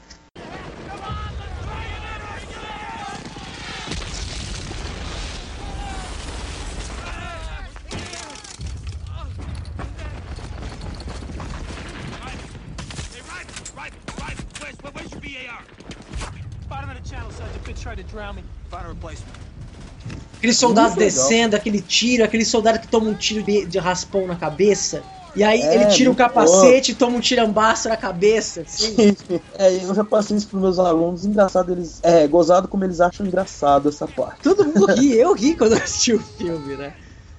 Aqueles 20.37 20.59
soldados 20.59 20.95
descendo, 20.95 21.57
aquele 21.57 21.81
tiro, 21.81 22.23
aquele 22.23 22.45
soldado 22.45 22.79
que 22.79 22.89
toma 22.89 23.09
um 23.09 23.15
tiro 23.15 23.43
de 23.43 23.79
raspão 23.79 24.27
na 24.27 24.37
cabeça. 24.37 25.03
E 25.37 25.45
aí 25.45 25.61
é, 25.61 25.75
ele 25.75 25.87
tira 25.87 26.11
o 26.11 26.15
capacete 26.15 26.93
e 26.93 26.95
toma 26.95 27.19
um 27.19 27.21
tirambaço 27.21 27.91
na 27.91 27.97
cabeça. 27.97 28.63
Assim. 28.63 29.15
é, 29.59 29.75
eu 29.85 29.95
já 29.95 30.03
passei 30.03 30.35
isso 30.35 30.49
pros 30.49 30.63
meus 30.63 30.79
alunos. 30.79 31.27
Engraçado, 31.27 31.73
eles. 31.73 32.01
É, 32.03 32.27
gozado 32.27 32.67
como 32.67 32.85
eles 32.85 33.03
acham 33.03 33.27
engraçado 33.27 33.91
essa 33.91 34.09
parte. 34.09 34.43
Todo 34.43 34.65
mundo 34.65 34.87
ri, 34.97 35.13
eu 35.13 35.35
ri 35.35 35.55
quando 35.55 35.73
eu 35.73 35.79
assisti 35.79 36.15
o 36.15 36.21
filme, 36.21 36.77
né? 36.77 36.95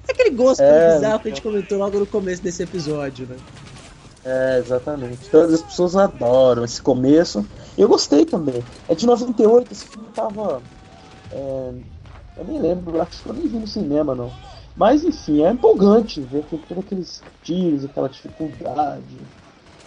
É 0.08 0.12
aquele 0.12 0.30
gosto 0.30 0.62
é, 0.62 0.94
bizarro 0.96 1.20
que 1.20 1.28
a 1.28 1.32
gente 1.32 1.42
comentou 1.42 1.80
logo 1.80 2.00
no 2.00 2.06
começo 2.06 2.42
desse 2.42 2.62
episódio, 2.62 3.26
né? 3.26 3.36
É, 4.28 4.60
exatamente. 4.60 5.30
Todas 5.30 5.54
as 5.54 5.62
pessoas 5.62 5.96
adoram 5.96 6.66
esse 6.66 6.82
começo. 6.82 7.46
Eu 7.78 7.88
gostei 7.88 8.26
também. 8.26 8.62
É 8.90 8.94
de 8.94 9.06
98, 9.06 9.72
esse 9.72 9.86
filme 9.86 10.10
tava. 10.14 10.62
É, 11.32 11.72
eu 12.38 12.46
nem 12.46 12.62
lembro, 12.62 13.02
acho 13.02 13.24
que 13.24 13.30
eu 13.30 13.34
nem 13.34 13.48
vi 13.48 13.58
no 13.58 13.68
cinema, 13.68 14.14
não. 14.14 14.30
Mas 14.76 15.04
enfim, 15.06 15.44
é 15.44 15.52
empolgante 15.52 16.20
ver 16.20 16.44
todos 16.44 16.84
aqueles 16.84 17.22
tiros, 17.42 17.86
aquela 17.86 18.10
dificuldade. 18.10 19.18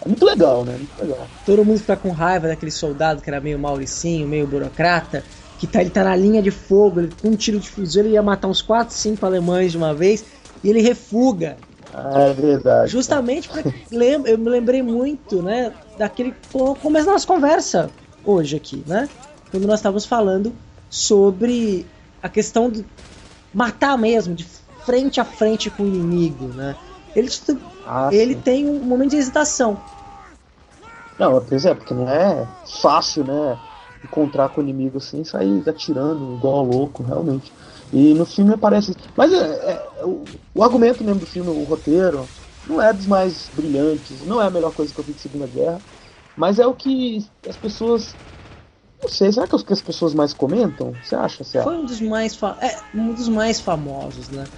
É 0.03 0.07
muito 0.07 0.25
legal, 0.25 0.65
né? 0.65 0.73
Muito 0.75 0.99
legal. 0.99 1.27
Todo 1.45 1.63
mundo 1.63 1.79
fica 1.79 1.95
com 1.95 2.09
raiva 2.09 2.47
daquele 2.47 2.71
soldado 2.71 3.21
que 3.21 3.29
era 3.29 3.39
meio 3.39 3.59
mauricinho, 3.59 4.27
meio 4.27 4.47
burocrata, 4.47 5.23
que 5.59 5.67
tá, 5.67 5.81
ele 5.81 5.91
tá 5.91 6.03
na 6.03 6.15
linha 6.15 6.41
de 6.41 6.49
fogo, 6.49 7.01
ele, 7.01 7.13
com 7.21 7.29
um 7.29 7.35
tiro 7.35 7.59
de 7.59 7.69
fuzil 7.69 8.03
ele 8.03 8.13
ia 8.13 8.23
matar 8.23 8.47
uns 8.47 8.63
4, 8.63 8.93
5 8.93 9.23
alemães 9.23 9.71
de 9.71 9.77
uma 9.77 9.93
vez, 9.93 10.25
e 10.63 10.69
ele 10.69 10.81
refuga. 10.81 11.57
É 11.93 12.33
verdade. 12.33 12.91
Justamente 12.91 13.49
porque 13.49 13.69
eu 13.91 14.37
me 14.37 14.49
lembrei 14.49 14.81
muito, 14.81 15.41
né, 15.41 15.73
daquele 15.97 16.33
começo 16.51 17.05
da 17.05 17.13
nossa 17.13 17.27
conversa 17.27 17.91
hoje 18.23 18.55
aqui, 18.55 18.83
né? 18.87 19.09
Quando 19.51 19.67
nós 19.67 19.79
estávamos 19.79 20.05
falando 20.05 20.53
sobre 20.89 21.85
a 22.21 22.29
questão 22.29 22.69
de 22.69 22.85
matar 23.53 23.97
mesmo, 23.97 24.33
de 24.33 24.45
frente 24.85 25.19
a 25.19 25.25
frente 25.25 25.69
com 25.69 25.83
o 25.83 25.87
inimigo, 25.87 26.47
né? 26.53 26.75
ele, 27.15 27.29
Ah, 27.85 28.09
ele 28.11 28.33
sim. 28.35 28.41
tem 28.41 28.67
um 28.67 28.79
momento 28.83 29.11
de 29.11 29.17
hesitação. 29.17 29.77
Não, 31.19 31.39
pois 31.45 31.65
é, 31.65 31.73
porque 31.73 31.93
não 31.93 32.09
é 32.09 32.47
fácil, 32.81 33.23
né? 33.23 33.57
Encontrar 34.03 34.49
com 34.49 34.61
o 34.61 34.63
inimigo 34.63 34.97
assim 34.97 35.21
e 35.21 35.25
sair 35.25 35.63
atirando 35.69 36.35
igual 36.35 36.63
louco, 36.63 37.03
realmente. 37.03 37.51
E 37.91 38.13
no 38.13 38.25
filme 38.25 38.53
aparece. 38.53 38.95
Mas 39.15 39.31
é, 39.33 39.73
é- 40.01 40.05
o, 40.05 40.39
o 40.53 40.63
argumento 40.63 41.03
mesmo 41.03 41.19
do 41.19 41.25
filme, 41.25 41.49
o 41.49 41.63
roteiro, 41.63 42.29
não 42.63 42.81
é 42.81 42.93
dos 42.93 43.07
mais 43.07 43.49
brilhantes, 43.49 44.23
não 44.23 44.41
é 44.41 44.45
a 44.47 44.51
melhor 44.51 44.71
coisa 44.73 44.93
que 44.93 44.99
eu 44.99 45.03
vi 45.03 45.13
de 45.13 45.21
Segunda 45.21 45.47
Guerra, 45.47 45.83
mas 46.35 46.59
é 46.59 46.65
o 46.67 46.73
que 46.75 47.29
as 47.47 47.57
pessoas. 47.57 48.17
Não 49.01 49.09
sei, 49.09 49.31
será 49.31 49.47
que 49.47 49.55
é 49.55 49.57
o 49.57 49.65
que 49.65 49.73
as 49.73 49.81
pessoas 49.81 50.13
mais 50.13 50.33
comentam? 50.33 50.95
Você 51.01 51.15
acha, 51.15 51.43
Cé? 51.43 51.61
Foi 51.63 51.75
um 51.77 51.85
dos 51.85 51.99
mais, 52.01 52.35
fa- 52.35 52.57
é, 52.61 52.81
um 52.93 53.13
dos 53.13 53.27
mais 53.29 53.59
famosos, 53.59 54.29
né? 54.29 54.49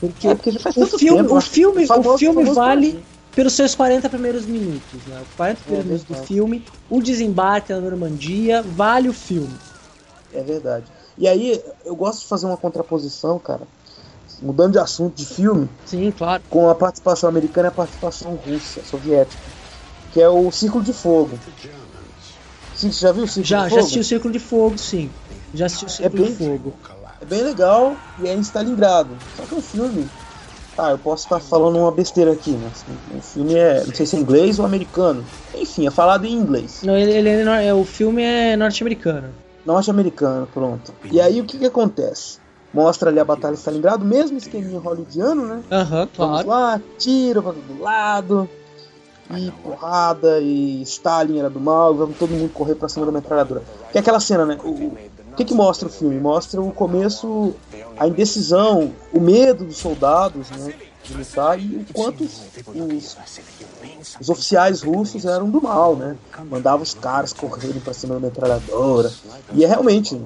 Porque, 0.00 0.28
É, 0.28 0.34
porque 0.34 0.50
o 0.50 0.86
filme, 0.98 1.22
tempo, 1.22 1.36
o 1.36 1.40
filme, 1.40 1.86
famoso- 1.86 2.10
o 2.14 2.18
filme 2.18 2.44
vale 2.54 2.86
pra 2.86 2.98
mim. 2.98 3.06
pelos 3.34 3.52
seus 3.52 3.74
40 3.74 4.08
primeiros 4.08 4.46
minutos, 4.46 5.06
né? 5.06 5.20
Os 5.20 5.34
40 5.34 5.62
primeiros 5.62 5.84
É 5.84 5.88
minutos 5.88 6.06
do 6.06 6.14
filme, 6.26 6.66
o 6.88 7.00
desembarque 7.02 7.72
na 7.72 7.80
Normandia 7.80 8.62
vale 8.62 9.08
o 9.08 9.12
filme. 9.12 9.60
É 10.32 10.42
verdade. 10.42 10.90
E 11.20 11.28
aí, 11.28 11.62
eu 11.84 11.94
gosto 11.94 12.20
de 12.22 12.26
fazer 12.28 12.46
uma 12.46 12.56
contraposição, 12.56 13.38
cara, 13.38 13.68
mudando 14.40 14.72
de 14.72 14.78
assunto 14.78 15.14
de 15.14 15.26
filme, 15.26 15.68
Sim, 15.84 16.10
claro. 16.10 16.42
com 16.48 16.70
a 16.70 16.74
participação 16.74 17.28
americana 17.28 17.68
e 17.68 17.68
a 17.68 17.72
participação 17.72 18.34
russa, 18.36 18.82
soviética, 18.82 19.44
que 20.10 20.18
é 20.18 20.26
o 20.30 20.50
Círculo 20.50 20.82
de 20.82 20.94
Fogo. 20.94 21.38
Sim, 22.72 22.90
você 22.90 23.00
já 23.02 23.12
viu 23.12 23.24
o 23.24 23.28
Círculo 23.28 23.44
Já, 23.44 23.58
de 23.58 23.62
já 23.64 23.68
Fogo? 23.68 23.80
assisti 23.80 24.00
o 24.00 24.04
Círculo 24.04 24.32
de 24.32 24.38
Fogo, 24.38 24.78
sim. 24.78 25.10
Já 25.52 25.66
assisti 25.66 25.84
o 25.84 25.90
Círculo 25.90 26.22
bem- 26.22 26.32
de 26.32 26.38
Fogo. 26.38 26.72
É 27.20 27.24
bem 27.26 27.42
legal 27.42 27.98
e 28.18 28.26
é 28.26 28.34
em 28.34 28.40
Stalingrado. 28.40 29.18
Só 29.34 29.44
que 29.44 29.52
é 29.52 29.56
um 29.58 29.60
filme. 29.60 30.08
Ah, 30.78 30.92
eu 30.92 30.98
posso 30.98 31.24
estar 31.24 31.38
falando 31.40 31.76
uma 31.78 31.92
besteira 31.92 32.32
aqui, 32.32 32.52
né? 32.52 32.70
O 33.14 33.20
filme 33.20 33.54
é. 33.56 33.84
Não 33.84 33.94
sei 33.94 34.06
se 34.06 34.16
é 34.16 34.18
inglês 34.18 34.58
ou 34.58 34.64
americano. 34.64 35.26
Enfim, 35.52 35.86
é 35.86 35.90
falado 35.90 36.24
em 36.24 36.32
inglês. 36.32 36.82
Não, 36.82 36.96
ele, 36.96 37.12
ele 37.12 37.28
é, 37.28 37.66
é, 37.66 37.74
o 37.74 37.84
filme 37.84 38.22
é 38.22 38.56
norte-americano. 38.56 39.34
Norte-americano, 39.64 40.48
pronto. 40.52 40.92
E 41.10 41.20
aí 41.20 41.40
o 41.40 41.44
que, 41.44 41.58
que 41.58 41.66
acontece? 41.66 42.38
Mostra 42.72 43.10
ali 43.10 43.18
a 43.18 43.24
Batalha 43.24 43.54
de 43.54 43.60
Stalingrado, 43.60 44.04
mesmo 44.04 44.38
esqueminha 44.38 44.78
hollywoodiano, 44.78 45.44
né? 45.44 45.62
Aham, 45.70 46.08
Vamos 46.16 46.42
claro. 46.42 46.48
lá, 46.48 46.80
tiro 46.98 47.42
pra 47.42 47.52
todo 47.52 47.80
lado, 47.80 48.48
e 49.36 49.50
porrada, 49.62 50.40
e 50.40 50.82
Stalin 50.82 51.38
era 51.38 51.50
do 51.50 51.60
mal, 51.60 51.94
vamos 51.94 52.16
todo 52.16 52.30
mundo 52.30 52.52
correr 52.52 52.74
pra 52.74 52.88
cima 52.88 53.06
da 53.06 53.12
metralhadora. 53.12 53.62
Que 53.92 53.98
é 53.98 54.00
aquela 54.00 54.18
cena, 54.18 54.44
né? 54.44 54.58
O 54.62 55.34
que, 55.36 55.44
que 55.44 55.54
mostra 55.54 55.88
o 55.88 55.90
filme? 55.90 56.18
Mostra 56.18 56.60
o 56.60 56.72
começo, 56.72 57.54
a 57.98 58.08
indecisão, 58.08 58.92
o 59.12 59.20
medo 59.20 59.64
dos 59.64 59.76
soldados, 59.76 60.50
né? 60.50 60.74
De 61.04 61.14
lutar 61.14 61.58
e 61.58 61.76
o 61.76 61.86
quanto 61.94 62.24
os, 62.24 62.42
os, 62.74 63.16
os 64.20 64.28
oficiais 64.28 64.82
russos 64.82 65.24
eram 65.24 65.48
do 65.50 65.60
mal, 65.62 65.96
né? 65.96 66.16
Mandavam 66.50 66.82
os 66.82 66.94
caras 66.94 67.32
correrem 67.32 67.80
pra 67.80 67.92
cima 67.94 68.14
da 68.14 68.20
metralhadora. 68.20 69.12
E 69.52 69.64
é 69.64 69.68
realmente, 69.68 70.20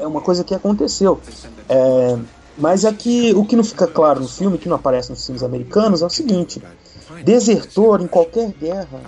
é 0.00 0.06
uma 0.06 0.20
coisa 0.20 0.42
que 0.44 0.54
aconteceu. 0.54 1.20
É, 1.68 2.16
mas 2.56 2.84
é 2.84 2.92
que 2.92 3.32
o 3.34 3.44
que 3.44 3.54
não 3.56 3.64
fica 3.64 3.86
claro 3.86 4.20
no 4.20 4.28
filme, 4.28 4.58
que 4.58 4.68
não 4.68 4.76
aparece 4.76 5.10
nos 5.10 5.24
filmes 5.24 5.42
americanos, 5.42 6.02
é 6.02 6.06
o 6.06 6.10
seguinte: 6.10 6.62
desertor 7.24 8.00
em 8.00 8.06
qualquer 8.06 8.50
guerra 8.52 9.00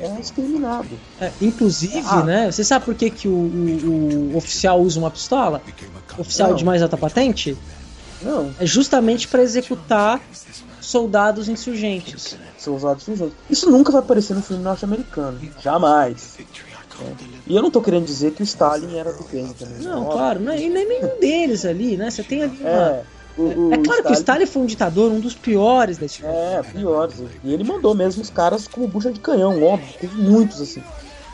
é 0.00 0.20
exterminado. 0.20 0.88
É, 1.20 1.30
inclusive, 1.40 2.02
Ah. 2.06 2.22
né? 2.22 2.50
Você 2.50 2.64
sabe 2.64 2.84
por 2.84 2.94
que, 2.94 3.10
que 3.10 3.28
o, 3.28 3.32
o- 3.32 4.30
o 4.32 4.36
oficial 4.36 4.80
usa 4.80 4.98
uma 4.98 5.10
pistola? 5.10 5.62
Oficial 6.18 6.50
Não. 6.50 6.56
de 6.56 6.64
mais 6.64 6.82
alta 6.82 6.96
patente? 6.96 7.56
Não, 8.20 8.50
É 8.60 8.66
justamente 8.66 9.26
para 9.28 9.42
executar 9.42 10.20
soldados 10.92 11.48
insurgentes. 11.48 12.36
de 13.06 13.16
jeito. 13.16 13.32
Isso 13.48 13.70
nunca 13.70 13.90
vai 13.90 14.02
aparecer 14.02 14.34
no 14.34 14.42
filme 14.42 14.62
norte-americano. 14.62 15.40
Jamais. 15.58 16.36
É. 17.00 17.04
E 17.46 17.56
eu 17.56 17.62
não 17.62 17.70
tô 17.70 17.80
querendo 17.80 18.04
dizer 18.04 18.32
que 18.32 18.42
o 18.42 18.44
Stalin 18.44 18.96
era 18.96 19.12
do 19.12 19.24
bem 19.24 19.50
também. 19.54 19.78
Não, 19.78 20.04
claro, 20.04 20.38
não 20.38 20.52
é, 20.52 20.60
e 20.60 20.68
nem 20.68 20.86
nenhum 20.86 21.18
deles 21.18 21.64
ali, 21.64 21.96
né? 21.96 22.10
Você 22.10 22.22
tem 22.22 22.42
ali 22.42 22.58
uma. 22.60 22.68
É, 22.68 23.04
o, 23.38 23.42
o 23.42 23.72
É 23.72 23.78
claro 23.78 24.02
que 24.04 24.10
o 24.10 24.12
Stalin 24.12 24.44
foi 24.44 24.62
um 24.62 24.66
ditador, 24.66 25.10
um 25.10 25.18
dos 25.18 25.34
piores 25.34 25.96
da 25.96 26.04
história. 26.04 26.36
É, 26.36 26.62
piores. 26.62 27.16
E 27.42 27.52
ele 27.52 27.64
mandou 27.64 27.94
mesmo 27.94 28.22
os 28.22 28.28
caras 28.28 28.68
como 28.68 28.86
bucha 28.86 29.10
de 29.10 29.18
canhão, 29.18 29.62
óbvio. 29.62 29.94
Teve 29.98 30.14
muitos 30.14 30.60
assim. 30.60 30.82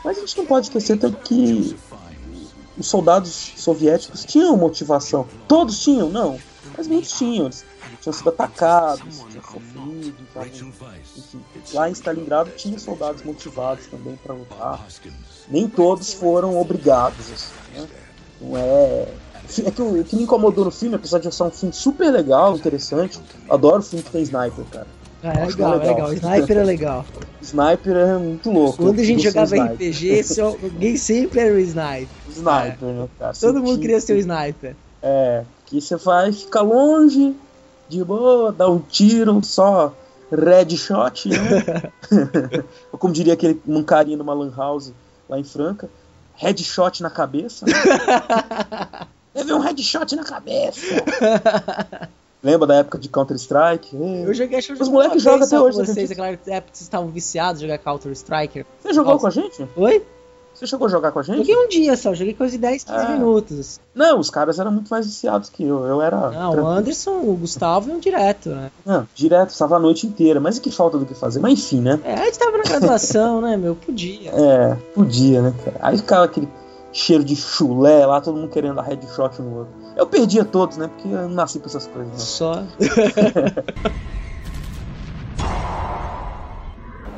Mas 0.03 0.17
a 0.17 0.21
gente 0.21 0.37
não 0.37 0.45
pode 0.45 0.67
esquecer 0.67 0.97
tanto 0.97 1.17
que 1.17 1.75
os 2.77 2.87
soldados 2.87 3.51
soviéticos 3.57 4.23
tinham 4.23 4.55
motivação. 4.55 5.27
Todos 5.47 5.83
tinham, 5.83 6.09
não. 6.09 6.39
Mas 6.77 6.87
muitos 6.87 7.11
tinham. 7.11 7.45
Eles 7.47 7.65
tinham 8.01 8.13
sido 8.13 8.29
atacados, 8.29 9.19
tinham 9.29 9.43
sofrido. 9.43 10.15
estavam- 10.27 10.71
Enfim, 11.17 11.41
lá 11.73 11.89
em 11.89 11.91
Stalingrado 11.93 12.51
tinha 12.51 12.77
soldados 12.79 13.23
motivados 13.23 13.87
também 13.87 14.15
para 14.23 14.33
lutar. 14.33 14.87
Nem 15.49 15.67
todos 15.67 16.13
foram 16.13 16.59
obrigados. 16.59 17.31
assim, 17.31 17.53
né? 17.75 17.87
Não 18.41 18.57
é. 18.57 19.07
É 19.65 19.71
que 19.71 19.81
o, 19.81 20.03
que 20.03 20.15
me 20.15 20.23
incomodou 20.23 20.65
no 20.65 20.71
filme, 20.71 20.95
apesar 20.95 21.17
de 21.19 21.33
ser 21.33 21.43
um 21.43 21.49
filme 21.49 21.73
super 21.73 22.11
legal, 22.11 22.55
interessante, 22.55 23.19
adoro 23.49 23.81
filme 23.81 24.03
que 24.03 24.11
tem 24.11 24.21
sniper, 24.21 24.63
cara. 24.71 24.87
Ah, 25.23 25.27
é 25.33 25.41
Acho 25.43 25.57
legal, 25.57 25.73
é 25.73 25.77
legal. 25.79 25.93
legal. 25.95 26.13
Sniper 26.13 26.57
é 26.57 26.63
legal. 26.63 27.05
Sniper 27.41 27.95
é 27.97 28.17
muito 28.17 28.51
louco. 28.51 28.77
Quando 28.83 28.99
a 28.99 29.03
gente 29.03 29.23
jogava. 29.23 29.55
RPG, 29.55 30.23
só, 30.23 30.47
alguém 30.49 30.95
sempre 30.95 31.39
era 31.41 31.53
o 31.55 31.59
sniper. 31.59 32.07
Sniper, 32.29 32.87
né, 32.87 33.09
cara? 33.17 33.33
Todo 33.33 33.61
mundo 33.61 33.79
queria 33.81 33.99
ser 33.99 34.13
o 34.13 34.17
sniper. 34.17 34.75
É, 35.01 35.43
que 35.65 35.81
você 35.81 35.95
vai 35.97 36.31
ficar 36.31 36.61
longe, 36.61 37.35
de 37.89 38.03
boa, 38.03 38.51
dar 38.51 38.69
um 38.69 38.79
tiro, 38.79 39.43
só 39.43 39.93
red 40.31 40.77
shot, 40.77 41.27
né? 41.27 41.91
Ou 42.93 42.99
como 42.99 43.13
diria 43.13 43.33
aquele 43.33 43.59
um 43.67 43.83
carinha 43.83 44.17
numa 44.17 44.33
lan 44.33 44.53
house 44.55 44.93
lá 45.27 45.39
em 45.39 45.43
Franca, 45.43 45.89
headshot 46.35 47.01
na 47.01 47.09
cabeça. 47.09 47.65
Né? 47.65 47.73
Levei 49.35 49.53
um 49.53 49.59
headshot 49.59 50.15
na 50.15 50.23
cabeça. 50.23 50.81
Lembra 52.41 52.67
da 52.67 52.75
época 52.75 52.97
de 52.97 53.09
Counter-Strike? 53.09 53.95
Eu 53.95 54.33
joguei, 54.33 54.57
acho 54.59 54.73
que 54.73 54.81
Os 54.81 54.87
moleques 54.87 55.21
jogam 55.21 55.45
até 55.45 55.59
hoje, 55.59 55.77
você 55.77 55.93
vocês, 55.93 56.11
aquela 56.11 56.29
época 56.29 56.43
que 56.71 56.77
vocês 56.77 56.81
estavam 56.81 57.09
viciados 57.09 57.61
em 57.61 57.65
jogar 57.65 57.77
Counter 57.79 58.11
Striker. 58.13 58.65
Você 58.81 58.93
jogou 58.93 59.13
Nossa. 59.13 59.21
com 59.21 59.27
a 59.27 59.43
gente? 59.43 59.67
Oi? 59.75 60.05
Você 60.59 60.67
chegou 60.67 60.87
a 60.87 60.89
jogar 60.89 61.13
com 61.13 61.19
a 61.19 61.23
gente? 61.23 61.37
Joguei 61.37 61.55
um 61.55 61.69
dia 61.69 61.95
só, 61.95 62.13
joguei 62.13 62.33
coisa 62.33 62.51
de 62.51 62.57
10, 62.57 62.83
15 62.83 62.97
Ah. 63.05 63.09
minutos. 63.11 63.79
Não, 63.95 64.19
os 64.19 64.29
caras 64.29 64.59
eram 64.59 64.71
muito 64.73 64.89
mais 64.89 65.05
viciados 65.05 65.49
que 65.49 65.63
eu. 65.63 65.85
Eu 65.85 66.01
era. 66.01 66.17
Não, 66.17 66.49
o 66.49 66.51
tranquilo. 66.51 66.67
Anderson, 66.67 67.11
o 67.21 67.33
Gustavo 67.37 67.89
e 67.89 67.93
um 67.93 67.99
direto, 67.99 68.49
né? 68.49 68.69
Não, 68.85 69.07
direto, 69.15 69.51
estava 69.51 69.77
a 69.77 69.79
noite 69.79 70.05
inteira. 70.05 70.37
Mas 70.41 70.57
e 70.57 70.61
que 70.61 70.69
falta 70.69 70.97
do 70.97 71.05
que 71.05 71.13
fazer? 71.13 71.39
Mas 71.39 71.53
enfim, 71.53 71.79
né? 71.79 71.97
É, 72.03 72.13
a 72.13 72.25
gente 72.25 72.37
tava 72.39 72.57
na 72.57 72.63
graduação, 72.63 73.39
né, 73.39 73.55
meu? 73.55 73.73
Podia. 73.73 74.31
É, 74.35 74.75
podia, 74.93 75.41
né, 75.41 75.53
cara? 75.63 75.77
Aí 75.81 75.95
ficava 75.97 76.25
aquele 76.25 76.49
cheiro 76.91 77.23
de 77.23 77.37
chulé 77.37 78.05
lá, 78.05 78.19
todo 78.19 78.35
mundo 78.37 78.49
querendo 78.49 78.75
dar 78.75 78.81
headshot 78.81 79.41
no 79.41 79.59
outro. 79.59 79.73
Eu 79.95 80.07
perdia 80.07 80.43
todos, 80.43 80.75
né? 80.75 80.89
Porque 80.89 81.07
eu 81.07 81.21
não 81.21 81.29
nasci 81.29 81.59
pra 81.59 81.69
essas 81.69 81.87
coisas, 81.87 82.11
né? 82.11 82.19
Só. 82.19 82.63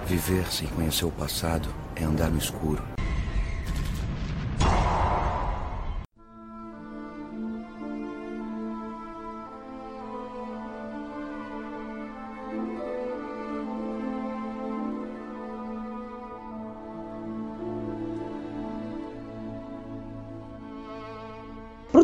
Viver 0.06 0.46
sem 0.52 0.68
conhecer 0.68 1.06
o 1.06 1.12
passado 1.12 1.70
é 1.96 2.04
andar 2.04 2.30
no 2.30 2.38
escuro. 2.38 2.84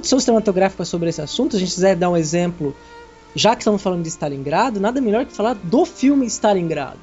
Produção 0.08 0.20
cinematográfica 0.22 0.86
sobre 0.86 1.10
esse 1.10 1.22
assunto, 1.22 1.58
a 1.58 1.60
gente 1.60 1.74
quiser 1.74 1.94
dar 1.98 2.10
um 2.10 2.16
exemplo, 2.16 2.74
já 3.36 3.54
que 3.58 3.62
estamos 3.62 3.82
falando 3.82 4.04
de 4.04 4.08
Stalingrado, 4.08 4.80
nada 4.80 5.02
melhor 5.02 5.26
que 5.26 5.34
falar 5.34 5.54
do 5.56 5.84
filme 5.86 6.26
Stalingrado, 6.28 6.98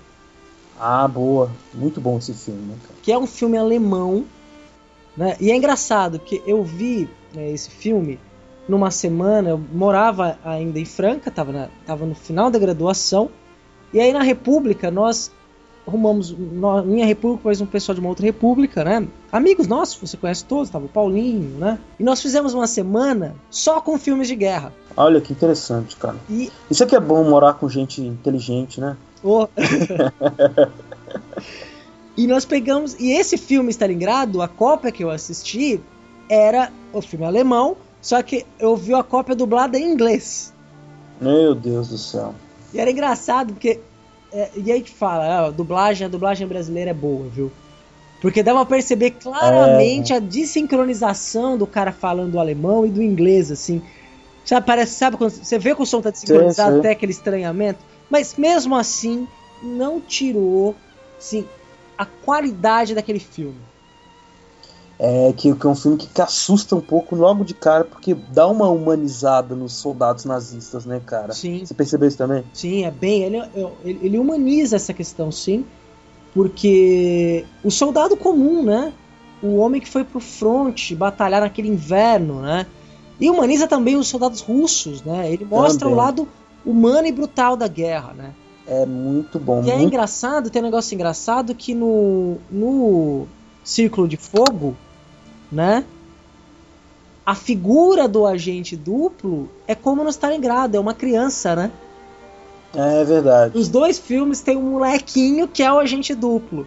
Ah, 0.81 1.07
boa. 1.07 1.51
Muito 1.75 2.01
bom 2.01 2.17
esse 2.17 2.33
filme, 2.33 2.63
né, 2.63 2.77
cara? 2.83 2.95
que 3.03 3.13
é 3.13 3.19
um 3.19 3.27
filme 3.27 3.59
alemão, 3.59 4.25
né? 5.15 5.37
E 5.39 5.51
é 5.51 5.55
engraçado, 5.57 6.19
porque 6.19 6.43
eu 6.47 6.65
vi 6.65 7.07
né, 7.35 7.51
esse 7.51 7.69
filme 7.69 8.19
numa 8.67 8.91
semana, 8.91 9.51
eu 9.51 9.59
morava 9.59 10.39
ainda 10.43 10.79
em 10.79 10.87
Franca, 10.87 11.31
tava, 11.31 11.53
na- 11.53 11.69
tava 11.85 12.07
no 12.07 12.15
final 12.15 12.51
da 12.51 12.59
graduação, 12.59 13.29
e 13.93 14.01
aí 14.01 14.15
na 14.15 14.23
República 14.23 14.91
nós 14.91 15.31
arrumamos, 15.87 16.35
minha 16.85 17.05
República, 17.05 17.43
mais 17.45 17.61
um 17.61 17.67
pessoal 17.67 17.95
de 17.95 18.01
uma 18.01 18.09
outra 18.09 18.25
República, 18.25 18.83
né? 18.83 19.07
Amigos 19.31 19.67
nossos, 19.67 19.97
você 19.97 20.17
conhece 20.17 20.45
todos, 20.45 20.71
tava 20.71 20.87
o 20.87 20.89
Paulinho, 20.89 21.59
né? 21.59 21.79
E 21.99 22.03
nós 22.03 22.23
fizemos 22.23 22.55
uma 22.55 22.67
semana 22.67 23.35
só 23.51 23.81
com 23.81 23.99
filmes 23.99 24.29
de 24.29 24.35
guerra. 24.35 24.73
Olha 24.97 25.21
que 25.21 25.33
interessante, 25.33 25.97
cara. 25.97 26.17
E 26.29 26.51
Isso 26.71 26.83
aqui 26.83 26.97
é 26.97 27.01
bom 27.01 27.23
morar 27.25 27.55
com 27.55 27.69
gente 27.69 28.01
inteligente, 28.01 28.81
né? 28.81 28.97
Ô. 29.23 29.47
e 32.17 32.27
nós 32.27 32.45
pegamos. 32.45 32.95
E 32.99 33.13
esse 33.13 33.37
filme 33.37 33.71
Stalingrado, 33.71 34.41
a 34.41 34.49
cópia 34.49 34.91
que 34.91 35.05
eu 35.05 35.11
assisti, 35.11 35.81
era 36.29 36.73
o 36.93 37.03
filme 37.03 37.27
alemão, 37.27 37.77
só 38.01 38.23
que 38.23 38.47
eu 38.59 38.77
vi 38.77 38.95
a 38.95 39.03
cópia 39.03 39.35
dublada 39.35 39.79
em 39.79 39.93
inglês. 39.93 40.53
Meu 41.21 41.55
Deus 41.55 41.89
do 41.89 41.99
céu. 41.99 42.35
E 42.73 42.81
era 42.81 42.91
engraçado 42.91 43.53
porque. 43.53 43.81
É, 44.35 44.51
e 44.57 44.73
aí 44.73 44.83
te 44.83 44.91
fala, 44.91 45.47
a 45.47 45.51
dublagem, 45.51 46.07
a 46.07 46.11
dublagem 46.11 46.47
brasileira 46.47 46.91
é 46.91 46.95
boa, 46.95 47.29
viu? 47.29 47.53
Porque 48.21 48.43
dá 48.43 48.53
pra 48.53 48.65
perceber 48.65 49.13
claramente 49.13 50.13
a 50.13 50.19
desincronização 50.19 51.57
do 51.57 51.67
cara 51.67 51.93
falando 51.93 52.41
alemão 52.41 52.85
e 52.85 52.91
do 52.91 53.03
inglês, 53.03 53.53
assim. 53.53 53.81
Sabe, 54.45 54.67
parece, 54.67 54.95
sabe 54.95 55.17
quando 55.17 55.31
você 55.31 55.59
vê 55.59 55.75
que 55.75 55.83
o 55.83 55.87
som 55.87 56.01
tá 56.01 56.11
desincronizado, 56.11 56.71
Sim, 56.71 56.75
sim. 56.75 56.81
até 56.81 56.91
aquele 56.91 57.13
estranhamento. 57.13 57.79
Mas 58.11 58.35
mesmo 58.37 58.75
assim, 58.75 59.29
não 59.63 60.01
tirou, 60.01 60.75
assim, 61.17 61.47
a 61.97 62.05
qualidade 62.05 62.95
daquele 62.95 63.21
filme. 63.21 63.61
É 64.99 65.33
que, 65.37 65.53
que 65.55 65.67
é 65.67 65.69
um 65.69 65.75
filme 65.75 65.97
que, 65.97 66.07
que 66.07 66.23
assusta 66.23 66.77
um 66.77 66.81
pouco 66.81 67.17
logo 67.17 67.45
de 67.45 67.53
cara, 67.53 67.85
porque 67.85 68.15
dá 68.15 68.47
uma 68.47 68.69
humanizada 68.69 69.55
nos 69.55 69.73
soldados 69.73 70.25
nazistas, 70.25 70.87
né, 70.87 71.01
cara? 71.05 71.33
Sim. 71.33 71.65
Você 71.65 71.75
percebeu 71.75 72.09
isso 72.09 72.19
também? 72.19 72.45
Sim, 72.53 72.85
é 72.85 72.91
bem. 72.91 73.25
Ele, 73.25 73.43
ele, 73.85 73.99
ele 74.03 74.19
humaniza 74.19 74.77
essa 74.77 74.93
questão, 74.95 75.33
sim. 75.33 75.65
Porque 76.33 77.45
o 77.63 77.71
soldado 77.71 78.17
comum, 78.17 78.63
né? 78.63 78.93
O 79.43 79.57
homem 79.57 79.81
que 79.81 79.89
foi 79.89 80.05
pro 80.05 80.21
front 80.21 80.93
batalhar 80.95 81.41
naquele 81.41 81.69
inverno, 81.69 82.41
né? 82.41 82.67
E 83.21 83.31
humaniza 83.31 83.67
também 83.67 83.97
os 83.97 84.09
soldados 84.09 84.41
russos, 84.41 85.03
né? 85.03 85.33
Ele 85.33 85.45
mostra 85.45 85.81
Também. 85.81 85.95
o 85.95 85.97
lado 85.97 86.29
humano 86.65 87.07
e 87.07 87.13
brutal 87.13 87.57
da 87.57 87.69
guerra, 87.69 88.13
né? 88.13 88.33
É 88.67 88.87
muito 88.87 89.39
bom. 89.39 89.63
E 89.63 89.71
é 89.71 89.75
muito... 89.75 89.87
engraçado, 89.87 90.51
tem 90.51 90.63
um 90.63 90.65
negócio 90.65 90.95
engraçado 90.95 91.55
que 91.55 91.75
no, 91.75 92.39
no 92.51 93.27
Círculo 93.63 94.09
de 94.09 94.17
Fogo, 94.17 94.75
né? 95.51 95.85
A 97.27 97.35
figura 97.35 98.07
do 98.07 98.27
agente 98.27 98.77
duplo 98.77 99.49
é 99.67 99.75
como 99.75 100.05
no 100.05 100.11
Stalingrado, 100.11 100.77
é 100.77 100.81
uma 100.81 100.93
criança, 100.95 101.57
né? 101.57 101.71
É 102.75 103.05
verdade. 103.05 103.57
Nos 103.57 103.69
dois 103.69 103.99
filmes 103.99 104.41
tem 104.41 104.57
um 104.57 104.73
molequinho 104.73 105.49
que 105.49 105.63
é 105.63 105.73
o 105.73 105.79
agente 105.79 106.15
duplo. 106.15 106.67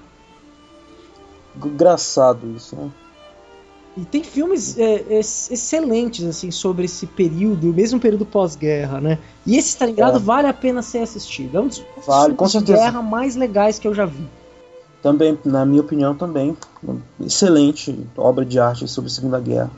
Engraçado 1.64 2.54
isso, 2.56 2.76
né? 2.76 2.90
E 3.98 4.06
tem 4.06 4.24
filmes 4.24 4.78
é, 4.78 5.04
ex- 5.10 5.50
excelentes 5.50 6.24
assim 6.24 6.52
sobre 6.52 6.86
esse 6.86 7.08
período, 7.08 7.74
mesmo 7.74 8.00
período 8.00 8.26
pós-guerra, 8.28 9.02
né? 9.02 9.18
E 9.46 9.58
esse 9.58 9.70
Stalingrado 9.70 10.18
É. 10.18 10.22
vale 10.22 10.48
a 10.48 10.54
pena 10.54 10.84
ser 10.84 11.00
assistido. 11.00 11.58
É 11.58 11.62
um 11.62 11.68
dos 11.68 11.84
Vale, 12.06 12.36
filmes 12.36 12.52
de 12.54 12.60
guerra 12.74 13.02
mais 13.02 13.36
legais 13.36 13.80
que 13.80 13.88
eu 13.88 13.94
já 13.96 14.06
vi. 14.06 14.28
Também, 15.02 15.38
na 15.46 15.66
minha 15.66 15.82
opinião, 15.82 16.16
também. 16.16 16.58
Excelente 17.20 18.08
obra 18.18 18.46
de 18.46 18.60
arte 18.60 18.88
sobre 18.88 19.10
a 19.10 19.14
Segunda 19.14 19.40
Guerra. 19.40 19.72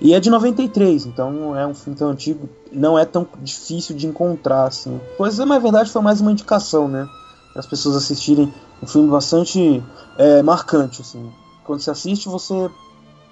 E 0.00 0.14
é 0.14 0.20
de 0.20 0.30
93, 0.30 1.06
então 1.06 1.56
é 1.56 1.64
um 1.64 1.74
filme 1.74 1.96
tão 1.96 2.10
antigo, 2.10 2.48
não 2.72 2.98
é 2.98 3.04
tão 3.04 3.24
difícil 3.40 3.94
de 3.94 4.08
encontrar, 4.08 4.64
assim. 4.64 5.00
Pois 5.16 5.38
é, 5.38 5.44
na 5.44 5.60
verdade 5.60 5.92
foi 5.92 6.02
mais 6.02 6.20
uma 6.20 6.32
indicação, 6.32 6.88
né? 6.88 7.08
Para 7.52 7.60
as 7.60 7.66
pessoas 7.66 7.94
assistirem 7.94 8.52
um 8.82 8.86
filme 8.86 9.08
bastante 9.08 9.80
é, 10.18 10.42
marcante, 10.42 11.02
assim. 11.02 11.30
Quando 11.64 11.80
você 11.80 11.90
assiste, 11.90 12.28
você 12.28 12.68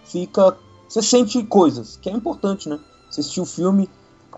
fica. 0.05 0.57
Você 0.89 1.03
sente 1.03 1.43
coisas, 1.43 1.97
que 2.01 2.09
é 2.09 2.13
importante, 2.13 2.69
né? 2.69 2.79
Assistir 3.09 3.41
o 3.41 3.45
filme, 3.45 3.89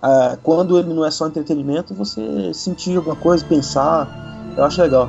ah, 0.03 0.37
quando 0.43 0.79
ele 0.79 0.93
não 0.93 1.05
é 1.05 1.11
só 1.11 1.29
entretenimento, 1.29 1.95
você 1.95 2.53
sentir 2.53 2.97
alguma 2.97 3.15
coisa, 3.15 3.45
pensar. 3.45 4.09
Eu 4.57 4.65
acho 4.65 4.81
legal. 4.83 5.09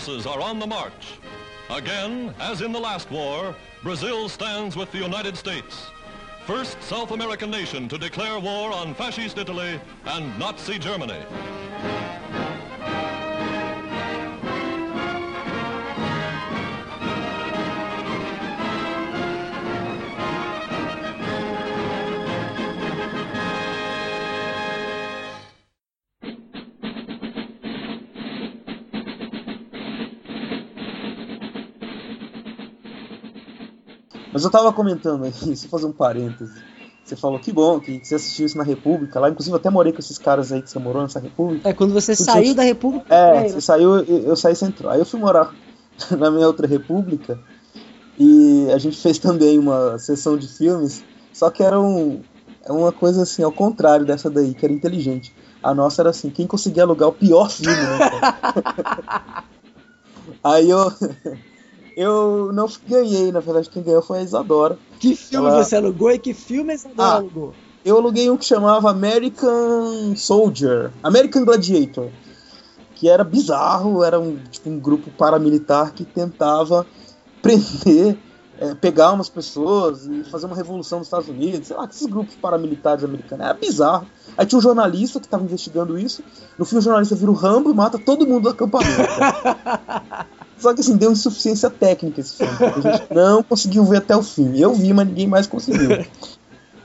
Forces 0.00 0.26
are 0.26 0.40
on 0.40 0.58
the 0.58 0.66
march. 0.66 1.18
Again, 1.68 2.34
as 2.40 2.62
in 2.62 2.72
the 2.72 2.80
last 2.80 3.10
war, 3.10 3.54
Brazil 3.82 4.30
stands 4.30 4.74
with 4.74 4.90
the 4.92 4.98
United 4.98 5.36
States. 5.36 5.88
First 6.46 6.82
South 6.82 7.10
American 7.10 7.50
nation 7.50 7.86
to 7.88 7.98
declare 7.98 8.40
war 8.40 8.72
on 8.72 8.94
fascist 8.94 9.36
Italy 9.36 9.78
and 10.06 10.38
Nazi 10.38 10.78
Germany. 10.78 11.22
Mas 34.32 34.44
eu 34.44 34.50
tava 34.50 34.72
comentando 34.72 35.24
aqui, 35.24 35.50
eu 35.50 35.68
fazer 35.68 35.86
um 35.86 35.92
parêntese. 35.92 36.52
Você 37.04 37.16
falou 37.16 37.40
que 37.40 37.52
bom 37.52 37.80
que 37.80 38.00
você 38.04 38.14
assistiu 38.14 38.46
isso 38.46 38.56
na 38.56 38.62
República. 38.62 39.18
Lá, 39.18 39.28
inclusive, 39.28 39.52
eu 39.52 39.58
até 39.58 39.68
morei 39.68 39.92
com 39.92 39.98
esses 39.98 40.16
caras 40.16 40.52
aí 40.52 40.62
que 40.62 40.70
você 40.70 40.78
morou 40.78 41.02
nessa 41.02 41.18
República. 41.18 41.68
É 41.68 41.72
quando 41.72 41.92
você 41.92 42.14
saiu 42.14 42.54
da 42.54 42.62
República. 42.62 43.12
É, 43.12 43.34
né? 43.34 43.48
você 43.48 43.60
saiu, 43.60 43.96
eu, 43.96 44.22
eu 44.22 44.36
saí 44.36 44.54
central. 44.54 44.92
Aí 44.92 45.00
eu 45.00 45.06
fui 45.06 45.18
morar 45.18 45.52
na 46.16 46.30
minha 46.30 46.46
outra 46.46 46.68
República 46.68 47.38
e 48.18 48.68
a 48.72 48.78
gente 48.78 48.98
fez 48.98 49.18
também 49.18 49.58
uma 49.58 49.98
sessão 49.98 50.36
de 50.36 50.46
filmes, 50.46 51.02
só 51.32 51.48
que 51.50 51.62
era 51.62 51.80
um, 51.80 52.20
é 52.64 52.70
uma 52.70 52.92
coisa 52.92 53.22
assim, 53.22 53.42
ao 53.42 53.50
contrário 53.50 54.04
dessa 54.04 54.28
daí, 54.30 54.54
que 54.54 54.64
era 54.64 54.72
inteligente. 54.72 55.34
A 55.62 55.74
nossa 55.74 56.02
era 56.02 56.10
assim, 56.10 56.30
quem 56.30 56.46
conseguia 56.46 56.82
alugar 56.82 57.08
o 57.08 57.12
pior 57.12 57.50
filme, 57.50 57.76
né? 57.76 58.10
Aí 60.44 60.70
eu. 60.70 60.92
Eu 62.00 62.50
não 62.54 62.66
ganhei, 62.88 63.30
na 63.30 63.40
verdade, 63.40 63.68
quem 63.68 63.82
ganhou 63.82 64.00
foi 64.00 64.20
a 64.20 64.22
Isadora. 64.22 64.78
Que 64.98 65.14
filme 65.14 65.48
Ela- 65.48 65.62
você 65.62 65.76
alugou 65.76 66.10
e 66.10 66.18
que 66.18 66.32
filme 66.32 66.76
você 66.78 66.88
Ah. 66.96 67.16
alugou? 67.16 67.52
Eu 67.84 67.98
aluguei 67.98 68.30
um 68.30 68.38
que 68.38 68.44
chamava 68.46 68.90
American 68.90 70.16
Soldier, 70.16 70.90
American 71.02 71.44
Gladiator, 71.44 72.08
que 72.94 73.06
era 73.06 73.22
bizarro, 73.22 74.02
era 74.02 74.18
um, 74.18 74.38
tipo, 74.50 74.70
um 74.70 74.78
grupo 74.78 75.10
paramilitar 75.10 75.92
que 75.92 76.06
tentava 76.06 76.86
prender, 77.42 78.16
é, 78.58 78.74
pegar 78.74 79.12
umas 79.12 79.28
pessoas 79.28 80.06
e 80.06 80.24
fazer 80.24 80.46
uma 80.46 80.56
revolução 80.56 80.98
nos 81.00 81.06
Estados 81.08 81.28
Unidos, 81.28 81.66
sei 81.68 81.76
lá, 81.76 81.84
esses 81.84 82.06
grupos 82.06 82.34
paramilitares 82.34 83.04
americanos, 83.04 83.44
era 83.44 83.54
bizarro. 83.54 84.06
Aí 84.38 84.46
tinha 84.46 84.58
um 84.58 84.62
jornalista 84.62 85.20
que 85.20 85.26
estava 85.26 85.44
investigando 85.44 85.98
isso, 85.98 86.22
no 86.58 86.64
fim 86.64 86.76
o 86.76 86.80
jornalista 86.80 87.14
vira 87.14 87.30
o 87.30 87.34
Rambo 87.34 87.70
e 87.70 87.74
mata 87.74 87.98
todo 87.98 88.26
mundo 88.26 88.44
do 88.44 88.48
acampamento. 88.48 88.90
Só 90.60 90.74
que 90.74 90.80
assim, 90.80 90.96
deu 90.96 91.10
insuficiência 91.10 91.70
técnica 91.70 92.20
esse 92.20 92.36
filme, 92.36 92.52
a 92.52 92.80
gente 92.80 93.06
não 93.14 93.42
conseguiu 93.42 93.84
ver 93.84 93.98
até 93.98 94.14
o 94.14 94.22
fim. 94.22 94.58
Eu 94.58 94.74
vi, 94.74 94.92
mas 94.92 95.06
ninguém 95.06 95.26
mais 95.26 95.46
conseguiu. 95.46 96.04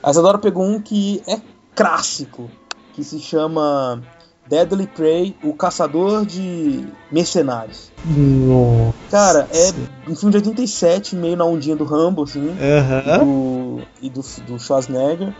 A 0.02 0.10
Isadora 0.10 0.38
pegou 0.38 0.64
um 0.64 0.80
que 0.80 1.22
é 1.28 1.38
clássico, 1.74 2.50
que 2.94 3.04
se 3.04 3.20
chama 3.20 4.02
Deadly 4.48 4.86
Prey, 4.86 5.36
o 5.42 5.52
caçador 5.52 6.24
de 6.24 6.86
mercenários. 7.12 7.92
Nossa. 8.04 8.94
Cara, 9.10 9.48
é 9.52 10.10
um 10.10 10.16
filme 10.16 10.30
de 10.30 10.38
87, 10.38 11.14
meio 11.14 11.36
na 11.36 11.44
ondinha 11.44 11.76
do 11.76 11.84
Rambo, 11.84 12.22
assim, 12.22 12.56
Aham. 12.58 13.24
do, 13.24 13.82
e 14.00 14.08
do, 14.08 14.22
do 14.46 14.58
Schwarzenegger. 14.58 15.34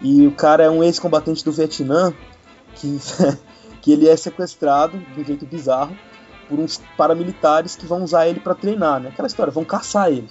E 0.00 0.26
o 0.26 0.32
cara 0.32 0.62
é 0.64 0.70
um 0.70 0.84
ex-combatente 0.84 1.44
do 1.44 1.50
Vietnã 1.50 2.12
que, 2.74 3.00
que 3.82 3.92
ele 3.92 4.08
é 4.08 4.16
sequestrado 4.16 4.98
de 4.98 5.20
um 5.20 5.24
jeito 5.24 5.46
bizarro 5.46 5.96
por 6.48 6.58
uns 6.58 6.80
paramilitares 6.96 7.76
que 7.76 7.86
vão 7.86 8.02
usar 8.04 8.26
ele 8.28 8.40
pra 8.40 8.54
treinar, 8.54 9.00
né? 9.00 9.08
Aquela 9.08 9.26
história, 9.28 9.52
vão 9.52 9.64
caçar 9.64 10.08
ele. 10.10 10.28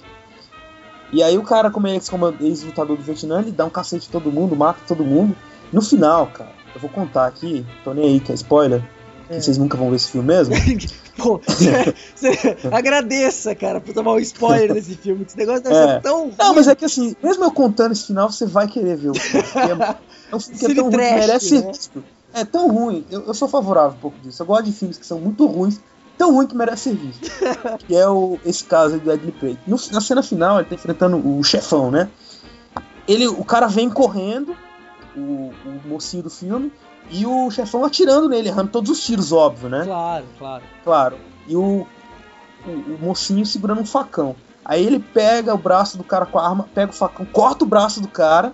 E 1.12 1.22
aí 1.22 1.38
o 1.38 1.42
cara, 1.42 1.70
como 1.70 1.86
é 1.86 1.94
ex-lutador 2.40 2.96
do 2.96 3.02
Vietnã, 3.02 3.40
ele 3.40 3.52
dá 3.52 3.64
um 3.64 3.70
cacete 3.70 4.08
em 4.08 4.10
todo 4.10 4.30
mundo, 4.32 4.56
mata 4.56 4.80
todo 4.88 5.04
mundo. 5.04 5.36
No 5.72 5.80
final, 5.80 6.26
cara, 6.28 6.50
eu 6.74 6.80
vou 6.80 6.90
contar 6.90 7.26
aqui, 7.26 7.64
tô 7.84 7.94
nem 7.94 8.04
aí 8.04 8.20
que 8.20 8.32
é 8.32 8.34
spoiler, 8.34 8.82
que 9.28 9.34
É. 9.34 9.40
vocês 9.40 9.56
nunca 9.58 9.76
vão 9.76 9.90
ver 9.90 9.96
esse 9.96 10.10
filme 10.10 10.26
mesmo. 10.28 10.54
Pô, 11.16 11.40
agradeça, 12.72 13.54
cara, 13.54 13.80
por 13.80 13.94
tomar 13.94 14.12
um 14.12 14.18
spoiler 14.18 14.72
desse 14.74 14.94
filme. 14.96 15.24
que 15.24 15.30
Esse 15.30 15.38
negócio 15.38 15.62
deve 15.62 15.74
É. 15.76 15.94
ser 15.94 16.00
tão. 16.02 16.30
Não, 16.38 16.54
mas 16.54 16.68
é 16.68 16.74
que 16.74 16.84
assim, 16.84 17.16
mesmo 17.22 17.44
eu 17.44 17.50
contando 17.50 17.92
esse 17.92 18.06
final, 18.06 18.30
você 18.30 18.46
vai 18.46 18.66
querer 18.68 18.96
ver 18.96 19.10
o 19.10 19.14
filme. 19.14 19.44
É, 20.30 20.36
um 20.36 20.40
filme 20.40 20.58
que 20.58 20.66
é 20.66 20.74
tão 20.74 20.84
ruim 20.84 20.90
que 20.90 20.96
trash, 20.98 21.14
merece 21.26 21.48
ser 21.48 21.64
né? 21.64 22.02
É 22.34 22.44
tão 22.44 22.68
ruim, 22.68 23.04
eu, 23.10 23.22
eu 23.24 23.32
sou 23.34 23.48
favorável 23.48 23.96
um 23.96 24.00
pouco 24.00 24.18
disso. 24.18 24.42
Eu 24.42 24.46
gosto 24.46 24.64
de 24.64 24.72
filmes 24.72 24.98
que 24.98 25.06
são 25.06 25.18
muito 25.18 25.46
ruins, 25.46 25.80
tão 26.16 26.34
ruim 26.34 26.46
que 26.46 26.56
merece 26.56 26.90
ser 26.90 26.96
visto. 26.96 27.30
que 27.86 27.94
é 27.94 28.08
o, 28.08 28.38
esse 28.44 28.64
caso 28.64 28.94
aí 28.94 29.00
do 29.00 29.06
Deadly 29.06 29.32
Prey. 29.32 29.58
No- 29.66 29.78
na 29.92 30.00
cena 30.00 30.22
final, 30.22 30.58
ele 30.58 30.68
tá 30.68 30.74
enfrentando 30.74 31.16
o 31.16 31.42
chefão, 31.42 31.90
né? 31.90 32.08
Ele, 33.06 33.28
o 33.28 33.44
cara 33.44 33.68
vem 33.68 33.88
correndo, 33.88 34.56
o, 35.16 35.52
o 35.64 35.80
mocinho 35.88 36.24
do 36.24 36.30
filme, 36.30 36.72
e 37.10 37.24
o 37.24 37.50
chefão 37.50 37.84
atirando 37.84 38.28
nele, 38.28 38.48
errando 38.48 38.70
todos 38.70 38.90
os 38.90 39.04
tiros, 39.04 39.30
óbvio, 39.32 39.68
né? 39.68 39.84
Claro, 39.84 40.24
claro. 40.38 40.64
Claro. 40.82 41.18
E 41.46 41.54
o, 41.56 41.86
o, 42.66 42.70
o 42.70 42.98
mocinho 43.00 43.46
segurando 43.46 43.80
um 43.80 43.86
facão. 43.86 44.34
Aí 44.64 44.84
ele 44.84 44.98
pega 44.98 45.54
o 45.54 45.58
braço 45.58 45.96
do 45.96 46.02
cara 46.02 46.26
com 46.26 46.38
a 46.38 46.48
arma, 46.48 46.68
pega 46.74 46.90
o 46.90 46.94
facão, 46.94 47.24
corta 47.24 47.64
o 47.64 47.68
braço 47.68 48.00
do 48.00 48.08
cara 48.08 48.52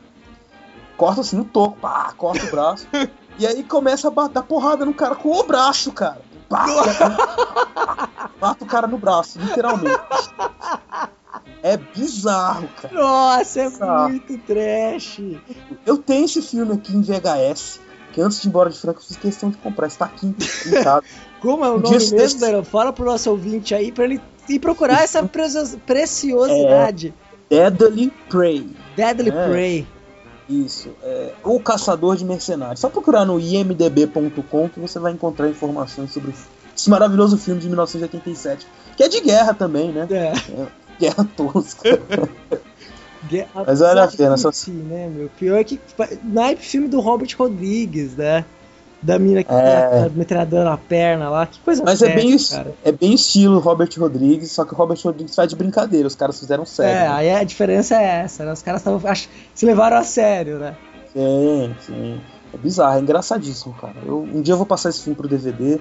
corta 1.03 1.21
assim 1.21 1.37
no 1.37 1.45
toco, 1.45 1.77
pá, 1.79 2.13
corta 2.17 2.47
o 2.47 2.51
braço. 2.51 2.87
e 3.37 3.45
aí 3.45 3.65
começa 3.65 4.09
a 4.09 4.29
dar 4.29 4.43
porrada 4.43 4.85
no 4.85 4.95
cara 4.95 5.17
com 5.17 5.31
o 5.37 5.43
braço, 5.43 5.91
cara. 5.91 6.21
Pá, 6.53 8.09
mata 8.41 8.65
o 8.65 8.67
cara 8.67 8.87
no 8.87 8.99
braço, 8.99 9.39
literalmente. 9.39 9.99
É 11.63 11.77
bizarro, 11.77 12.69
cara. 12.81 12.95
Nossa, 12.95 13.61
é 13.61 13.71
Bizarro. 13.71 14.09
muito 14.11 14.39
trash. 14.39 15.21
Eu 15.87 15.97
tenho 15.99 16.25
esse 16.25 16.43
filme 16.43 16.75
aqui 16.75 16.93
em 16.95 17.01
VHS, 17.03 17.81
que 18.13 18.21
antes 18.21 18.41
de 18.41 18.47
ir 18.47 18.51
embora 18.51 18.69
de 18.71 18.79
Franca 18.79 18.99
eu 19.01 19.05
fiz 19.05 19.17
questão 19.17 19.51
de 19.51 19.57
comprar. 19.59 19.87
Está 19.87 20.07
aqui 20.07 20.27
em 20.27 20.83
casa. 20.83 21.05
Como 21.41 21.65
é 21.65 21.71
o 21.71 21.75
Um 21.75 21.79
nome 21.81 21.91
mesmo, 21.97 22.17
desses- 22.17 22.41
Daron? 22.41 22.65
Fala 22.65 22.93
pro 22.93 23.05
nosso 23.05 23.31
ouvinte 23.31 23.75
aí 23.75 23.91
pra 23.93 24.05
ele 24.05 24.21
ir 24.49 24.59
procurar 24.59 25.03
essa 25.03 25.23
precio- 25.27 25.79
preciosidade. 25.87 27.15
Deadly 27.49 28.13
Prey. 28.29 28.69
Deadly 28.97 29.31
É. 29.31 29.49
Prey. 29.49 29.87
Isso. 30.49 30.91
É, 31.03 31.33
o 31.45 31.59
Caçador 31.61 32.17
de 32.17 32.25
Mercenários. 32.25 32.81
Só 32.81 32.89
procurar 32.89 33.25
no 33.25 33.39
imdb.com 33.39 34.69
que 34.69 34.81
você 34.81 34.99
vai 34.99 35.13
encontrar 35.13 35.49
informações 35.49 36.13
sobre 36.13 36.33
esse 36.77 36.91
maravilhoso 36.91 37.37
filme 37.39 37.61
de 37.61 37.69
1987. 37.69 38.67
Que 38.97 39.05
é 39.05 39.09
de 39.09 39.21
guerra 39.21 39.55
também, 39.55 39.93
né? 39.93 40.07
É. 40.11 40.33
Guerra 41.01 41.27
tosca. 41.37 41.99
Gue- 43.29 43.47
Mas 43.55 43.79
vale 43.79 44.01
a 44.01 44.09
pena, 44.09 44.37
só- 44.37 44.51
né, 44.69 45.09
meu? 45.09 45.31
Pior 45.39 45.57
é 45.59 45.65
que. 45.65 45.81
Naipe 46.25 46.63
filme 46.65 46.89
do 46.89 47.01
Robert 47.01 47.33
Rodrigues, 47.39 48.17
né? 48.17 48.45
Da 49.03 49.19
mina 49.19 49.43
que 49.43 49.53
É. 49.53 50.05
tá 50.05 50.11
metralhadora 50.15 50.65
na 50.71 50.77
perna 50.79 51.29
lá. 51.29 51.45
Que 51.47 51.59
coisa 51.61 51.83
Mas 51.85 52.01
é 52.03 52.15
bem, 52.15 52.37
cara. 52.39 52.73
é 52.85 52.93
bem 52.93 53.15
estilo 53.15 53.59
Robert 53.59 53.91
Rodrigues, 53.99 54.53
só 54.53 54.65
que 54.65 54.73
o 54.73 54.77
Robert 54.77 54.99
Rodrigues 55.03 55.35
faz 55.35 55.49
de 55.51 55.57
brincadeira, 55.57 56.07
os 56.07 56.15
caras 56.15 56.39
fizeram 56.39 56.65
sério. 56.65 56.93
É, 56.97 57.01
né? 57.01 57.09
aí 57.09 57.31
a 57.35 57.43
diferença 57.43 57.97
é 58.01 58.21
essa, 58.21 58.45
né? 58.45 58.53
Os 58.53 58.63
caras 58.63 58.81
tavam, 58.81 59.01
ach- 59.11 59.29
se 59.55 59.67
levaram 59.67 59.97
a 59.97 60.05
sério, 60.05 60.59
né? 60.59 60.77
Sim, 61.13 61.75
sim. 61.81 62.21
É 62.55 62.57
bizarro, 62.57 62.99
é 62.99 63.01
engraçadíssimo, 63.01 63.75
cara. 63.75 63.95
Eu, 64.07 64.21
um 64.23 64.41
dia 64.41 64.55
eu 64.55 64.59
vou 64.59 64.67
passar 64.67 64.91
esse 64.91 65.03
filme 65.03 65.17
pro 65.17 65.27
DVD 65.27 65.81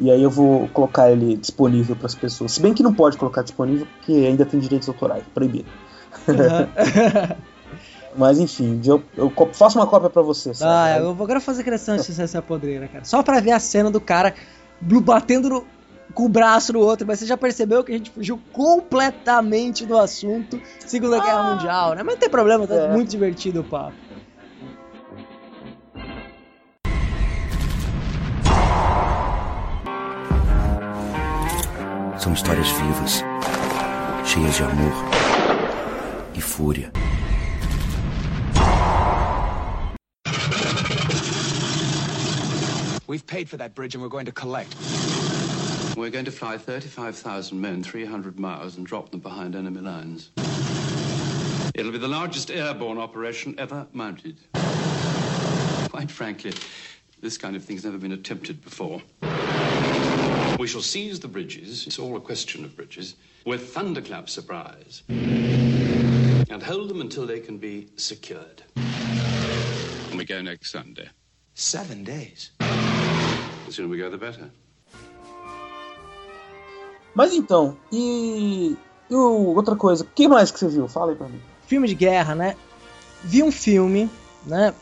e 0.00 0.10
aí 0.10 0.22
eu 0.22 0.30
vou 0.30 0.66
colocar 0.68 1.10
ele 1.10 1.36
disponível 1.36 1.94
pras 1.94 2.14
pessoas. 2.14 2.52
Se 2.52 2.62
bem 2.62 2.72
que 2.72 2.82
não 2.82 2.94
pode 2.94 3.18
colocar 3.18 3.42
disponível 3.42 3.86
porque 3.98 4.12
ainda 4.12 4.46
tem 4.46 4.58
direitos 4.58 4.88
autorais, 4.88 5.22
proibido. 5.34 5.68
Mas 8.16 8.38
enfim, 8.38 8.80
eu, 8.86 9.02
eu 9.16 9.32
faço 9.52 9.78
uma 9.78 9.86
cópia 9.86 10.08
pra 10.08 10.22
você. 10.22 10.52
Ah, 10.62 10.98
eu 10.98 11.14
vou 11.14 11.24
agora 11.24 11.40
fazer 11.40 11.64
questão 11.64 11.96
de 11.96 12.22
essa 12.22 12.40
podreira, 12.40 12.86
cara. 12.86 13.04
Só 13.04 13.22
pra 13.22 13.40
ver 13.40 13.50
a 13.52 13.58
cena 13.60 13.90
do 13.90 14.00
cara 14.00 14.34
batendo 14.80 15.48
no- 15.48 15.66
com 16.12 16.26
o 16.26 16.28
braço 16.28 16.72
no 16.72 16.78
outro, 16.80 17.04
mas 17.06 17.18
você 17.18 17.26
já 17.26 17.36
percebeu 17.36 17.82
que 17.82 17.90
a 17.92 17.96
gente 17.96 18.10
fugiu 18.10 18.38
completamente 18.52 19.84
do 19.84 19.98
assunto 19.98 20.60
Segunda 20.86 21.18
Guerra 21.18 21.54
Mundial, 21.54 21.94
né? 21.94 22.02
Mas 22.04 22.14
não 22.14 22.20
tem 22.20 22.30
problema, 22.30 22.66
tá 22.68 22.74
É. 22.74 22.92
muito 22.92 23.08
divertido 23.10 23.60
o 23.62 23.64
papo. 23.64 23.94
São 32.18 32.32
histórias 32.32 32.68
vivas, 32.70 33.22
cheias 34.24 34.54
de 34.56 34.62
amor 34.62 34.92
e 36.34 36.40
fúria. 36.40 36.90
We've 43.14 43.24
paid 43.24 43.48
for 43.48 43.58
that 43.58 43.76
bridge 43.76 43.94
and 43.94 44.02
we're 44.02 44.08
going 44.08 44.26
to 44.26 44.32
collect. 44.32 44.74
We're 45.96 46.10
going 46.10 46.24
to 46.24 46.32
fly 46.32 46.58
35,000 46.58 47.60
men 47.60 47.80
300 47.84 48.40
miles 48.40 48.76
and 48.76 48.84
drop 48.84 49.12
them 49.12 49.20
behind 49.20 49.54
enemy 49.54 49.82
lines. 49.82 50.30
It'll 51.76 51.92
be 51.92 51.98
the 51.98 52.08
largest 52.08 52.50
airborne 52.50 52.98
operation 52.98 53.54
ever 53.56 53.86
mounted. 53.92 54.38
Quite 55.90 56.10
frankly, 56.10 56.54
this 57.20 57.38
kind 57.38 57.54
of 57.54 57.62
thing's 57.64 57.84
never 57.84 57.98
been 57.98 58.10
attempted 58.10 58.60
before. 58.64 59.00
We 60.58 60.66
shall 60.66 60.82
seize 60.82 61.20
the 61.20 61.28
bridges, 61.28 61.86
it's 61.86 62.00
all 62.00 62.16
a 62.16 62.20
question 62.20 62.64
of 62.64 62.74
bridges, 62.74 63.14
with 63.46 63.72
thunderclap 63.72 64.28
surprise. 64.28 65.04
And 65.08 66.60
hold 66.60 66.90
them 66.90 67.00
until 67.00 67.28
they 67.28 67.38
can 67.38 67.58
be 67.58 67.90
secured. 67.94 68.64
And 68.74 70.18
we 70.18 70.24
go 70.24 70.42
next 70.42 70.72
Sunday. 70.72 71.10
Seven 71.54 72.02
days. 72.02 72.50
Mas 77.14 77.32
então, 77.32 77.76
e, 77.92 78.76
e 79.08 79.14
outra 79.14 79.76
coisa, 79.76 80.02
o 80.02 80.06
que 80.06 80.26
mais 80.26 80.50
que 80.50 80.58
você 80.58 80.68
viu? 80.68 80.88
Fala 80.88 81.12
aí 81.12 81.16
pra 81.16 81.28
mim. 81.28 81.40
Filme 81.66 81.86
de 81.86 81.94
guerra, 81.94 82.34
né? 82.34 82.56
Vi 83.22 83.42
um 83.42 83.52
filme, 83.52 84.10
né? 84.44 84.74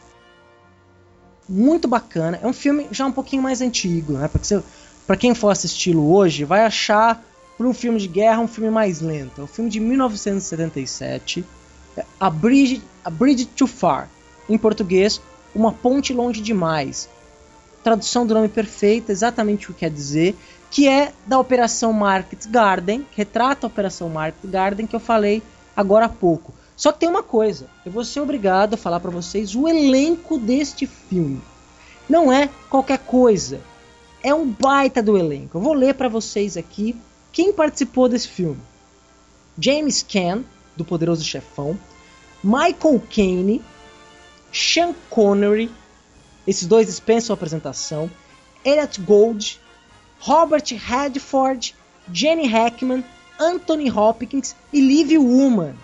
Muito 1.49 1.87
bacana. 1.87 2.39
É 2.43 2.47
um 2.47 2.53
filme 2.53 2.89
já 2.91 3.05
um 3.05 3.13
pouquinho 3.13 3.43
mais 3.43 3.61
antigo, 3.61 4.15
né? 4.15 4.29
Porque 4.29 4.61
pra 5.07 5.17
quem 5.17 5.35
for 5.35 5.51
assisti-lo 5.51 6.13
hoje, 6.13 6.45
vai 6.45 6.65
achar 6.65 7.23
por 7.59 7.67
um 7.67 7.75
filme 7.75 8.01
de 8.01 8.09
guerra 8.09 8.41
um 8.41 8.49
filme 8.49 8.71
mais 8.71 9.01
lento. 9.01 9.41
É 9.41 9.45
um 9.45 9.47
filme 9.47 9.71
de 9.71 9.79
1977. 9.79 11.45
é 11.97 12.05
A 12.19 12.31
Bridge, 12.31 12.83
A 13.05 13.11
Bridge 13.11 13.45
Too 13.47 13.69
Far. 13.69 14.09
Em 14.49 14.57
português, 14.57 15.21
Uma 15.55 15.73
Ponte 15.73 16.15
Longe 16.15 16.41
Demais. 16.41 17.09
Tradução 17.83 18.27
do 18.27 18.35
nome 18.35 18.49
perfeita, 18.49 19.11
exatamente 19.11 19.71
o 19.71 19.75
que 19.75 19.81
quer 19.81 19.91
dizer. 19.91 20.37
Que 20.71 20.89
é 20.89 21.13
da 21.27 21.39
Operação 21.39 21.93
Market 21.93 22.47
Garden, 22.47 23.07
retrata 23.15 23.67
a 23.67 23.69
Operação 23.69 24.09
Market 24.09 24.51
Garden 24.51 24.87
que 24.87 24.97
eu 24.97 25.01
falei 25.01 25.43
agora 25.77 26.07
há 26.07 26.09
pouco. 26.09 26.55
Só 26.77 26.91
que 26.91 27.01
tem 27.01 27.09
uma 27.09 27.23
coisa, 27.23 27.67
eu 27.85 27.93
vou 27.93 28.05
ser 28.05 28.21
obrigado 28.21 28.75
a 28.75 28.77
falar 28.77 28.99
para 28.99 29.11
vocês 29.11 29.55
o 29.55 29.69
elenco 29.69 30.39
deste 30.39 30.87
filme. 30.87 31.41
Não 32.09 32.33
é 32.33 32.49
qualquer 32.69 32.99
coisa. 32.99 33.61
É 34.23 34.35
um 34.35 34.49
baita 34.49 35.03
do 35.03 35.17
elenco. 35.17 35.59
Eu 35.59 35.63
vou 35.63 35.75
ler 35.75 35.95
para 35.95 36.09
vocês 36.09 36.57
aqui 36.57 36.97
quem 37.31 37.53
participou 37.53 38.09
desse 38.09 38.29
filme. 38.29 38.61
James 39.59 40.03
Caan, 40.03 40.45
do 40.77 40.85
Poderoso 40.85 41.25
Chefão, 41.25 41.79
Michael 42.43 43.03
Caine, 43.11 43.63
Sean 44.53 44.95
Connery, 45.09 45.71
esses 46.47 46.67
dois 46.67 46.87
dispensam 46.87 47.33
a 47.33 47.37
apresentação, 47.37 48.11
Elliot 48.65 49.01
Gold, 49.01 49.61
Robert 50.21 50.65
Redford, 50.77 51.75
Jenny 52.13 52.47
Hackman, 52.47 53.05
Anthony 53.39 53.91
Hopkins 53.91 54.55
e 54.73 54.81
Liv 54.81 55.19
Ullmann. 55.19 55.75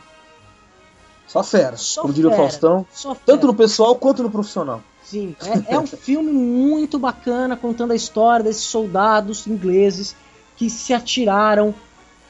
Só 1.27 1.43
feras, 1.43 1.83
Só 1.83 2.03
como 2.03 2.15
diria 2.15 2.29
o 2.29 2.33
fera, 2.33 2.43
Faustão. 2.43 2.87
só 2.91 3.15
fera. 3.15 3.27
Tanto 3.27 3.47
no 3.47 3.55
pessoal 3.55 3.95
quanto 3.97 4.23
no 4.23 4.31
profissional. 4.31 4.83
Sim, 5.05 5.37
é, 5.69 5.75
é 5.75 5.79
um 5.79 5.87
filme 5.87 6.33
muito 6.33 6.99
bacana 6.99 7.57
contando 7.57 7.93
a 7.93 7.97
história 7.97 8.45
desses 8.45 8.63
soldados 8.63 9.47
ingleses 9.47 10.15
que 10.57 10.69
se 10.71 10.93
atiraram 10.93 11.75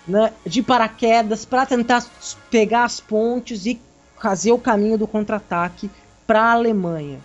né, 0.07 0.33
de 0.45 0.63
paraquedas 0.63 1.45
para 1.45 1.67
tentar 1.67 2.05
pegar 2.51 2.85
as 2.85 3.01
pontes 3.01 3.67
e 3.67 3.81
fazer 4.21 4.53
o 4.53 4.59
caminho 4.59 4.99
do 4.99 5.07
contra-ataque 5.07 5.91
para 6.27 6.43
a 6.43 6.53
Alemanha. 6.53 7.21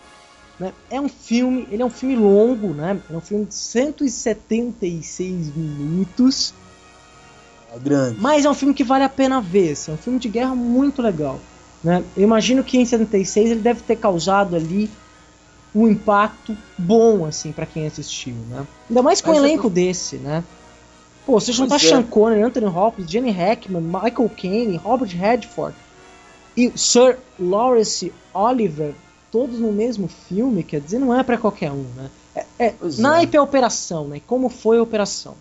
Né. 0.60 0.72
É 0.90 1.02
um 1.02 1.10
filme, 1.10 1.68
ele 1.72 1.82
é 1.82 1.86
um 1.86 1.90
filme 1.90 2.16
longo, 2.16 2.74
né? 2.74 3.00
É 3.12 3.16
um 3.16 3.22
filme 3.22 3.46
de 3.46 3.56
176 3.56 5.56
minutos. 5.56 6.54
É 7.76 7.80
grande. 7.80 8.18
Mas 8.20 8.46
é 8.46 8.50
um 8.50 8.54
filme 8.54 8.74
que 8.74 8.84
vale 8.84 9.04
a 9.04 9.10
pena 9.10 9.42
ver. 9.42 9.72
assim, 9.72 9.92
É 9.92 9.96
um 9.96 9.98
filme 9.98 10.20
de 10.20 10.30
guerra 10.30 10.56
muito 10.56 11.02
legal. 11.02 11.40
Né? 11.84 12.04
Eu 12.16 12.24
imagino 12.24 12.64
que 12.64 12.78
em 12.78 12.86
76 12.86 13.52
ele 13.52 13.60
deve 13.62 13.82
ter 13.82 13.98
causado 13.98 14.56
ali 14.56 14.90
um 15.76 15.88
impacto 15.88 16.56
bom 16.78 17.26
assim 17.26 17.52
para 17.52 17.66
quem 17.66 17.86
assistiu, 17.88 18.36
né? 18.48 18.66
Ainda 18.90 19.02
mais 19.02 19.22
com 19.22 19.32
um 19.32 19.34
Mas 19.34 19.44
eu- 19.44 19.50
elenco 19.50 19.70
desse, 19.70 20.18
né? 20.18 20.44
Pô, 21.26 21.40
você 21.40 21.52
juntar 21.52 21.78
é. 21.78 21.80
Sean 21.80 22.04
Connery, 22.04 22.44
Anthony 22.44 22.68
Hopkins, 22.68 23.10
Jenny 23.10 23.32
Hackman, 23.32 23.82
Michael 23.82 24.30
Caine, 24.38 24.78
Robert 24.78 25.10
Redford 25.10 25.76
e 26.56 26.72
Sir 26.78 27.18
Lawrence 27.40 28.14
Oliver, 28.34 28.94
todos 29.34 29.60
no 29.60 29.72
mesmo 29.72 30.08
filme, 30.08 30.64
quer 30.64 30.80
dizer, 30.80 31.00
não 31.00 31.12
é 31.12 31.24
para 31.24 31.40
qualquer 31.40 31.72
um, 31.72 31.86
né? 31.96 32.12
É, 32.36 32.46
é, 32.60 32.70
Pois 32.80 33.00
é. 33.00 33.02
naipe 33.02 33.36
é 33.36 33.40
a 33.40 33.44
operação, 33.44 34.08
né? 34.08 34.22
Como 34.28 34.48
foi 34.48 34.78
a 34.78 34.84
operação? 34.84 35.34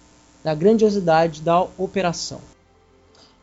Da 0.43 0.55
grandiosidade 0.55 1.43
da 1.43 1.61
operação. 1.77 2.41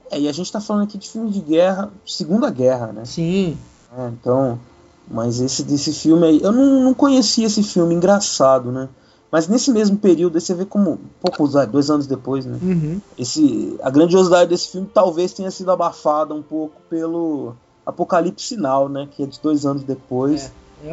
É, 0.10 0.20
e 0.20 0.28
a 0.28 0.32
gente 0.32 0.52
tá 0.52 0.60
falando 0.60 0.86
aqui 0.86 0.98
de 0.98 1.08
filme 1.08 1.30
de 1.30 1.40
guerra, 1.40 1.92
Segunda 2.04 2.50
Guerra, 2.50 2.88
né? 2.88 3.06
Sim. 3.06 3.56
É, 3.96 4.08
então, 4.08 4.60
mas 5.08 5.40
esse 5.40 5.62
desse 5.62 5.94
filme 5.94 6.26
aí, 6.26 6.42
eu 6.42 6.52
não, 6.52 6.84
não 6.84 6.94
conhecia 6.96 7.46
esse 7.46 7.62
filme, 7.62 7.94
engraçado, 7.94 8.72
né? 8.72 8.90
Mas 9.32 9.48
nesse 9.48 9.70
mesmo 9.70 9.98
período, 9.98 10.38
aí 10.38 10.42
você 10.42 10.56
vê 10.56 10.66
como, 10.66 11.00
poucos 11.22 11.54
dois 11.68 11.92
anos 11.92 12.08
depois, 12.08 12.48
né? 12.48 12.58
Uhum. 12.60 13.00
Esse, 13.16 13.78
a 13.84 13.92
grandiosidade 13.92 14.50
desse 14.50 14.70
filme 14.70 14.90
talvez 14.92 15.32
tenha 15.32 15.52
sido 15.52 15.72
abafada 15.72 16.34
um 16.34 16.42
pouco 16.42 16.82
pelo 16.90 17.54
Apocalipse 17.90 18.46
Sinal, 18.48 18.88
né? 18.90 19.08
Que 19.12 19.24
é 19.24 19.26
de 19.26 19.40
dois 19.40 19.66
anos 19.66 19.84
depois. 19.84 20.52
É, 20.84 20.90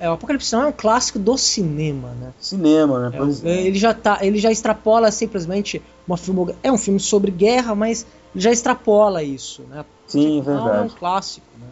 é, 0.00 0.10
o 0.10 0.12
Apocalipse 0.14 0.54
Now 0.54 0.64
é 0.64 0.66
um 0.66 0.72
clássico 0.72 1.18
do 1.18 1.36
cinema, 1.38 2.10
né? 2.20 2.32
Cinema, 2.38 2.98
né? 3.08 3.16
É, 3.16 3.18
Pois 3.18 3.44
é. 3.44 3.48
ele 3.48 3.78
já 3.78 3.94
tá, 3.94 4.18
ele 4.20 4.38
já 4.38 4.50
extrapola 4.50 5.10
simplesmente 5.10 5.82
uma 6.06 6.16
é 6.62 6.70
um 6.70 6.76
filme 6.78 7.00
sobre 7.00 7.30
guerra, 7.30 7.74
mas 7.74 8.06
ele 8.34 8.42
já 8.42 8.52
extrapola 8.52 9.22
isso, 9.22 9.62
né? 9.70 9.84
Sim, 10.06 10.40
é 10.40 10.44
Não, 10.44 10.52
é 10.52 10.62
um 10.62 10.64
verdade. 10.64 10.94
clássico, 10.96 11.46
né? 11.58 11.66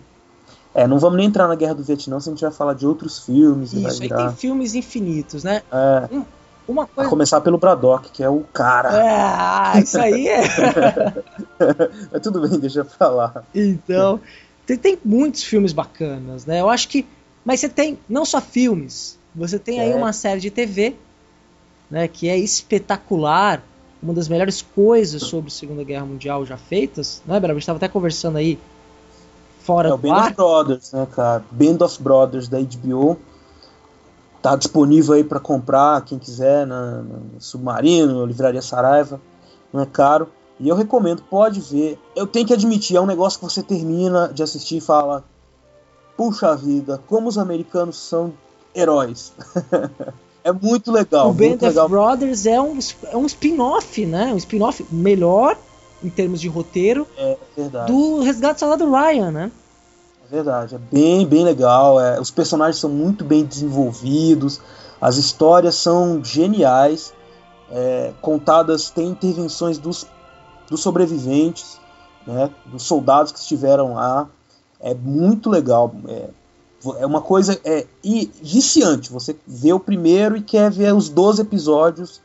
É, 0.75 0.89
não 0.89 0.99
vamos 0.99 1.17
nem 1.19 1.27
entrar 1.27 1.47
na 1.47 1.55
Guerra 1.55 1.75
do 1.75 1.85
Vietnã 1.85 2.19
se 2.19 2.29
a 2.29 2.33
gente 2.33 2.41
vai 2.41 2.51
falar 2.51 2.75
de 2.75 2.85
outros 2.85 3.21
filmes. 3.21 3.73
Isso, 3.73 3.87
aí 4.03 4.09
virar- 4.09 4.17
tem 4.17 4.37
filmes 4.37 4.75
infinitos, 4.75 5.45
né? 5.45 5.63
É, 5.71 6.09
Um- 6.13 6.25
uma 6.67 6.83
a 6.83 6.87
coisa. 6.87 7.11
começar 7.11 7.41
pelo 7.43 7.59
Braddock, 7.59 8.11
que 8.11 8.25
é 8.25 8.29
o 8.29 8.41
cara. 8.53 8.89
Ah, 8.93 9.81
isso 9.81 10.01
aí 10.01 10.27
é. 10.27 10.41
Mas 12.11 12.21
tudo 12.23 12.41
bem, 12.41 12.59
deixa 12.59 12.81
eu 12.81 12.85
falar. 12.85 13.45
Então, 13.55 14.21
tem, 14.67 14.77
tem 14.77 14.99
muitos 15.05 15.43
filmes 15.43 15.73
bacanas, 15.73 16.47
né? 16.47 16.61
Eu 16.61 16.69
acho 16.69 16.89
que. 16.89 17.07
Mas 17.45 17.61
você 17.61 17.69
tem 17.69 17.99
não 18.09 18.25
só 18.25 18.41
filmes, 18.41 19.19
você 19.35 19.59
tem 19.59 19.81
aí 19.81 19.93
É. 19.93 19.95
uma 19.95 20.13
série 20.13 20.41
de 20.41 20.51
TV, 20.51 20.95
né? 21.91 22.09
Que 22.09 22.29
é 22.29 22.39
espetacular, 22.39 23.63
uma 24.03 24.13
das 24.15 24.29
melhores 24.29 24.63
coisas 24.63 25.23
sobre 25.23 25.49
a 25.49 25.51
Segunda 25.51 25.85
Guerra 25.85 26.05
Mundial 26.07 26.45
já 26.47 26.57
feitas, 26.57 27.23
né, 27.27 27.39
Brabo? 27.39 27.53
A 27.53 27.55
gente 27.55 27.63
estava 27.63 27.77
até 27.77 27.89
conversando 27.89 28.37
aí 28.39 28.59
fora 29.63 29.89
É 29.89 29.93
o 29.93 29.97
do 29.97 30.03
Band 30.09 30.15
ar. 30.15 30.27
of 30.27 30.35
Brothers, 30.37 30.93
né, 30.93 31.07
cara? 31.15 31.45
Band 31.51 31.85
of 31.85 32.03
Brothers 32.03 32.49
da 32.49 32.59
HBO. 32.61 33.19
Tá 34.43 34.57
disponível 34.57 35.15
aí 35.15 35.25
pra 35.25 35.41
comprar, 35.41 36.03
quem 36.05 36.19
quiser, 36.19 36.67
na, 36.67 37.01
no 37.03 37.41
Submarino, 37.41 38.27
Livraria 38.27 38.61
Saraiva. 38.61 39.19
Não 39.73 39.81
é 39.83 39.87
caro. 39.87 40.29
E 40.61 40.69
eu 40.69 40.77
recomendo, 40.77 41.23
pode 41.23 41.61
ver. 41.61 41.99
Eu 42.15 42.27
tenho 42.27 42.47
que 42.47 42.53
admitir, 42.53 42.97
é 42.97 43.01
um 43.01 43.07
negócio 43.07 43.39
que 43.39 43.45
você 43.45 43.63
termina 43.63 44.29
de 44.29 44.43
assistir 44.43 44.77
e 44.77 44.81
fala: 44.81 45.25
Puxa 46.17 46.55
vida, 46.55 47.01
como 47.07 47.29
os 47.29 47.37
americanos 47.39 47.97
são 47.97 48.33
heróis. 48.75 49.33
é 50.45 50.53
muito 50.53 50.93
legal. 50.93 51.31
o 51.31 51.33
Band 51.33 51.55
of 51.55 51.65
legal. 51.67 51.89
Brothers 51.89 52.47
é 52.47 52.61
um, 52.61 52.79
é 53.05 53.17
um 53.17 53.27
spin-off, 53.27 54.07
né? 54.07 54.33
Um 54.33 54.37
spin-off 54.37 54.85
melhor 54.91 55.57
em 56.03 56.11
termos 56.11 56.41
de 56.41 56.49
roteiro 56.49 57.07
É 57.17 57.37
do 57.87 58.21
Resgate 58.21 58.57
do 58.57 58.61
Soldado 58.61 58.91
Ryan, 58.91 59.31
né? 59.31 59.53
É 60.27 60.37
verdade, 60.37 60.75
é 60.75 60.79
bem, 60.79 61.27
bem 61.27 61.45
legal. 61.45 62.01
é, 62.01 62.21
os 62.21 62.31
personagens 62.31 62.79
são 62.79 62.91
muito 62.91 63.25
bem 63.25 63.45
desenvolvidos, 63.45 64.61
as 65.01 65.17
histórias 65.17 65.75
são 65.75 66.23
geniais, 66.25 67.13
é, 67.71 68.13
contadas, 68.21 68.91
tem 68.91 69.09
intervenções 69.09 69.79
dos, 69.79 70.07
dos 70.75 70.83
sobreviventes, 70.83 71.79
né, 72.27 72.51
dos 72.67 72.83
soldados 72.83 73.31
que 73.33 73.39
estiveram 73.39 73.95
lá. 73.95 74.29
É 74.81 74.93
muito 74.93 75.49
legal. 75.49 75.95
É, 76.09 76.29
é 76.99 77.07
uma 77.07 77.23
coisa 77.23 77.59
é, 77.65 77.87
e 78.03 78.31
viciante. 78.43 79.11
Você 79.13 79.37
vê 79.47 79.73
o 79.73 79.81
primeiro 79.81 80.37
e 80.37 80.43
quer 80.43 80.71
ver 80.71 80.93
os 80.95 81.09
12 81.09 81.41
episódios 81.43 82.21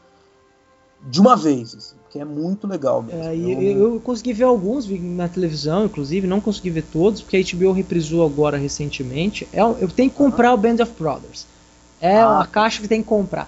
de 1.07 1.21
uma 1.21 1.35
vez. 1.35 1.75
assim, 1.75 1.95
que 2.09 2.19
é 2.19 2.25
muito 2.25 2.67
legal 2.67 3.03
mesmo. 3.03 3.21
É, 3.23 3.35
e 3.35 3.51
É 3.53 3.73
eu, 3.73 3.93
eu 3.93 3.99
consegui 3.99 4.33
ver 4.33 4.45
alguns 4.45 4.87
na 4.89 5.29
televisão, 5.29 5.85
inclusive, 5.85 6.25
não 6.27 6.41
consegui 6.41 6.71
ver 6.71 6.83
todos, 6.91 7.21
porque 7.21 7.37
a 7.37 7.55
HBO 7.57 7.71
reprisou 7.71 8.25
agora 8.25 8.57
recentemente. 8.57 9.47
É, 9.53 9.61
eu 9.61 9.87
tenho 9.87 10.09
que 10.09 10.15
comprar 10.17 10.53
o 10.53 10.57
Band 10.57 10.81
of 10.81 10.91
Brothers. 10.97 11.45
É 12.01 12.19
Ah. 12.19 12.31
uma 12.31 12.47
caixa 12.47 12.81
que 12.81 12.87
tem 12.87 13.01
que 13.03 13.07
comprar. 13.07 13.47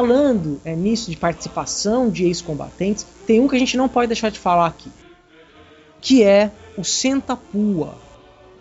Falando 0.00 0.58
é, 0.64 0.74
nisso 0.74 1.10
de 1.10 1.16
participação 1.18 2.08
de 2.08 2.24
ex-combatentes, 2.24 3.04
tem 3.26 3.38
um 3.38 3.46
que 3.46 3.54
a 3.54 3.58
gente 3.58 3.76
não 3.76 3.86
pode 3.86 4.06
deixar 4.06 4.30
de 4.30 4.38
falar 4.38 4.66
aqui, 4.66 4.90
que 6.00 6.22
é 6.24 6.50
o 6.78 6.82
Senta 6.82 7.36
Pua, 7.36 7.92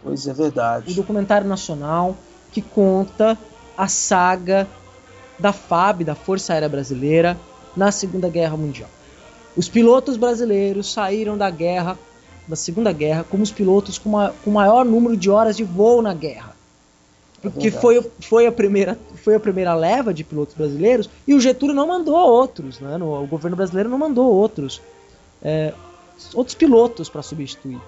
Pois 0.04 0.28
é 0.28 0.32
o 0.32 0.36
verdade. 0.36 0.94
documentário 0.94 1.48
nacional 1.48 2.18
que 2.52 2.62
conta 2.62 3.38
a 3.78 3.88
saga 3.88 4.68
da 5.40 5.54
FAB, 5.54 6.04
da 6.04 6.14
Força 6.14 6.52
Aérea 6.52 6.68
Brasileira, 6.68 7.38
na 7.74 7.90
Segunda 7.90 8.28
Guerra 8.28 8.58
Mundial. 8.58 8.90
Os 9.56 9.70
pilotos 9.70 10.18
brasileiros 10.18 10.92
saíram 10.92 11.38
da 11.38 11.50
guerra, 11.50 11.98
da 12.50 12.58
Segunda 12.58 12.92
Guerra, 12.92 13.24
como 13.30 13.44
os 13.44 13.52
pilotos 13.52 13.98
com, 13.98 14.10
ma- 14.10 14.34
com 14.44 14.52
maior 14.52 14.84
número 14.84 15.16
de 15.16 15.30
horas 15.30 15.56
de 15.56 15.64
voo 15.64 16.02
na 16.02 16.14
guerra. 16.14 16.49
Porque 17.42 17.70
foi, 17.72 18.12
foi, 18.22 18.48
a 18.48 18.52
primeira, 18.52 18.98
foi 19.16 19.36
a 19.36 19.40
primeira 19.40 19.74
leva 19.74 20.14
de 20.14 20.24
pilotos 20.24 20.56
brasileiros 20.56 21.10
e 21.28 21.34
o 21.34 21.40
Getúlio 21.40 21.74
não 21.76 21.88
mandou 21.88 22.16
outros, 22.16 22.80
né? 22.80 22.98
O 22.98 23.26
governo 23.28 23.56
brasileiro 23.56 23.90
não 23.90 23.98
mandou 23.98 24.32
outros, 24.32 24.82
é, 25.42 25.74
outros 26.34 26.56
pilotos 26.56 27.08
para 27.10 27.22
substituir. 27.22 27.80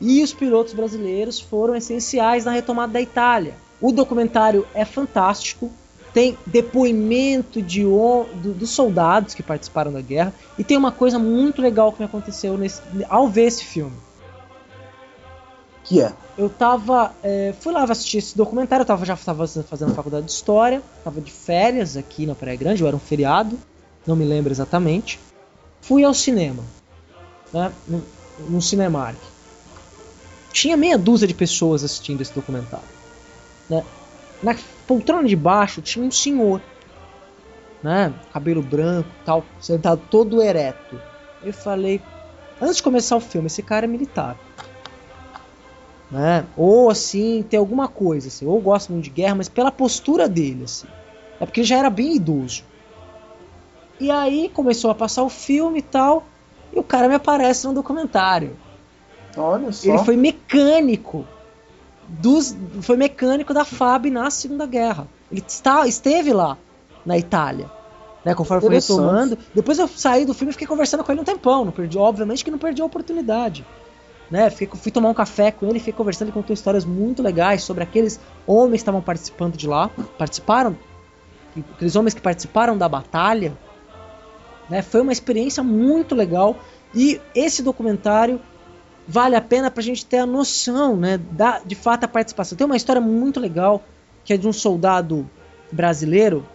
E 0.00 0.22
os 0.22 0.32
pilotos 0.32 0.74
brasileiros 0.74 1.40
foram 1.40 1.74
essenciais 1.74 2.44
na 2.44 2.52
retomada 2.52 2.92
da 2.92 3.00
Itália. 3.00 3.54
O 3.80 3.90
documentário 3.92 4.66
é 4.74 4.84
fantástico, 4.84 5.70
tem 6.12 6.38
depoimento 6.46 7.60
de, 7.60 7.84
o- 7.84 8.26
do- 8.34 8.52
dos 8.52 8.70
soldados 8.70 9.34
que 9.34 9.42
participaram 9.42 9.92
da 9.92 10.00
guerra 10.00 10.32
e 10.56 10.62
tem 10.62 10.76
uma 10.76 10.92
coisa 10.92 11.18
muito 11.18 11.60
legal 11.60 11.90
que 11.92 11.98
me 11.98 12.04
aconteceu 12.06 12.56
nesse- 12.56 12.80
ao 13.08 13.26
ver 13.28 13.46
esse 13.46 13.64
filme. 13.64 13.96
Que 15.82 16.00
é. 16.00 16.12
Eu 16.36 16.48
tava. 16.48 17.14
é, 17.22 17.54
fui 17.60 17.72
lá 17.72 17.84
assistir 17.84 18.18
esse 18.18 18.36
documentário, 18.36 18.82
eu 18.82 18.86
tava, 18.86 19.04
já 19.04 19.14
estava 19.14 19.46
fazendo 19.46 19.94
faculdade 19.94 20.26
de 20.26 20.32
história, 20.32 20.82
tava 21.04 21.20
de 21.20 21.30
férias 21.30 21.96
aqui 21.96 22.26
na 22.26 22.34
Praia 22.34 22.56
Grande, 22.56 22.82
ou 22.82 22.88
era 22.88 22.96
um 22.96 23.00
feriado, 23.00 23.58
não 24.06 24.16
me 24.16 24.24
lembro 24.24 24.52
exatamente. 24.52 25.20
Fui 25.80 26.02
ao 26.02 26.12
cinema, 26.12 26.62
né, 27.52 27.72
no, 27.86 28.02
no 28.48 28.60
Cinemark. 28.60 29.18
Tinha 30.52 30.76
meia 30.76 30.98
dúzia 30.98 31.28
de 31.28 31.34
pessoas 31.34 31.84
assistindo 31.84 32.20
esse 32.20 32.32
documentário. 32.32 32.86
né. 33.68 33.84
Na 34.42 34.56
poltrona 34.86 35.28
de 35.28 35.36
baixo 35.36 35.80
tinha 35.80 36.04
um 36.04 36.10
senhor, 36.10 36.60
né, 37.82 38.12
cabelo 38.32 38.62
branco 38.62 39.08
tal, 39.24 39.44
sentado 39.60 40.02
todo 40.10 40.42
ereto. 40.42 41.00
Eu 41.44 41.52
falei, 41.52 42.00
antes 42.60 42.76
de 42.76 42.82
começar 42.82 43.16
o 43.16 43.20
filme, 43.20 43.46
esse 43.46 43.62
cara 43.62 43.86
é 43.86 43.88
militar 43.88 44.36
né? 46.14 46.46
Ou 46.56 46.88
assim, 46.88 47.44
tem 47.50 47.58
alguma 47.58 47.88
coisa, 47.88 48.28
assim, 48.28 48.46
ou 48.46 48.60
gosta 48.60 48.92
muito 48.92 49.04
de 49.04 49.10
guerra, 49.10 49.34
mas 49.34 49.48
pela 49.48 49.72
postura 49.72 50.28
dele, 50.28 50.62
assim. 50.62 50.86
É 51.40 51.44
porque 51.44 51.60
ele 51.60 51.66
já 51.66 51.76
era 51.76 51.90
bem 51.90 52.14
idoso. 52.14 52.62
E 53.98 54.12
aí 54.12 54.48
começou 54.48 54.92
a 54.92 54.94
passar 54.94 55.24
o 55.24 55.28
filme 55.28 55.80
e 55.80 55.82
tal, 55.82 56.22
e 56.72 56.78
o 56.78 56.84
cara 56.84 57.08
me 57.08 57.16
aparece 57.16 57.66
no 57.66 57.74
documentário. 57.74 58.56
Olha 59.36 59.72
só. 59.72 59.88
Ele 59.88 59.98
foi 60.04 60.16
mecânico 60.16 61.26
dos, 62.08 62.56
foi 62.80 62.96
mecânico 62.96 63.52
da 63.52 63.64
FAB 63.64 64.06
na 64.06 64.30
Segunda 64.30 64.66
Guerra. 64.66 65.08
Ele 65.32 65.42
está, 65.44 65.84
esteve 65.84 66.32
lá 66.32 66.56
na 67.04 67.18
Itália, 67.18 67.68
né? 68.24 68.36
Conforme 68.36 68.60
foi 68.60 68.74
retomando. 68.76 69.36
Depois 69.52 69.80
eu 69.80 69.88
saí 69.88 70.24
do 70.24 70.32
filme 70.32 70.50
e 70.50 70.52
fiquei 70.52 70.68
conversando 70.68 71.02
com 71.02 71.10
ele 71.10 71.22
um 71.22 71.24
tempão. 71.24 71.64
Não 71.64 71.72
perdi, 71.72 71.98
obviamente 71.98 72.44
que 72.44 72.52
não 72.52 72.58
perdi 72.58 72.82
a 72.82 72.84
oportunidade. 72.84 73.66
Né? 74.30 74.48
Fiquei, 74.50 74.78
fui 74.78 74.90
tomar 74.90 75.10
um 75.10 75.14
café 75.14 75.50
com 75.50 75.66
ele, 75.66 75.78
fiquei 75.78 75.92
conversando, 75.92 76.28
ele 76.28 76.34
contou 76.34 76.54
histórias 76.54 76.84
muito 76.84 77.22
legais 77.22 77.62
sobre 77.62 77.82
aqueles 77.82 78.18
homens 78.46 78.72
que 78.72 78.76
estavam 78.82 79.02
participando 79.02 79.56
de 79.56 79.66
lá, 79.66 79.90
participaram, 80.18 80.76
aqueles 81.74 81.94
homens 81.94 82.14
que 82.14 82.20
participaram 82.20 82.76
da 82.76 82.88
batalha. 82.88 83.56
Né? 84.68 84.82
Foi 84.82 85.02
uma 85.02 85.12
experiência 85.12 85.62
muito 85.62 86.14
legal 86.14 86.56
e 86.94 87.20
esse 87.34 87.62
documentário 87.62 88.40
vale 89.06 89.36
a 89.36 89.40
pena 89.40 89.70
pra 89.70 89.82
gente 89.82 90.06
ter 90.06 90.18
a 90.18 90.26
noção, 90.26 90.96
né, 90.96 91.18
da, 91.18 91.60
de 91.60 91.74
fato 91.74 92.04
a 92.04 92.08
participação. 92.08 92.56
Tem 92.56 92.64
uma 92.64 92.76
história 92.76 93.00
muito 93.00 93.38
legal 93.38 93.82
que 94.24 94.32
é 94.32 94.36
de 94.36 94.48
um 94.48 94.52
soldado 94.52 95.28
brasileiro, 95.70 96.46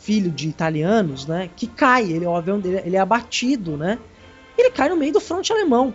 filho 0.00 0.30
de 0.30 0.48
italianos, 0.48 1.26
né, 1.26 1.50
que 1.56 1.66
cai, 1.66 2.04
ele, 2.04 2.24
ele 2.84 2.96
é 2.96 3.00
abatido, 3.00 3.76
né, 3.76 3.98
ele 4.56 4.70
cai 4.70 4.88
no 4.88 4.96
meio 4.96 5.12
do 5.12 5.20
fronte 5.20 5.52
alemão. 5.52 5.92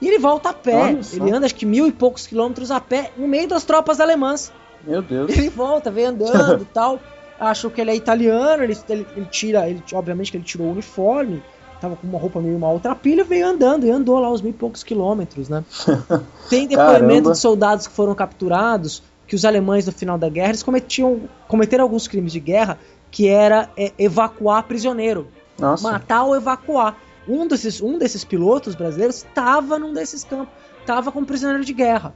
E 0.00 0.08
ele 0.08 0.18
volta 0.18 0.50
a 0.50 0.52
pé, 0.52 0.96
ele 1.12 1.30
anda 1.30 1.46
acho 1.46 1.54
que 1.54 1.66
mil 1.66 1.86
e 1.86 1.92
poucos 1.92 2.26
quilômetros 2.26 2.70
a 2.70 2.80
pé, 2.80 3.12
no 3.16 3.28
meio 3.28 3.46
das 3.46 3.64
tropas 3.64 4.00
alemãs. 4.00 4.52
Meu 4.86 5.02
Deus. 5.02 5.30
Ele 5.30 5.50
volta, 5.50 5.90
vem 5.90 6.06
andando 6.06 6.62
e 6.62 6.64
tal. 6.72 6.98
Achou 7.38 7.70
que 7.70 7.80
ele 7.80 7.90
é 7.90 7.96
italiano, 7.96 8.62
ele, 8.62 8.76
ele, 8.88 9.06
ele 9.16 9.26
tira, 9.26 9.68
ele, 9.68 9.82
obviamente 9.92 10.30
que 10.30 10.36
ele 10.36 10.44
tirou 10.44 10.68
o 10.68 10.72
uniforme, 10.72 11.42
tava 11.80 11.96
com 11.96 12.06
uma 12.06 12.18
roupa 12.18 12.40
meio 12.40 12.58
maltrapilha, 12.58 13.24
veio 13.24 13.46
andando 13.46 13.86
e 13.86 13.90
andou 13.90 14.18
lá 14.18 14.30
uns 14.30 14.42
mil 14.42 14.50
e 14.50 14.54
poucos 14.54 14.82
quilômetros, 14.82 15.48
né? 15.48 15.64
Tem 16.48 16.66
depoimento 16.66 17.06
Caramba. 17.06 17.32
de 17.32 17.38
soldados 17.38 17.86
que 17.86 17.94
foram 17.94 18.14
capturados 18.14 19.02
que 19.26 19.34
os 19.34 19.44
alemães 19.44 19.86
no 19.86 19.92
final 19.92 20.18
da 20.18 20.28
guerra 20.28 20.48
eles 20.48 20.62
cometiam, 20.62 21.20
cometeram 21.46 21.84
alguns 21.84 22.08
crimes 22.08 22.32
de 22.32 22.40
guerra 22.40 22.78
que 23.10 23.28
era 23.28 23.70
é, 23.76 23.92
evacuar 23.98 24.64
prisioneiro. 24.64 25.28
Nossa. 25.58 25.82
matar 25.82 26.24
ou 26.24 26.34
evacuar. 26.34 26.96
Um 27.28 27.46
desses, 27.46 27.80
um 27.80 27.98
desses 27.98 28.24
pilotos 28.24 28.74
brasileiros 28.74 29.16
estava 29.16 29.78
num 29.78 29.92
desses 29.92 30.24
campos, 30.24 30.54
estava 30.80 31.12
como 31.12 31.26
prisioneiro 31.26 31.64
de 31.64 31.72
guerra. 31.72 32.14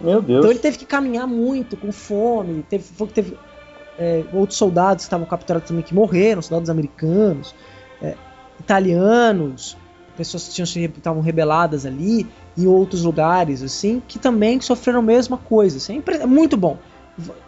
Meu 0.00 0.20
Deus. 0.22 0.38
Então 0.38 0.50
ele 0.50 0.58
teve 0.60 0.78
que 0.78 0.86
caminhar 0.86 1.26
muito, 1.26 1.76
com 1.76 1.92
fome. 1.92 2.64
Teve, 2.68 2.84
teve 3.12 3.36
é, 3.98 4.24
outros 4.32 4.58
soldados 4.58 5.04
que 5.04 5.06
estavam 5.08 5.26
capturados 5.26 5.68
também 5.68 5.84
que 5.84 5.94
morreram, 5.94 6.40
soldados 6.42 6.70
americanos, 6.70 7.54
é, 8.00 8.16
italianos, 8.58 9.76
pessoas 10.16 10.48
que 10.48 10.54
tinham 10.54 10.66
se- 10.66 10.80
estavam 10.84 11.20
rebeladas 11.22 11.86
ali, 11.86 12.26
e 12.56 12.66
outros 12.66 13.02
lugares, 13.02 13.62
assim, 13.62 14.02
que 14.06 14.18
também 14.18 14.60
sofreram 14.60 15.00
a 15.00 15.02
mesma 15.02 15.38
coisa. 15.38 15.76
Assim, 15.76 16.02
é 16.20 16.26
muito 16.26 16.56
bom. 16.56 16.78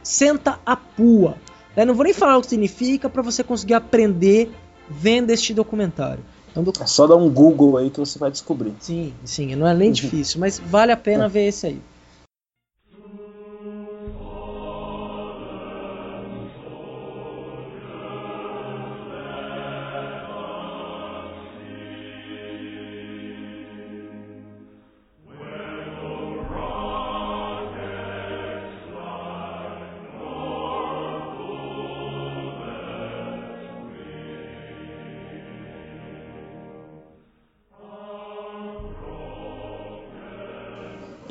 Senta 0.03 0.59
a 0.65 0.77
pua. 0.77 1.37
né? 1.77 1.85
Não 1.85 1.95
vou 1.95 2.05
nem 2.05 2.13
falar 2.15 2.37
o 2.37 2.41
que 2.41 2.49
significa 2.49 3.09
para 3.09 3.23
você 3.23 3.43
conseguir 3.43 3.75
aprender 3.75 4.51
vendo 4.89 5.31
este 5.31 5.55
documentário. 5.55 6.25
É 6.55 6.61
um 6.61 6.65
É 6.81 6.87
só 6.87 7.07
dar 7.07 7.17
um 7.17 7.29
Google 7.29 7.77
aí 7.77 7.91
que 7.91 7.99
você 7.99 8.19
vai 8.19 8.31
descobrir. 8.31 8.73
Sim, 8.79 9.13
sim, 9.25 9.57
não 9.57 9.67
é 9.67 9.75
nem 9.75 9.91
difícil, 9.91 10.39
mas 10.39 10.59
vale 10.59 10.93
a 10.93 10.97
pena 10.97 11.29
ver 11.29 11.49
esse 11.49 11.67
aí. 11.67 11.81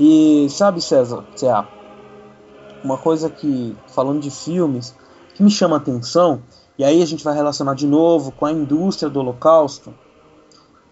E 0.06 0.50
sabe, 0.50 0.82
César, 0.82 1.24
C.A., 1.34 1.66
uma 2.84 2.98
coisa 2.98 3.30
que, 3.30 3.74
falando 3.88 4.20
de 4.20 4.30
filmes, 4.30 4.94
que 5.34 5.42
me 5.42 5.50
chama 5.50 5.78
a 5.78 5.80
atenção, 5.80 6.42
e 6.78 6.84
aí 6.84 7.02
a 7.02 7.06
gente 7.06 7.24
vai 7.24 7.34
relacionar 7.34 7.74
de 7.74 7.88
novo 7.88 8.30
com 8.34 8.46
a 8.46 8.52
indústria 8.52 9.10
do 9.10 9.22
Holocausto, 9.22 9.94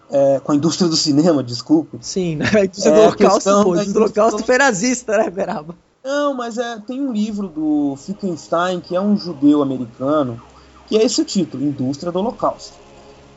é, 0.10 0.40
com 0.40 0.54
a 0.54 0.56
indústria 0.56 0.88
do 0.88 0.96
cinema, 0.96 1.44
desculpe. 1.44 1.98
Sim, 2.00 2.38
né? 2.38 2.46
A 2.56 2.64
indústria 2.64 2.90
É, 2.90 2.96
do 2.96 3.02
Holocausto, 3.02 3.50
pô, 3.50 3.58
a 3.58 3.60
indústria 3.60 3.94
do 3.94 4.00
Holocausto 4.00 4.44
foi 4.46 4.58
nazista, 4.58 5.18
né, 5.18 5.30
Beraba? 5.30 5.76
Não, 6.02 6.34
mas 6.34 6.58
é, 6.58 6.80
tem 6.80 7.02
um 7.02 7.12
livro 7.12 7.50
do 7.50 7.98
Finkelstein, 7.98 8.80
que 8.80 8.96
é 8.96 9.02
um 9.02 9.18
judeu 9.18 9.62
americano, 9.62 10.42
que 10.88 10.98
é 10.98 11.04
esse 11.04 11.20
o 11.20 11.26
título, 11.26 11.66
Indústria 11.66 12.14
do 12.14 12.20
Holocausto. 12.20 12.76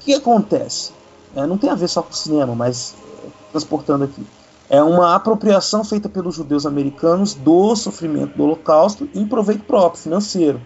O 0.00 0.04
que 0.04 0.14
acontece? 0.14 0.92
É, 1.34 1.44
não 1.44 1.58
tem 1.58 1.68
a 1.68 1.74
ver 1.74 1.88
só 1.88 2.00
com 2.00 2.12
o 2.12 2.16
cinema, 2.16 2.54
mas 2.54 2.94
é, 3.24 3.28
transportando 3.50 4.04
aqui. 4.04 4.24
É 4.74 4.82
uma 4.82 5.14
apropriação 5.14 5.84
feita 5.84 6.08
pelos 6.08 6.34
judeus 6.34 6.66
americanos 6.66 7.32
do 7.32 7.76
sofrimento 7.76 8.36
do 8.36 8.42
Holocausto 8.42 9.08
em 9.14 9.24
proveito 9.24 9.62
próprio, 9.62 10.02
financeiro. 10.02 10.60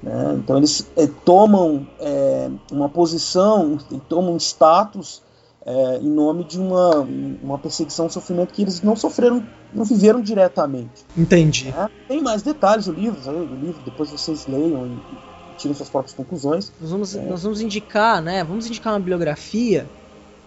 né? 0.00 0.36
Então 0.38 0.56
eles 0.56 0.86
é, 0.96 1.08
tomam 1.24 1.84
é, 1.98 2.48
uma 2.70 2.88
posição, 2.88 3.76
tomam 4.08 4.34
um 4.34 4.36
status 4.36 5.22
é, 5.66 5.98
em 5.98 6.08
nome 6.08 6.44
de 6.44 6.60
uma, 6.60 7.00
uma 7.42 7.58
perseguição, 7.58 8.06
um 8.06 8.10
sofrimento 8.10 8.54
que 8.54 8.62
eles 8.62 8.80
não 8.80 8.94
sofreram, 8.94 9.44
não 9.74 9.84
viveram 9.84 10.20
diretamente. 10.20 11.04
Entendi. 11.16 11.72
né? 11.72 11.90
Tem 12.06 12.22
mais 12.22 12.42
detalhes 12.42 12.86
do 12.86 12.92
livro, 12.92 13.20
sabe? 13.24 13.44
do 13.44 13.56
livro, 13.56 13.82
depois 13.84 14.08
vocês 14.08 14.46
leiam 14.46 14.86
e, 14.86 14.90
e 14.90 15.56
tirem 15.58 15.74
suas 15.74 15.90
próprias 15.90 16.14
conclusões. 16.14 16.72
Nós 16.80 16.90
vamos, 16.92 17.14
nós 17.14 17.42
vamos 17.42 17.60
indicar, 17.60 18.22
né? 18.22 18.44
Vamos 18.44 18.68
indicar 18.68 18.92
uma 18.92 19.00
bibliografia 19.00 19.88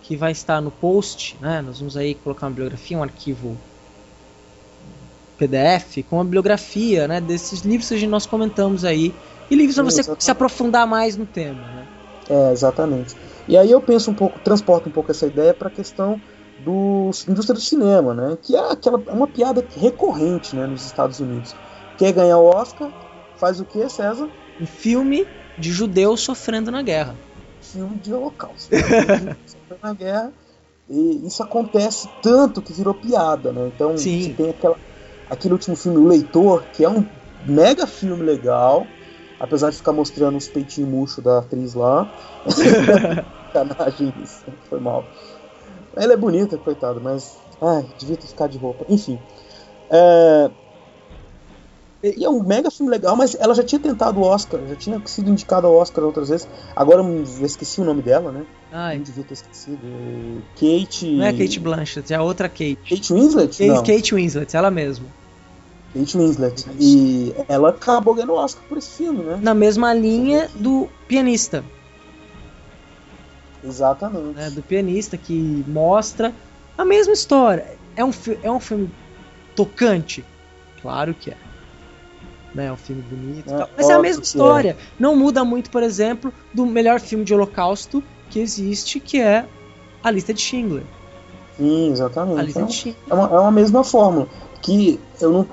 que 0.08 0.16
vai 0.16 0.32
estar 0.32 0.62
no 0.62 0.70
post, 0.70 1.36
né? 1.42 1.62
Nós 1.62 1.80
vamos 1.80 1.98
aí 1.98 2.14
colocar 2.14 2.46
uma 2.46 2.52
bibliografia, 2.52 2.98
um 2.98 3.04
arquivo 3.04 3.58
PDF 5.38 6.04
com 6.08 6.18
uma 6.18 6.24
bibliografia, 6.24 7.08
né? 7.08 7.20
Desses 7.20 7.62
livros 7.62 7.90
que 7.90 8.06
a 8.06 8.08
nós 8.08 8.26
comentamos 8.28 8.86
aí 8.86 9.14
e 9.50 9.56
livros 9.56 9.76
para 9.76 9.84
você 9.84 10.02
Exatamente. 10.02 10.24
se 10.24 10.32
aprofundar 10.32 10.86
mais 10.86 11.18
no 11.18 11.26
tema, 11.26 11.60
né? 11.60 11.88
É, 12.30 12.52
exatamente. 12.52 13.16
E 13.48 13.58
aí 13.58 13.70
eu 13.70 13.82
penso 13.82 14.12
um 14.12 14.14
pouco, 14.14 14.40
transporto 14.40 14.90
um 14.90 14.92
pouco 14.92 15.10
essa 15.10 15.26
ideia 15.26 15.54
para 15.56 15.70
a 15.70 15.72
questão 15.72 16.22
do 16.64 17.10
indústria 17.28 17.56
do 17.56 17.62
cinema, 17.62 18.14
né? 18.14 18.38
Que 18.42 18.56
é 18.56 18.72
aquela 18.72 19.02
é 19.08 19.12
uma 19.12 19.28
piada 19.28 19.66
recorrente, 19.76 20.56
né, 20.56 20.68
nos 20.68 20.86
Estados 20.86 21.20
Unidos. 21.20 21.56
Quer 21.98 22.12
ganhar 22.14 22.38
o 22.38 22.46
Oscar, 22.46 22.92
faz 23.38 23.60
o 23.60 23.66
que, 23.66 23.90
César? 23.90 24.30
Um 24.62 24.68
filme 24.68 25.28
de 25.58 25.72
judeus 25.72 26.22
sofrendo 26.22 26.70
na 26.70 26.84
guerra. 26.84 27.16
Filme 27.76 27.96
de 27.98 28.14
holocausto. 28.14 28.70
Sofrendo 29.46 29.82
na 29.84 29.94
guerra. 29.94 30.34
E 30.90 31.28
isso 31.28 31.44
acontece 31.44 32.10
tanto 32.22 32.62
que 32.62 32.72
virou 32.72 32.94
piada, 32.94 33.52
né? 33.52 33.70
Então 33.76 33.98
Sim. 33.98 34.22
você 34.22 34.34
tem 34.34 34.50
aquela, 34.52 34.78
aquele 35.30 35.54
último 35.54 35.76
filme, 35.76 35.98
O 35.98 36.08
Leitor, 36.08 36.64
que 36.72 36.86
é 36.86 36.90
um 36.90 37.06
mega 37.46 37.86
filme 37.86 38.24
legal, 38.24 38.88
apesar 39.40 39.72
de 39.72 39.78
ficar 39.78 39.92
mostrando 39.92 40.38
os 40.38 40.48
peitinhos 40.48 40.90
murchos 40.90 41.22
da 41.22 41.40
atriz 41.40 41.74
lá. 41.74 42.10
Sacanagem 43.52 44.14
isso, 44.24 44.46
foi 44.70 44.80
mal. 44.80 45.04
Ela 45.98 46.14
é 46.14 46.18
bonita, 46.18 46.58
coitada, 46.58 47.00
mas. 47.02 47.38
Ai, 47.62 47.86
devia 47.98 48.16
ter 48.16 48.28
ficado 48.28 48.52
de 48.52 48.58
roupa. 48.58 48.86
Enfim. 48.88 49.20
É, 49.90 50.50
E 52.18 52.24
é 52.24 52.30
um 52.30 52.44
mega 52.44 52.70
filme 52.70 52.92
legal, 52.92 53.16
mas 53.16 53.36
ela 53.40 53.54
já 53.56 53.64
tinha 53.64 53.80
tentado 53.80 54.20
o 54.20 54.24
Oscar, 54.24 54.60
já 54.68 54.76
tinha 54.76 55.02
sido 55.06 55.30
indicada 55.30 55.68
ao 55.68 55.74
Oscar 55.76 56.04
outras 56.04 56.30
vezes. 56.30 56.48
Agora 56.76 57.02
eu 57.02 57.24
esqueci 57.46 57.82
o 57.82 57.84
nome 57.84 58.02
dela, 58.02 58.32
né? 58.32 58.46
Ai, 58.72 58.98
Não 58.98 59.04
devia 59.04 59.24
ter 59.24 59.34
esquecido. 59.34 59.80
Kate. 60.56 61.12
não 61.16 61.26
é 61.26 61.32
Kate 61.34 61.60
Blanchett, 61.60 62.14
é 62.14 62.18
a 62.18 62.22
outra 62.22 62.50
Kate. 62.50 62.78
Kate 62.90 63.14
Winslet? 63.14 63.58
Kate, 63.58 63.68
Não. 63.68 63.84
Kate 63.84 64.16
Winslet, 64.16 64.56
ela 64.58 64.70
mesma. 64.70 65.06
Kate 65.94 66.18
Winslet. 66.18 66.66
E 66.80 67.34
ela 67.48 67.70
acabou 67.70 68.14
ganhando 68.14 68.34
o 68.34 68.36
Oscar 68.38 68.64
por 68.68 68.78
esse 68.78 68.90
filme, 68.98 69.24
né? 69.24 69.40
Na 69.42 69.54
mesma 69.54 69.94
linha 69.94 70.50
do 70.56 70.90
pianista. 71.08 71.64
Exatamente. 73.64 74.36
né, 74.36 74.50
do 74.50 74.62
pianista 74.62 75.18
que 75.18 75.64
mostra 75.68 76.34
a 76.78 76.86
mesma 76.86 77.14
história. 77.14 77.66
É 77.96 78.04
um, 78.04 78.12
é 78.44 78.52
um 78.52 78.60
filme 78.60 78.92
tocante? 79.56 80.24
Claro 80.82 81.14
que 81.14 81.32
é. 81.32 81.38
Né, 82.56 82.68
é 82.68 82.72
um 82.72 82.78
filme 82.78 83.02
bonito. 83.04 83.50
e 83.50 83.54
É, 83.54 83.58
tal, 83.58 83.70
mas 83.78 83.90
é 83.90 83.94
a 83.94 84.00
mesma 84.00 84.22
que 84.22 84.28
história. 84.28 84.78
Não 84.98 85.16
muda 85.16 85.44
muito, 85.44 85.70
por 85.70 85.84
exemplo, 85.84 86.34
do 86.54 86.66
melhor 86.66 87.00
filme 87.02 87.26
de 87.26 87.34
holocausto 87.34 88.02
que 88.30 88.40
existe, 88.40 89.00
que 89.00 89.20
é 89.20 89.46
A 90.02 90.10
Lista 90.10 90.34
de 90.34 90.40
Schindler. 90.42 90.84
Sim, 91.58 91.90
A 91.90 91.92
exatamente. 91.92 92.46
Lista 92.46 92.60
É, 92.62 92.64
de 92.64 92.70
um- 92.70 92.72
Schindler. 92.74 93.04
é 93.10 93.14
uma, 93.14 93.24
é 93.36 93.40
uma 93.40 93.52
mesma 93.52 93.84
fórmula. 93.84 94.28
Que 94.62 95.00
eu 95.22 95.32
não. 95.32 95.48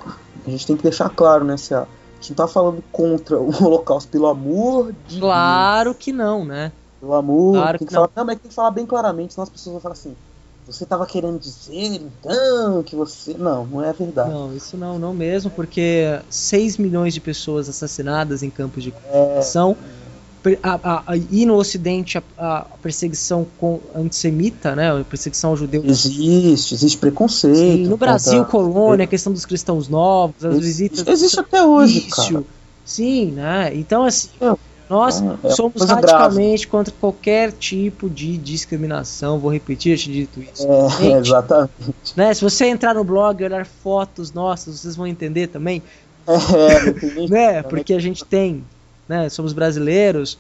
A 0.47 0.51
gente 0.51 0.67
tem 0.67 0.77
que 0.77 0.83
deixar 0.85 1.09
claro, 1.11 1.45
né, 1.45 1.57
Cia? 1.57 1.81
A 1.81 1.87
gente 2.21 2.31
não 2.31 2.37
tá 2.37 2.47
falando 2.49 2.83
contra 2.93 3.37
o 3.39 3.51
Holocausto, 3.65 4.09
pelo 4.11 4.27
amor 4.29 4.93
de 5.09 5.19
Claro 5.19 5.95
que 5.95 6.13
não, 6.13 6.45
né? 6.45 6.69
Deus. 6.71 7.01
Pelo 7.01 7.15
amor. 7.15 7.53
Claro 7.55 7.79
tem 7.79 7.87
que 7.87 7.91
que 7.91 7.95
falar, 7.95 8.11
não, 8.15 8.25
mas 8.25 8.39
tem 8.39 8.49
que 8.49 8.55
falar 8.55 8.71
bem 8.71 8.87
claramente, 8.87 9.35
senão 9.35 9.43
as 9.43 9.51
pessoas 9.51 9.73
vão 9.73 9.81
falar 9.81 9.95
assim. 9.95 10.15
Você 10.67 10.87
tava 10.87 11.05
querendo 11.07 11.39
dizer, 11.41 11.75
então, 11.75 12.83
que 12.85 12.95
você. 12.95 13.35
Não, 13.35 13.67
não 13.67 13.85
é 13.85 13.93
verdade. 13.93 14.31
Não, 14.31 14.55
isso 14.57 14.77
não, 14.77 14.97
não 14.99 15.13
mesmo, 15.13 15.51
porque 15.51 16.21
6 16.31 16.77
milhões 16.79 17.13
de 17.13 17.21
pessoas 17.21 17.69
assassinadas 17.69 18.43
em 18.45 18.51
campos 18.51 18.83
de 18.85 18.91
É. 18.91 18.93
concentração. 18.93 19.77
Per- 20.41 20.59
a- 20.63 21.03
a- 21.07 21.17
e 21.31 21.47
no 21.47 21.55
Ocidente 21.55 22.19
a, 22.19 22.23
a 22.37 22.61
perseguição 22.83 23.47
com, 23.59 23.79
antissemita, 23.95 24.75
né? 24.75 24.91
A 25.01 25.05
perseguição 25.05 25.51
ao 25.51 25.57
judeu. 25.57 25.83
Existe, 25.85 26.75
existe 26.75 26.99
preconceito. 26.99 27.57
Sim, 27.57 27.87
no 27.87 27.97
Brasil, 27.97 28.45
colônia, 28.45 29.05
a 29.05 29.07
questão 29.09 29.33
dos 29.33 29.45
cristãos 29.47 29.89
novos, 29.89 30.45
as 30.45 30.55
Existe- 30.57 30.65
visitas. 30.97 31.09
existe 31.09 31.39
até 31.41 31.65
hoje, 31.65 32.07
Isso. 32.09 32.33
cara. 32.33 32.45
Sim, 32.85 33.27
né? 33.33 33.71
Então, 33.75 34.05
assim, 34.05 34.29
nós 34.93 35.23
é 35.43 35.51
somos 35.51 35.83
radicalmente 35.83 36.69
contra 36.69 36.93
qualquer 37.01 37.51
tipo 37.53 38.11
de 38.11 38.37
discriminação. 38.37 39.39
Vou 39.39 39.51
repetir, 39.51 39.93
eu 39.93 39.99
te 39.99 40.13
dito 40.13 40.41
isso. 40.41 40.67
É, 40.71 40.91
Gente, 41.01 41.27
exatamente. 41.29 41.73
né? 42.15 42.35
Se 42.35 42.43
você 42.43 42.67
entrar 42.67 42.95
no 42.95 43.03
blog 43.03 43.41
e 43.41 43.45
olhar 43.45 43.65
fotos 43.65 44.33
nossas, 44.33 44.81
vocês 44.81 44.95
vão 44.95 45.07
entender 45.07 45.47
também. 45.47 45.83
É, 46.27 46.93
nem- 47.17 47.29
né? 47.29 47.63
Porque 47.63 47.95
a 47.95 47.99
gente 47.99 48.23
tem, 48.23 48.63
né? 49.09 49.31
Somos 49.31 49.55
brasileiros 49.55 50.39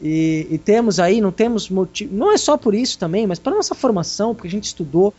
e, 0.00 0.46
e 0.50 0.56
temos 0.56 0.98
aí, 0.98 1.20
não 1.20 1.30
temos 1.30 1.68
motivo. 1.68 2.14
Não 2.14 2.32
é 2.32 2.38
só 2.38 2.56
por 2.56 2.74
isso 2.74 2.98
também, 2.98 3.26
mas 3.26 3.38
para 3.38 3.54
nossa 3.54 3.74
formação, 3.74 4.34
porque 4.34 4.48
a 4.48 4.50
gente 4.50 4.64
estudou. 4.64 5.12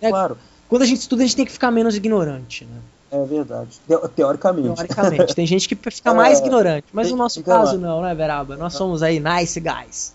É, 0.00 0.08
claro. 0.08 0.38
Quando 0.66 0.80
a 0.80 0.86
gente 0.86 1.00
estuda, 1.00 1.22
a 1.22 1.26
gente 1.26 1.36
tem 1.36 1.44
que 1.44 1.52
ficar 1.52 1.70
menos 1.70 1.94
ignorante, 1.94 2.64
né? 2.64 2.78
É 3.16 3.24
verdade. 3.24 3.80
Teo- 3.86 4.08
teoricamente. 4.08 4.74
Teoricamente. 4.74 5.34
Tem 5.34 5.46
gente 5.46 5.68
que 5.68 5.76
fica 5.90 6.10
É, 6.10 6.14
mais 6.14 6.40
ignorante, 6.40 6.86
mas 6.92 7.10
no 7.10 7.16
nosso 7.16 7.42
caso 7.44 7.72
lá. 7.74 7.78
não, 7.78 8.02
né, 8.02 8.14
Veraba? 8.14 8.56
Nós 8.56 8.74
somos 8.74 9.02
aí 9.02 9.20
nice 9.20 9.60
guys. 9.60 10.14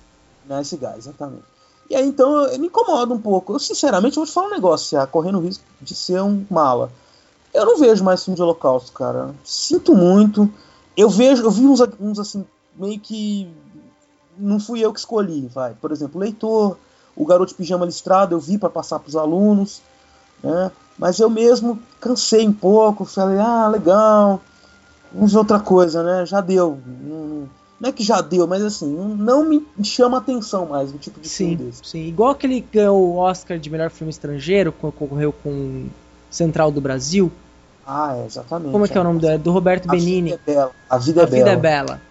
Nice 0.49 0.75
guy, 0.75 0.97
exatamente. 0.97 1.43
E 1.89 1.95
aí, 1.95 2.05
então, 2.05 2.43
eu- 2.45 2.59
me 2.59 2.67
incomoda 2.67 3.13
um 3.13 3.19
pouco. 3.21 3.53
Eu, 3.53 3.59
sinceramente, 3.59 4.15
vou 4.15 4.25
te 4.25 4.31
falar 4.33 4.47
um 4.47 4.51
negócio, 4.51 4.97
já, 4.97 5.07
correndo 5.07 5.37
o 5.37 5.41
risco 5.41 5.63
de 5.81 5.95
ser 5.95 6.21
um 6.21 6.45
mala. 6.49 6.91
Eu 7.53 7.65
não 7.65 7.79
vejo 7.79 8.03
mais 8.03 8.23
filme 8.23 8.35
de 8.35 8.41
holocausto, 8.43 8.91
cara. 8.91 9.33
Sinto 9.43 9.95
muito. 9.95 10.51
Eu 10.97 11.09
vejo, 11.09 11.41
eu 11.43 11.51
vi 11.51 11.65
uns, 11.65 11.79
uns 11.99 12.19
assim, 12.19 12.45
meio 12.75 12.99
que 12.99 13.49
não 14.37 14.59
fui 14.59 14.81
eu 14.81 14.91
que 14.93 14.99
escolhi, 14.99 15.47
vai. 15.47 15.73
Por 15.73 15.91
exemplo, 15.91 16.19
Leitor, 16.19 16.77
o 17.15 17.25
Garoto 17.25 17.51
de 17.51 17.55
Pijama 17.55 17.85
Listrado 17.85 18.35
eu 18.35 18.39
vi 18.39 18.57
para 18.57 18.69
passar 18.69 18.99
para 18.99 19.09
os 19.09 19.15
alunos, 19.15 19.81
né? 20.43 20.71
Mas 20.99 21.17
eu 21.17 21.29
mesmo 21.29 21.79
cansei 22.01 22.45
um 22.45 22.51
pouco, 22.51 23.05
falei, 23.05 23.39
ah, 23.39 23.69
legal, 23.69 24.41
vamos 25.13 25.31
ver 25.31 25.37
outra 25.39 25.59
coisa, 25.59 26.03
né? 26.03 26.25
Já 26.25 26.41
deu. 26.41 26.77
Não, 26.85 27.49
não 27.79 27.89
é 27.89 27.91
que 27.93 28.03
já 28.03 28.19
deu, 28.19 28.45
mas 28.45 28.61
assim, 28.61 28.93
não, 29.17 29.45
me 29.45 29.65
chama 29.81 30.17
atenção 30.17 30.65
mais 30.65 30.93
um 30.93 30.97
tipo 30.97 31.17
de 31.21 31.29
Sim, 31.29 31.55
filme 31.55 31.71
desse. 31.71 31.81
sim. 31.85 32.07
Igual 32.09 32.31
aquele 32.31 32.61
que 32.61 32.77
ganhou 32.77 32.99
o 32.99 33.15
Oscar 33.15 33.57
de 33.57 33.69
melhor 33.69 33.89
filme 33.89 34.11
estrangeiro, 34.11 34.73
que 34.73 34.79
concorreu 34.91 35.31
com 35.31 35.85
Central 36.29 36.69
do 36.69 36.81
Brasil. 36.81 37.31
Ah, 37.87 38.17
é, 38.17 38.25
exatamente. 38.25 38.71
Como 38.71 38.83
é 38.83 38.87
que 38.89 38.97
é 38.97 39.01
o 39.01 39.03
nome 39.03 39.19
dele? 39.21 39.37
Do 39.37 39.51
Roberto 39.51 39.87
A 39.87 39.93
Benini. 39.93 40.31
Vida 40.31 40.41
é 40.45 40.53
Bela. 40.53 40.71
A 40.89 40.97
Vida 40.97 41.21
é 41.21 41.23
A 41.23 41.25
Vida 41.25 41.43
Bela. 41.45 41.51
é 41.51 41.55
Bela. 41.55 42.01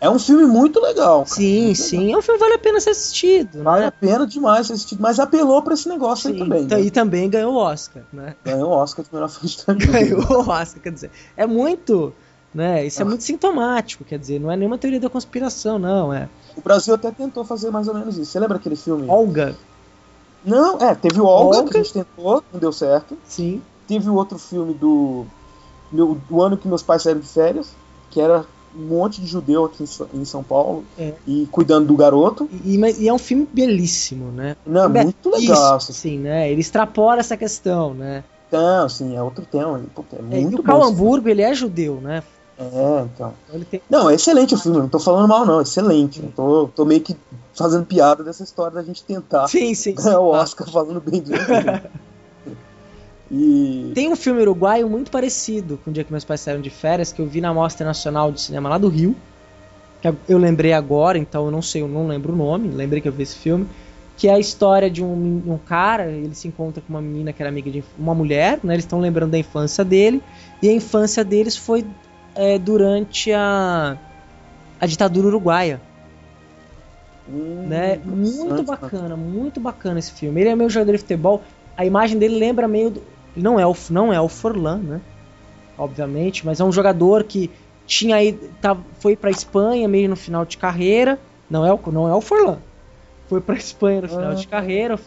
É 0.00 0.08
um 0.08 0.18
filme 0.18 0.46
muito 0.46 0.80
legal. 0.80 1.24
cara. 1.24 1.34
Sim, 1.34 1.74
sim. 1.74 2.12
É 2.12 2.16
um 2.16 2.22
filme 2.22 2.38
que 2.38 2.44
vale 2.44 2.54
a 2.54 2.58
pena 2.58 2.80
ser 2.80 2.90
assistido. 2.90 3.62
Vale 3.62 3.80
né? 3.82 3.86
a 3.88 3.92
pena 3.92 4.26
demais 4.26 4.70
assistir, 4.70 4.96
mas 5.00 5.18
apelou 5.18 5.60
pra 5.62 5.74
esse 5.74 5.88
negócio 5.88 6.28
aí 6.28 6.34
Sim, 6.34 6.38
também. 6.40 6.66
tá- 6.66 6.76
né? 6.76 6.82
E 6.82 6.90
também 6.90 7.28
ganhou 7.28 7.54
o 7.54 7.56
Oscar, 7.56 8.04
né? 8.12 8.36
Ganhou 8.44 8.70
o 8.70 8.72
Oscar 8.72 9.04
de 9.04 9.12
melhor 9.12 9.28
filme 9.28 9.46
estrangeiro. 9.48 9.92
Ganhou 10.22 10.44
o 10.44 10.48
Oscar, 10.48 10.82
quer 10.82 10.92
dizer. 10.92 11.10
É 11.36 11.46
muito. 11.46 12.12
Né? 12.54 12.86
Isso 12.86 13.02
é 13.02 13.04
muito 13.04 13.22
sintomático, 13.22 14.04
quer 14.04 14.18
dizer, 14.18 14.40
não 14.40 14.50
é 14.50 14.56
nenhuma 14.56 14.78
teoria 14.78 14.98
da 14.98 15.10
conspiração, 15.10 15.78
não. 15.78 16.12
É. 16.12 16.28
O 16.56 16.62
Brasil 16.62 16.94
até 16.94 17.10
tentou 17.10 17.44
fazer 17.44 17.70
mais 17.70 17.88
ou 17.88 17.94
menos 17.94 18.16
isso. 18.16 18.32
Você 18.32 18.40
lembra 18.40 18.56
aquele 18.56 18.74
filme? 18.76 19.06
Olga. 19.08 19.54
Não, 20.44 20.78
é, 20.78 20.94
teve 20.94 21.20
o 21.20 21.26
Olga, 21.26 21.58
Olga. 21.58 21.70
que 21.70 21.76
a 21.76 21.82
gente 21.82 21.92
tentou, 21.92 22.42
não 22.52 22.58
deu 22.58 22.72
certo. 22.72 23.18
Sim. 23.24 23.60
Teve 23.86 24.08
o 24.08 24.14
outro 24.14 24.38
filme 24.38 24.72
do, 24.72 25.26
meu, 25.92 26.16
do 26.28 26.42
ano 26.42 26.56
que 26.56 26.66
meus 26.66 26.82
pais 26.82 27.02
saíram 27.02 27.20
de 27.20 27.28
férias, 27.28 27.68
que 28.10 28.20
era 28.20 28.46
um 28.78 28.82
monte 28.82 29.20
de 29.20 29.26
judeu 29.26 29.64
aqui 29.64 29.84
em, 30.14 30.24
São 30.24 30.42
Paulo 30.42 30.84
É. 30.98 31.12
e 31.26 31.46
cuidando 31.50 31.86
do 31.86 31.96
garoto. 31.96 32.48
E, 32.64 32.76
e 32.76 33.08
é 33.08 33.12
um 33.12 33.18
filme 33.18 33.46
belíssimo, 33.52 34.30
né? 34.30 34.56
Não, 34.64 34.84
é 34.84 35.04
muito 35.04 35.30
legal. 35.30 35.78
Isso, 35.78 35.92
sim, 35.92 36.18
né? 36.18 36.50
Ele 36.50 36.60
extrapola 36.60 37.18
essa 37.20 37.36
questão, 37.36 37.92
né? 37.92 38.22
Não, 38.50 38.86
assim, 38.86 39.16
é 39.16 39.22
outro 39.22 39.44
tema. 39.44 39.78
É 39.78 40.36
É, 40.36 40.40
e 40.40 40.42
muito 40.42 40.60
o 40.60 40.64
filme. 40.64 40.82
Hamburgo, 40.84 41.28
ele 41.28 41.42
é 41.42 41.52
judeu, 41.54 42.00
né? 42.00 42.22
É, 42.58 43.02
então. 43.02 43.34
Ele 43.52 43.64
tem... 43.64 43.80
Não, 43.88 44.10
é 44.10 44.14
excelente 44.14 44.54
o 44.54 44.58
filme, 44.58 44.78
não 44.78 44.88
tô 44.88 44.98
falando 44.98 45.28
mal, 45.28 45.46
não, 45.46 45.60
é 45.60 45.62
excelente. 45.62 46.20
Não 46.20 46.30
tô, 46.30 46.68
tô 46.74 46.84
meio 46.84 47.00
que 47.00 47.16
fazendo 47.54 47.86
piada 47.86 48.24
dessa 48.24 48.42
história 48.42 48.74
da 48.74 48.82
gente 48.82 49.02
tentar 49.04 49.46
Sim, 49.48 49.74
sim. 49.74 49.94
sim. 49.96 50.10
o 50.10 50.28
Oscar 50.28 50.68
falando 50.70 51.00
bem 51.00 51.20
do 51.20 51.36
filme. 51.36 51.82
E. 53.30 53.92
Tem 53.94 54.10
um 54.10 54.16
filme 54.16 54.40
uruguaio 54.40 54.88
muito 54.88 55.10
parecido 55.10 55.78
com 55.84 55.90
o 55.90 55.92
dia 55.92 56.04
que 56.04 56.10
meus 56.10 56.24
pais 56.24 56.40
saíram 56.40 56.60
de 56.60 56.70
férias, 56.70 57.12
que 57.12 57.20
eu 57.20 57.26
vi 57.26 57.40
na 57.40 57.52
Mostra 57.52 57.86
Nacional 57.86 58.32
de 58.32 58.40
Cinema 58.40 58.68
lá 58.68 58.78
do 58.78 58.88
Rio. 58.88 59.14
Que 60.00 60.12
eu 60.28 60.38
lembrei 60.38 60.72
agora, 60.72 61.18
então 61.18 61.46
eu 61.46 61.50
não 61.50 61.60
sei, 61.60 61.82
eu 61.82 61.88
não 61.88 62.06
lembro 62.06 62.32
o 62.32 62.36
nome, 62.36 62.68
lembrei 62.68 63.00
que 63.00 63.08
eu 63.08 63.12
vi 63.12 63.24
esse 63.24 63.36
filme. 63.36 63.66
Que 64.16 64.28
é 64.28 64.34
a 64.34 64.38
história 64.38 64.90
de 64.90 65.02
um, 65.02 65.42
um 65.46 65.58
cara, 65.58 66.06
ele 66.06 66.34
se 66.34 66.48
encontra 66.48 66.82
com 66.84 66.92
uma 66.92 67.00
menina 67.00 67.32
que 67.32 67.42
era 67.42 67.48
amiga 67.48 67.70
de 67.70 67.84
uma 67.98 68.14
mulher, 68.14 68.58
né? 68.64 68.74
Eles 68.74 68.84
estão 68.84 69.00
lembrando 69.00 69.30
da 69.30 69.38
infância 69.38 69.84
dele. 69.84 70.22
E 70.60 70.68
a 70.68 70.72
infância 70.72 71.24
deles 71.24 71.56
foi 71.56 71.84
é, 72.34 72.58
durante 72.58 73.32
a, 73.32 73.96
a 74.80 74.86
ditadura 74.86 75.28
uruguaia. 75.28 75.80
Hum, 77.28 77.66
né? 77.68 78.00
Muito 78.04 78.28
interessante, 78.28 78.66
bacana, 78.66 79.16
muito 79.16 79.60
bacana 79.60 79.98
esse 79.98 80.12
filme. 80.12 80.40
Ele 80.40 80.50
é 80.50 80.56
meio 80.56 80.70
jogador 80.70 80.92
de 80.92 80.98
futebol. 80.98 81.42
A 81.76 81.84
imagem 81.84 82.18
dele 82.18 82.38
lembra 82.38 82.66
meio. 82.66 82.90
Do... 82.90 83.02
Não 83.40 83.58
é 83.58 83.66
o 83.66 83.74
não 83.90 84.12
é 84.12 84.20
o 84.20 84.28
Forlan, 84.28 84.78
né? 84.78 85.00
Obviamente, 85.76 86.44
mas 86.44 86.60
é 86.60 86.64
um 86.64 86.72
jogador 86.72 87.24
que 87.24 87.50
tinha 87.86 88.16
aí 88.16 88.32
tá, 88.60 88.76
foi 88.98 89.16
para 89.16 89.30
Espanha 89.30 89.86
meio 89.88 90.08
no 90.08 90.16
final 90.16 90.44
de 90.44 90.56
carreira. 90.58 91.18
Não 91.48 91.64
é 91.64 91.72
o 91.72 91.80
não 91.92 92.08
é 92.08 92.14
o 92.14 92.20
Forlan. 92.20 92.58
Foi 93.28 93.40
para 93.40 93.54
Espanha 93.56 94.02
no 94.02 94.08
final 94.08 94.30
Ah. 94.32 94.34
de 94.34 94.46
carreira. 94.48 94.98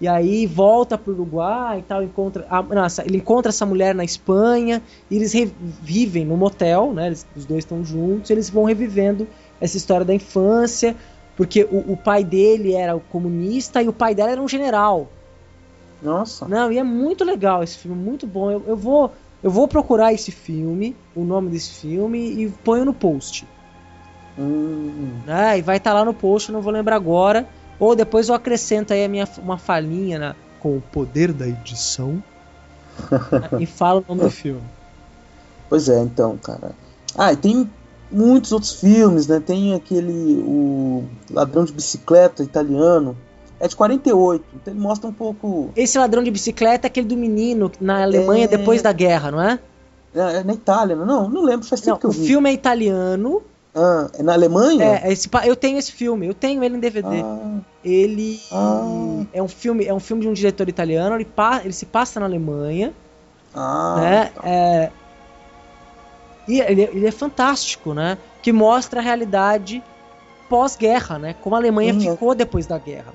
E 0.00 0.08
aí 0.08 0.46
volta 0.46 0.98
pro 0.98 1.12
Uruguai 1.12 1.78
e 1.78 1.82
tal, 1.82 2.02
encontra, 2.02 2.44
não, 2.70 2.84
essa- 2.84 3.04
ele 3.04 3.18
encontra 3.18 3.50
essa 3.50 3.64
mulher 3.64 3.94
na 3.94 4.02
Espanha, 4.02 4.82
e 5.08 5.14
eles 5.14 5.32
revivem 5.32 6.24
no 6.24 6.36
motel, 6.36 6.92
né? 6.92 7.06
Eles- 7.06 7.24
os 7.36 7.44
dois 7.44 7.60
estão 7.62 7.84
juntos, 7.84 8.28
eles 8.30 8.50
vão 8.50 8.64
revivendo 8.64 9.28
essa 9.60 9.76
história 9.76 10.04
da 10.04 10.12
infância, 10.12 10.96
porque 11.36 11.62
o, 11.70 11.92
o 11.92 11.96
pai 11.96 12.24
dele 12.24 12.72
era 12.74 12.96
o 12.96 13.00
comunista 13.00 13.80
e 13.80 13.88
o 13.88 13.92
pai 13.92 14.12
dela 14.12 14.32
era 14.32 14.42
um 14.42 14.48
general. 14.48 15.08
Nossa. 16.02 16.48
Não, 16.48 16.72
e 16.72 16.78
é 16.78 16.82
muito 16.82 17.24
legal 17.24 17.62
esse 17.62 17.78
filme, 17.78 17.96
muito 17.96 18.26
bom. 18.26 18.50
Eu, 18.50 18.64
eu 18.66 18.76
vou 18.76 19.12
eu 19.42 19.50
vou 19.50 19.66
procurar 19.66 20.12
esse 20.12 20.30
filme, 20.30 20.96
o 21.16 21.24
nome 21.24 21.50
desse 21.50 21.72
filme 21.80 22.44
e 22.44 22.48
ponho 22.48 22.84
no 22.84 22.94
post. 22.94 23.46
Hum, 24.38 25.18
né? 25.26 25.58
E 25.58 25.62
vai 25.62 25.76
estar 25.78 25.92
lá 25.92 26.04
no 26.04 26.14
post, 26.14 26.48
eu 26.48 26.52
não 26.52 26.62
vou 26.62 26.72
lembrar 26.72 26.96
agora. 26.96 27.48
Ou 27.78 27.96
depois 27.96 28.28
eu 28.28 28.34
acrescento 28.34 28.92
aí 28.92 29.04
a 29.04 29.08
minha, 29.08 29.28
uma 29.38 29.58
falinha 29.58 30.18
na- 30.18 30.36
com 30.60 30.76
o 30.76 30.80
poder 30.80 31.32
da 31.32 31.48
edição 31.48 32.22
e 33.58 33.66
falo 33.66 34.04
o 34.06 34.12
nome 34.14 34.22
do 34.22 34.30
filme. 34.30 34.62
Pois 35.68 35.88
é, 35.88 36.00
então, 36.00 36.38
cara. 36.38 36.72
Ah, 37.16 37.32
e 37.32 37.36
tem 37.36 37.68
muitos 38.10 38.52
outros 38.52 38.74
filmes, 38.74 39.26
né? 39.26 39.40
Tem 39.40 39.74
aquele. 39.74 40.38
O 40.46 41.04
Ladrão 41.30 41.64
de 41.64 41.72
Bicicleta 41.72 42.42
italiano. 42.44 43.16
É 43.62 43.68
de 43.68 43.76
48, 43.76 44.44
então 44.56 44.74
ele 44.74 44.80
mostra 44.82 45.08
um 45.08 45.12
pouco. 45.12 45.70
Esse 45.76 45.96
ladrão 45.96 46.20
de 46.22 46.30
bicicleta 46.32 46.86
é 46.86 46.88
aquele 46.88 47.06
do 47.06 47.16
menino 47.16 47.70
na 47.80 48.02
Alemanha 48.02 48.44
É. 48.44 48.48
depois 48.48 48.82
da 48.82 48.92
guerra, 48.92 49.30
não 49.30 49.40
é? 49.40 49.58
É, 50.14 50.38
é 50.38 50.42
na 50.44 50.52
Itália, 50.52 50.96
não? 50.96 51.28
Não 51.28 51.42
lembro, 51.44 51.64
faz 51.66 51.80
tempo 51.80 51.92
Não, 51.92 51.98
que 52.00 52.06
eu 52.06 52.10
o 52.10 52.12
vi. 52.12 52.26
filme 52.26 52.50
é 52.50 52.52
italiano. 52.52 53.40
Ah, 53.74 54.10
é 54.18 54.22
na 54.22 54.32
Alemanha? 54.32 55.00
É, 55.04 55.12
esse, 55.12 55.30
eu 55.44 55.54
tenho 55.54 55.78
esse 55.78 55.92
filme, 55.92 56.26
eu 56.26 56.34
tenho 56.34 56.62
ele 56.64 56.76
em 56.76 56.80
DVD. 56.80 57.22
Ah, 57.22 57.60
Ele 57.84 58.38
Ah. 58.50 59.24
é 59.32 59.40
um 59.42 59.48
filme, 59.48 59.86
é 59.86 59.94
um 59.94 60.00
filme 60.00 60.22
de 60.22 60.28
um 60.28 60.32
diretor 60.32 60.68
italiano. 60.68 61.14
Ele, 61.14 61.24
pa- 61.24 61.60
ele 61.64 61.72
se 61.72 61.86
passa 61.86 62.18
na 62.20 62.26
Alemanha, 62.26 62.92
ah, 63.54 63.96
né? 64.00 64.32
É, 64.44 64.90
e 66.48 66.60
ele, 66.60 66.82
ele 66.82 67.06
é 67.06 67.10
fantástico, 67.12 67.94
né? 67.94 68.18
Que 68.42 68.52
mostra 68.52 69.00
a 69.00 69.02
realidade 69.02 69.82
pós-guerra, 70.48 71.18
né? 71.18 71.34
Como 71.40 71.54
a 71.54 71.58
Alemanha 71.58 71.92
é. 71.96 72.00
ficou 72.00 72.34
depois 72.34 72.66
da 72.66 72.76
guerra. 72.78 73.14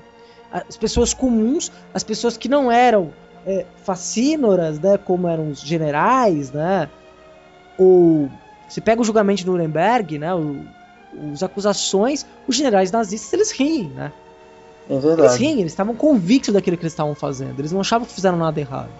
As 0.50 0.76
pessoas 0.76 1.12
comuns, 1.12 1.70
as 1.92 2.02
pessoas 2.02 2.36
que 2.36 2.48
não 2.48 2.72
eram 2.72 3.10
é, 3.46 3.66
fascínoras, 3.82 4.78
né? 4.78 4.96
Como 4.98 5.28
eram 5.28 5.50
os 5.50 5.60
generais, 5.60 6.50
né? 6.52 6.88
Ou 7.78 8.30
se 8.68 8.80
pega 8.80 9.00
o 9.00 9.04
julgamento 9.04 9.42
de 9.42 9.46
Nuremberg, 9.46 10.18
né? 10.18 10.34
O, 10.34 10.64
os 11.32 11.42
acusações, 11.42 12.26
os 12.46 12.56
generais 12.56 12.90
nazistas 12.90 13.32
eles 13.32 13.50
riem, 13.50 13.88
né? 13.94 14.12
é 14.88 14.92
Eles 14.92 15.04
verdade. 15.04 15.38
riem, 15.38 15.60
eles 15.60 15.72
estavam 15.72 15.94
convictos 15.94 16.52
daquilo 16.52 16.76
que 16.76 16.82
eles 16.82 16.92
estavam 16.92 17.14
fazendo. 17.14 17.58
Eles 17.58 17.72
não 17.72 17.80
achavam 17.80 18.06
que 18.06 18.12
fizeram 18.12 18.38
nada 18.38 18.58
errado. 18.58 18.90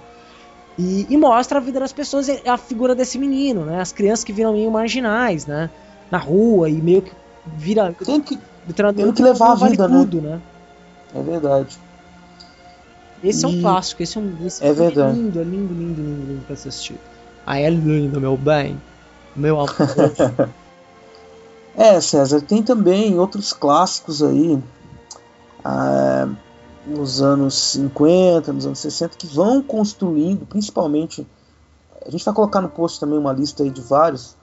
E, 0.79 1.07
e 1.11 1.17
mostra 1.17 1.59
a 1.59 1.61
vida 1.61 1.81
das 1.81 1.93
pessoas 1.93 2.29
a 2.47 2.57
figura 2.57 2.95
desse 2.95 3.19
menino, 3.19 3.65
né? 3.65 3.81
As 3.81 3.91
crianças 3.91 4.23
que 4.23 4.33
viram 4.33 4.53
meio 4.53 4.71
marginais, 4.71 5.47
né? 5.47 5.71
Na 6.11 6.19
rua 6.19 6.69
e 6.69 6.75
meio 6.75 7.03
que 7.03 7.13
vira. 7.47 7.93
Tem 8.05 8.21
que, 8.21 8.39
tem 8.95 9.13
que 9.13 9.23
levar 9.23 9.53
a 9.53 9.55
vale 9.55 9.73
vida, 9.73 9.89
né? 9.89 9.99
tudo, 9.99 10.21
né? 10.21 10.41
É 11.15 11.23
verdade. 11.23 11.79
Esse 13.23 13.45
é 13.45 13.49
um 13.49 13.53
E- 13.53 13.61
clássico, 13.63 14.03
esse 14.03 14.17
é 14.17 14.21
um 14.21 14.37
esse 14.47 14.65
É 14.65 14.73
verdade. 14.73 15.17
lindo, 15.19 15.41
é 15.41 15.45
lindo, 15.45 15.75
lindo, 15.75 16.01
lindo, 16.03 16.27
lindo 16.27 16.45
pra 16.45 16.55
assistir. 16.55 16.99
Ah, 17.45 17.59
é 17.59 17.69
lindo, 17.69 18.21
meu 18.21 18.37
bem. 18.37 18.81
Meu 19.35 19.57
amor. 19.61 19.69
É, 21.77 22.01
César, 22.01 22.41
tem 22.41 22.61
também 22.61 23.17
outros 23.21 23.53
clássicos 23.53 24.21
aí, 24.21 24.61
ah, 25.65 26.29
nos 26.85 27.23
anos 27.23 27.55
50, 27.55 28.53
nos 28.53 28.67
anos 28.67 28.81
60, 28.81 29.17
que 29.17 29.29
vão 29.29 29.63
construindo, 29.63 30.45
principalmente, 30.45 31.25
a 32.05 32.11
gente 32.11 32.25
vai 32.25 32.35
colocar 32.35 32.61
no 32.61 32.69
post 32.69 32.99
também 32.99 33.17
uma 33.17 33.33
lista 33.33 33.63
aí 33.63 33.71
de 33.71 33.81
vários, 33.81 34.37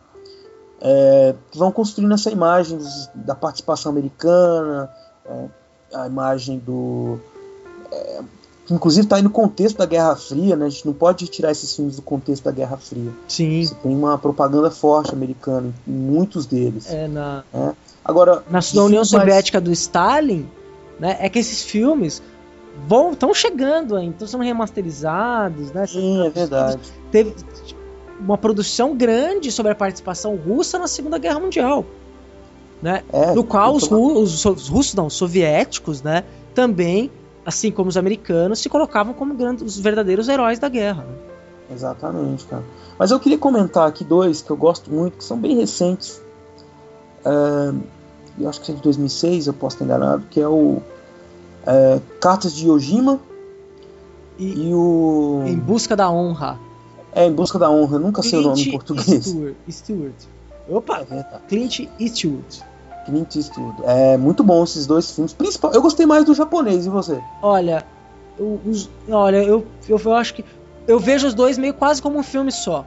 é, 0.80 1.36
que 1.52 1.58
vão 1.58 1.74
construindo 1.74 2.14
essa 2.14 2.30
imagem 2.32 2.78
da 3.14 3.36
participação 3.36 3.92
americana, 3.92 4.90
é, 5.26 5.46
a 5.96 6.08
imagem 6.08 6.60
do. 6.60 7.18
é, 7.92 8.22
que 8.66 8.74
inclusive 8.74 9.06
está 9.06 9.18
aí 9.18 9.22
no 9.22 9.30
contexto 9.30 9.78
da 9.78 9.86
Guerra 9.86 10.16
Fria, 10.16 10.56
né? 10.56 10.66
A 10.66 10.70
gente 10.70 10.86
não 10.86 10.94
pode 10.94 11.28
tirar 11.28 11.52
esses 11.52 11.76
filmes 11.76 11.96
do 11.98 12.02
contexto 12.02 12.44
da 12.44 12.52
Guerra 12.52 12.78
Fria. 12.78 13.12
Sim. 13.28 13.64
Você 13.64 13.76
tem 13.76 13.96
uma 13.96 14.18
propaganda 14.18 14.72
forte 14.72 15.14
americana 15.14 15.72
em 15.88 15.92
muitos 15.92 16.48
deles. 16.48 16.92
É, 16.92 17.08
na, 17.08 17.44
né? 17.54 17.76
Agora, 18.04 18.44
na, 18.50 18.60
União 18.84 19.00
mais- 19.00 19.10
Soviética 19.10 19.62
do 19.62 19.72
Stalin, 19.72 20.48
né? 21.00 21.18
É 21.20 21.30
que 21.30 21.38
esses 21.38 21.62
filmes 21.62 22.24
vão 22.88 23.12
estão 23.14 23.34
chegando 23.34 23.96
ainda, 23.96 24.14
estão 24.14 24.28
sendo 24.28 24.44
remasterizados, 24.44 25.72
né? 25.72 25.86
Sim, 25.86 26.26
é 26.26 26.30
verdade. 26.30 26.80
Teve 27.12 27.36
uma 28.20 28.38
produção 28.38 28.96
grande 28.96 29.52
sobre 29.52 29.72
a 29.72 29.76
participação 29.76 30.36
russa 30.36 30.80
na 30.80 30.88
Segunda 30.88 31.18
Guerra 31.18 31.40
Mundial, 31.40 31.86
né? 32.82 33.04
É, 33.12 33.34
no 33.34 33.44
qual 33.44 33.74
os, 33.76 33.88
ru- 33.88 34.20
os 34.22 34.46
os 34.46 34.68
russos, 34.68 34.94
não, 34.96 35.08
os 35.08 35.14
soviéticos, 35.14 36.02
né? 36.02 36.24
Também, 36.54 37.10
assim 37.46 37.72
como 37.72 37.90
os 37.90 37.98
americanos, 37.98 38.60
se 38.60 38.70
colocavam 38.70 39.14
como 39.14 39.34
grandes, 39.34 39.64
os 39.64 39.80
verdadeiros 39.80 40.28
heróis 40.30 40.60
da 40.60 40.70
guerra. 40.70 41.04
né? 41.04 41.14
Exatamente, 41.74 42.46
cara. 42.46 42.64
Mas 42.98 43.12
eu 43.12 43.20
queria 43.20 43.38
comentar 43.38 43.88
aqui 43.88 44.04
dois 44.04 44.42
que 44.42 44.52
eu 44.52 44.56
gosto 44.58 44.90
muito, 44.92 45.18
que 45.18 45.24
são 45.24 45.38
bem 45.38 45.56
recentes. 45.58 46.22
É, 47.26 47.74
eu 48.40 48.48
acho 48.50 48.62
que 48.62 48.72
é 48.72 48.76
de 48.76 48.82
2006, 48.82 49.48
eu 49.48 49.54
posso 49.54 49.76
estar 49.76 49.86
enganado, 49.86 50.24
que 50.30 50.40
é 50.40 50.48
o 50.48 50.82
é, 51.66 52.00
Cartas 52.22 52.54
de 52.54 52.68
Yojima 52.68 53.20
e, 54.38 54.70
e 54.70 54.74
o. 54.76 55.44
Em 55.48 55.56
Busca 55.58 55.96
da 55.96 56.10
Honra. 56.12 56.60
É, 57.14 57.26
Em 57.26 57.32
Busca 57.34 57.58
da 57.58 57.70
Honra, 57.70 57.96
eu 57.96 58.00
nunca 58.00 58.22
sei 58.22 58.40
o 58.40 58.42
nome 58.44 58.62
em 58.62 58.72
português. 58.72 59.10
Eastwood. 59.10 59.56
Eastwood. 59.68 60.16
Opa! 60.68 61.06
Clint 61.48 61.88
Eastwood. 62.00 62.64
Clint 63.06 63.36
Eastwood. 63.36 63.76
É 63.84 64.18
muito 64.18 64.44
bom 64.44 64.64
esses 64.64 64.86
dois 64.88 65.12
filmes. 65.12 65.34
Principal, 65.34 65.72
eu 65.74 65.82
gostei 65.82 66.06
mais 66.06 66.26
do 66.26 66.34
japonês, 66.34 66.86
e 66.86 66.90
você? 66.90 67.22
Olha, 67.42 67.86
eu, 68.38 68.60
os- 68.66 68.90
olha, 69.10 69.44
eu, 69.44 69.66
eu, 69.88 70.02
eu 70.04 70.14
acho 70.14 70.34
que. 70.34 70.46
Eu 70.88 71.00
vejo 71.00 71.28
os 71.28 71.34
dois 71.34 71.58
meio 71.58 71.74
quase 71.74 72.02
como 72.02 72.18
um 72.20 72.24
filme 72.24 72.52
só. 72.52 72.86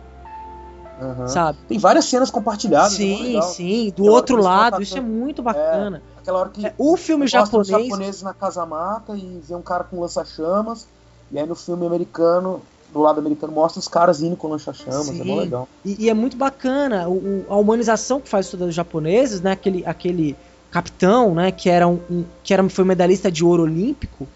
Aham. 1.00 1.28
Sabe? 1.28 1.58
Tem 1.68 1.78
várias 1.78 2.06
cenas 2.06 2.30
compartilhadas. 2.30 2.94
é 2.94 2.96
Sim, 2.96 3.22
legal. 3.26 3.42
sim. 3.42 3.92
Do 3.94 4.02
Aquela 4.02 4.16
outro 4.16 4.42
lado, 4.42 4.82
isso 4.82 4.98
é 4.98 5.00
muito 5.00 5.42
bacana. 5.42 6.02
Aquela 6.16 6.40
hora 6.40 6.48
que 6.50 6.66
É, 6.66 6.74
o 6.76 6.96
filme 6.96 7.22
mostra 7.32 7.60
os 7.60 7.68
japonês. 7.68 7.88
japoneses 7.90 8.22
na 8.22 8.34
casa 8.34 8.66
mata 8.66 9.16
e 9.16 9.40
vê 9.48 9.54
um 9.54 9.62
cara 9.62 9.84
com 9.84 10.00
lança-chamas. 10.00 10.88
E 11.30 11.38
aí 11.38 11.46
no 11.46 11.54
filme 11.54 11.86
americano, 11.86 12.62
do 12.92 13.00
lado 13.00 13.18
americano, 13.20 13.52
mostra 13.52 13.78
os 13.80 13.88
caras 13.88 14.22
indo 14.22 14.36
com 14.36 14.48
lança-chamas. 14.48 15.08
É 15.20 15.24
mó 15.24 15.36
legal. 15.36 15.68
E, 15.84 16.04
e 16.06 16.08
é 16.10 16.14
muito 16.14 16.36
bacana 16.36 17.08
o, 17.08 17.16
o- 17.18 17.44
a 17.48 17.56
humanização 17.56 18.20
que 18.20 18.28
faz 18.28 18.46
isso 18.46 18.56
dos 18.56 18.74
japoneses, 18.74 19.40
né? 19.40 19.52
Aquele, 19.52 19.84
aquele 19.84 20.36
capitão, 20.70 21.34
né? 21.34 21.50
Que 21.52 21.68
era 21.68 21.86
um, 21.86 22.00
um- 22.10 22.24
que 22.42 22.52
era 22.54 22.66
foi 22.68 22.84
medalhista 22.84 23.30
de 23.30 23.44
ouro 23.44 23.62
olímpico, 23.64 24.26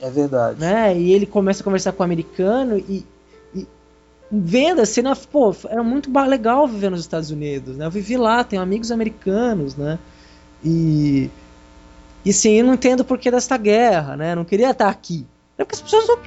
É 0.00 0.10
verdade. 0.10 0.60
né? 0.60 0.98
E 0.98 1.12
ele 1.12 1.26
começa 1.26 1.62
a 1.62 1.64
conversar 1.64 1.92
com 1.92 2.02
o 2.02 2.04
americano 2.04 2.76
e, 2.78 3.04
e 3.54 3.66
vendo 4.30 4.80
a 4.82 4.86
cena, 4.86 5.16
pô, 5.16 5.54
era 5.68 5.82
muito 5.82 6.10
legal 6.26 6.68
viver 6.68 6.90
nos 6.90 7.00
Estados 7.00 7.30
Unidos, 7.30 7.76
né? 7.76 7.86
Eu 7.86 7.90
vivi 7.90 8.16
lá, 8.18 8.44
tenho 8.44 8.60
amigos 8.60 8.90
americanos, 8.92 9.74
né? 9.76 9.98
E 10.62 11.30
e 12.24 12.32
sim, 12.32 12.50
eu 12.58 12.66
não 12.66 12.74
entendo 12.74 13.00
o 13.00 13.04
porquê 13.04 13.30
desta 13.30 13.56
guerra, 13.56 14.14
né? 14.16 14.32
Eu 14.32 14.36
não 14.36 14.44
queria 14.44 14.70
estar 14.72 14.88
aqui. 14.90 15.24
É 15.56 15.64
porque 15.64 15.76
as 15.76 15.80
pessoas 15.80 16.06
não 16.06 16.18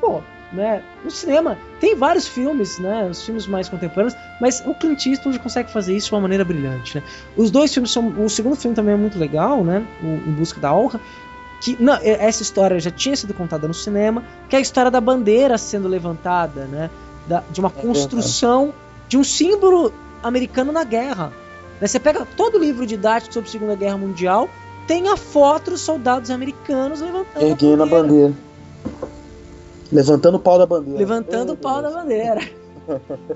pô, 0.00 0.20
né? 0.52 0.82
No 1.04 1.10
cinema 1.10 1.56
tem 1.80 1.94
vários 1.94 2.26
filmes, 2.26 2.78
né? 2.78 3.06
Os 3.10 3.22
filmes 3.24 3.46
mais 3.46 3.68
contemporâneos, 3.68 4.16
mas 4.40 4.62
o 4.66 4.74
Clint 4.74 5.06
Eastwood 5.06 5.38
consegue 5.38 5.70
fazer 5.70 5.96
isso 5.96 6.08
de 6.08 6.14
uma 6.14 6.20
maneira 6.20 6.44
brilhante, 6.44 6.96
né? 6.98 7.02
Os 7.36 7.50
dois 7.50 7.72
filmes 7.72 7.90
são, 7.92 8.08
o 8.08 8.28
segundo 8.28 8.56
filme 8.56 8.74
também 8.74 8.94
é 8.94 8.96
muito 8.96 9.18
legal, 9.18 9.62
né? 9.64 9.84
O 10.02 10.06
Em 10.06 10.32
Busca 10.32 10.60
da 10.60 10.74
Honra, 10.74 11.00
que 11.60 11.76
não, 11.80 11.94
é- 11.94 12.26
essa 12.26 12.42
história 12.42 12.80
já 12.80 12.90
tinha 12.90 13.14
sido 13.14 13.32
contada 13.34 13.68
no 13.68 13.74
cinema, 13.74 14.24
que 14.48 14.56
é 14.56 14.58
a 14.58 14.62
história 14.62 14.90
da 14.90 15.00
bandeira 15.00 15.56
sendo 15.58 15.86
levantada, 15.88 16.64
né? 16.64 16.90
Da- 17.28 17.44
de 17.50 17.60
uma 17.60 17.70
construção 17.70 18.74
de 19.08 19.16
um 19.16 19.24
símbolo 19.24 19.92
americano 20.22 20.72
na 20.72 20.84
guerra. 20.84 21.32
Né? 21.80 21.86
Você 21.86 21.98
pega 22.00 22.26
todo 22.36 22.58
livro 22.58 22.86
didático 22.86 23.32
sobre 23.32 23.48
a 23.48 23.52
Segunda 23.52 23.74
Guerra 23.76 23.96
Mundial, 23.98 24.48
tem 24.86 25.08
a 25.08 25.16
foto 25.16 25.70
dos 25.70 25.80
soldados 25.80 26.30
americanos 26.30 27.00
levantando 27.00 27.44
Erguendo 27.46 27.82
a 27.82 27.86
bandeira. 27.86 28.34
Levantando 29.92 30.36
o 30.36 30.40
pau 30.40 30.58
da 30.58 30.66
bandeira. 30.66 30.98
levantando 30.98 31.52
o 31.52 31.56
pau 31.56 31.82
da 31.82 31.90
bandeira. 31.90 32.40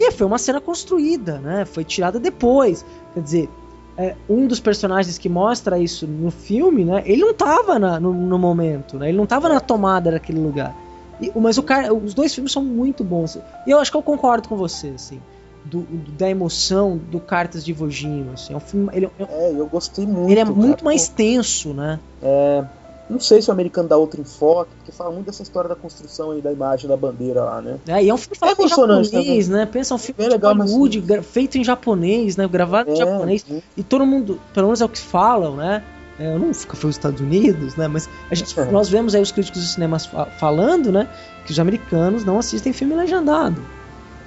E 0.00 0.10
foi 0.10 0.26
uma 0.26 0.38
cena 0.38 0.60
construída, 0.60 1.38
né? 1.38 1.64
Foi 1.64 1.84
tirada 1.84 2.18
depois. 2.18 2.84
Quer 3.12 3.20
dizer, 3.20 3.48
é, 3.96 4.16
um 4.28 4.48
dos 4.48 4.58
personagens 4.58 5.16
que 5.16 5.28
mostra 5.28 5.78
isso 5.78 6.08
no 6.08 6.30
filme, 6.32 6.84
né? 6.84 7.04
Ele 7.06 7.22
não 7.22 7.32
tava 7.34 7.78
na- 7.78 8.00
no, 8.00 8.12
no 8.12 8.36
momento, 8.36 8.98
né? 8.98 9.10
Ele 9.10 9.16
não 9.18 9.26
tava 9.26 9.48
na 9.48 9.60
tomada 9.60 10.10
daquele 10.10 10.40
lugar. 10.40 10.74
E- 11.20 11.30
mas 11.36 11.56
o 11.56 11.62
cara, 11.62 11.94
os 11.94 12.14
dois 12.14 12.34
filmes 12.34 12.50
são 12.52 12.64
muito 12.64 13.04
bons. 13.04 13.38
E 13.64 13.70
eu 13.70 13.78
acho 13.78 13.92
que 13.92 13.96
eu 13.96 14.02
concordo 14.02 14.48
com 14.48 14.56
você, 14.56 14.88
assim. 14.88 15.20
do- 15.66 15.80
do- 15.82 16.10
da 16.12 16.28
emoção 16.28 16.98
do 17.10 17.18
Cartas 17.18 17.64
de 17.64 17.70
Iwo 17.70 17.88
Jima, 17.88 18.32
assim. 18.34 18.52
É 18.52 18.56
um 18.56 18.60
filme, 18.60 18.90
ele, 18.92 19.06
é- 19.18 19.22
É, 19.22 19.50
eu 19.50 19.66
gostei 19.66 20.04
muito. 20.06 20.30
ele 20.30 20.38
é 20.40 20.44
cara. 20.44 20.54
muito 20.54 20.84
mais 20.84 21.08
tenso, 21.08 21.72
né? 21.72 21.98
É, 22.22 22.62
não 23.08 23.20
sei 23.20 23.42
se 23.42 23.50
o 23.50 23.52
americano 23.52 23.88
dá 23.88 23.96
outro 23.96 24.20
enfoque, 24.20 24.74
porque 24.76 24.90
fala 24.92 25.10
muito 25.10 25.26
dessa 25.26 25.42
história 25.42 25.68
da 25.68 25.76
construção 25.76 26.30
aí 26.30 26.40
da 26.40 26.52
imagem 26.52 26.88
da 26.88 26.96
bandeira 26.96 27.44
lá, 27.44 27.60
né? 27.60 27.78
É, 27.86 28.02
e 28.02 28.08
é 28.08 28.14
um 28.14 28.16
filme 28.16 28.36
em 28.42 28.48
emocionante, 28.62 29.10
japonês, 29.10 29.48
né? 29.48 29.58
né? 29.58 29.66
Pensa 29.66 29.94
um 29.94 29.98
filme 29.98 30.14
Bem 30.16 30.28
de 30.28 30.32
legal, 30.34 30.54
Hollywood, 30.54 31.22
feito 31.22 31.58
em 31.58 31.64
japonês, 31.64 32.36
né? 32.36 32.48
Gravado 32.48 32.90
em 32.90 32.94
É, 32.94 32.96
japonês. 32.96 33.44
sim. 33.46 33.62
E 33.76 33.82
todo 33.82 34.06
mundo, 34.06 34.40
pelo 34.52 34.68
menos 34.68 34.80
é 34.80 34.84
o 34.84 34.88
que 34.88 34.98
falam, 34.98 35.56
né? 35.56 35.84
É, 36.18 36.28
Eu 36.28 36.38
não 36.38 36.46
nunca 36.46 36.76
fui 36.76 36.88
aos 36.88 36.96
Estados 36.96 37.20
Unidos, 37.20 37.74
né? 37.76 37.88
Mas 37.88 38.08
a 38.30 38.34
gente, 38.34 38.54
nós 38.70 38.88
vemos 38.88 39.14
aí 39.14 39.20
os 39.22 39.32
críticos 39.32 39.60
de 39.60 39.68
cinemas 39.68 40.06
fa- 40.06 40.26
falando, 40.26 40.90
né? 40.92 41.08
Que 41.44 41.52
os 41.52 41.58
americanos 41.58 42.24
não 42.24 42.38
assistem 42.38 42.72
filme 42.72 42.94
legendado. 42.94 43.60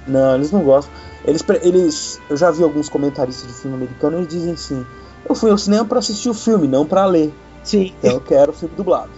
Não, 0.06 0.36
eles 0.36 0.50
não 0.52 0.62
gostam. 0.62 0.92
Eles, 1.24 1.44
eles, 1.62 2.20
eu 2.30 2.36
já 2.36 2.50
vi 2.50 2.62
alguns 2.62 2.88
comentaristas 2.88 3.46
de 3.48 3.54
filme 3.54 3.76
americano 3.76 4.16
e 4.16 4.20
eles 4.20 4.28
dizem 4.28 4.52
assim: 4.52 4.86
eu 5.28 5.34
fui 5.34 5.50
ao 5.50 5.58
cinema 5.58 5.84
pra 5.84 5.98
assistir 5.98 6.28
o 6.28 6.34
filme, 6.34 6.68
não 6.68 6.86
pra 6.86 7.04
ler. 7.06 7.32
Sim. 7.68 7.92
Então 7.98 8.12
eu 8.12 8.20
quero 8.20 8.50
o 8.50 8.54
filme 8.54 8.74
dublado. 8.74 9.10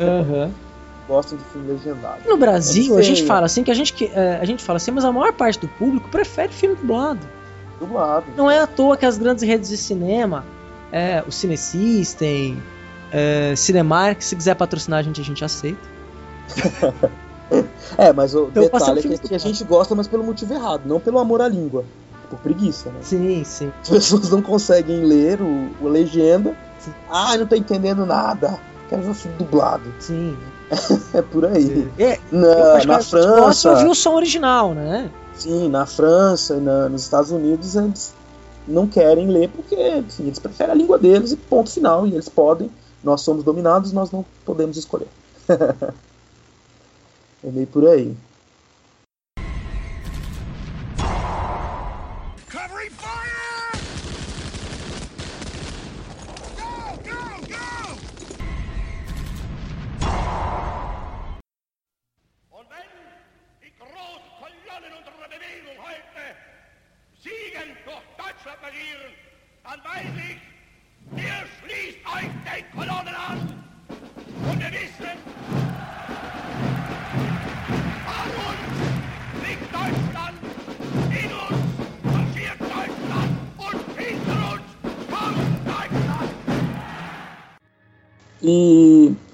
Aham. 0.00 0.50
Gostam 1.08 1.36
de 1.36 1.44
filme 1.44 1.72
legendado. 1.72 2.20
No 2.28 2.36
Brasil, 2.36 2.96
a 2.96 3.02
gente 3.02 3.24
fala 3.26 3.46
assim 3.46 3.64
que 3.64 3.70
a 3.70 3.74
gente, 3.74 3.92
que- 3.92 4.10
é, 4.14 4.38
a 4.40 4.44
gente 4.44 4.62
fala 4.62 4.76
assim, 4.76 4.90
mas 4.92 5.04
a 5.04 5.10
maior 5.12 5.32
parte 5.32 5.58
do 5.58 5.66
público 5.68 6.08
prefere 6.08 6.52
filme 6.52 6.76
dublado. 6.76 7.20
Dublado. 7.80 8.24
Não 8.36 8.50
é 8.50 8.60
à 8.60 8.66
toa 8.66 8.96
que 8.96 9.04
as 9.04 9.18
grandes 9.18 9.42
redes 9.42 9.68
de 9.68 9.76
cinema, 9.76 10.44
é, 10.92 11.22
o 11.26 11.32
Cinesystem, 11.32 12.62
é, 13.10 13.54
Cinemark, 13.56 14.22
se 14.22 14.36
quiser 14.36 14.54
patrocinar 14.54 15.00
a 15.00 15.02
gente, 15.02 15.20
a 15.20 15.24
gente 15.24 15.44
aceita. 15.44 15.80
É, 17.98 18.12
mas 18.14 18.34
o 18.34 18.44
Então, 18.48 18.62
detalhe 18.62 19.00
é 19.00 19.02
que, 19.02 19.18
que 19.28 19.34
a 19.34 19.38
gente 19.38 19.62
gosta, 19.64 19.94
mas 19.94 20.08
pelo 20.08 20.24
motivo 20.24 20.54
errado, 20.54 20.82
não 20.86 20.98
pelo 20.98 21.18
amor 21.18 21.42
à 21.42 21.48
língua. 21.48 21.84
Por 22.30 22.38
preguiça, 22.38 22.88
né? 22.88 22.96
Sim, 23.02 23.44
sim. 23.44 23.70
As 23.82 23.90
pessoas 23.90 24.30
não 24.30 24.40
conseguem 24.40 25.04
ler 25.04 25.38
o, 25.42 25.70
o 25.82 25.88
legenda. 25.88 26.56
Ah, 27.10 27.36
não 27.36 27.46
tô 27.46 27.54
entendendo 27.56 28.04
nada. 28.06 28.58
Quero 28.88 29.02
ver 29.02 29.10
o 29.10 29.14
filme 29.14 29.36
dublado. 29.38 29.92
Sim. 30.00 30.36
é 31.14 31.22
por 31.22 31.44
aí. 31.44 31.90
É, 31.98 32.18
Na, 32.30 32.46
eu 32.46 32.72
acho 32.74 32.80
que 32.80 32.86
na 32.86 33.02
França. 33.02 33.70
ouvir 33.70 33.86
o 33.88 33.94
som 33.94 34.14
original, 34.14 34.74
né? 34.74 35.10
Sim, 35.34 35.68
na 35.68 35.86
França 35.86 36.56
e 36.56 36.60
na- 36.60 36.88
nos 36.88 37.02
Estados 37.02 37.30
Unidos 37.30 37.74
eles 37.74 38.14
não 38.66 38.86
querem 38.86 39.28
ler 39.28 39.48
porque 39.50 39.74
enfim, 39.98 40.24
eles 40.24 40.38
preferem 40.38 40.72
a 40.72 40.76
língua 40.76 40.98
deles 40.98 41.32
e 41.32 41.36
ponto 41.36 41.70
final. 41.70 42.06
E 42.06 42.12
eles 42.12 42.28
podem, 42.28 42.70
nós 43.02 43.20
somos 43.22 43.44
dominados, 43.44 43.92
nós 43.92 44.10
não 44.10 44.24
podemos 44.44 44.76
escolher. 44.76 45.08
é 45.48 47.50
meio 47.50 47.66
por 47.66 47.86
aí. 47.86 48.14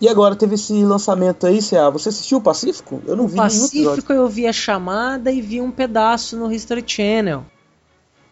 E, 0.00 0.08
agora 0.08 0.36
teve 0.36 0.54
esse 0.54 0.72
lançamento 0.84 1.46
aí, 1.46 1.60
Cea. 1.60 1.90
Você 1.90 2.08
assistiu 2.08 2.38
o 2.38 2.40
Pacífico? 2.40 3.02
Eu 3.06 3.16
não 3.16 3.26
vi. 3.26 3.36
Pacífico 3.36 4.12
eu 4.12 4.28
vi 4.28 4.46
a 4.46 4.52
chamada 4.52 5.30
e 5.32 5.40
vi 5.40 5.60
um 5.60 5.70
pedaço 5.70 6.36
no 6.36 6.50
History 6.52 6.84
Channel. 6.86 7.44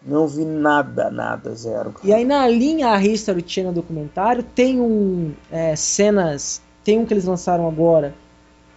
Não 0.07 0.29
vi 0.29 0.45
nada, 0.45 1.11
nada, 1.11 1.53
zero. 1.55 1.95
E 2.05 2.15
aí 2.15 2.25
na 2.25 2.47
linha 2.47 2.97
History 3.01 3.43
Channel 3.45 3.73
documentário 3.73 4.45
tem 4.45 4.81
um 4.81 5.35
é, 5.51 5.75
cenas, 5.75 6.63
tem 6.85 7.01
um 7.01 7.05
que 7.05 7.13
eles 7.13 7.25
lançaram 7.25 7.67
agora 7.67 8.15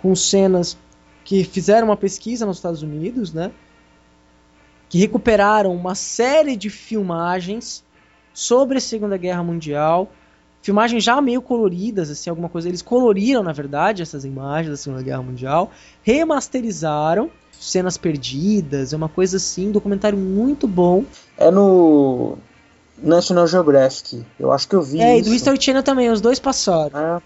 com 0.01 0.15
cenas 0.15 0.75
que 1.23 1.43
fizeram 1.43 1.89
uma 1.89 1.97
pesquisa 1.97 2.47
nos 2.47 2.57
Estados 2.57 2.81
Unidos, 2.81 3.31
né? 3.31 3.51
Que 4.89 4.97
recuperaram 4.97 5.71
uma 5.75 5.93
série 5.93 6.55
de 6.55 6.71
filmagens 6.71 7.83
sobre 8.33 8.79
a 8.79 8.81
Segunda 8.81 9.15
Guerra 9.15 9.43
Mundial, 9.43 10.09
filmagens 10.61 11.03
já 11.03 11.19
meio 11.21 11.41
coloridas, 11.41 12.09
assim, 12.09 12.29
alguma 12.29 12.49
coisa. 12.49 12.67
Eles 12.67 12.81
coloriram, 12.81 13.43
na 13.43 13.51
verdade, 13.53 14.01
essas 14.01 14.25
imagens 14.25 14.69
da 14.71 14.77
Segunda 14.77 15.01
Guerra 15.01 15.21
Mundial, 15.21 15.71
remasterizaram 16.03 17.29
cenas 17.51 17.97
perdidas, 17.97 18.93
é 18.93 18.95
uma 18.95 19.09
coisa 19.09 19.37
assim, 19.37 19.67
um 19.67 19.71
documentário 19.71 20.17
muito 20.17 20.65
bom. 20.67 21.03
É 21.37 21.51
no 21.51 22.37
National 22.97 23.47
Geographic. 23.47 24.25
Eu 24.39 24.51
acho 24.51 24.67
que 24.67 24.75
eu 24.75 24.81
vi 24.81 25.01
É, 25.01 25.17
e 25.17 25.19
isso. 25.19 25.29
do 25.29 25.35
History 25.35 25.61
Channel 25.61 25.83
também, 25.83 26.09
os 26.09 26.21
dois 26.21 26.39
passaram. 26.39 26.91
Ah, 26.93 27.21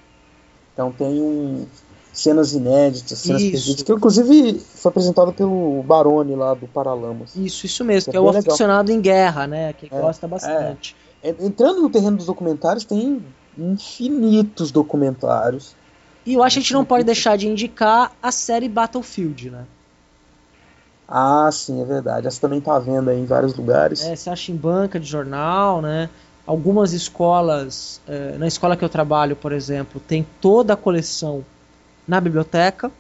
então 0.73 0.91
tem 0.91 1.22
um 1.22 1.68
cenas 2.11 2.53
inéditas, 2.53 3.19
cenas 3.19 3.41
Isso. 3.41 3.51
perdidas, 3.51 3.84
que 3.84 3.91
inclusive 3.91 4.60
foi 4.60 4.89
apresentado 4.89 5.34
pelo 5.34 5.81
Barone 5.84 6.35
lá 6.35 6.53
do 6.53 6.68
Paralamas. 6.68 7.35
Isso, 7.35 7.65
isso 7.65 7.84
mesmo, 7.84 8.10
É 8.10 8.11
que 8.11 8.18
é 8.18 8.19
o 8.19 8.23
bem 8.26 8.34
legal. 8.34 8.49
aficionado 8.51 8.91
em 8.91 9.01
guerra, 9.01 9.47
né? 9.47 9.73
Que 9.73 9.88
É, 9.91 9.99
gosta 9.99 10.27
bastante. 10.27 10.95
é, 10.99 11.02
entrando 11.24 11.82
no 11.82 11.90
terreno 11.90 12.18
dos 12.18 12.26
documentários, 12.26 12.84
tem 12.84 13.24
infinitos 13.58 14.72
documentários. 14.72 15.76
E 16.26 16.34
eu 16.34 16.44
acho 16.44 16.56
que 16.56 16.60
a 16.60 16.62
gente 16.62 16.74
não 16.74 16.86
pode 16.86 17.04
deixar 17.04 17.38
de 17.38 17.48
indicar 17.48 18.12
a 18.22 18.32
série 18.32 18.70
Battlefield, 18.70 19.50
né? 19.50 19.66
Ah, 21.08 21.50
sim, 21.52 21.82
é 21.82 21.86
verdade. 21.86 22.28
Essa 22.28 22.41
também 22.41 22.62
tá 22.62 22.80
vendo 22.80 23.10
aí 23.10 23.20
em 23.20 23.26
vários 23.26 23.54
lugares. 23.56 24.02
É, 24.04 24.16
você 24.16 24.30
acha 24.30 24.52
em 24.52 24.56
banca 24.56 25.00
de 25.00 25.06
jornal, 25.06 25.82
né? 25.82 26.10
Algumas 26.45 26.94
escolas, 26.94 28.02
é, 28.08 28.38
na 28.38 28.48
escola 28.48 28.76
que 28.76 28.84
eu 28.84 28.90
trabalho, 28.90 29.36
por 29.36 29.52
exemplo, 29.52 30.02
tem 30.06 30.26
toda 30.41 30.74
a 30.74 30.78
coleção 30.78 31.44
na 32.08 32.20
biblioteca. 32.20 32.91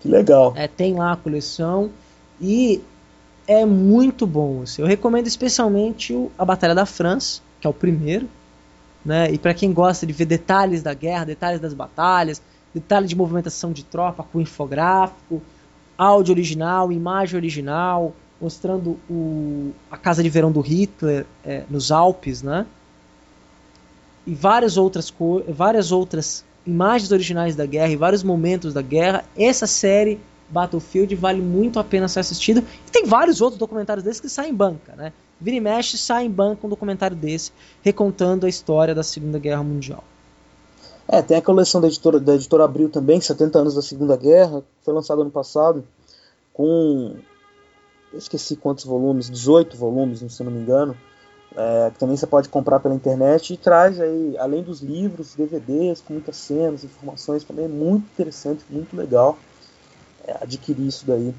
Que 0.00 0.08
legal. 0.08 0.52
É, 0.56 0.68
tem 0.68 0.94
lá 0.94 1.12
a 1.12 1.16
coleção 1.16 1.90
e 2.40 2.82
é 3.46 3.64
muito 3.64 4.26
bom. 4.26 4.62
Assim. 4.62 4.82
Eu 4.82 4.88
recomendo 4.88 5.26
especialmente 5.26 6.12
o, 6.12 6.30
a 6.38 6.44
Batalha 6.44 6.74
da 6.74 6.86
França, 6.86 7.40
que 7.60 7.66
é 7.66 7.70
o 7.70 7.74
primeiro. 7.74 8.28
Né? 9.04 9.30
E 9.32 9.38
para 9.38 9.54
quem 9.54 9.72
gosta 9.72 10.06
de 10.06 10.12
ver 10.12 10.26
detalhes 10.26 10.82
da 10.82 10.92
guerra, 10.92 11.24
detalhes 11.24 11.60
das 11.60 11.72
batalhas, 11.72 12.42
detalhes 12.74 13.08
de 13.08 13.16
movimentação 13.16 13.72
de 13.72 13.84
tropa 13.84 14.24
com 14.24 14.40
infográfico, 14.40 15.40
áudio 15.96 16.32
original, 16.32 16.90
imagem 16.90 17.36
original, 17.36 18.12
mostrando 18.40 18.98
o, 19.08 19.72
a 19.90 19.96
casa 19.96 20.22
de 20.22 20.28
verão 20.28 20.52
do 20.52 20.60
Hitler 20.60 21.24
é, 21.44 21.62
nos 21.70 21.90
Alpes, 21.90 22.42
né? 22.42 22.66
E 24.26 24.34
várias 24.34 24.76
outras, 24.76 25.12
várias 25.48 25.92
outras 25.92 26.44
imagens 26.66 27.12
originais 27.12 27.54
da 27.54 27.64
guerra 27.64 27.92
e 27.92 27.96
vários 27.96 28.22
momentos 28.24 28.74
da 28.74 28.82
guerra. 28.82 29.24
Essa 29.36 29.66
série 29.68 30.18
Battlefield 30.48 31.14
vale 31.14 31.40
muito 31.40 31.78
a 31.78 31.84
pena 31.84 32.08
ser 32.08 32.20
assistido. 32.20 32.64
E 32.86 32.90
tem 32.90 33.04
vários 33.04 33.40
outros 33.40 33.58
documentários 33.58 34.04
desses 34.04 34.20
que 34.20 34.28
saem 34.28 34.52
em 34.52 34.54
banca, 34.54 34.94
né? 34.96 35.12
Vira 35.40 35.56
e 35.56 35.60
mexe, 35.60 35.98
sai 35.98 36.24
em 36.24 36.30
banca 36.30 36.66
um 36.66 36.70
documentário 36.70 37.16
desse, 37.16 37.52
recontando 37.82 38.46
a 38.46 38.48
história 38.48 38.94
da 38.94 39.02
Segunda 39.02 39.38
Guerra 39.38 39.62
Mundial. 39.62 40.02
É, 41.08 41.22
tem 41.22 41.36
a 41.36 41.42
coleção 41.42 41.80
da 41.80 41.86
editora, 41.86 42.18
da 42.18 42.34
editora 42.34 42.64
Abril 42.64 42.88
também, 42.88 43.20
70 43.20 43.58
anos 43.58 43.74
da 43.74 43.82
Segunda 43.82 44.16
Guerra, 44.16 44.62
foi 44.82 44.94
lançada 44.94 45.20
ano 45.20 45.30
passado, 45.30 45.84
com. 46.52 47.14
Eu 48.12 48.18
esqueci 48.18 48.56
quantos 48.56 48.84
volumes, 48.84 49.28
18 49.28 49.76
volumes, 49.76 50.24
se 50.32 50.42
não 50.42 50.50
me 50.50 50.60
engano. 50.60 50.96
É, 51.54 51.90
que 51.90 51.98
também 51.98 52.16
você 52.16 52.26
pode 52.26 52.48
comprar 52.48 52.80
pela 52.80 52.94
internet 52.94 53.54
e 53.54 53.56
traz 53.56 53.98
aí, 54.00 54.36
além 54.38 54.62
dos 54.62 54.80
livros, 54.80 55.34
DVDs 55.34 56.02
com 56.02 56.12
muitas 56.12 56.36
cenas, 56.36 56.84
informações, 56.84 57.44
também 57.44 57.64
é 57.64 57.68
muito 57.68 58.04
interessante, 58.12 58.62
muito 58.68 58.94
legal 58.94 59.38
adquirir 60.40 60.86
isso 60.86 61.04
daí 61.06 61.34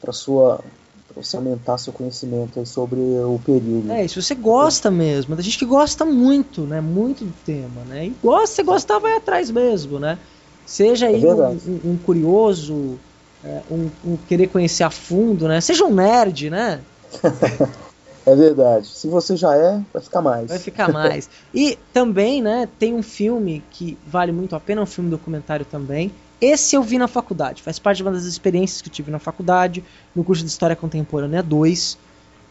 para 0.00 0.12
sua 0.12 0.60
pra 1.08 1.22
você 1.22 1.36
aumentar 1.36 1.78
seu 1.78 1.92
conhecimento 1.92 2.58
aí 2.58 2.66
sobre 2.66 3.00
o 3.00 3.40
período. 3.44 3.90
É, 3.92 4.06
se 4.06 4.20
você 4.20 4.34
gosta 4.34 4.90
mesmo, 4.90 5.36
da 5.36 5.42
gente 5.42 5.56
que 5.56 5.64
gosta 5.64 6.04
muito, 6.04 6.62
né, 6.62 6.80
muito 6.80 7.24
do 7.24 7.32
tema, 7.44 7.82
né, 7.86 8.06
e 8.06 8.16
gosta, 8.22 8.56
você 8.56 8.62
gostar, 8.62 8.98
vai 8.98 9.16
atrás 9.16 9.50
mesmo, 9.50 9.98
né, 9.98 10.18
seja 10.66 11.06
aí 11.06 11.24
é 11.24 11.34
um, 11.34 11.52
um, 11.52 11.80
um, 11.92 11.96
curioso, 11.96 12.98
é, 13.44 13.62
um, 13.70 13.88
um, 14.04 14.16
querer 14.28 14.48
conhecer 14.48 14.82
a 14.82 14.90
fundo, 14.90 15.46
né, 15.48 15.60
seja 15.60 15.84
um 15.84 15.94
nerd, 15.94 16.50
né. 16.50 16.80
É 18.26 18.34
verdade. 18.34 18.88
Se 18.88 19.06
você 19.06 19.36
já 19.36 19.54
é, 19.54 19.80
vai 19.92 20.02
ficar 20.02 20.20
mais. 20.20 20.48
Vai 20.48 20.58
ficar 20.58 20.92
mais. 20.92 21.30
e 21.54 21.78
também, 21.92 22.42
né, 22.42 22.68
tem 22.76 22.92
um 22.92 23.02
filme 23.02 23.62
que 23.70 23.96
vale 24.04 24.32
muito 24.32 24.56
a 24.56 24.58
pena, 24.58 24.82
um 24.82 24.86
filme 24.86 25.08
documentário 25.08 25.64
também, 25.64 26.10
esse 26.40 26.76
eu 26.76 26.82
vi 26.82 26.98
na 26.98 27.08
faculdade, 27.08 27.62
faz 27.62 27.78
parte 27.78 27.98
de 27.98 28.02
uma 28.02 28.12
das 28.12 28.24
experiências 28.24 28.82
que 28.82 28.88
eu 28.88 28.92
tive 28.92 29.10
na 29.10 29.18
faculdade, 29.18 29.82
no 30.14 30.22
curso 30.22 30.42
de 30.42 30.50
História 30.50 30.76
Contemporânea 30.76 31.42
2. 31.42 31.98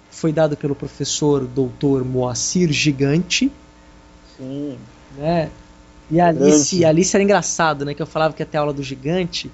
Foi 0.10 0.32
dado 0.32 0.56
pelo 0.56 0.74
professor 0.74 1.46
doutor 1.46 2.04
Moacir 2.04 2.72
Gigante. 2.72 3.52
Sim. 4.38 4.78
Né? 5.18 5.50
E 6.10 6.20
a 6.20 6.28
Alice, 6.28 6.86
a 6.86 6.90
Alice 6.90 7.16
era 7.16 7.24
engraçado, 7.24 7.84
né? 7.84 7.94
Que 7.94 8.02
eu 8.02 8.06
falava 8.06 8.34
que 8.34 8.42
ia 8.42 8.46
ter 8.46 8.58
aula 8.58 8.74
do 8.74 8.84
gigante. 8.84 9.52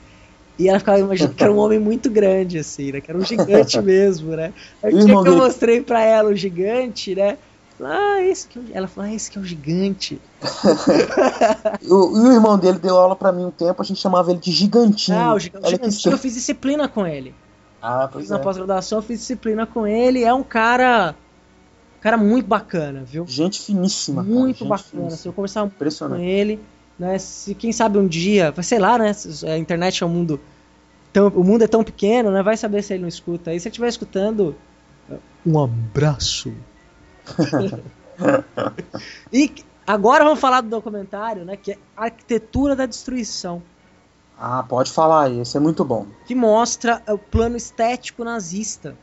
E 0.60 0.70
ela 0.70 0.80
ficava 0.80 1.00
imaginando 1.00 1.34
que 1.34 1.44
era 1.44 1.52
um 1.52 1.58
homem 1.58 1.80
muito 1.80 2.10
grande, 2.10 2.60
assim, 2.60 2.92
né? 2.92 3.02
Que 3.02 3.10
era 3.10 3.20
um 3.20 3.26
gigante 3.26 3.80
mesmo, 3.82 4.36
né? 4.36 4.54
Aí 4.84 4.92
que 4.92 5.12
eu 5.12 5.38
mostrei 5.38 5.82
pra 5.82 6.04
ela 6.04 6.30
o 6.30 6.36
gigante, 6.36 7.16
né? 7.16 7.38
Ah, 7.88 8.22
esse 8.22 8.48
que 8.48 8.60
é 8.60 8.62
o... 8.62 8.66
Ela 8.74 8.88
falou, 8.88 9.10
ah, 9.10 9.14
esse 9.14 9.30
que 9.30 9.38
é 9.38 9.42
o 9.42 9.44
gigante. 9.44 10.22
o, 11.84 12.18
e 12.18 12.30
o 12.30 12.32
irmão 12.34 12.58
dele 12.58 12.80
deu 12.80 12.98
aula 12.98 13.16
para 13.16 13.32
mim 13.32 13.46
um 13.46 13.52
tempo, 13.52 13.82
a 13.82 13.86
gente 13.86 14.00
chamava 14.00 14.32
ele 14.32 14.40
de 14.40 14.52
gigantinho. 14.52 15.18
Ah, 15.18 15.34
o, 15.34 15.40
gig... 15.40 15.56
o 15.56 15.70
gigantinho 15.70 16.14
eu 16.14 16.18
fiz 16.18 16.34
disciplina 16.34 16.88
com 16.88 17.06
ele. 17.06 17.34
Ah, 17.82 18.08
pois 18.12 18.26
fiz 18.26 18.32
é. 18.32 18.34
Na 18.36 18.40
pós-graduação 18.40 19.00
eu 19.00 19.02
fiz 19.02 19.20
disciplina 19.20 19.66
com 19.66 19.88
ele. 19.88 20.24
É 20.24 20.34
um 20.34 20.44
cara. 20.44 21.16
Cara 22.00 22.18
muito 22.18 22.48
bacana, 22.48 23.04
viu? 23.04 23.26
Gente 23.28 23.62
finíssima. 23.62 24.24
Muito 24.24 24.60
cara, 24.60 24.70
bacana. 24.70 24.90
Finíssima. 24.90 25.18
Se 25.18 25.28
eu 25.28 25.34
conversar 25.34 25.70
com 26.10 26.16
ele, 26.16 26.60
né? 26.98 27.18
Se 27.20 27.54
quem 27.54 27.72
sabe 27.72 27.98
um 27.98 28.08
dia, 28.08 28.54
sei 28.62 28.80
lá, 28.80 28.98
né? 28.98 29.12
A 29.48 29.58
internet 29.58 30.04
é 30.04 30.06
um 30.06 30.10
mundo. 30.10 30.40
Tão, 31.14 31.28
o 31.28 31.44
mundo 31.44 31.64
é 31.64 31.68
tão 31.68 31.84
pequeno, 31.84 32.32
né? 32.32 32.42
Vai 32.42 32.58
saber 32.58 32.82
se 32.84 32.94
ele 32.94 33.02
não 33.02 33.10
escuta. 33.10 33.52
Aí 33.52 33.60
se 33.60 33.68
ele 33.68 33.72
estiver 33.72 33.88
escutando, 33.88 34.56
um 35.46 35.60
abraço. 35.60 36.54
e 39.32 39.54
agora 39.86 40.24
vamos 40.24 40.40
falar 40.40 40.62
do 40.62 40.70
documentário, 40.70 41.46
né? 41.46 41.58
Que 41.58 41.74
é 41.74 41.78
Arquitetura 41.96 42.76
da 42.76 42.86
Destruição. 42.86 43.62
Ah, 44.38 44.64
pode 44.64 44.92
falar 44.92 45.26
aí, 45.26 45.40
esse 45.40 45.56
é 45.56 45.60
muito 45.60 45.86
bom. 45.86 46.08
Que 46.26 46.34
mostra 46.34 47.02
o 47.08 47.18
plano 47.18 47.56
estético 47.56 48.24
nazista. 48.24 48.98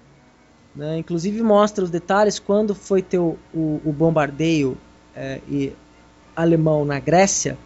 Né? 0.75 0.99
Inclusive 0.99 1.43
mostra 1.43 1.85
os 1.85 1.91
detalhes 1.91 2.39
quando 2.39 2.75
foi 2.75 3.03
ter 3.03 3.19
o, 3.19 3.37
o, 3.55 3.81
o 3.85 3.93
bombardeio 3.93 4.77
é, 5.15 5.41
e 5.49 5.73
alemão 6.35 6.85
na 6.85 6.99
Grécia. 6.99 7.57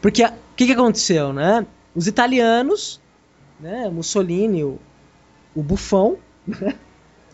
Porque 0.00 0.24
o 0.24 0.32
que, 0.56 0.66
que 0.66 0.72
aconteceu, 0.72 1.32
né? 1.32 1.66
Os 1.94 2.06
italianos, 2.06 3.00
né? 3.58 3.88
Mussolini, 3.90 4.64
o, 4.64 4.78
o 5.54 5.62
bufão, 5.62 6.16
né? 6.46 6.74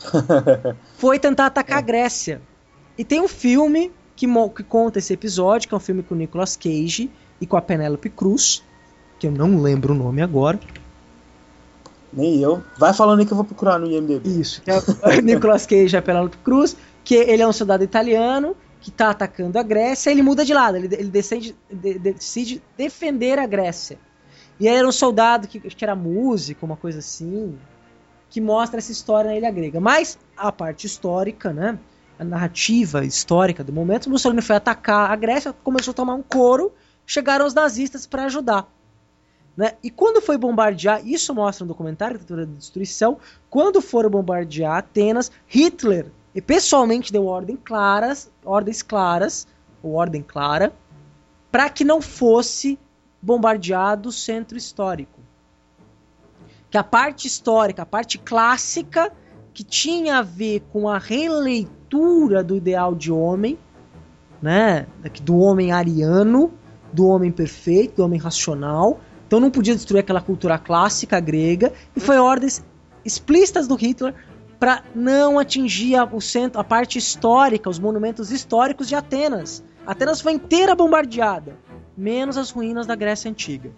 foi 0.96 1.18
tentar 1.18 1.46
atacar 1.46 1.78
a 1.78 1.82
Grécia. 1.82 2.40
E 2.98 3.04
tem 3.04 3.20
um 3.20 3.28
filme 3.28 3.92
que, 4.14 4.26
que, 4.54 4.62
conta 4.62 4.98
esse 4.98 5.12
episódio, 5.12 5.68
que 5.68 5.74
é 5.74 5.76
um 5.76 5.80
filme 5.80 6.02
com 6.02 6.14
o 6.14 6.18
Nicolas 6.18 6.56
Cage 6.56 7.10
e 7.40 7.46
com 7.46 7.56
a 7.56 7.62
Penélope 7.62 8.08
Cruz, 8.08 8.62
que 9.18 9.26
eu 9.26 9.30
não 9.30 9.60
lembro 9.60 9.92
o 9.94 9.96
nome 9.96 10.22
agora. 10.22 10.58
Nem 12.12 12.40
eu. 12.40 12.62
Vai 12.78 12.94
falando 12.94 13.20
aí 13.20 13.26
que 13.26 13.32
eu 13.32 13.36
vou 13.36 13.44
procurar 13.44 13.78
no 13.78 13.86
IMDb. 13.86 14.40
Isso, 14.40 14.62
é 15.02 15.20
Nicolas 15.20 15.66
Cage 15.66 15.94
e 15.94 15.98
a 15.98 16.02
Penélope 16.02 16.38
Cruz, 16.38 16.76
que 17.04 17.14
ele 17.14 17.42
é 17.42 17.46
um 17.46 17.52
soldado 17.52 17.84
italiano 17.84 18.56
que 18.80 18.90
está 18.90 19.10
atacando 19.10 19.58
a 19.58 19.62
Grécia, 19.62 20.10
ele 20.10 20.22
muda 20.22 20.44
de 20.44 20.54
lado, 20.54 20.76
ele, 20.76 20.94
ele 20.94 21.10
decide, 21.10 21.56
de, 21.70 21.98
decide 21.98 22.62
defender 22.76 23.38
a 23.38 23.46
Grécia. 23.46 23.98
E 24.58 24.68
aí 24.68 24.76
era 24.76 24.86
um 24.86 24.92
soldado 24.92 25.46
que, 25.46 25.60
que 25.60 25.84
era 25.84 25.94
músico, 25.94 26.64
uma 26.64 26.76
coisa 26.76 27.00
assim, 27.00 27.58
que 28.30 28.40
mostra 28.40 28.78
essa 28.78 28.92
história 28.92 29.30
na 29.30 29.36
Ilha 29.36 29.50
Grega. 29.50 29.80
Mas 29.80 30.18
a 30.36 30.50
parte 30.50 30.86
histórica, 30.86 31.52
né, 31.52 31.78
a 32.18 32.24
narrativa 32.24 33.04
histórica 33.04 33.62
do 33.62 33.72
momento, 33.72 34.10
Mussolini 34.10 34.42
foi 34.42 34.56
atacar 34.56 35.10
a 35.10 35.16
Grécia, 35.16 35.52
começou 35.52 35.92
a 35.92 35.94
tomar 35.94 36.14
um 36.14 36.22
couro, 36.22 36.72
chegaram 37.06 37.46
os 37.46 37.54
nazistas 37.54 38.06
para 38.06 38.24
ajudar. 38.24 38.66
Né? 39.56 39.72
E 39.82 39.90
quando 39.90 40.20
foi 40.20 40.36
bombardear, 40.36 41.06
isso 41.06 41.34
mostra 41.34 41.64
no 41.64 41.68
documentário 41.68 42.16
Arquitetura 42.16 42.44
da 42.44 42.52
Destruição, 42.52 43.18
quando 43.48 43.80
foram 43.80 44.10
bombardear 44.10 44.76
Atenas, 44.76 45.30
Hitler 45.46 46.10
e 46.34 46.42
pessoalmente 46.42 47.10
deu 47.10 47.24
ordem 47.24 47.56
claras, 47.56 48.30
ordens 48.44 48.82
claras, 48.82 49.46
ou 49.82 49.94
ordem 49.94 50.22
clara, 50.22 50.72
para 51.50 51.70
que 51.70 51.84
não 51.84 52.02
fosse 52.02 52.78
bombardeado 53.22 54.10
o 54.10 54.12
centro 54.12 54.58
histórico. 54.58 55.15
Que 56.70 56.78
a 56.78 56.84
parte 56.84 57.26
histórica, 57.26 57.82
a 57.82 57.86
parte 57.86 58.18
clássica, 58.18 59.12
que 59.54 59.64
tinha 59.64 60.18
a 60.18 60.22
ver 60.22 60.60
com 60.72 60.88
a 60.88 60.98
releitura 60.98 62.44
do 62.44 62.56
ideal 62.56 62.94
de 62.94 63.10
homem, 63.10 63.58
né, 64.42 64.86
do 65.22 65.38
homem 65.38 65.72
ariano, 65.72 66.52
do 66.92 67.06
homem 67.06 67.30
perfeito, 67.30 67.96
do 67.96 68.04
homem 68.04 68.20
racional. 68.20 69.00
Então 69.26 69.40
não 69.40 69.50
podia 69.50 69.74
destruir 69.74 70.00
aquela 70.00 70.20
cultura 70.20 70.58
clássica 70.58 71.18
grega 71.20 71.72
e 71.94 72.00
foi 72.00 72.18
ordens 72.18 72.64
explícitas 73.04 73.66
do 73.66 73.74
Hitler 73.74 74.14
para 74.58 74.82
não 74.94 75.38
atingir 75.38 75.96
a, 75.96 76.04
o 76.04 76.20
centro, 76.20 76.60
a 76.60 76.64
parte 76.64 76.98
histórica, 76.98 77.68
os 77.68 77.78
monumentos 77.78 78.30
históricos 78.30 78.88
de 78.88 78.94
Atenas. 78.94 79.62
Atenas 79.86 80.20
foi 80.20 80.32
inteira 80.32 80.74
bombardeada, 80.74 81.56
menos 81.96 82.36
as 82.36 82.50
ruínas 82.50 82.86
da 82.86 82.94
Grécia 82.94 83.30
antiga. 83.30 83.70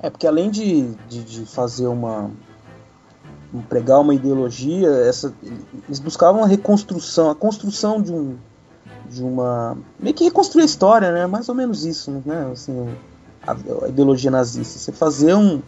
É 0.00 0.10
porque 0.10 0.26
além 0.26 0.50
de, 0.50 0.94
de, 1.08 1.22
de 1.22 1.46
fazer 1.46 1.86
uma 1.86 2.30
pregar 3.68 4.00
uma 4.00 4.14
ideologia, 4.14 4.88
essa, 4.88 5.32
eles 5.86 6.00
buscavam 6.00 6.42
a 6.42 6.46
reconstrução, 6.46 7.30
a 7.30 7.34
construção 7.34 8.02
de 8.02 8.12
um 8.12 8.36
de 9.08 9.22
uma 9.22 9.76
meio 9.98 10.14
que 10.14 10.24
reconstruir 10.24 10.62
a 10.62 10.66
história, 10.66 11.12
né? 11.12 11.26
Mais 11.26 11.48
ou 11.48 11.54
menos 11.54 11.84
isso, 11.84 12.10
né? 12.24 12.50
Assim, 12.52 12.88
a, 13.46 13.52
a 13.84 13.88
ideologia 13.88 14.30
nazista, 14.30 14.78
você 14.78 14.92
fazer 14.92 15.34
um 15.34 15.62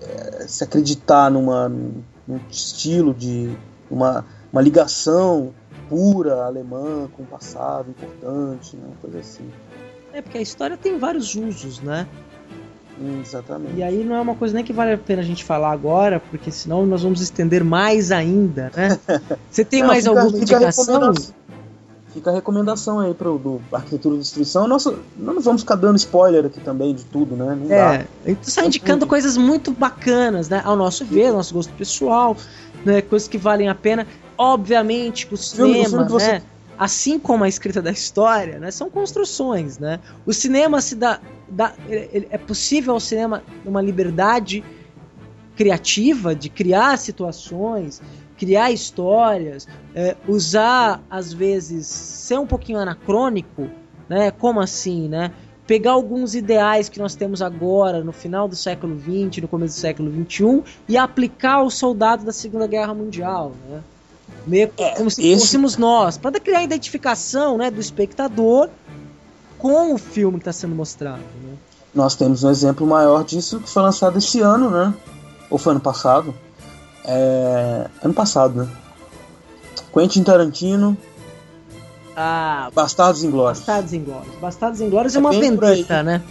é, 0.00 0.46
se 0.46 0.64
acreditar 0.64 1.30
numa 1.30 1.68
num 1.68 2.40
estilo 2.48 3.12
de 3.12 3.54
uma, 3.90 4.24
uma 4.52 4.62
ligação 4.62 5.52
pura 5.88 6.44
alemã 6.44 7.08
com 7.16 7.24
um 7.24 7.26
passado 7.26 7.90
importante, 7.90 8.76
né? 8.76 8.88
Coisa 9.00 9.18
assim. 9.18 9.50
É, 10.12 10.22
porque 10.22 10.38
a 10.38 10.42
história 10.42 10.76
tem 10.76 10.98
vários 10.98 11.34
usos, 11.34 11.80
né? 11.80 12.06
Exatamente. 13.22 13.76
E 13.76 13.82
aí 13.82 14.04
não 14.04 14.16
é 14.16 14.20
uma 14.20 14.34
coisa 14.34 14.54
nem 14.54 14.64
que 14.64 14.72
vale 14.72 14.92
a 14.92 14.98
pena 14.98 15.22
a 15.22 15.24
gente 15.24 15.42
falar 15.44 15.70
agora, 15.72 16.20
porque 16.30 16.50
senão 16.50 16.84
nós 16.84 17.02
vamos 17.02 17.20
estender 17.20 17.64
mais 17.64 18.12
ainda, 18.12 18.70
né? 18.76 18.98
Você 19.50 19.64
tem 19.64 19.80
Não, 19.80 19.88
mais 19.88 20.04
fica- 20.04 20.20
alguma 20.20 20.38
fica 20.38 20.54
indicação? 20.56 21.12
Fica 22.12 22.30
a 22.30 22.34
recomendação 22.34 22.98
aí 22.98 23.14
pro 23.14 23.38
do 23.38 23.60
Arquitetura 23.72 24.16
e 24.16 24.18
Destruição. 24.18 24.66
Nossa, 24.66 24.96
não 25.16 25.32
nos 25.34 25.44
vamos 25.44 25.62
ficar 25.62 25.76
dando 25.76 25.96
spoiler 25.96 26.44
aqui 26.44 26.60
também 26.60 26.92
de 26.92 27.04
tudo, 27.04 27.36
né? 27.36 27.56
Não 27.58 27.72
É, 27.72 27.98
dá. 27.98 28.04
gente 28.26 28.48
está 28.48 28.64
indicando 28.66 29.06
coisas 29.06 29.36
muito 29.36 29.70
bacanas, 29.70 30.48
né? 30.48 30.60
Ao 30.64 30.74
nosso 30.74 31.04
ver, 31.04 31.28
ao 31.28 31.34
nosso 31.34 31.54
gosto 31.54 31.72
pessoal, 31.74 32.36
né? 32.84 33.00
Coisas 33.00 33.28
que 33.28 33.38
valem 33.38 33.68
a 33.68 33.74
pena. 33.76 34.08
Obviamente 34.36 35.26
que 35.26 35.34
o 35.34 35.36
cinema, 35.36 35.88
filme 35.88 36.04
que 36.06 36.10
você- 36.12 36.32
né? 36.32 36.42
Assim 36.76 37.18
como 37.18 37.44
a 37.44 37.48
escrita 37.48 37.80
da 37.80 37.90
história, 37.92 38.58
né? 38.58 38.70
São 38.72 38.90
construções, 38.90 39.78
né? 39.78 40.00
O 40.26 40.32
cinema 40.32 40.80
se 40.80 40.96
dá, 40.96 41.20
dá 41.50 41.74
é 41.88 42.38
possível 42.38 42.94
ao 42.94 43.00
cinema 43.00 43.42
uma 43.66 43.82
liberdade 43.82 44.62
criativa 45.56 46.34
de 46.34 46.48
criar 46.48 46.96
situações, 46.96 48.00
criar 48.38 48.70
histórias, 48.70 49.68
é, 49.94 50.16
usar 50.26 51.02
às 51.10 51.32
vezes 51.32 51.86
ser 51.86 52.38
um 52.38 52.46
pouquinho 52.46 52.78
anacrônico, 52.78 53.68
né? 54.08 54.30
Como 54.30 54.60
assim, 54.60 55.08
né? 55.08 55.32
Pegar 55.66 55.92
alguns 55.92 56.34
ideais 56.34 56.88
que 56.88 56.98
nós 56.98 57.14
temos 57.14 57.42
agora 57.42 58.02
no 58.02 58.12
final 58.12 58.48
do 58.48 58.56
século 58.56 58.98
XX, 58.98 59.42
no 59.42 59.48
começo 59.48 59.74
do 59.76 59.80
século 59.80 60.10
XXI 60.26 60.62
e 60.88 60.96
aplicar 60.96 61.56
ao 61.56 61.70
soldado 61.70 62.24
da 62.24 62.32
Segunda 62.32 62.66
Guerra 62.66 62.94
Mundial, 62.94 63.52
né? 63.68 63.80
Meio 64.46 64.70
como 64.96 65.10
se 65.10 65.20
esse- 65.28 65.40
fôssemos 65.42 65.76
nós, 65.76 66.16
para 66.16 66.40
criar 66.40 66.60
a 66.60 66.62
identificação, 66.64 67.58
né, 67.58 67.70
do 67.70 67.78
espectador 67.78 68.70
com 69.60 69.94
o 69.94 69.98
filme 69.98 70.38
que 70.38 70.42
está 70.42 70.52
sendo 70.52 70.74
mostrado. 70.74 71.18
Né? 71.18 71.54
Nós 71.94 72.14
temos 72.14 72.42
um 72.44 72.50
exemplo 72.50 72.86
maior 72.86 73.24
disso 73.24 73.60
que 73.60 73.68
foi 73.68 73.82
lançado 73.82 74.18
esse 74.18 74.40
ano, 74.40 74.70
né? 74.70 74.94
Ou 75.50 75.58
foi 75.58 75.72
ano 75.72 75.80
passado? 75.80 76.34
É... 77.04 77.86
Ano 78.02 78.14
passado, 78.14 78.64
né? 78.64 78.68
Quentin 79.92 80.22
Tarantino, 80.22 80.96
Ah, 82.14 82.70
Bastardos 82.74 83.24
Inglórios. 83.24 83.58
Bastardos 83.58 83.92
Inglórios. 83.92 84.34
Bastardos 84.36 84.80
Inglórios 84.80 85.14
é, 85.14 85.18
É 85.18 85.20
uma 85.20 85.30
vendetta, 85.30 86.02
né? 86.02 86.22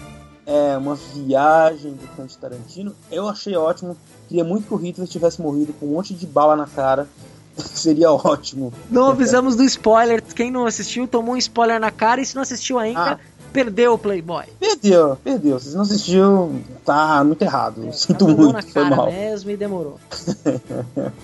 É 0.45 0.77
uma 0.77 0.95
viagem 0.95 1.91
do 1.93 2.07
Quentin 2.15 2.37
Tarantino. 2.39 2.95
Eu 3.11 3.27
achei 3.27 3.55
ótimo. 3.55 3.97
Queria 4.27 4.43
muito 4.43 4.67
que 4.67 4.73
o 4.73 4.77
Hitler 4.77 5.07
tivesse 5.07 5.41
morrido 5.41 5.73
com 5.73 5.87
um 5.87 5.93
monte 5.93 6.13
de 6.13 6.25
bala 6.25 6.55
na 6.55 6.65
cara. 6.67 7.07
Seria 7.73 8.11
ótimo. 8.11 8.73
Não 8.89 9.07
avisamos 9.07 9.55
do 9.55 9.63
spoiler. 9.63 10.21
Quem 10.23 10.51
não 10.51 10.65
assistiu 10.65 11.07
tomou 11.07 11.35
um 11.35 11.37
spoiler 11.37 11.79
na 11.79 11.91
cara 11.91 12.21
e 12.21 12.25
se 12.25 12.35
não 12.35 12.41
assistiu 12.41 12.79
ainda, 12.79 13.13
Ah. 13.13 13.19
perdeu 13.53 13.93
o 13.93 13.97
Playboy. 13.97 14.45
Perdeu, 14.59 15.17
perdeu. 15.23 15.59
Se 15.59 15.73
não 15.75 15.81
assistiu, 15.81 16.61
tá 16.85 17.23
muito 17.23 17.41
errado. 17.41 17.91
Sinto 17.93 18.19
Tomou 18.25 18.47
na 18.47 18.53
muito, 18.53 18.71
foi 18.71 18.83
cara 18.83 18.95
mal. 18.95 19.11
mesmo 19.11 19.51
e 19.51 19.57
demorou. 19.57 19.99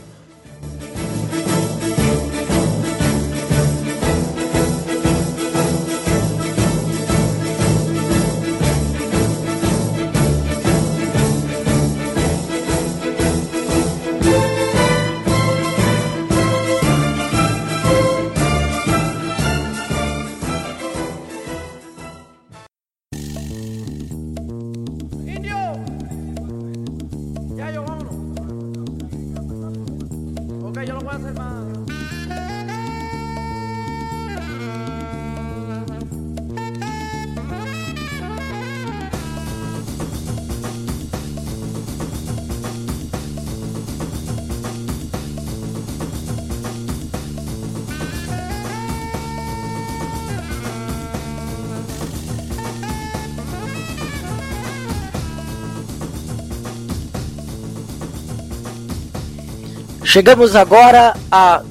Chegamos 60.16 60.56
agora 60.56 61.14
à 61.30 61.62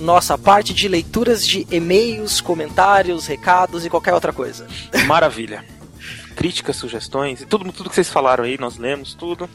nossa 0.00 0.36
parte 0.36 0.74
de 0.74 0.88
leituras 0.88 1.46
de 1.46 1.64
e-mails, 1.70 2.40
comentários, 2.40 3.28
recados 3.28 3.86
e 3.86 3.88
qualquer 3.88 4.12
outra 4.12 4.32
coisa. 4.32 4.66
Maravilha. 5.06 5.64
Críticas, 6.34 6.74
sugestões, 6.74 7.40
e 7.42 7.46
tudo, 7.46 7.72
tudo 7.72 7.88
que 7.88 7.94
vocês 7.94 8.10
falaram 8.10 8.42
aí, 8.42 8.58
nós 8.58 8.78
lemos 8.78 9.14
tudo. 9.14 9.48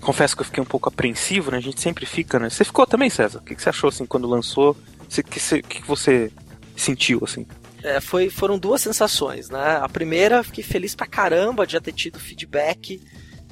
Confesso 0.00 0.34
que 0.34 0.40
eu 0.40 0.46
fiquei 0.46 0.62
um 0.62 0.66
pouco 0.66 0.88
apreensivo, 0.88 1.50
né? 1.50 1.58
A 1.58 1.60
gente 1.60 1.82
sempre 1.82 2.06
fica, 2.06 2.38
né? 2.38 2.48
Você 2.48 2.64
ficou 2.64 2.86
também, 2.86 3.10
César? 3.10 3.40
O 3.40 3.42
que, 3.42 3.54
que 3.56 3.60
você 3.60 3.68
achou, 3.68 3.88
assim, 3.88 4.06
quando 4.06 4.26
lançou? 4.26 4.70
O 4.70 5.22
que, 5.22 5.38
você- 5.38 5.60
que, 5.60 5.82
você 5.86 6.32
sentiu, 6.74 7.20
assim? 7.24 7.46
É, 7.82 8.00
foi, 8.00 8.30
foram 8.30 8.58
duas 8.58 8.80
sensações, 8.80 9.50
né? 9.50 9.80
A 9.82 9.88
primeira, 9.90 10.42
fiquei 10.42 10.64
feliz 10.64 10.94
pra 10.94 11.06
caramba 11.06 11.66
de 11.66 11.74
já 11.74 11.80
ter 11.82 11.92
tido 11.92 12.18
feedback 12.18 13.02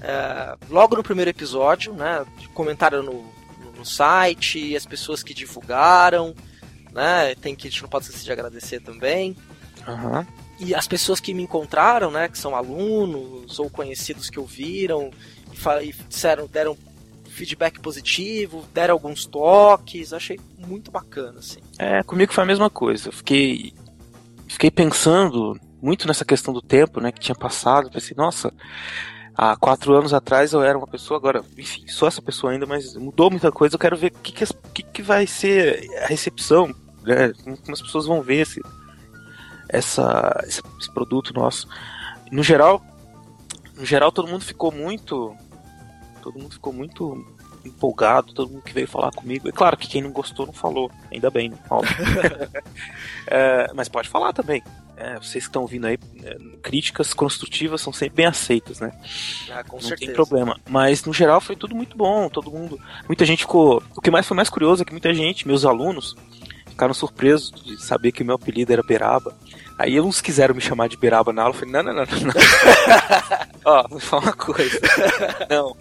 é, 0.01 0.57
logo 0.71 0.97
no 0.97 1.03
primeiro 1.03 1.29
episódio, 1.29 1.93
né? 1.93 2.25
Comentaram 2.55 3.03
no, 3.03 3.39
no, 3.81 3.87
site, 3.87 4.77
as 4.77 4.87
pessoas 4.87 5.23
que 5.23 5.35
divulgaram, 5.35 6.35
né? 6.93 7.35
Tem 7.35 7.55
que 7.55 7.67
a 7.67 7.71
gente 7.71 7.83
não 7.83 7.89
pode 7.89 8.05
esquecer 8.05 8.25
de 8.25 8.33
agradecer 8.33 8.81
também. 8.81 9.37
Aham. 9.87 10.27
E 10.59 10.75
as 10.75 10.87
pessoas 10.87 11.21
que 11.21 11.33
me 11.33 11.43
encontraram, 11.43 12.11
né? 12.11 12.29
Que 12.29 12.39
são 12.39 12.55
alunos 12.55 13.59
ou 13.59 13.71
conhecidos 13.71 14.29
que 14.29 14.39
ouviram 14.39 15.11
e, 15.53 15.89
e 15.89 15.93
disseram, 16.09 16.47
deram 16.47 16.77
feedback 17.31 17.81
positivo, 17.81 18.65
deram 18.75 18.95
alguns 18.95 19.25
toques, 19.25 20.13
achei 20.13 20.39
muito 20.59 20.91
bacana, 20.91 21.39
assim. 21.39 21.61
É, 21.79 22.03
comigo 22.03 22.33
foi 22.33 22.45
a 22.45 22.47
mesma 22.47 22.69
coisa. 22.69 23.09
Eu 23.09 23.13
fiquei, 23.13 23.73
fiquei 24.47 24.71
pensando 24.71 25.59
muito 25.81 26.07
nessa 26.07 26.25
questão 26.25 26.53
do 26.53 26.61
tempo, 26.61 27.01
né, 27.01 27.11
que 27.11 27.21
tinha 27.21 27.35
passado. 27.35 27.91
Pensei, 27.91 28.15
nossa, 28.17 28.53
há 29.41 29.57
quatro 29.57 29.95
anos 29.97 30.13
atrás 30.13 30.53
eu 30.53 30.63
era 30.63 30.77
uma 30.77 30.87
pessoa, 30.87 31.17
agora, 31.17 31.43
enfim, 31.57 31.89
sou 31.89 32.07
essa 32.07 32.21
pessoa 32.21 32.53
ainda, 32.53 32.67
mas 32.67 32.95
mudou 32.95 33.31
muita 33.31 33.51
coisa. 33.51 33.75
Eu 33.75 33.79
quero 33.79 33.97
ver 33.97 34.09
o 34.09 34.19
que, 34.19 34.33
que, 34.33 34.45
que, 34.75 34.83
que 34.83 35.03
vai 35.03 35.27
ser 35.27 35.89
a 36.03 36.07
recepção, 36.09 36.75
né, 37.03 37.33
como 37.43 37.73
as 37.73 37.81
pessoas 37.81 38.05
vão 38.05 38.21
ver 38.21 38.43
esse, 38.43 38.61
essa, 39.67 40.45
esse, 40.47 40.61
esse 40.79 40.93
produto 40.93 41.33
nosso. 41.33 41.67
No 42.31 42.43
geral, 42.43 42.85
no 43.75 43.87
geral 43.87 44.13
todo 44.13 44.29
mundo 44.29 44.45
ficou 44.45 44.71
muito, 44.71 45.35
todo 46.21 46.39
mundo 46.39 46.53
ficou 46.53 46.75
muito 46.75 47.27
empolgado, 47.65 48.35
todo 48.35 48.51
mundo 48.51 48.63
que 48.63 48.75
veio 48.75 48.87
falar 48.87 49.11
comigo. 49.11 49.49
É 49.49 49.53
claro 49.53 49.77
que 49.79 49.89
quem 49.89 50.03
não 50.03 50.13
gostou 50.13 50.45
não 50.45 50.53
falou, 50.53 50.91
ainda 51.11 51.31
bem, 51.31 51.49
né? 51.49 51.59
É, 53.27 53.71
mas 53.75 53.89
pode 53.89 54.09
falar 54.09 54.33
também. 54.33 54.61
É, 55.01 55.15
vocês 55.15 55.45
que 55.45 55.49
estão 55.49 55.63
ouvindo 55.63 55.87
aí, 55.87 55.99
é, 56.23 56.37
críticas 56.63 57.15
construtivas 57.15 57.81
são 57.81 57.91
sempre 57.91 58.17
bem 58.17 58.27
aceitas, 58.27 58.81
né? 58.81 58.93
Ah, 59.51 59.65
com 59.65 59.77
não 59.77 59.83
certeza. 59.83 60.13
tem 60.13 60.15
problema. 60.15 60.61
Mas 60.69 61.03
no 61.07 61.15
geral 61.15 61.41
foi 61.41 61.57
tudo 61.57 61.75
muito 61.75 61.97
bom, 61.97 62.29
todo 62.29 62.51
mundo. 62.51 62.79
Muita 63.09 63.25
gente 63.25 63.41
ficou. 63.41 63.83
O 63.97 64.01
que 64.03 64.11
mais 64.11 64.27
foi 64.27 64.37
mais 64.37 64.51
curioso 64.51 64.83
é 64.83 64.85
que 64.85 64.93
muita 64.93 65.15
gente, 65.15 65.49
meus 65.49 65.65
alunos, 65.65 66.15
ficaram 66.69 66.93
surpresos 66.93 67.51
de 67.51 67.83
saber 67.83 68.13
que 68.13 68.23
o 68.23 68.27
meu 68.27 68.35
apelido 68.35 68.75
era 68.75 68.83
Beraba. 68.83 69.35
Aí 69.79 69.99
uns 69.99 70.21
quiseram 70.21 70.55
me 70.55 70.61
chamar 70.61 70.91
de 70.91 70.99
Beraba 70.99 71.33
na 71.33 71.43
aula, 71.43 71.55
eu 71.55 71.59
falei, 71.59 71.73
não, 71.73 71.83
não, 71.83 71.95
não, 71.95 72.05
não. 72.05 72.35
Ó, 73.65 73.89
vou 73.89 74.01
falar 74.01 74.25
uma 74.25 74.33
coisa. 74.35 74.79
Não. 75.49 75.75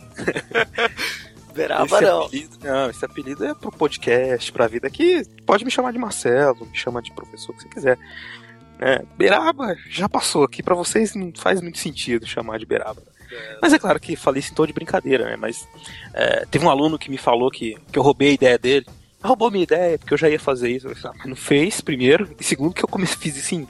Beraba 1.53 1.85
esse 1.85 2.01
não. 2.01 2.21
Apelido, 2.23 2.57
não, 2.63 2.89
esse 2.89 3.03
apelido 3.05 3.45
é 3.45 3.53
pro 3.53 3.69
podcast, 3.69 4.49
pra 4.53 4.67
vida 4.67 4.87
aqui. 4.87 5.25
Pode 5.45 5.65
me 5.65 5.71
chamar 5.71 5.91
de 5.91 5.99
Marcelo, 5.99 6.65
me 6.65 6.77
chama 6.77 7.01
de 7.01 7.11
professor, 7.11 7.51
o 7.51 7.55
que 7.57 7.63
você 7.63 7.69
quiser. 7.69 7.99
É, 8.80 9.03
Beraba 9.18 9.76
já 9.89 10.07
passou 10.07 10.43
aqui 10.43 10.64
pra 10.64 10.73
vocês, 10.76 11.14
não 11.14 11.31
faz 11.35 11.61
muito 11.61 11.77
sentido 11.80 12.26
chamar 12.26 12.60
de 12.60 12.65
Beraba. 12.65 13.01
Mas 13.61 13.73
é 13.73 13.80
claro 13.80 13.99
que 13.99 14.15
falei 14.15 14.39
isso 14.39 14.51
em 14.51 14.56
tom 14.56 14.65
de 14.65 14.73
brincadeira, 14.73 15.26
né? 15.26 15.35
Mas 15.35 15.68
é, 16.14 16.45
teve 16.45 16.65
um 16.65 16.69
aluno 16.69 16.97
que 16.97 17.11
me 17.11 17.18
falou 17.18 17.51
que, 17.51 17.76
que 17.91 17.99
eu 17.99 18.03
roubei 18.03 18.30
a 18.30 18.34
ideia 18.34 18.57
dele. 18.57 18.85
Ah, 19.22 19.27
roubou 19.27 19.51
minha 19.51 19.64
ideia, 19.64 19.99
porque 19.99 20.14
eu 20.14 20.18
já 20.18 20.30
ia 20.30 20.39
fazer 20.39 20.69
isso. 20.72 20.88
Falei, 20.95 21.03
ah, 21.06 21.14
mas 21.19 21.27
não 21.27 21.35
fez, 21.35 21.81
primeiro. 21.81 22.34
E 22.39 22.43
segundo, 22.43 22.73
que 22.73 22.84
eu 22.84 22.88
comecei, 22.88 23.18
fiz 23.18 23.35
isso 23.38 23.53
em 23.53 23.68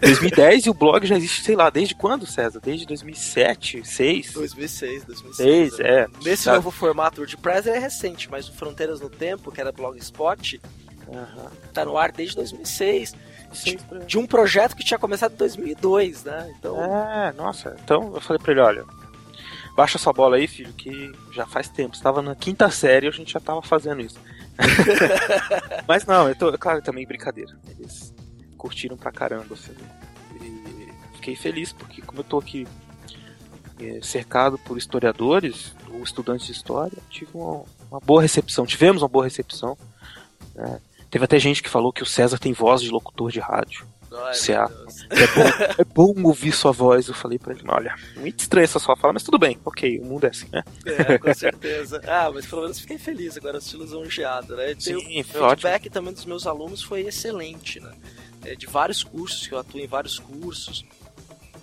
2010 0.00 0.66
e 0.66 0.70
o 0.70 0.74
blog 0.74 1.04
já 1.06 1.16
existe, 1.16 1.42
sei 1.42 1.56
lá, 1.56 1.68
desde 1.68 1.94
quando, 1.94 2.24
César? 2.26 2.60
Desde 2.62 2.86
2007, 2.86 3.78
2006? 3.78 4.32
2006, 4.32 5.04
2006. 5.04 5.36
Seis, 5.74 5.80
é. 5.80 6.06
Nesse 6.24 6.44
Tá. 6.44 6.54
novo 6.54 6.70
formato 6.70 7.20
WordPress 7.20 7.68
ele 7.68 7.76
é 7.76 7.80
recente, 7.80 8.30
mas 8.30 8.48
o 8.48 8.52
Fronteiras 8.54 9.00
no 9.00 9.10
Tempo, 9.10 9.50
que 9.52 9.60
era 9.60 9.72
Blogspot, 9.72 10.60
Aham. 11.12 11.50
Tá 11.74 11.84
no 11.84 11.98
ar 11.98 12.10
desde 12.10 12.34
2006. 12.36 13.14
De, 13.62 13.78
de 14.06 14.18
um 14.18 14.26
projeto 14.26 14.74
que 14.74 14.84
tinha 14.84 14.98
começado 14.98 15.32
em 15.32 15.36
2002, 15.36 16.24
né? 16.24 16.54
Então, 16.58 16.76
É, 16.82 17.32
nossa. 17.32 17.76
Então 17.84 18.12
eu 18.14 18.20
falei 18.20 18.42
pra 18.42 18.52
ele, 18.52 18.60
olha, 18.60 18.84
baixa 19.76 19.98
sua 19.98 20.12
bola 20.12 20.36
aí, 20.36 20.46
filho, 20.46 20.72
que 20.72 21.12
já 21.32 21.46
faz 21.46 21.68
tempo. 21.68 21.94
Estava 21.94 22.20
na 22.22 22.34
quinta 22.34 22.70
série 22.70 23.06
e 23.06 23.08
a 23.08 23.12
gente 23.12 23.32
já 23.32 23.40
tava 23.40 23.62
fazendo 23.62 24.00
isso. 24.00 24.18
Mas 25.86 26.06
não, 26.06 26.28
eu 26.28 26.34
tô, 26.34 26.56
claro, 26.58 26.80
também 26.82 27.06
brincadeira. 27.06 27.56
Eles 27.78 28.14
curtiram 28.56 28.96
pra 28.96 29.12
caramba, 29.12 29.54
assim. 29.54 29.74
E 30.40 30.88
fiquei 31.16 31.36
feliz, 31.36 31.72
porque 31.72 32.00
como 32.02 32.20
eu 32.20 32.24
tô 32.24 32.38
aqui 32.38 32.66
eh, 33.80 33.98
cercado 34.02 34.58
por 34.58 34.78
historiadores 34.78 35.74
ou 35.90 36.02
estudantes 36.02 36.46
de 36.46 36.52
história, 36.52 36.98
tive 37.10 37.30
uma, 37.34 37.62
uma 37.90 38.00
boa 38.00 38.22
recepção. 38.22 38.64
Tivemos 38.66 39.02
uma 39.02 39.08
boa 39.08 39.24
recepção. 39.24 39.76
né? 40.54 40.80
Teve 41.14 41.26
até 41.26 41.38
gente 41.38 41.62
que 41.62 41.70
falou 41.70 41.92
que 41.92 42.02
o 42.02 42.06
César 42.06 42.40
tem 42.40 42.52
voz 42.52 42.82
de 42.82 42.90
locutor 42.90 43.30
de 43.30 43.38
rádio. 43.38 43.86
Ai, 44.10 44.32
Deus. 44.32 45.06
é, 45.10 45.26
bom, 45.28 45.74
é 45.78 45.84
bom 45.84 46.22
ouvir 46.24 46.50
sua 46.50 46.72
voz. 46.72 47.06
Eu 47.06 47.14
falei 47.14 47.38
pra 47.38 47.54
ele, 47.54 47.62
olha, 47.68 47.94
muito 48.16 48.40
estranha 48.40 48.64
essa 48.64 48.80
sua 48.80 48.96
fala, 48.96 49.12
mas 49.12 49.22
tudo 49.22 49.38
bem, 49.38 49.56
ok, 49.64 50.00
o 50.00 50.04
mundo 50.04 50.24
é 50.26 50.30
assim, 50.30 50.48
né? 50.50 50.64
É, 50.84 51.16
com 51.16 51.32
certeza. 51.32 52.00
Ah, 52.10 52.32
mas 52.34 52.46
pelo 52.46 52.62
menos 52.62 52.80
fiquei 52.80 52.98
feliz 52.98 53.36
agora, 53.36 53.58
assisti 53.58 53.76
lisonjeado, 53.76 54.56
né? 54.56 54.74
Sim, 54.76 54.96
o 54.96 55.24
feedback 55.24 55.88
também 55.88 56.12
dos 56.12 56.24
meus 56.24 56.48
alunos 56.48 56.82
foi 56.82 57.02
excelente, 57.02 57.78
né? 57.78 57.92
É, 58.44 58.56
de 58.56 58.66
vários 58.66 59.04
cursos, 59.04 59.46
que 59.46 59.54
eu 59.54 59.58
atuo 59.60 59.78
em 59.78 59.86
vários 59.86 60.18
cursos. 60.18 60.84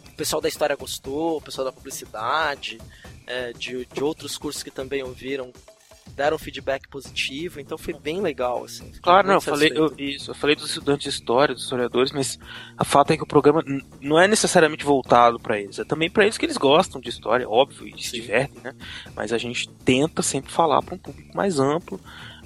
O 0.07 0.15
pessoal 0.15 0.41
da 0.41 0.47
história 0.47 0.77
gostou, 0.77 1.39
o 1.39 1.41
pessoal 1.41 1.65
da 1.65 1.73
publicidade, 1.73 2.79
é, 3.27 3.51
de, 3.51 3.85
de 3.85 4.01
outros 4.01 4.37
cursos 4.37 4.63
que 4.63 4.71
também 4.71 5.03
ouviram, 5.03 5.51
deram 6.15 6.37
feedback 6.37 6.87
positivo, 6.87 7.59
então 7.59 7.77
foi 7.77 7.93
bem 7.93 8.21
legal, 8.21 8.63
assim. 8.63 8.91
Claro, 9.01 9.27
não, 9.27 9.35
eu 9.35 9.41
falei, 9.41 9.71
eu, 9.73 9.93
isso, 9.97 10.31
eu 10.31 10.35
falei 10.35 10.55
dos 10.55 10.69
estudantes 10.69 11.03
de 11.03 11.09
história, 11.09 11.53
dos 11.53 11.63
historiadores, 11.63 12.11
mas 12.11 12.37
a 12.77 12.83
fato 12.83 13.11
é 13.11 13.17
que 13.17 13.23
o 13.23 13.27
programa 13.27 13.63
não 13.99 14.19
é 14.19 14.27
necessariamente 14.27 14.83
voltado 14.83 15.39
pra 15.39 15.59
eles, 15.59 15.79
é 15.79 15.83
também 15.83 16.09
pra 16.09 16.23
eles 16.23 16.37
que 16.37 16.45
eles 16.45 16.57
gostam 16.57 17.01
de 17.01 17.09
história, 17.09 17.49
óbvio, 17.49 17.87
e 17.87 18.03
se 18.03 18.19
divertem, 18.19 18.61
né? 18.63 18.73
Mas 19.15 19.33
a 19.33 19.37
gente 19.37 19.69
tenta 19.85 20.21
sempre 20.21 20.51
falar 20.51 20.81
pra 20.81 20.95
um 20.95 20.99
público 20.99 21.35
mais 21.35 21.59
amplo, 21.59 21.99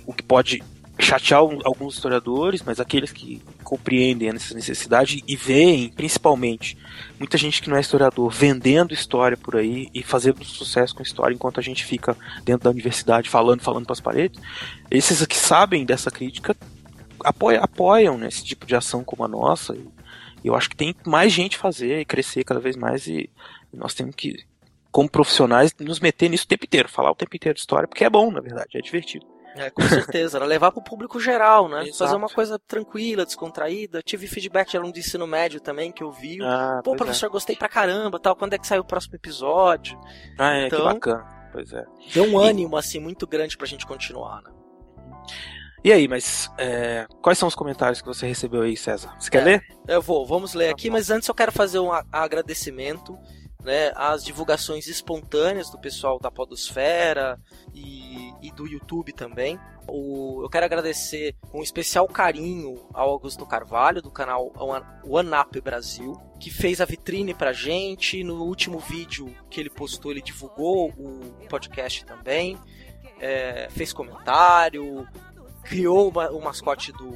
o 0.06 0.14
que 0.14 0.24
pode 0.24 0.64
chatear 0.98 1.42
alguns 1.42 1.96
historiadores, 1.96 2.62
mas 2.64 2.80
aqueles 2.80 3.12
que 3.12 3.42
compreendem 3.64 4.30
essa 4.30 4.54
necessidade 4.54 5.24
e 5.28 5.36
veem, 5.36 5.90
principalmente, 5.90 6.78
muita 7.20 7.38
gente 7.38 7.62
que 7.62 7.70
não 7.70 7.78
é 7.78 7.82
historiador 7.82 8.30
vendendo 8.32 8.94
história 8.94 9.36
por 9.36 9.58
aí 9.58 9.90
e 9.94 10.02
fazendo 10.02 10.44
sucesso 10.46 10.96
com 10.96 11.04
história 11.04 11.34
enquanto 11.34 11.60
a 11.60 11.64
gente 11.64 11.84
fica 11.84 12.16
dentro 12.44 12.64
da 12.64 12.70
universidade 12.70 13.30
falando, 13.30 13.62
falando 13.62 13.86
para 13.86 13.94
as 13.94 14.00
paredes. 14.00 14.42
Esses 14.90 15.26
que 15.26 15.36
sabem 15.36 15.86
dessa 15.86 16.10
crítica 16.10 16.56
apoiam, 17.24 17.64
apoiam 17.64 18.18
né, 18.18 18.28
esse 18.28 18.44
tipo 18.44 18.66
de 18.66 18.76
ação 18.76 19.04
como 19.04 19.24
a 19.24 19.28
nossa. 19.28 19.76
E 19.76 20.48
eu 20.48 20.56
acho 20.56 20.70
que 20.70 20.76
tem 20.76 20.96
mais 21.06 21.34
gente 21.34 21.58
fazer 21.58 22.00
e 22.00 22.06
crescer 22.06 22.44
cada 22.44 22.60
vez 22.60 22.78
mais 22.78 23.08
e 23.08 23.30
nós 23.74 23.94
temos 23.94 24.16
que, 24.16 24.46
como 24.92 25.10
profissionais, 25.10 25.76
nos 25.80 26.00
meter 26.00 26.30
nisso 26.30 26.46
o 26.46 26.48
tempo 26.48 26.66
inteiro, 26.66 26.88
falar 26.88 27.12
o 27.12 27.16
tempo 27.16 27.36
inteiro 27.36 27.56
de 27.56 27.60
história, 27.60 27.88
porque 27.88 28.06
é 28.06 28.10
bom, 28.10 28.32
na 28.32 28.40
verdade, 28.40 28.78
é 28.78 28.82
divertido. 28.82 29.35
É, 29.56 29.70
com 29.70 29.82
certeza, 29.84 30.38
era 30.38 30.46
levar 30.46 30.72
pro 30.72 30.84
público 30.84 31.20
geral, 31.20 31.70
né? 31.70 31.84
Exato. 31.84 31.98
Fazer 32.00 32.16
uma 32.16 32.28
coisa 32.30 32.60
tranquila, 32.68 33.26
descontraída. 33.26 34.02
Tive 34.04 34.28
feedback 34.28 34.70
de 34.72 34.78
aluno 34.78 34.92
de 34.92 35.00
ensino 35.00 35.26
médio 35.26 35.62
também 35.62 35.92
que 35.92 36.04
eu 36.04 36.12
vi. 36.12 36.38
Ah, 36.44 36.82
Pô, 36.84 36.94
é. 36.94 36.98
professor, 36.98 37.30
gostei 37.30 37.56
pra 37.56 37.70
caramba, 37.70 38.20
tal. 38.20 38.36
Quando 38.36 38.54
é 38.54 38.58
que 38.58 38.68
sai 38.68 38.80
o 38.80 38.84
próximo 38.84 39.16
episódio? 39.16 40.00
Ah, 40.38 40.54
é, 40.54 40.68
Então- 40.68 40.80
que 40.80 40.86
bacana. 40.86 41.26
Pois 41.54 41.72
é. 41.72 41.86
Deu 42.14 42.26
um 42.26 42.38
ânimo, 42.38 42.76
assim, 42.76 43.00
muito 43.00 43.26
grande 43.26 43.56
pra 43.58 43.66
gente 43.66 43.86
continuar, 43.88 44.42
né? 44.42 44.52
E 45.84 45.92
aí, 45.94 46.08
mas 46.08 46.50
é, 46.58 47.06
quais 47.22 47.38
são 47.38 47.48
os 47.48 47.54
comentários 47.56 48.02
que 48.02 48.08
você 48.08 48.26
recebeu 48.28 48.64
aí, 48.64 48.76
César? 48.76 49.16
Você 49.20 49.30
quer 49.30 49.42
É. 49.42 49.46
ler? 49.46 49.64
Eu 49.88 50.02
vou, 50.02 50.26
vamos 50.26 50.54
ler 50.54 50.70
aqui, 50.70 50.90
mas 50.90 51.10
antes 51.12 51.30
eu 51.30 51.36
quero 51.36 51.52
fazer 51.52 51.80
um 51.80 51.92
agradecimento 52.12 53.18
né, 53.66 53.92
às 53.96 54.24
divulgações 54.24 54.88
espontâneas 54.88 55.70
do 55.72 55.80
pessoal 55.80 56.20
da 56.20 56.30
Podosfera 56.32 57.38
e, 57.74 58.32
e 58.42 58.52
do 58.52 58.68
YouTube 58.68 59.12
também. 59.12 59.60
O, 59.88 60.42
eu 60.44 60.50
quero 60.50 60.66
agradecer 60.66 61.36
com 61.52 61.62
especial 61.62 62.08
carinho 62.08 62.88
ao 62.94 63.10
Augusto 63.10 63.46
Carvalho, 63.46 64.02
do 64.02 64.10
canal 64.12 64.52
One- 64.58 64.86
One 65.04 65.30
Up 65.42 65.60
Brasil, 65.62 66.14
que 66.40 66.50
fez 66.50 66.80
a 66.80 66.86
vitrine 66.86 67.34
pra 67.34 67.52
gente. 67.54 68.24
No 68.24 68.44
último 68.44 68.80
vídeo 68.80 69.36
que 69.50 69.60
ele 69.60 69.70
postou, 69.70 70.12
ele 70.12 70.22
divulgou 70.22 70.90
o 70.90 71.20
podcast 71.50 72.06
também, 72.06 72.58
é, 73.20 73.68
fez 73.72 73.92
comentário, 73.94 75.08
criou 75.64 76.10
uma- 76.10 76.30
o 76.32 76.42
mascote 76.42 76.92
do 76.94 77.14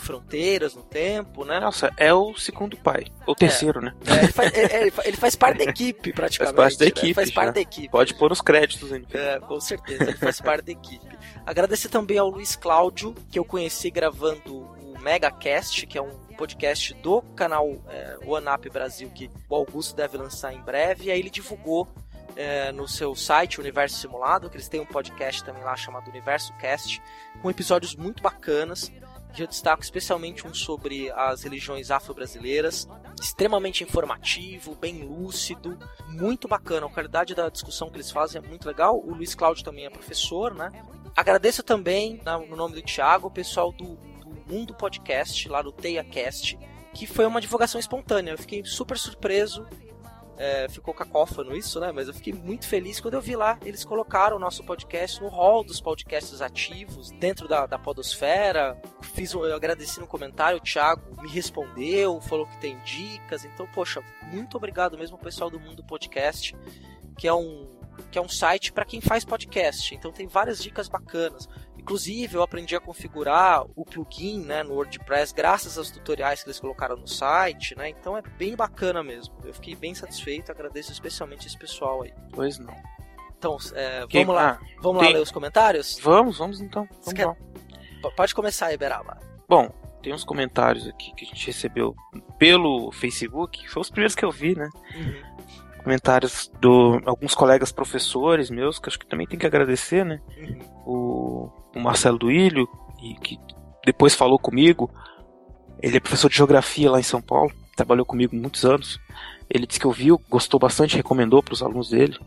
Fronteiras 0.00 0.74
no 0.74 0.82
tempo, 0.82 1.44
né? 1.44 1.60
Nossa, 1.60 1.92
é 1.96 2.12
o 2.12 2.34
segundo 2.36 2.76
pai. 2.76 3.04
Ou 3.26 3.34
terceiro, 3.34 3.80
né? 3.80 3.94
É, 4.06 4.24
ele, 4.24 4.32
faz, 4.32 4.52
é, 4.54 4.80
ele 4.82 4.90
fa- 4.90 5.02
ele 5.06 5.16
faz 5.16 5.36
parte 5.36 5.58
da 5.58 5.64
equipe, 5.70 6.12
praticamente. 6.12 6.56
Faz 6.56 6.76
parte 6.76 6.78
da 6.78 6.84
né? 6.84 6.88
equipe. 6.88 7.14
Faz 7.14 7.30
parte 7.30 7.46
já. 7.46 7.52
da 7.52 7.60
equipe. 7.60 7.88
Pode 7.88 8.14
pôr 8.14 8.30
nos 8.30 8.40
créditos 8.40 8.92
ainda. 8.92 9.06
É, 9.18 9.38
com 9.40 9.60
certeza, 9.60 10.04
ele 10.04 10.16
faz 10.16 10.40
parte 10.40 10.64
da 10.66 10.72
equipe. 10.72 11.18
Agradecer 11.46 11.88
também 11.88 12.18
ao 12.18 12.28
Luiz 12.28 12.56
Cláudio, 12.56 13.14
que 13.30 13.38
eu 13.38 13.44
conheci 13.44 13.90
gravando 13.90 14.56
o 14.56 14.98
MegaCast, 15.00 15.86
que 15.86 15.96
é 15.98 16.02
um 16.02 16.10
podcast 16.36 16.94
do 16.94 17.22
canal 17.36 17.68
é, 17.88 18.16
One 18.24 18.46
Up 18.48 18.68
Brasil, 18.70 19.10
que 19.10 19.30
o 19.48 19.54
Augusto 19.54 19.94
deve 19.94 20.16
lançar 20.16 20.52
em 20.54 20.60
breve. 20.60 21.04
E 21.06 21.10
aí 21.10 21.18
ele 21.18 21.30
divulgou 21.30 21.88
é, 22.36 22.70
no 22.72 22.86
seu 22.88 23.14
site, 23.14 23.60
Universo 23.60 23.98
Simulado, 23.98 24.48
que 24.48 24.56
eles 24.56 24.68
têm 24.68 24.80
um 24.80 24.86
podcast 24.86 25.42
também 25.44 25.62
lá 25.62 25.76
chamado 25.76 26.08
Universo 26.08 26.52
Cast, 26.58 27.02
com 27.42 27.50
episódios 27.50 27.94
muito 27.96 28.22
bacanas. 28.22 28.90
Eu 29.38 29.46
destaco 29.46 29.82
especialmente 29.82 30.46
um 30.46 30.52
sobre 30.52 31.10
as 31.12 31.42
religiões 31.42 31.90
afro-brasileiras, 31.90 32.88
extremamente 33.20 33.84
informativo, 33.84 34.74
bem 34.74 35.02
lúcido, 35.02 35.78
muito 36.08 36.46
bacana. 36.48 36.86
A 36.86 36.90
qualidade 36.90 37.34
da 37.34 37.48
discussão 37.48 37.88
que 37.88 37.96
eles 37.96 38.10
fazem 38.10 38.42
é 38.42 38.46
muito 38.46 38.66
legal. 38.66 38.98
O 38.98 39.14
Luiz 39.14 39.34
Cláudio 39.34 39.64
também 39.64 39.86
é 39.86 39.90
professor, 39.90 40.54
né? 40.54 40.70
Agradeço 41.16 41.62
também, 41.62 42.20
no 42.48 42.56
nome 42.56 42.74
do 42.74 42.82
Thiago, 42.82 43.28
o 43.28 43.30
pessoal 43.30 43.72
do, 43.72 43.96
do 43.96 44.52
Mundo 44.52 44.74
Podcast, 44.74 45.48
lá 45.48 45.62
do 45.62 45.72
TeiaCast, 45.72 46.58
que 46.94 47.06
foi 47.06 47.24
uma 47.26 47.40
divulgação 47.40 47.78
espontânea. 47.80 48.32
Eu 48.32 48.38
fiquei 48.38 48.64
super 48.64 48.98
surpreso. 48.98 49.66
É, 50.42 50.66
ficou 50.70 50.94
cacófano 50.94 51.54
isso, 51.54 51.78
né? 51.78 51.92
Mas 51.92 52.08
eu 52.08 52.14
fiquei 52.14 52.32
muito 52.32 52.66
feliz 52.66 52.98
quando 52.98 53.12
eu 53.12 53.20
vi 53.20 53.36
lá. 53.36 53.58
Eles 53.62 53.84
colocaram 53.84 54.36
o 54.36 54.40
nosso 54.40 54.64
podcast 54.64 55.20
no 55.20 55.28
hall 55.28 55.62
dos 55.62 55.82
podcasts 55.82 56.40
ativos, 56.40 57.10
dentro 57.10 57.46
da, 57.46 57.66
da 57.66 57.78
Podosfera. 57.78 58.80
Fiz, 59.02 59.34
um- 59.34 59.44
eu 59.44 59.54
agradeci 59.54 60.00
no 60.00 60.06
comentário, 60.06 60.56
o 60.56 60.60
Thiago 60.62 61.20
me 61.20 61.28
respondeu, 61.28 62.18
falou 62.22 62.46
que 62.46 62.56
tem 62.56 62.78
dicas. 62.80 63.44
Então, 63.44 63.66
poxa, 63.66 64.02
muito 64.32 64.56
obrigado 64.56 64.96
mesmo 64.96 65.16
ao 65.18 65.22
pessoal 65.22 65.50
do 65.50 65.60
Mundo 65.60 65.84
Podcast, 65.84 66.56
que 67.18 67.28
é 67.28 67.34
um, 67.34 67.68
que 68.10 68.18
é 68.18 68.22
um 68.22 68.28
site 68.28 68.72
para 68.72 68.86
quem 68.86 69.02
faz 69.02 69.26
podcast. 69.26 69.94
Então 69.94 70.10
tem 70.10 70.26
várias 70.26 70.62
dicas 70.62 70.88
bacanas. 70.88 71.46
Inclusive, 71.94 72.36
eu 72.36 72.42
aprendi 72.42 72.76
a 72.76 72.80
configurar 72.80 73.64
o 73.74 73.84
plugin 73.84 74.44
né, 74.44 74.62
no 74.62 74.74
WordPress 74.74 75.34
graças 75.34 75.76
aos 75.76 75.90
tutoriais 75.90 76.40
que 76.40 76.48
eles 76.48 76.60
colocaram 76.60 76.96
no 76.96 77.08
site, 77.08 77.76
né? 77.76 77.88
Então 77.88 78.16
é 78.16 78.22
bem 78.22 78.54
bacana 78.54 79.02
mesmo. 79.02 79.34
Eu 79.42 79.52
fiquei 79.52 79.74
bem 79.74 79.92
satisfeito, 79.92 80.52
agradeço 80.52 80.92
especialmente 80.92 81.48
esse 81.48 81.58
pessoal 81.58 82.02
aí. 82.04 82.14
Pois 82.32 82.60
não. 82.60 82.76
Então, 83.36 83.56
é, 83.74 84.06
Quem- 84.08 84.24
vamos 84.24 84.40
lá. 84.40 84.60
ah, 84.62 84.66
vamos 84.80 85.00
tem- 85.02 85.08
lá 85.12 85.16
ler 85.18 85.22
os 85.22 85.32
comentários? 85.32 85.98
Vamos, 86.00 86.38
vamos 86.38 86.60
então. 86.60 86.88
Vamos 87.04 87.12
quer- 87.12 87.36
Pode 88.14 88.36
começar 88.36 88.66
aí, 88.66 88.76
Beraba. 88.76 89.18
Bom, 89.48 89.68
tem 90.00 90.14
uns 90.14 90.22
comentários 90.22 90.86
aqui 90.86 91.12
que 91.16 91.24
a 91.24 91.28
gente 91.28 91.44
recebeu 91.44 91.96
pelo 92.38 92.92
Facebook, 92.92 93.66
foi 93.68 93.80
os 93.82 93.90
primeiros 93.90 94.14
que 94.14 94.24
eu 94.24 94.30
vi, 94.30 94.54
né? 94.54 94.70
Comentários 95.82 96.50
do 96.60 97.00
alguns 97.06 97.34
colegas 97.34 97.72
professores 97.72 98.50
meus, 98.50 98.78
que 98.78 98.88
acho 98.88 98.98
que 98.98 99.06
também 99.06 99.26
tem 99.26 99.38
que 99.38 99.46
agradecer, 99.46 100.04
né? 100.04 100.20
O, 100.86 101.50
o 101.74 101.80
Marcelo 101.80 102.18
Duílio, 102.18 102.68
e 103.02 103.14
que 103.14 103.38
depois 103.84 104.14
falou 104.14 104.38
comigo. 104.38 104.90
Ele 105.82 105.96
é 105.96 106.00
professor 106.00 106.28
de 106.28 106.36
geografia 106.36 106.90
lá 106.90 107.00
em 107.00 107.04
São 107.04 107.22
Paulo, 107.22 107.50
trabalhou 107.74 108.04
comigo 108.04 108.36
muitos 108.36 108.64
anos. 108.64 109.00
Ele 109.48 109.66
disse 109.66 109.80
que 109.80 109.86
ouviu, 109.86 110.20
gostou 110.28 110.60
bastante, 110.60 110.96
recomendou 110.96 111.42
para 111.42 111.54
os 111.54 111.62
alunos 111.62 111.90
dele. 111.90 112.18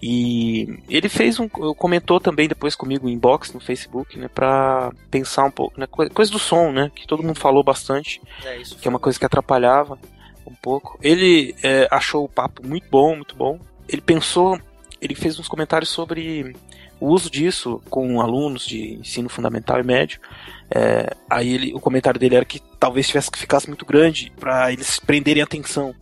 E 0.00 0.80
ele 0.88 1.08
fez 1.08 1.38
um, 1.38 1.48
comentou 1.48 2.18
também 2.20 2.48
depois 2.48 2.74
comigo 2.74 3.08
em 3.08 3.12
inbox 3.12 3.52
no 3.52 3.60
Facebook, 3.60 4.18
né, 4.18 4.28
para 4.28 4.90
pensar 5.10 5.44
um 5.44 5.50
pouco, 5.50 5.78
né, 5.78 5.86
coisa, 5.86 6.10
coisa 6.10 6.30
do 6.32 6.38
som, 6.38 6.72
né, 6.72 6.90
que 6.94 7.06
todo 7.06 7.22
mundo 7.22 7.38
falou 7.38 7.62
bastante, 7.62 8.20
É, 8.44 8.56
isso 8.56 8.78
que 8.78 8.88
é 8.88 8.90
uma 8.90 8.98
coisa 8.98 9.18
que 9.18 9.26
atrapalhava 9.26 9.98
um 10.46 10.54
pouco. 10.54 10.98
Ele 11.02 11.54
é, 11.62 11.88
achou 11.90 12.24
o 12.24 12.28
papo 12.28 12.66
muito 12.66 12.86
bom, 12.90 13.16
muito 13.16 13.34
bom. 13.36 13.58
Ele 13.88 14.02
pensou, 14.02 14.58
ele 15.00 15.14
fez 15.14 15.38
uns 15.38 15.48
comentários 15.48 15.90
sobre 15.90 16.54
o 17.00 17.08
uso 17.08 17.28
disso 17.28 17.82
com 17.90 18.20
alunos 18.20 18.64
de 18.64 18.94
ensino 18.94 19.28
fundamental 19.28 19.80
e 19.80 19.82
médio. 19.82 20.20
É, 20.70 21.14
aí 21.28 21.52
ele, 21.52 21.74
o 21.74 21.80
comentário 21.80 22.18
dele 22.18 22.36
era 22.36 22.44
que 22.44 22.60
talvez 22.78 23.08
tivesse 23.08 23.30
que 23.30 23.38
ficasse 23.38 23.68
muito 23.68 23.84
grande 23.84 24.32
para 24.38 24.72
eles 24.72 24.98
prenderem 25.00 25.42
atenção. 25.42 25.94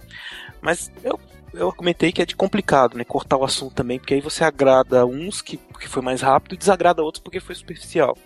Mas 0.60 0.92
eu, 1.02 1.18
eu 1.54 1.72
comentei 1.72 2.12
que 2.12 2.20
é 2.20 2.26
de 2.26 2.36
complicado, 2.36 2.96
né? 2.96 3.04
Cortar 3.04 3.38
o 3.38 3.44
assunto 3.44 3.74
também, 3.74 3.98
porque 3.98 4.14
aí 4.14 4.20
você 4.20 4.44
agrada 4.44 5.06
uns 5.06 5.40
que, 5.40 5.56
que 5.56 5.88
foi 5.88 6.02
mais 6.02 6.20
rápido 6.20 6.54
e 6.54 6.58
desagrada 6.58 7.02
outros 7.02 7.22
porque 7.22 7.40
foi 7.40 7.54
superficial. 7.54 8.16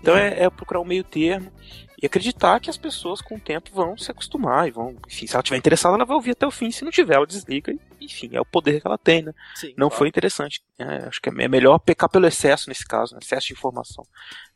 Então 0.00 0.16
é, 0.16 0.44
é 0.44 0.50
procurar 0.50 0.80
um 0.80 0.84
meio 0.84 1.02
termo 1.02 1.50
e 2.00 2.06
acreditar 2.06 2.60
que 2.60 2.70
as 2.70 2.76
pessoas 2.76 3.20
com 3.20 3.34
o 3.34 3.40
tempo 3.40 3.70
vão 3.72 3.98
se 3.98 4.08
acostumar 4.08 4.68
e 4.68 4.70
vão, 4.70 4.96
enfim, 5.08 5.26
se 5.26 5.34
ela 5.34 5.42
tiver 5.42 5.56
interessada, 5.56 5.96
ela 5.96 6.04
vai 6.04 6.14
ouvir 6.14 6.30
até 6.30 6.46
o 6.46 6.50
fim. 6.50 6.70
Se 6.70 6.84
não 6.84 6.92
tiver, 6.92 7.16
ela 7.16 7.26
desliga 7.26 7.72
e, 7.72 8.04
enfim, 8.04 8.30
é 8.32 8.40
o 8.40 8.46
poder 8.46 8.80
que 8.80 8.86
ela 8.86 8.96
tem, 8.96 9.22
né? 9.22 9.34
Sim, 9.56 9.74
não 9.76 9.88
claro. 9.88 9.98
foi 9.98 10.08
interessante. 10.08 10.62
É, 10.78 11.08
acho 11.08 11.20
que 11.20 11.28
é 11.28 11.48
melhor 11.48 11.78
pecar 11.80 12.08
pelo 12.08 12.28
excesso 12.28 12.68
nesse 12.68 12.86
caso, 12.86 13.14
né? 13.14 13.20
excesso 13.20 13.48
de 13.48 13.52
informação. 13.54 14.06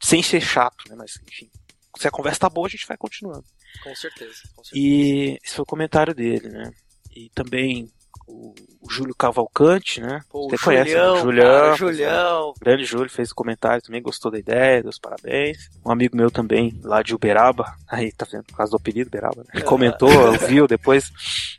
Sem 0.01 0.23
ser 0.23 0.41
chato, 0.41 0.89
né? 0.89 0.95
Mas, 0.97 1.19
enfim, 1.27 1.51
se 1.99 2.07
a 2.07 2.13
conversa 2.13 2.41
tá 2.41 2.49
boa, 2.49 2.69
a 2.69 2.71
gente 2.71 2.87
vai 2.87 2.97
continuando. 2.97 3.45
Com 3.83 3.95
certeza. 3.97 4.43
Com 4.55 4.63
certeza. 4.63 4.87
E 4.87 5.39
esse 5.43 5.57
foi 5.57 5.63
o 5.65 5.67
comentário 5.67 6.15
dele, 6.15 6.49
né? 6.49 6.71
E 7.11 7.29
também 7.31 7.91
o, 8.33 8.55
o 8.81 8.91
Júlio 8.91 9.15
Cavalcante, 9.15 10.01
né? 10.01 10.21
Pô, 10.31 10.49
Você 10.49 10.59
conhece, 10.65 10.95
né? 10.95 11.01
Julião, 11.01 11.17
Julião, 11.21 11.45
cara, 11.61 11.77
Julião. 11.77 12.49
O 12.51 12.55
grande 12.61 12.85
Júlio 12.85 13.11
fez 13.11 13.31
o 13.31 13.35
comentário 13.35 13.83
também, 13.83 14.01
gostou 14.03 14.31
da 14.31 14.39
ideia, 14.39 14.83
dos 14.83 14.99
parabéns. 14.99 15.69
Um 15.85 15.91
amigo 15.91 16.17
meu 16.17 16.31
também, 16.31 16.79
lá 16.83 17.03
de 17.03 17.15
Uberaba, 17.15 17.75
aí 17.89 18.11
tá 18.13 18.27
vendo, 18.31 18.45
por 18.45 18.57
causa 18.57 18.71
do 18.71 18.77
apelido 18.77 19.09
Uberaba, 19.09 19.43
né? 19.43 19.51
Ele 19.55 19.63
É. 19.63 19.67
comentou, 19.67 20.11
ouviu, 20.29 20.67
depois 20.67 21.11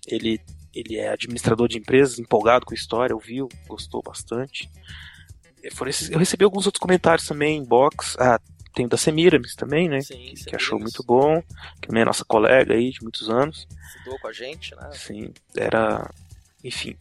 ele, 0.08 0.40
ele 0.74 0.98
é 0.98 1.10
administrador 1.10 1.68
de 1.68 1.78
empresas, 1.78 2.20
empolgado 2.20 2.66
com 2.66 2.74
a 2.74 2.78
história, 2.78 3.16
ouviu, 3.16 3.48
gostou 3.68 4.02
bastante. 4.02 4.70
Eu 6.12 6.20
recebi 6.20 6.44
alguns 6.44 6.66
outros 6.66 6.82
comentários 6.82 7.26
também, 7.26 7.58
inbox. 7.60 8.18
Ah, 8.20 8.38
tem 8.76 8.86
o 8.86 8.90
da 8.90 8.98
Semiramis 8.98 9.56
também, 9.56 9.88
né? 9.88 10.02
Sim, 10.02 10.34
que, 10.36 10.46
que 10.46 10.56
achou 10.56 10.78
muito 10.80 11.04
bom, 11.04 11.42
que 11.80 11.88
também 11.88 12.02
é 12.02 12.06
nossa 12.06 12.26
colega 12.26 12.74
aí 12.74 12.90
de 12.90 13.02
muitos 13.02 13.30
anos. 13.30 13.66
Estudou 13.96 14.20
com 14.20 14.28
a 14.28 14.34
gente, 14.34 14.76
né? 14.76 14.90
Sim, 14.92 15.32
era. 15.56 16.10
Enfim, 16.64 16.96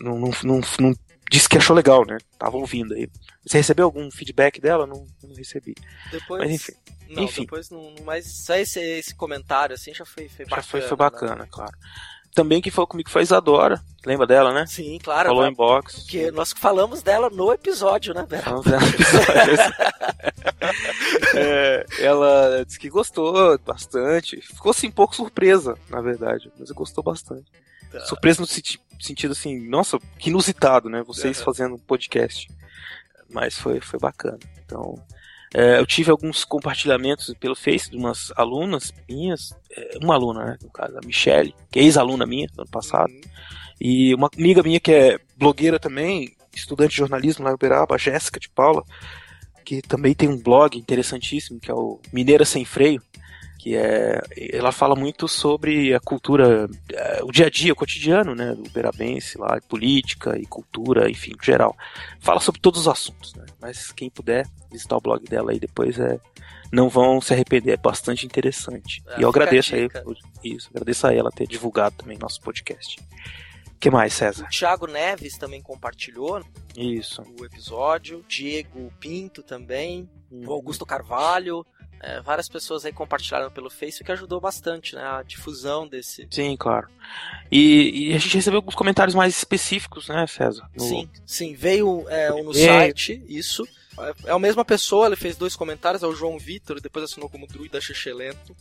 não, 0.00 0.18
não, 0.18 0.30
não, 0.42 0.60
não 0.80 0.94
disse 1.30 1.48
que 1.48 1.56
achou 1.56 1.76
legal, 1.76 2.04
né? 2.04 2.18
Tava 2.38 2.56
ouvindo 2.56 2.94
aí. 2.94 3.08
Você 3.44 3.58
recebeu 3.58 3.84
algum 3.84 4.10
feedback 4.10 4.60
dela? 4.60 4.86
Não, 4.86 5.06
não 5.22 5.34
recebi. 5.34 5.74
Depois. 6.10 6.42
Mas 6.42 6.52
enfim. 6.52 6.72
Não, 7.08 7.22
enfim. 7.22 7.42
depois 7.42 7.70
não. 7.70 7.94
Mas 8.04 8.26
só 8.44 8.54
esse, 8.56 8.80
esse 8.80 9.14
comentário 9.14 9.74
assim 9.74 9.94
já 9.94 10.04
foi, 10.04 10.28
foi 10.28 10.44
Já 10.44 10.50
bacana. 10.50 10.62
foi, 10.62 10.80
foi 10.80 10.90
né? 10.90 10.96
bacana, 10.96 11.48
claro. 11.50 11.76
Também 12.34 12.60
quem 12.60 12.70
falou 12.70 12.86
comigo 12.86 13.08
foi 13.08 13.22
a 13.22 13.24
Isadora. 13.24 13.82
Lembra 14.04 14.26
dela, 14.26 14.52
né? 14.52 14.66
Sim, 14.66 14.98
claro. 15.02 15.28
Falou 15.30 15.44
né? 15.44 15.48
em 15.48 15.54
box. 15.54 16.00
Porque 16.00 16.30
nós 16.30 16.52
falamos 16.52 17.02
dela 17.02 17.30
no 17.30 17.50
episódio, 17.50 18.12
né, 18.12 18.26
Vera? 18.28 18.42
Falamos 18.42 18.66
dela 18.66 18.82
no 18.82 18.88
episódio. 18.88 19.56
É, 21.38 21.84
ela 22.00 22.64
disse 22.64 22.78
que 22.78 22.88
gostou 22.88 23.58
bastante. 23.58 24.40
Ficou 24.40 24.70
assim, 24.70 24.88
um 24.88 24.92
pouco 24.92 25.14
surpresa, 25.14 25.76
na 25.88 26.00
verdade. 26.00 26.50
Mas 26.58 26.70
gostou 26.70 27.04
bastante. 27.04 27.44
Tá. 27.90 28.00
Surpresa 28.00 28.40
no 28.40 28.46
senti- 28.46 28.80
sentido 29.00 29.32
assim, 29.32 29.58
nossa, 29.68 29.98
que 30.18 30.30
inusitado, 30.30 30.88
né? 30.88 31.02
Vocês 31.02 31.36
Aham. 31.38 31.44
fazendo 31.44 31.74
um 31.74 31.78
podcast. 31.78 32.48
Mas 33.28 33.58
foi, 33.58 33.80
foi 33.80 33.98
bacana. 33.98 34.38
Então, 34.64 34.94
é, 35.54 35.78
eu 35.78 35.86
tive 35.86 36.10
alguns 36.10 36.44
compartilhamentos 36.44 37.32
pelo 37.40 37.54
Face 37.56 37.90
de 37.90 37.96
umas 37.96 38.32
alunas 38.36 38.92
minhas. 39.08 39.52
é, 39.70 39.98
uma 40.02 40.14
aluna, 40.14 40.44
né? 40.44 40.56
No 40.62 40.70
caso, 40.70 40.96
a 40.96 41.06
Michelle, 41.06 41.54
que 41.70 41.78
é 41.78 41.82
ex-aluna 41.82 42.26
minha 42.26 42.46
do 42.48 42.62
ano 42.62 42.70
passado. 42.70 43.10
Uhum. 43.12 43.20
E 43.80 44.14
uma 44.14 44.30
amiga 44.36 44.62
minha 44.62 44.80
que 44.80 44.92
é 44.92 45.18
blogueira 45.36 45.78
também, 45.78 46.34
estudante 46.54 46.90
de 46.90 46.96
jornalismo 46.96 47.44
lá 47.44 47.50
em 47.50 47.54
Uberaba, 47.54 47.94
a 47.94 47.98
Jéssica 47.98 48.40
de 48.40 48.48
Paula, 48.48 48.82
que 49.64 49.82
também 49.82 50.14
tem 50.14 50.28
um 50.28 50.40
blog 50.40 50.78
interessantíssimo, 50.78 51.60
que 51.60 51.70
é 51.70 51.74
o 51.74 52.00
Mineira 52.12 52.44
Sem 52.44 52.64
Freio, 52.64 53.02
que 53.66 53.74
é. 53.74 54.22
Ela 54.52 54.70
fala 54.70 54.94
muito 54.94 55.26
sobre 55.26 55.92
a 55.92 55.98
cultura, 55.98 56.68
eh, 56.92 57.20
o 57.24 57.32
dia 57.32 57.46
a 57.46 57.50
dia, 57.50 57.72
o 57.72 57.76
cotidiano, 57.76 58.32
né, 58.32 58.54
do 58.54 58.62
uberabense 58.62 59.36
lá, 59.36 59.60
política 59.68 60.38
e 60.38 60.46
cultura, 60.46 61.10
enfim, 61.10 61.32
em 61.32 61.44
geral. 61.44 61.76
Fala 62.20 62.38
sobre 62.38 62.60
todos 62.60 62.82
os 62.82 62.88
assuntos, 62.88 63.34
né? 63.34 63.44
Mas 63.60 63.90
quem 63.90 64.08
puder 64.08 64.46
visitar 64.70 64.96
o 64.96 65.00
blog 65.00 65.24
dela 65.24 65.50
aí 65.50 65.58
depois 65.58 65.98
é. 65.98 66.20
Não 66.72 66.88
vão 66.88 67.20
se 67.20 67.32
arrepender, 67.32 67.72
é 67.72 67.76
bastante 67.76 68.24
interessante. 68.24 69.02
É, 69.08 69.20
e 69.20 69.22
eu 69.22 69.28
agradeço 69.28 69.74
aí, 69.74 69.88
isso, 70.44 70.68
agradeço 70.70 71.06
a 71.06 71.14
ela 71.14 71.30
ter 71.30 71.46
divulgado 71.46 71.96
também 71.96 72.18
nosso 72.18 72.40
podcast. 72.40 73.00
O 73.76 73.78
que 73.78 73.90
mais, 73.90 74.14
César? 74.14 74.44
O 74.44 74.48
Thiago 74.48 74.86
Neves 74.86 75.36
também 75.36 75.60
compartilhou 75.60 76.42
Isso. 76.76 77.22
o 77.38 77.44
episódio. 77.44 78.24
Diego 78.26 78.92
Pinto 78.98 79.42
também. 79.42 80.08
Uhum. 80.30 80.48
O 80.48 80.52
Augusto 80.52 80.86
Carvalho. 80.86 81.64
É, 82.00 82.20
várias 82.20 82.48
pessoas 82.48 82.84
aí 82.84 82.92
compartilharam 82.92 83.50
pelo 83.50 83.70
Face, 83.70 84.02
que 84.04 84.12
ajudou 84.12 84.40
bastante, 84.40 84.94
né? 84.94 85.02
A 85.02 85.22
difusão 85.22 85.86
desse. 85.88 86.26
Sim, 86.30 86.56
claro. 86.56 86.88
E, 87.50 88.10
e 88.10 88.14
a 88.14 88.18
gente 88.18 88.34
recebeu 88.36 88.58
alguns 88.58 88.74
comentários 88.74 89.14
mais 89.14 89.36
específicos, 89.36 90.08
né, 90.08 90.26
César? 90.26 90.68
No- 90.76 90.84
Sim, 90.84 91.08
sim, 91.24 91.54
veio 91.54 92.04
é, 92.08 92.32
um 92.32 92.44
no 92.44 92.52
E-mail. 92.52 92.66
site, 92.66 93.22
isso. 93.28 93.66
É- 93.98 94.14
É 94.26 94.30
a 94.32 94.38
mesma 94.38 94.64
pessoa, 94.64 95.06
ele 95.06 95.16
fez 95.16 95.36
dois 95.36 95.56
comentários, 95.56 96.02
é 96.02 96.06
o 96.06 96.14
João 96.14 96.38
Vitor, 96.38 96.80
depois 96.80 97.04
assinou 97.04 97.28
como 97.30 97.46
Druida 97.46 97.80
Xexelento. 97.80 98.54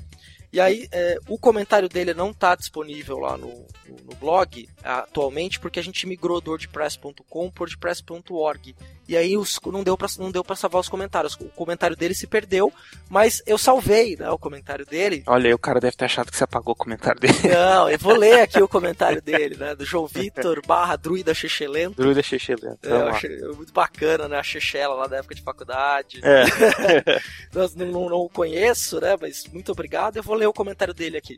E 0.53 0.59
aí, 0.61 0.87
é, 0.89 1.17
o 1.27 1.37
comentário 1.37 1.89
dele 1.89 2.13
não 2.13 2.29
está 2.31 2.55
disponível 2.55 3.17
lá 3.19 3.37
no, 3.37 3.47
no, 3.49 3.95
no 4.05 4.15
blog 4.15 4.69
atualmente, 4.81 5.59
porque 5.59 5.79
a 5.79 5.83
gente 5.83 6.07
migrou 6.07 6.39
do 6.39 6.51
WordPress.com 6.51 7.51
para 7.51 7.61
WordPress.org. 7.63 8.73
E 9.07 9.15
aí 9.15 9.37
os, 9.37 9.59
não 9.65 9.83
deu 9.83 9.95
para 9.95 10.07
não 10.17 10.31
deu 10.31 10.43
para 10.43 10.55
salvar 10.55 10.81
os 10.81 10.89
comentários. 10.89 11.35
O 11.35 11.45
comentário 11.49 11.95
dele 11.95 12.15
se 12.15 12.25
perdeu, 12.25 12.73
mas 13.09 13.41
eu 13.45 13.57
salvei 13.57 14.15
né, 14.15 14.29
o 14.29 14.37
comentário 14.37 14.85
dele. 14.85 15.23
Olha 15.27 15.47
aí, 15.47 15.53
o 15.53 15.59
cara 15.59 15.79
deve 15.79 15.95
ter 15.95 16.05
achado 16.05 16.31
que 16.31 16.37
você 16.37 16.43
apagou 16.43 16.73
o 16.73 16.75
comentário 16.75 17.19
dele. 17.21 17.33
Não, 17.43 17.89
eu 17.89 17.99
vou 17.99 18.15
ler 18.15 18.41
aqui 18.41 18.61
o 18.61 18.67
comentário 18.69 19.21
dele, 19.21 19.55
né? 19.55 19.75
Do 19.75 19.85
João 19.85 20.07
Vitor 20.07 20.61
barra 20.65 20.95
Druida 20.95 21.33
Xexelento. 21.33 21.97
Druida 21.97 22.23
Xexelento. 22.23 22.79
É, 22.87 22.91
eu 22.91 23.07
achei 23.07 23.37
muito 23.55 23.73
bacana, 23.73 24.27
né? 24.27 24.39
A 24.39 24.43
Chechela 24.43 24.95
lá 24.95 25.07
da 25.07 25.17
época 25.17 25.35
de 25.35 25.41
faculdade. 25.41 26.21
É. 26.23 26.45
Não, 27.53 27.85
não, 27.85 28.09
não 28.09 28.17
o 28.17 28.29
conheço, 28.29 28.99
né? 28.99 29.15
Mas 29.19 29.45
muito 29.51 29.71
obrigado. 29.71 30.17
Eu 30.17 30.23
vou 30.23 30.35
ler 30.35 30.47
o 30.47 30.53
comentário 30.53 30.93
dele 30.93 31.17
aqui. 31.17 31.37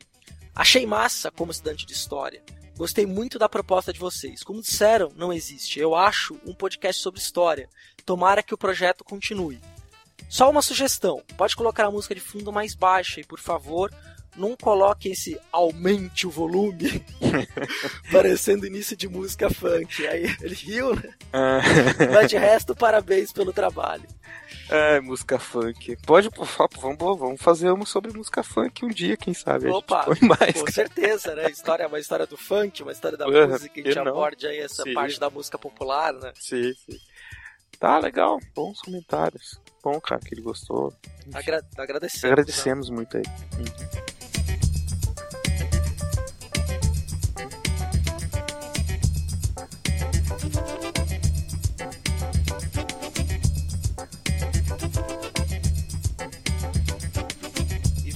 Achei 0.56 0.86
massa 0.86 1.30
como 1.30 1.52
estudante 1.52 1.86
de 1.86 1.94
história. 1.94 2.42
Gostei 2.78 3.08
muito 3.08 3.40
da 3.40 3.50
proposta 3.50 3.92
de 3.92 4.00
vocês. 4.00 4.44
Como 4.44 4.62
disseram, 4.62 5.12
não 5.16 5.34
existe. 5.34 5.80
Eu 5.80 5.96
acho 5.96 6.40
um 6.46 6.54
podcast 6.54 7.02
sobre 7.02 7.20
história. 7.20 7.68
Tomara 8.06 8.44
que 8.44 8.54
o 8.54 8.58
projeto 8.58 9.04
continue. 9.04 9.60
Só 10.30 10.50
uma 10.50 10.62
sugestão: 10.62 11.24
pode 11.36 11.56
colocar 11.56 11.86
a 11.86 11.92
música 11.92 12.14
de 12.14 12.22
fundo 12.22 12.54
mais 12.54 12.76
baixa 12.76 13.20
e, 13.20 13.24
por 13.26 13.40
favor, 13.40 13.92
não 14.38 14.56
coloque 14.56 15.10
esse 15.10 15.40
aumente 15.52 16.28
o 16.28 16.30
volume, 16.30 17.04
parecendo 18.12 18.66
início 18.66 18.96
de 18.96 19.08
música 19.08 19.50
funk. 19.50 20.06
Aí 20.08 20.24
ele 20.42 20.56
riu, 20.56 20.96
né? 20.96 21.14
Ah, 21.34 21.62
Mas 22.14 22.30
de 22.30 22.38
resto, 22.38 22.76
parabéns 22.76 23.32
pelo 23.32 23.52
trabalho. 23.52 24.04
é, 24.70 25.00
música 25.00 25.40
funk. 25.40 25.98
Pode, 26.06 26.30
vamos, 26.80 26.98
vamos 27.20 27.42
fazer 27.42 27.72
uma 27.72 27.86
sobre 27.86 28.14
música 28.14 28.44
funk 28.44 28.86
um 28.86 28.90
dia, 28.90 29.18
quem 29.18 29.34
sabe? 29.34 29.68
Opa, 29.68 30.06
mais. 30.22 30.62
com 30.62 30.72
certeza, 30.72 31.36
né? 31.36 31.50
História, 31.50 31.88
uma 31.88 32.00
história 32.00 32.26
do 32.28 32.38
funk, 32.38 32.84
uma 32.84 32.92
história 32.92 33.18
da 33.18 33.26
Aham, 33.26 33.48
música, 33.48 33.70
que 33.70 33.82
a 33.82 33.84
gente 33.84 33.96
não? 33.96 34.08
aborde 34.12 34.46
aí 34.48 34.60
essa 34.60 34.84
Sim. 34.84 34.94
parte 34.94 35.20
da 35.20 35.30
música 35.30 35.58
popular, 35.58 36.14
né? 36.14 36.32
Sim, 36.40 36.74
sim. 36.86 36.98
Tá 37.80 38.00
legal, 38.00 38.40
bons 38.56 38.82
comentários. 38.82 39.60
Bom, 39.84 40.02
cara, 40.02 40.20
que 40.20 40.34
ele 40.34 40.42
gostou. 40.42 40.92
Agra 41.32 41.64
agradecemos. 41.78 42.24
né? 42.24 42.30
Agradecemos 42.32 42.90
muito 42.90 43.18
aí. 43.18 43.24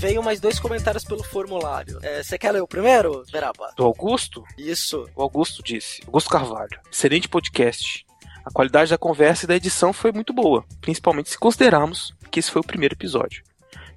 Veio 0.02 0.24
mais 0.24 0.40
dois 0.40 0.60
comentários 0.60 1.04
pelo 1.04 1.24
formulário. 1.24 2.00
É, 2.02 2.24
Você 2.24 2.36
quer 2.36 2.52
ler 2.52 2.62
o 2.62 2.68
primeiro, 2.68 3.24
Beraba? 3.32 3.72
Do 3.78 3.86
Augusto? 3.86 4.44
Isso. 4.58 5.08
O 5.16 5.22
Augusto 5.22 5.62
disse: 5.62 6.02
Augusto 6.08 6.30
Carvalho, 6.32 6.80
excelente 6.92 7.30
podcast. 7.30 8.04
A 8.44 8.50
qualidade 8.50 8.90
da 8.90 8.98
conversa 8.98 9.46
e 9.46 9.48
da 9.48 9.56
edição 9.56 9.94
foi 9.94 10.12
muito 10.12 10.34
boa, 10.34 10.66
principalmente 10.82 11.30
se 11.30 11.38
considerarmos 11.38 12.16
que 12.32 12.40
esse 12.40 12.50
foi 12.50 12.62
o 12.62 12.66
primeiro 12.66 12.96
episódio. 12.96 13.44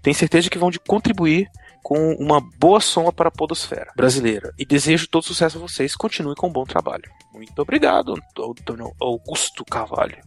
Tenho 0.02 0.14
certeza 0.14 0.50
que 0.50 0.58
vão 0.58 0.70
de 0.70 0.78
contribuir 0.78 1.48
com 1.82 2.12
uma 2.16 2.38
boa 2.58 2.80
soma 2.80 3.10
para 3.10 3.28
a 3.28 3.32
podosfera 3.32 3.90
brasileira 3.96 4.52
e 4.58 4.66
desejo 4.66 5.08
todo 5.08 5.24
sucesso 5.24 5.56
a 5.56 5.60
vocês. 5.60 5.96
Continue 5.96 6.34
com 6.34 6.48
um 6.48 6.52
bom 6.52 6.64
trabalho. 6.64 7.10
Muito 7.32 7.58
obrigado, 7.58 8.14
Antônio 8.38 8.94
Augusto 9.00 9.64
Carvalho. 9.64 10.18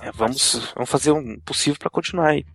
É, 0.00 0.10
vamos, 0.12 0.72
vamos 0.74 0.88
fazer 0.88 1.12
um 1.12 1.38
possível 1.40 1.78
para 1.78 1.90
continuar 1.90 2.28
aí, 2.28 2.46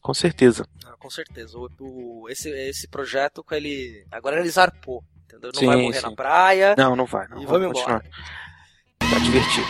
com 0.00 0.14
certeza. 0.14 0.64
Ah, 0.86 0.93
com 1.04 1.10
certeza. 1.10 1.58
O, 1.58 1.68
o- 1.80 2.28
esse, 2.30 2.48
esse 2.48 2.88
projeto, 2.88 3.44
ele 3.52 4.06
agora 4.10 4.40
ele 4.40 4.48
zarpou. 4.48 5.04
Entendeu? 5.26 5.50
Não 5.52 5.60
Sim, 5.60 5.66
vai 5.66 5.76
morrer 5.76 6.00
sim. 6.00 6.02
na 6.06 6.12
praia. 6.16 6.74
Não, 6.78 6.96
não 6.96 7.04
vai. 7.04 7.28
Não. 7.28 7.42
E 7.42 7.44
vamos 7.46 7.60
vamos 7.62 7.78
embora. 7.80 8.00
continuar. 8.00 9.10
Tá 9.10 9.18
divertido. 9.18 9.66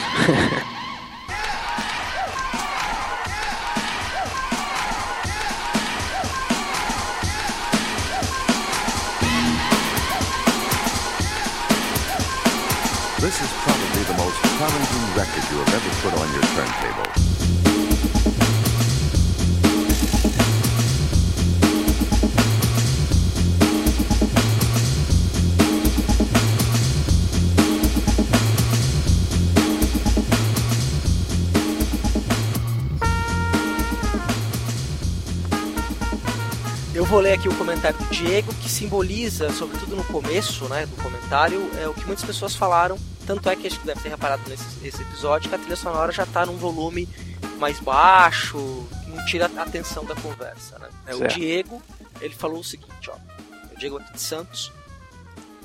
This 13.21 13.41
is 13.41 13.51
probably 13.65 14.03
the 14.05 14.17
most 14.21 14.37
challenging 14.59 15.05
record 15.17 15.45
you 15.51 15.57
have 15.65 15.73
ever 15.73 15.93
put 16.03 16.13
on 16.21 16.29
your 16.35 16.43
turntable. 16.53 17.24
Vou 37.07 37.21
ler 37.21 37.33
aqui 37.33 37.49
o 37.49 37.55
comentário 37.57 37.99
do 37.99 38.05
Diego, 38.07 38.55
que 38.55 38.69
simboliza, 38.69 39.51
sobretudo 39.53 39.97
no 39.97 40.05
começo 40.05 40.65
né, 40.69 40.87
do 40.87 40.97
comentário, 41.03 41.69
é 41.79 41.89
o 41.89 41.95
que 41.95 42.05
muitas 42.07 42.25
pessoas 42.25 42.55
falaram. 42.55 42.99
Tanto 43.27 43.49
é 43.49 43.57
que 43.57 43.67
a 43.67 43.71
gente 43.71 43.85
deve 43.85 44.01
ter 44.01 44.11
reparado 44.11 44.43
nesse, 44.49 45.03
episódio 45.03 45.49
que 45.49 45.55
a 45.55 45.59
trilha 45.59 45.77
sonora 45.77 46.13
já 46.13 46.25
está 46.25 46.45
num 46.47 46.57
volume 46.57 47.09
mais 47.59 47.81
baixo, 47.81 48.87
que 49.03 49.11
não 49.11 49.25
tira 49.25 49.51
a 49.57 49.63
atenção 49.63 50.05
da 50.05 50.15
conversa. 50.15 50.79
Né? 50.79 50.89
É, 51.07 51.15
o. 51.15 51.27
Diego, 51.27 51.83
ele 52.21 52.35
falou 52.35 52.61
o 52.61 52.65
seguinte, 52.65 53.11
ó. 53.11 53.17
O 53.75 53.79
Diego 53.79 53.97
aqui 53.99 54.13
de 54.13 54.21
Santos. 54.21 54.71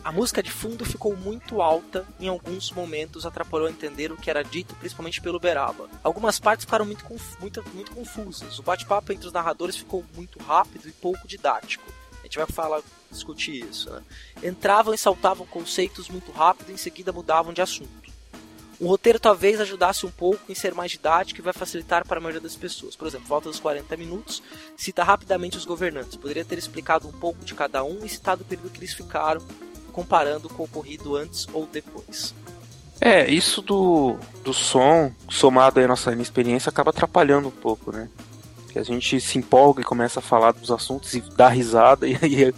A 0.03 0.11
música 0.11 0.41
de 0.41 0.49
fundo 0.49 0.85
ficou 0.85 1.15
muito 1.15 1.61
alta, 1.61 2.07
em 2.19 2.27
alguns 2.27 2.71
momentos 2.71 3.25
atrapalhou 3.25 3.69
entender 3.69 4.11
o 4.11 4.17
que 4.17 4.29
era 4.29 4.43
dito, 4.43 4.73
principalmente 4.75 5.21
pelo 5.21 5.39
Beraba. 5.39 5.89
Algumas 6.01 6.39
partes 6.39 6.65
ficaram 6.65 6.85
muito, 6.85 7.05
muito, 7.39 7.63
muito 7.73 7.91
confusas. 7.91 8.57
O 8.59 8.63
bate-papo 8.63 9.11
entre 9.11 9.27
os 9.27 9.33
narradores 9.33 9.75
ficou 9.75 10.03
muito 10.15 10.39
rápido 10.39 10.87
e 10.87 10.91
pouco 10.91 11.27
didático. 11.27 11.83
A 12.19 12.23
gente 12.23 12.37
vai 12.37 12.47
falar, 12.47 12.81
discutir 13.11 13.65
isso, 13.65 13.89
né? 13.89 14.01
Entravam 14.41 14.93
e 14.93 14.97
saltavam 14.97 15.45
conceitos 15.45 16.09
muito 16.09 16.31
rápido 16.31 16.69
e 16.69 16.73
em 16.73 16.77
seguida 16.77 17.11
mudavam 17.11 17.51
de 17.53 17.61
assunto. 17.61 18.09
O 18.79 18.87
roteiro 18.87 19.19
talvez 19.19 19.59
ajudasse 19.59 20.05
um 20.05 20.11
pouco 20.11 20.49
em 20.49 20.55
ser 20.55 20.73
mais 20.73 20.91
didático 20.91 21.41
e 21.41 21.43
vai 21.43 21.51
facilitar 21.51 22.07
para 22.07 22.17
a 22.17 22.21
maioria 22.21 22.39
das 22.39 22.55
pessoas. 22.55 22.95
Por 22.95 23.05
exemplo, 23.05 23.27
volta 23.27 23.49
dos 23.49 23.59
40 23.59 23.97
minutos, 23.97 24.41
cita 24.77 25.03
rapidamente 25.03 25.57
os 25.57 25.65
governantes. 25.65 26.15
Poderia 26.15 26.45
ter 26.45 26.57
explicado 26.57 27.05
um 27.05 27.11
pouco 27.11 27.43
de 27.43 27.53
cada 27.53 27.83
um 27.83 28.05
e 28.05 28.09
citado 28.09 28.43
o 28.43 28.45
período 28.45 28.69
que 28.69 28.79
eles 28.79 28.93
ficaram, 28.93 29.41
comparando 29.99 30.47
com 30.49 30.63
o 30.63 30.65
ocorrido 30.65 31.15
antes 31.17 31.45
ou 31.53 31.65
depois. 31.65 32.33
É, 33.01 33.29
isso 33.29 33.61
do, 33.61 34.17
do 34.43 34.53
som, 34.53 35.11
somado 35.29 35.79
à 35.79 35.87
nossa 35.87 36.11
inexperiência, 36.11 36.69
acaba 36.69 36.89
atrapalhando 36.91 37.47
um 37.49 37.51
pouco, 37.51 37.91
né? 37.91 38.09
Que 38.71 38.79
a 38.79 38.83
gente 38.83 39.19
se 39.19 39.37
empolga 39.37 39.81
e 39.81 39.85
começa 39.85 40.19
a 40.19 40.23
falar 40.23 40.51
dos 40.53 40.71
assuntos 40.71 41.13
e 41.13 41.21
dá 41.35 41.47
risada, 41.49 42.07
e 42.09 42.17
aí 42.21 42.53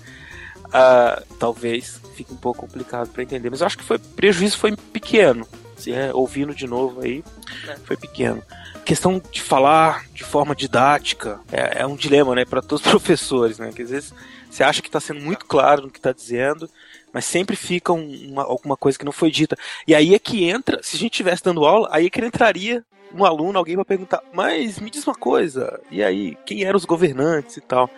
ah, 0.73 1.22
talvez 1.39 1.99
fique 2.15 2.34
um 2.34 2.38
pouco 2.38 2.61
complicado 2.61 3.09
para 3.09 3.23
entender. 3.23 3.49
Mas 3.49 3.61
eu 3.61 3.68
acho 3.68 3.77
que 3.77 3.84
foi 3.84 3.97
prejuízo 3.99 4.57
foi 4.57 4.76
pequeno. 4.76 5.47
né? 5.88 6.11
Ouvindo 6.13 6.53
de 6.53 6.68
novo 6.68 7.01
aí, 7.01 7.23
É. 7.68 7.76
foi 7.85 7.97
pequeno. 7.97 8.41
Questão 8.85 9.22
de 9.31 9.41
falar 9.41 10.05
de 10.13 10.23
forma 10.23 10.55
didática 10.55 11.39
é, 11.51 11.81
é 11.81 11.88
um 11.88 11.95
dilema, 11.95 12.34
né, 12.35 12.45
para 12.45 12.61
todos 12.63 12.84
os 12.84 12.89
professores, 12.91 13.59
né? 13.59 13.72
Que 13.72 13.84
às 13.84 13.89
vezes 13.91 14.13
você 14.49 14.63
acha 14.63 14.81
que 14.81 14.88
está 14.89 14.99
sendo 14.99 15.22
muito 15.22 15.45
claro 15.45 15.84
no 15.84 15.89
que 15.91 15.99
está 15.99 16.11
dizendo, 16.11 16.68
mas 17.13 17.25
sempre 17.25 17.55
fica 17.55 17.91
um- 17.93 18.29
uma, 18.31 18.43
alguma 18.43 18.77
coisa 18.77 18.97
que 18.97 19.05
não 19.05 19.11
foi 19.11 19.31
dita. 19.31 19.57
E 19.88 19.93
aí 19.95 20.15
é 20.15 20.19
que 20.19 20.45
entra, 20.49 20.79
se 20.81 20.95
a 20.95 20.99
gente 20.99 21.13
estivesse 21.13 21.43
dando 21.43 21.65
aula, 21.65 21.89
aí 21.91 22.05
é 22.07 22.09
que 22.09 22.19
entraria 22.25 22.83
um 23.13 23.25
aluno, 23.25 23.57
alguém 23.57 23.75
vai 23.75 23.83
perguntar, 23.85 24.21
mas 24.33 24.79
me 24.79 24.89
diz 24.89 25.05
uma 25.05 25.15
coisa, 25.15 25.81
e 25.91 26.01
aí, 26.01 26.38
quem 26.45 26.63
eram 26.63 26.77
os 26.77 26.85
governantes 26.85 27.57
e 27.57 27.61
tal? 27.61 27.89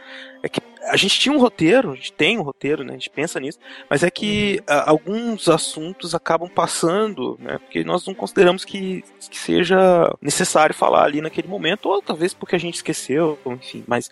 É 0.43 0.49
que 0.49 0.61
a 0.83 0.97
gente 0.97 1.17
tinha 1.17 1.33
um 1.33 1.39
roteiro, 1.39 1.93
a 1.93 1.95
gente 1.95 2.11
tem 2.11 2.37
um 2.37 2.41
roteiro, 2.41 2.83
né? 2.83 2.91
A 2.91 2.97
gente 2.97 3.09
pensa 3.09 3.39
nisso, 3.39 3.57
mas 3.89 4.03
é 4.03 4.11
que 4.11 4.61
ah, 4.67 4.89
alguns 4.89 5.47
assuntos 5.47 6.13
acabam 6.13 6.49
passando, 6.49 7.37
né? 7.39 7.57
Porque 7.57 7.83
nós 7.83 8.05
não 8.05 8.13
consideramos 8.13 8.65
que, 8.65 9.03
que 9.29 9.37
seja 9.37 10.13
necessário 10.21 10.75
falar 10.75 11.05
ali 11.05 11.21
naquele 11.21 11.47
momento, 11.47 11.87
ou 11.87 12.01
talvez 12.01 12.33
porque 12.33 12.55
a 12.55 12.59
gente 12.59 12.75
esqueceu, 12.75 13.39
enfim, 13.45 13.83
mas 13.87 14.09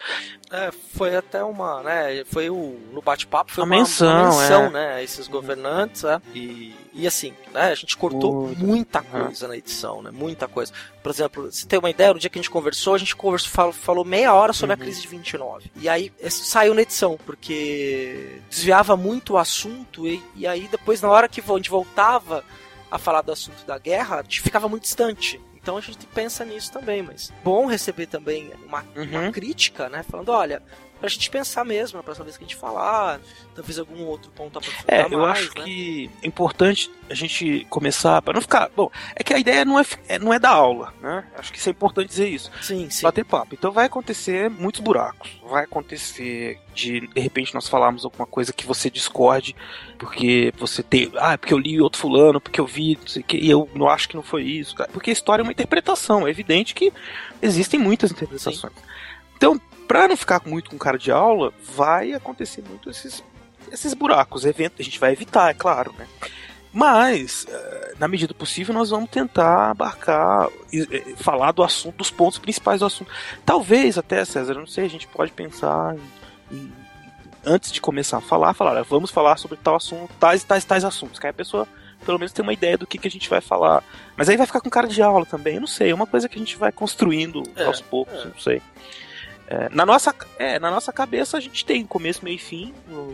É, 0.50 0.72
foi 0.72 1.16
até 1.16 1.44
uma, 1.44 1.82
né, 1.84 2.24
foi 2.26 2.50
o, 2.50 2.78
no 2.92 3.02
bate-papo, 3.02 3.52
foi 3.52 3.64
A 3.64 3.66
uma 3.66 3.76
menção, 3.76 4.32
uma 4.32 4.40
menção 4.42 4.66
é. 4.66 4.70
né, 4.70 4.94
a 4.96 5.04
esses 5.04 5.28
governantes, 5.28 6.04
né, 6.04 6.22
e, 6.34 6.76
e 6.94 7.08
assim, 7.08 7.34
né, 7.54 7.72
a 7.72 7.76
gente 7.76 7.96
cortou 7.96 8.48
Muito. 8.48 8.60
muita 8.60 9.02
coisa 9.02 9.48
na 9.48 9.56
edição, 9.58 10.02
né, 10.02 10.12
muita 10.12 10.48
coisa. 10.48 10.74
Por 11.02 11.10
exemplo, 11.12 11.52
se 11.52 11.66
tem 11.68 11.80
uma 11.80 11.90
ideia, 11.90 12.14
no 12.14 12.20
dia 12.20 12.30
que 12.30 12.38
a 12.38 12.42
gente 12.42 12.50
conversou, 12.52 12.94
a 12.94 12.98
gente 12.98 13.16
conversou, 13.16 13.50
falou, 13.52 13.74
falou 13.74 14.06
meia 14.06 14.34
hora 14.34 14.54
sobre 14.54 14.76
Uhum. 14.76 14.82
a 14.82 14.84
crise 14.86 15.02
de 15.02 15.08
29. 15.08 15.72
E 15.76 15.90
aí 15.90 16.12
esse 16.20 16.46
saiu 16.46 16.74
na 16.74 16.82
edição, 16.84 17.18
porque 17.26 18.40
desviava 18.50 18.96
muito 18.96 19.34
o 19.34 19.38
assunto, 19.38 20.08
e, 20.08 20.24
e 20.36 20.46
aí 20.46 20.68
depois, 20.68 21.02
na 21.02 21.10
hora 21.10 21.28
que 21.28 21.42
a 21.42 21.56
gente 21.58 21.70
voltava 21.70 22.44
a 22.90 22.98
falar 22.98 23.22
do 23.22 23.32
assunto 23.32 23.66
da 23.66 23.78
guerra, 23.78 24.20
a 24.20 24.22
gente 24.24 24.42
ficava 24.42 24.68
muito 24.70 24.84
distante. 24.84 25.40
Então 25.56 25.78
a 25.78 25.82
gente 25.82 26.06
pensa 26.08 26.44
nisso 26.44 26.72
também, 26.72 27.02
mas 27.04 27.32
bom 27.44 27.66
receber 27.68 28.08
também 28.08 28.52
uma, 28.66 28.84
uma 28.96 29.20
Uhum. 29.22 29.32
crítica, 29.32 29.90
né? 29.90 30.04
Falando, 30.04 30.30
olha, 30.30 30.62
pra 31.02 31.10
gente 31.10 31.30
pensar 31.30 31.66
mesmo 31.66 31.98
na 31.98 32.04
próxima 32.04 32.24
vez 32.24 32.38
que 32.38 32.44
a 32.46 32.48
gente 32.48 32.56
falar, 32.56 33.20
talvez 33.54 33.78
algum 33.78 34.04
outro 34.06 34.32
ponto 34.32 34.58
aprofundar 34.60 35.00
É, 35.00 35.14
eu 35.14 35.20
mais, 35.20 35.40
acho 35.40 35.58
né? 35.58 35.64
que 35.66 36.10
é 36.22 36.28
importante 36.28 36.90
a 37.10 37.14
gente 37.14 37.66
começar 37.70 38.22
para 38.22 38.36
não 38.36 38.42
ficar. 38.42 38.70
Bom, 38.76 38.90
é 39.16 39.24
que 39.24 39.34
a 39.34 39.40
ideia 39.40 39.66
não 39.66 39.78
é, 39.80 39.84
é- 40.08 40.20
não 40.20 40.34
é 40.34 40.40
da 40.40 40.50
aula, 40.50 40.94
né? 41.02 41.26
Acho 41.38 41.52
que 41.52 41.58
isso 41.58 41.68
é 41.68 41.72
importante 41.72 42.08
dizer 42.08 42.30
isso. 42.30 42.50
Sim, 42.62 42.90
sim. 42.90 43.02
Bater 43.04 43.26
papo. 43.26 43.54
Então 43.54 43.72
vai 43.72 43.88
acontecer 43.88 44.50
muitos 44.50 44.80
buracos. 44.80 45.30
Vai 45.50 45.66
acontecer 45.66 46.60
de 46.74 47.02
de 47.08 47.20
repente 47.20 47.54
nós 47.54 47.68
falarmos 47.68 48.06
alguma 48.06 48.26
coisa 48.26 48.54
que 48.54 48.66
você 48.66 48.90
discorde, 48.90 49.54
porque 50.00 50.54
você 50.58 50.82
tem. 50.82 51.12
Ah, 51.18 51.38
porque 51.38 51.54
eu 51.54 51.58
li 51.58 51.82
outro 51.82 52.00
fulano, 52.00 52.40
porque 52.40 52.62
eu 52.62 52.66
vi, 52.66 52.98
não 53.02 53.08
sei 53.08 53.22
o 53.22 53.26
que, 53.26 53.38
e 53.38 53.50
eu 53.50 53.70
não 53.76 53.90
acho 53.90 54.08
que 54.08 54.16
não 54.16 54.24
foi 54.24 54.44
isso. 54.44 54.76
cara. 54.76 54.90
Porque 54.94 55.10
a 55.10 55.14
história 55.14 55.42
é 55.42 55.44
uma 55.44 55.52
interpretação. 55.52 56.28
É 56.28 56.30
evidente 56.30 56.74
que 56.74 56.94
existem 57.42 57.80
muitas 57.80 58.12
interpretações. 58.12 58.62
Então, 59.36 59.60
pra 59.92 60.08
não 60.08 60.16
ficar 60.16 60.42
muito 60.46 60.70
com 60.70 60.78
cara 60.78 60.98
de 60.98 61.12
aula, 61.12 61.52
vai 61.76 62.14
acontecer 62.14 62.64
muito 62.68 62.90
esses, 62.90 63.22
esses 63.72 63.94
buracos. 63.94 64.46
Evento, 64.46 64.76
a 64.80 64.84
gente 64.84 64.98
vai 64.98 65.12
evitar, 65.12 65.50
é 65.50 65.54
claro, 65.54 65.94
né? 65.98 66.08
Mas, 66.74 67.46
eh, 67.50 67.96
na 68.00 68.08
medida 68.08 68.30
do 68.30 68.36
possível, 68.36 68.74
nós 68.74 68.90
vamos 68.90 69.10
tentar 69.10 69.72
abarcar, 69.72 70.48
e, 70.72 70.88
eh, 70.90 71.14
falar 71.18 71.52
do 71.52 71.62
assunto, 71.62 71.98
dos 71.98 72.10
pontos 72.10 72.40
principais 72.40 72.80
do 72.80 72.86
assunto. 72.86 73.12
Talvez 73.46 73.98
até, 73.98 74.24
César, 74.24 74.54
não 74.54 74.66
sei, 74.66 74.86
a 74.86 74.90
gente 74.90 75.06
pode 75.08 75.34
pensar 75.34 75.96
em, 76.50 76.56
em- 76.56 76.72
antes 77.46 77.74
de 77.74 77.82
começar 77.82 78.20
a 78.20 78.22
falar, 78.22 78.54
falar, 78.54 78.72
olha, 78.72 78.84
vamos 78.84 79.12
falar 79.12 79.36
sobre 79.38 79.58
tal 79.58 79.76
assunto, 79.76 80.14
tais, 80.18 80.46
tais, 80.46 80.64
tais 80.64 80.86
assuntos. 80.86 81.20
Que 81.20 81.28
aí 81.28 81.32
a 81.32 81.34
pessoa, 81.34 81.68
pelo 82.06 82.18
menos, 82.18 82.32
tem 82.32 82.42
uma 82.42 82.54
ideia 82.54 82.78
do 82.78 82.88
que, 82.88 82.98
que 82.98 83.08
a 83.10 83.12
gente 83.12 83.30
vai 83.30 83.42
falar. 83.42 83.84
Mas 84.16 84.30
aí 84.30 84.38
vai 84.38 84.48
ficar 84.48 84.62
com 84.62 84.70
cara 84.70 84.88
de 84.88 85.02
aula 85.02 85.26
também, 85.26 85.56
eu 85.56 85.62
não 85.62 85.68
sei, 85.68 85.90
é 85.92 85.94
uma 85.94 86.08
coisa 86.08 86.30
que 86.30 86.36
a 86.38 86.40
gente 86.40 86.56
vai 86.56 86.72
construindo 86.72 87.44
É, 87.58 87.66
aos 87.66 87.82
poucos, 87.82 88.18
é. 88.22 88.26
não 88.30 88.40
sei. 88.40 88.62
É, 89.52 89.68
na, 89.70 89.86
nossa, 89.86 90.16
é, 90.40 90.58
na 90.60 90.72
nossa 90.72 90.94
cabeça 90.94 91.36
a 91.36 91.42
gente 91.42 91.66
tem 91.66 91.86
começo, 91.86 92.24
meio 92.24 92.36
e 92.36 92.40
fim 92.40 92.74
no, 92.88 93.08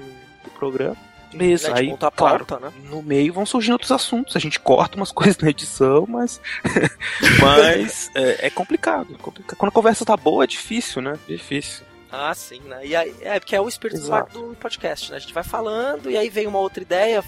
do 0.44 0.52
programa. 0.54 0.96
Beleza, 1.34 1.70
Né, 1.70 1.80
aí, 1.80 1.98
a 2.00 2.12
claro, 2.12 2.46
né? 2.62 2.72
no 2.84 3.02
meio 3.02 3.34
vão 3.34 3.46
surgindo 3.46 3.74
outros 3.74 3.92
assuntos. 3.92 4.36
A 4.36 4.40
gente 4.40 4.60
corta 4.60 4.96
umas 4.96 5.12
coisas 5.14 5.38
na 5.40 5.50
edição, 5.50 6.06
mas. 6.08 6.40
mas 7.42 8.12
é, 8.14 8.48
é 8.48 8.50
complicado, 8.52 9.16
é 9.16 9.18
complicado. 9.18 9.58
Quando 9.58 9.70
a 9.70 9.74
conversa 9.74 10.06
tá 10.06 10.16
boa, 10.16 10.44
é 10.44 10.48
difícil, 10.48 11.02
né? 11.02 11.18
Difícil. 11.28 11.84
Ah, 12.12 12.34
sim, 12.36 12.62
né? 12.62 12.86
E 12.86 12.96
aí, 12.96 13.14
é 13.22 13.40
porque 13.40 13.56
é 13.56 13.60
o 13.60 13.68
espírito 13.68 14.00
Exato. 14.00 14.40
do 14.40 14.56
podcast, 14.56 15.10
né? 15.10 15.18
A 15.18 15.20
gente 15.20 15.34
vai 15.34 15.44
falando 15.44 16.10
e 16.10 16.16
aí 16.16 16.30
vem 16.30 16.46
uma 16.46 16.60
outra 16.60 16.84
ideia, 16.84 17.24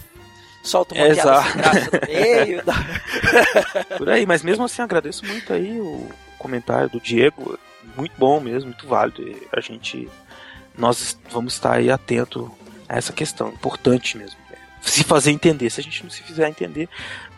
solta 0.64 0.94
uma 0.94 1.04
piada 1.04 1.20
exato. 1.20 1.58
graça 1.58 1.90
no 1.92 2.14
meio. 2.14 2.64
Por 3.98 4.10
aí, 4.10 4.26
mas 4.26 4.44
mesmo 4.44 4.64
assim 4.64 4.82
agradeço 4.84 5.26
muito 5.26 5.52
aí 5.52 5.82
o 5.82 6.08
comentário 6.38 6.90
do 6.90 7.02
Diego. 7.02 7.60
Muito 8.00 8.14
bom 8.18 8.40
mesmo, 8.40 8.70
muito 8.70 8.88
válido. 8.88 9.22
E 9.22 9.48
a 9.52 9.60
gente. 9.60 10.10
Nós 10.78 11.20
vamos 11.30 11.54
estar 11.54 11.74
aí 11.74 11.92
atento 11.92 12.50
a 12.88 12.98
essa 12.98 13.12
questão. 13.12 13.50
Importante 13.50 14.18
mesmo. 14.18 14.40
Se 14.82 15.04
fazer 15.04 15.32
entender. 15.32 15.70
Se 15.70 15.82
a 15.82 15.84
gente 15.84 16.02
não 16.04 16.10
se 16.10 16.24
fizer 16.24 16.48
entender, 16.48 16.88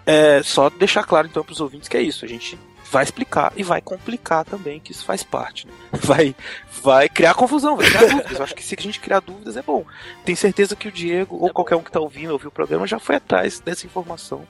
é 0.05 0.43
só 0.43 0.69
deixar 0.69 1.03
claro 1.03 1.27
então 1.27 1.43
para 1.43 1.53
os 1.53 1.59
ouvintes 1.59 1.89
que 1.89 1.97
é 1.97 2.01
isso. 2.01 2.23
A 2.23 2.27
gente 2.27 2.57
vai 2.91 3.03
explicar 3.03 3.53
e 3.55 3.63
vai 3.63 3.81
complicar 3.81 4.43
também, 4.45 4.79
que 4.79 4.91
isso 4.91 5.05
faz 5.05 5.23
parte. 5.23 5.65
né? 5.65 5.73
Vai, 6.03 6.35
vai 6.83 7.07
criar 7.07 7.33
confusão, 7.33 7.77
vai 7.77 7.87
criar 7.89 8.01
dúvidas. 8.11 8.37
Eu 8.37 8.43
acho 8.43 8.55
que 8.55 8.63
se 8.63 8.75
a 8.77 8.81
gente 8.81 8.99
criar 8.99 9.21
dúvidas 9.21 9.55
é 9.55 9.61
bom. 9.61 9.85
Tenho 10.25 10.37
certeza 10.37 10.75
que 10.75 10.87
o 10.87 10.91
Diego, 10.91 11.37
ou 11.37 11.49
qualquer 11.51 11.75
um 11.77 11.81
que 11.81 11.89
está 11.89 11.99
ouvindo, 12.01 12.31
ouviu 12.31 12.49
o 12.49 12.51
programa, 12.51 12.85
já 12.85 12.99
foi 12.99 13.15
atrás 13.15 13.59
dessa 13.59 13.85
informação. 13.85 14.45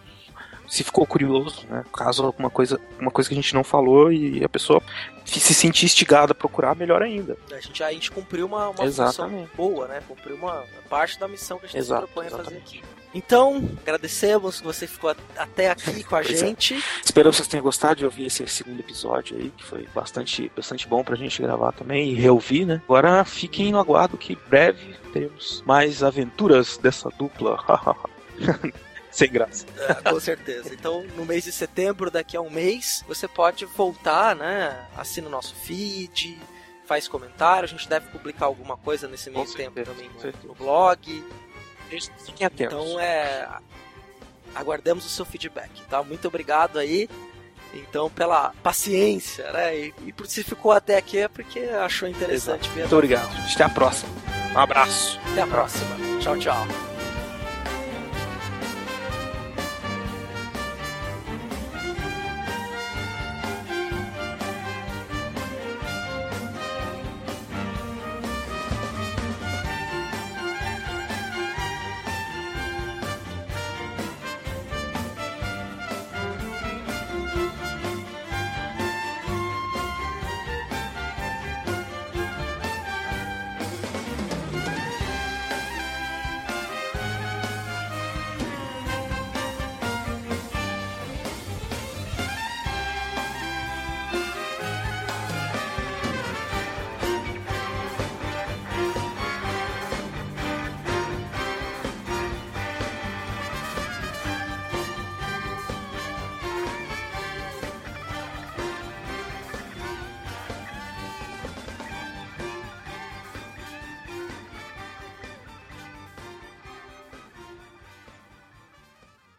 Se 0.72 0.86
ficou 0.86 1.06
curioso, 1.06 1.68
né? 1.70 1.84
Caso 1.94 2.24
alguma 2.24 2.50
coisa, 2.50 2.80
uma 2.98 3.12
coisa 3.12 3.30
que 3.30 3.34
a 3.34 3.42
gente 3.42 3.54
não 3.54 3.62
falou 3.62 4.10
e 4.10 4.42
a 4.42 4.48
pessoa 4.48 4.82
se 5.26 5.54
sentir 5.54 5.84
instigada 5.84 6.32
a 6.32 6.36
procurar, 6.36 6.78
melhor 6.78 7.02
ainda. 7.02 7.36
A 7.52 7.60
gente, 7.60 7.84
a 7.84 7.92
gente 7.92 8.10
cumpriu 8.10 8.46
uma, 8.46 8.70
uma 8.70 8.78
função 8.78 8.86
Exatamente. 8.86 9.50
boa, 9.54 9.86
né? 9.90 10.02
Cumpriu 10.08 10.38
uma 10.38 10.64
parte 10.90 11.20
da 11.20 11.28
missão 11.28 11.60
que 11.60 11.66
a 11.66 11.68
gente 11.68 11.78
Exato, 11.78 12.08
propõe 12.08 12.28
a 12.28 12.30
fazer 12.30 12.42
exatamente. 12.44 12.78
aqui. 12.78 12.86
Então, 13.14 13.70
agradecemos 13.82 14.62
que 14.62 14.66
você 14.66 14.88
ficou 14.88 15.14
até 15.36 15.70
aqui 15.70 16.06
com 16.06 16.16
a 16.16 16.22
é. 16.22 16.24
gente. 16.24 16.82
Espero 17.04 17.30
que 17.30 17.36
vocês 17.36 17.50
tenham 17.50 17.64
gostado 17.66 17.98
de 17.98 18.06
ouvir 18.06 18.28
esse 18.28 18.48
segundo 18.48 18.80
episódio 18.80 19.36
aí, 19.36 19.50
que 19.50 19.66
foi 19.66 19.86
bastante, 19.94 20.50
bastante 20.56 20.88
bom 20.88 21.04
pra 21.04 21.18
gente 21.18 21.42
gravar 21.42 21.74
também 21.74 22.12
e 22.12 22.14
reouvir, 22.14 22.66
né? 22.66 22.82
Agora 22.86 23.26
fiquem 23.26 23.74
no 23.74 23.80
aguardo 23.80 24.18
que 24.18 24.38
breve 24.48 24.96
teremos 25.12 25.62
mais 25.66 26.02
aventuras 26.02 26.78
dessa 26.78 27.10
dupla. 27.10 27.60
Sem 29.12 29.30
graça. 29.30 29.66
É, 29.78 30.10
com 30.10 30.20
certeza. 30.20 30.74
Então, 30.74 31.04
no 31.16 31.26
mês 31.26 31.44
de 31.44 31.52
setembro, 31.52 32.10
daqui 32.10 32.38
a 32.38 32.42
um 32.42 32.50
mês, 32.50 33.04
você 33.08 33.28
pode 33.28 33.66
voltar, 33.66 34.36
né? 34.36 34.88
Assina 34.98 35.28
o 35.28 35.30
nosso 35.30 35.54
feed, 35.54 36.40
faz 36.86 37.08
comentário. 37.08 37.66
A 37.66 37.68
gente 37.68 37.88
deve 37.88 38.08
publicar 38.08 38.46
alguma 38.46 38.78
coisa 38.78 39.08
nesse 39.08 39.30
meio 39.30 39.46
tempo 39.54 39.84
também 39.84 40.10
no, 40.10 40.50
no 40.50 40.56
blog. 40.56 41.24
Fiquem 42.26 42.48
atentos. 42.48 42.78
Então, 42.78 43.00
é. 43.00 43.48
Aguardamos 44.54 45.06
o 45.06 45.10
seu 45.10 45.24
feedback, 45.24 45.82
tá? 45.90 46.04
Muito 46.04 46.28
obrigado 46.28 46.78
aí. 46.78 47.10
Então, 47.74 48.10
pela 48.10 48.54
paciência, 48.62 49.50
né? 49.52 49.78
E, 49.78 49.94
e 50.08 50.14
por 50.14 50.28
se 50.28 50.44
ficou 50.44 50.72
até 50.74 50.98
aqui 50.98 51.20
é 51.20 51.28
porque 51.28 51.60
achou 51.60 52.08
interessante 52.08 52.70
ver. 52.70 52.82
Muito 52.82 52.96
obrigado. 52.96 53.30
Até 53.54 53.64
a 53.64 53.70
próxima. 53.70 54.12
Um 54.54 54.60
abraço. 54.60 55.20
Até 55.32 55.42
a 55.42 55.48
próxima. 55.48 55.96
Tchau, 56.20 56.38
tchau. 56.38 56.91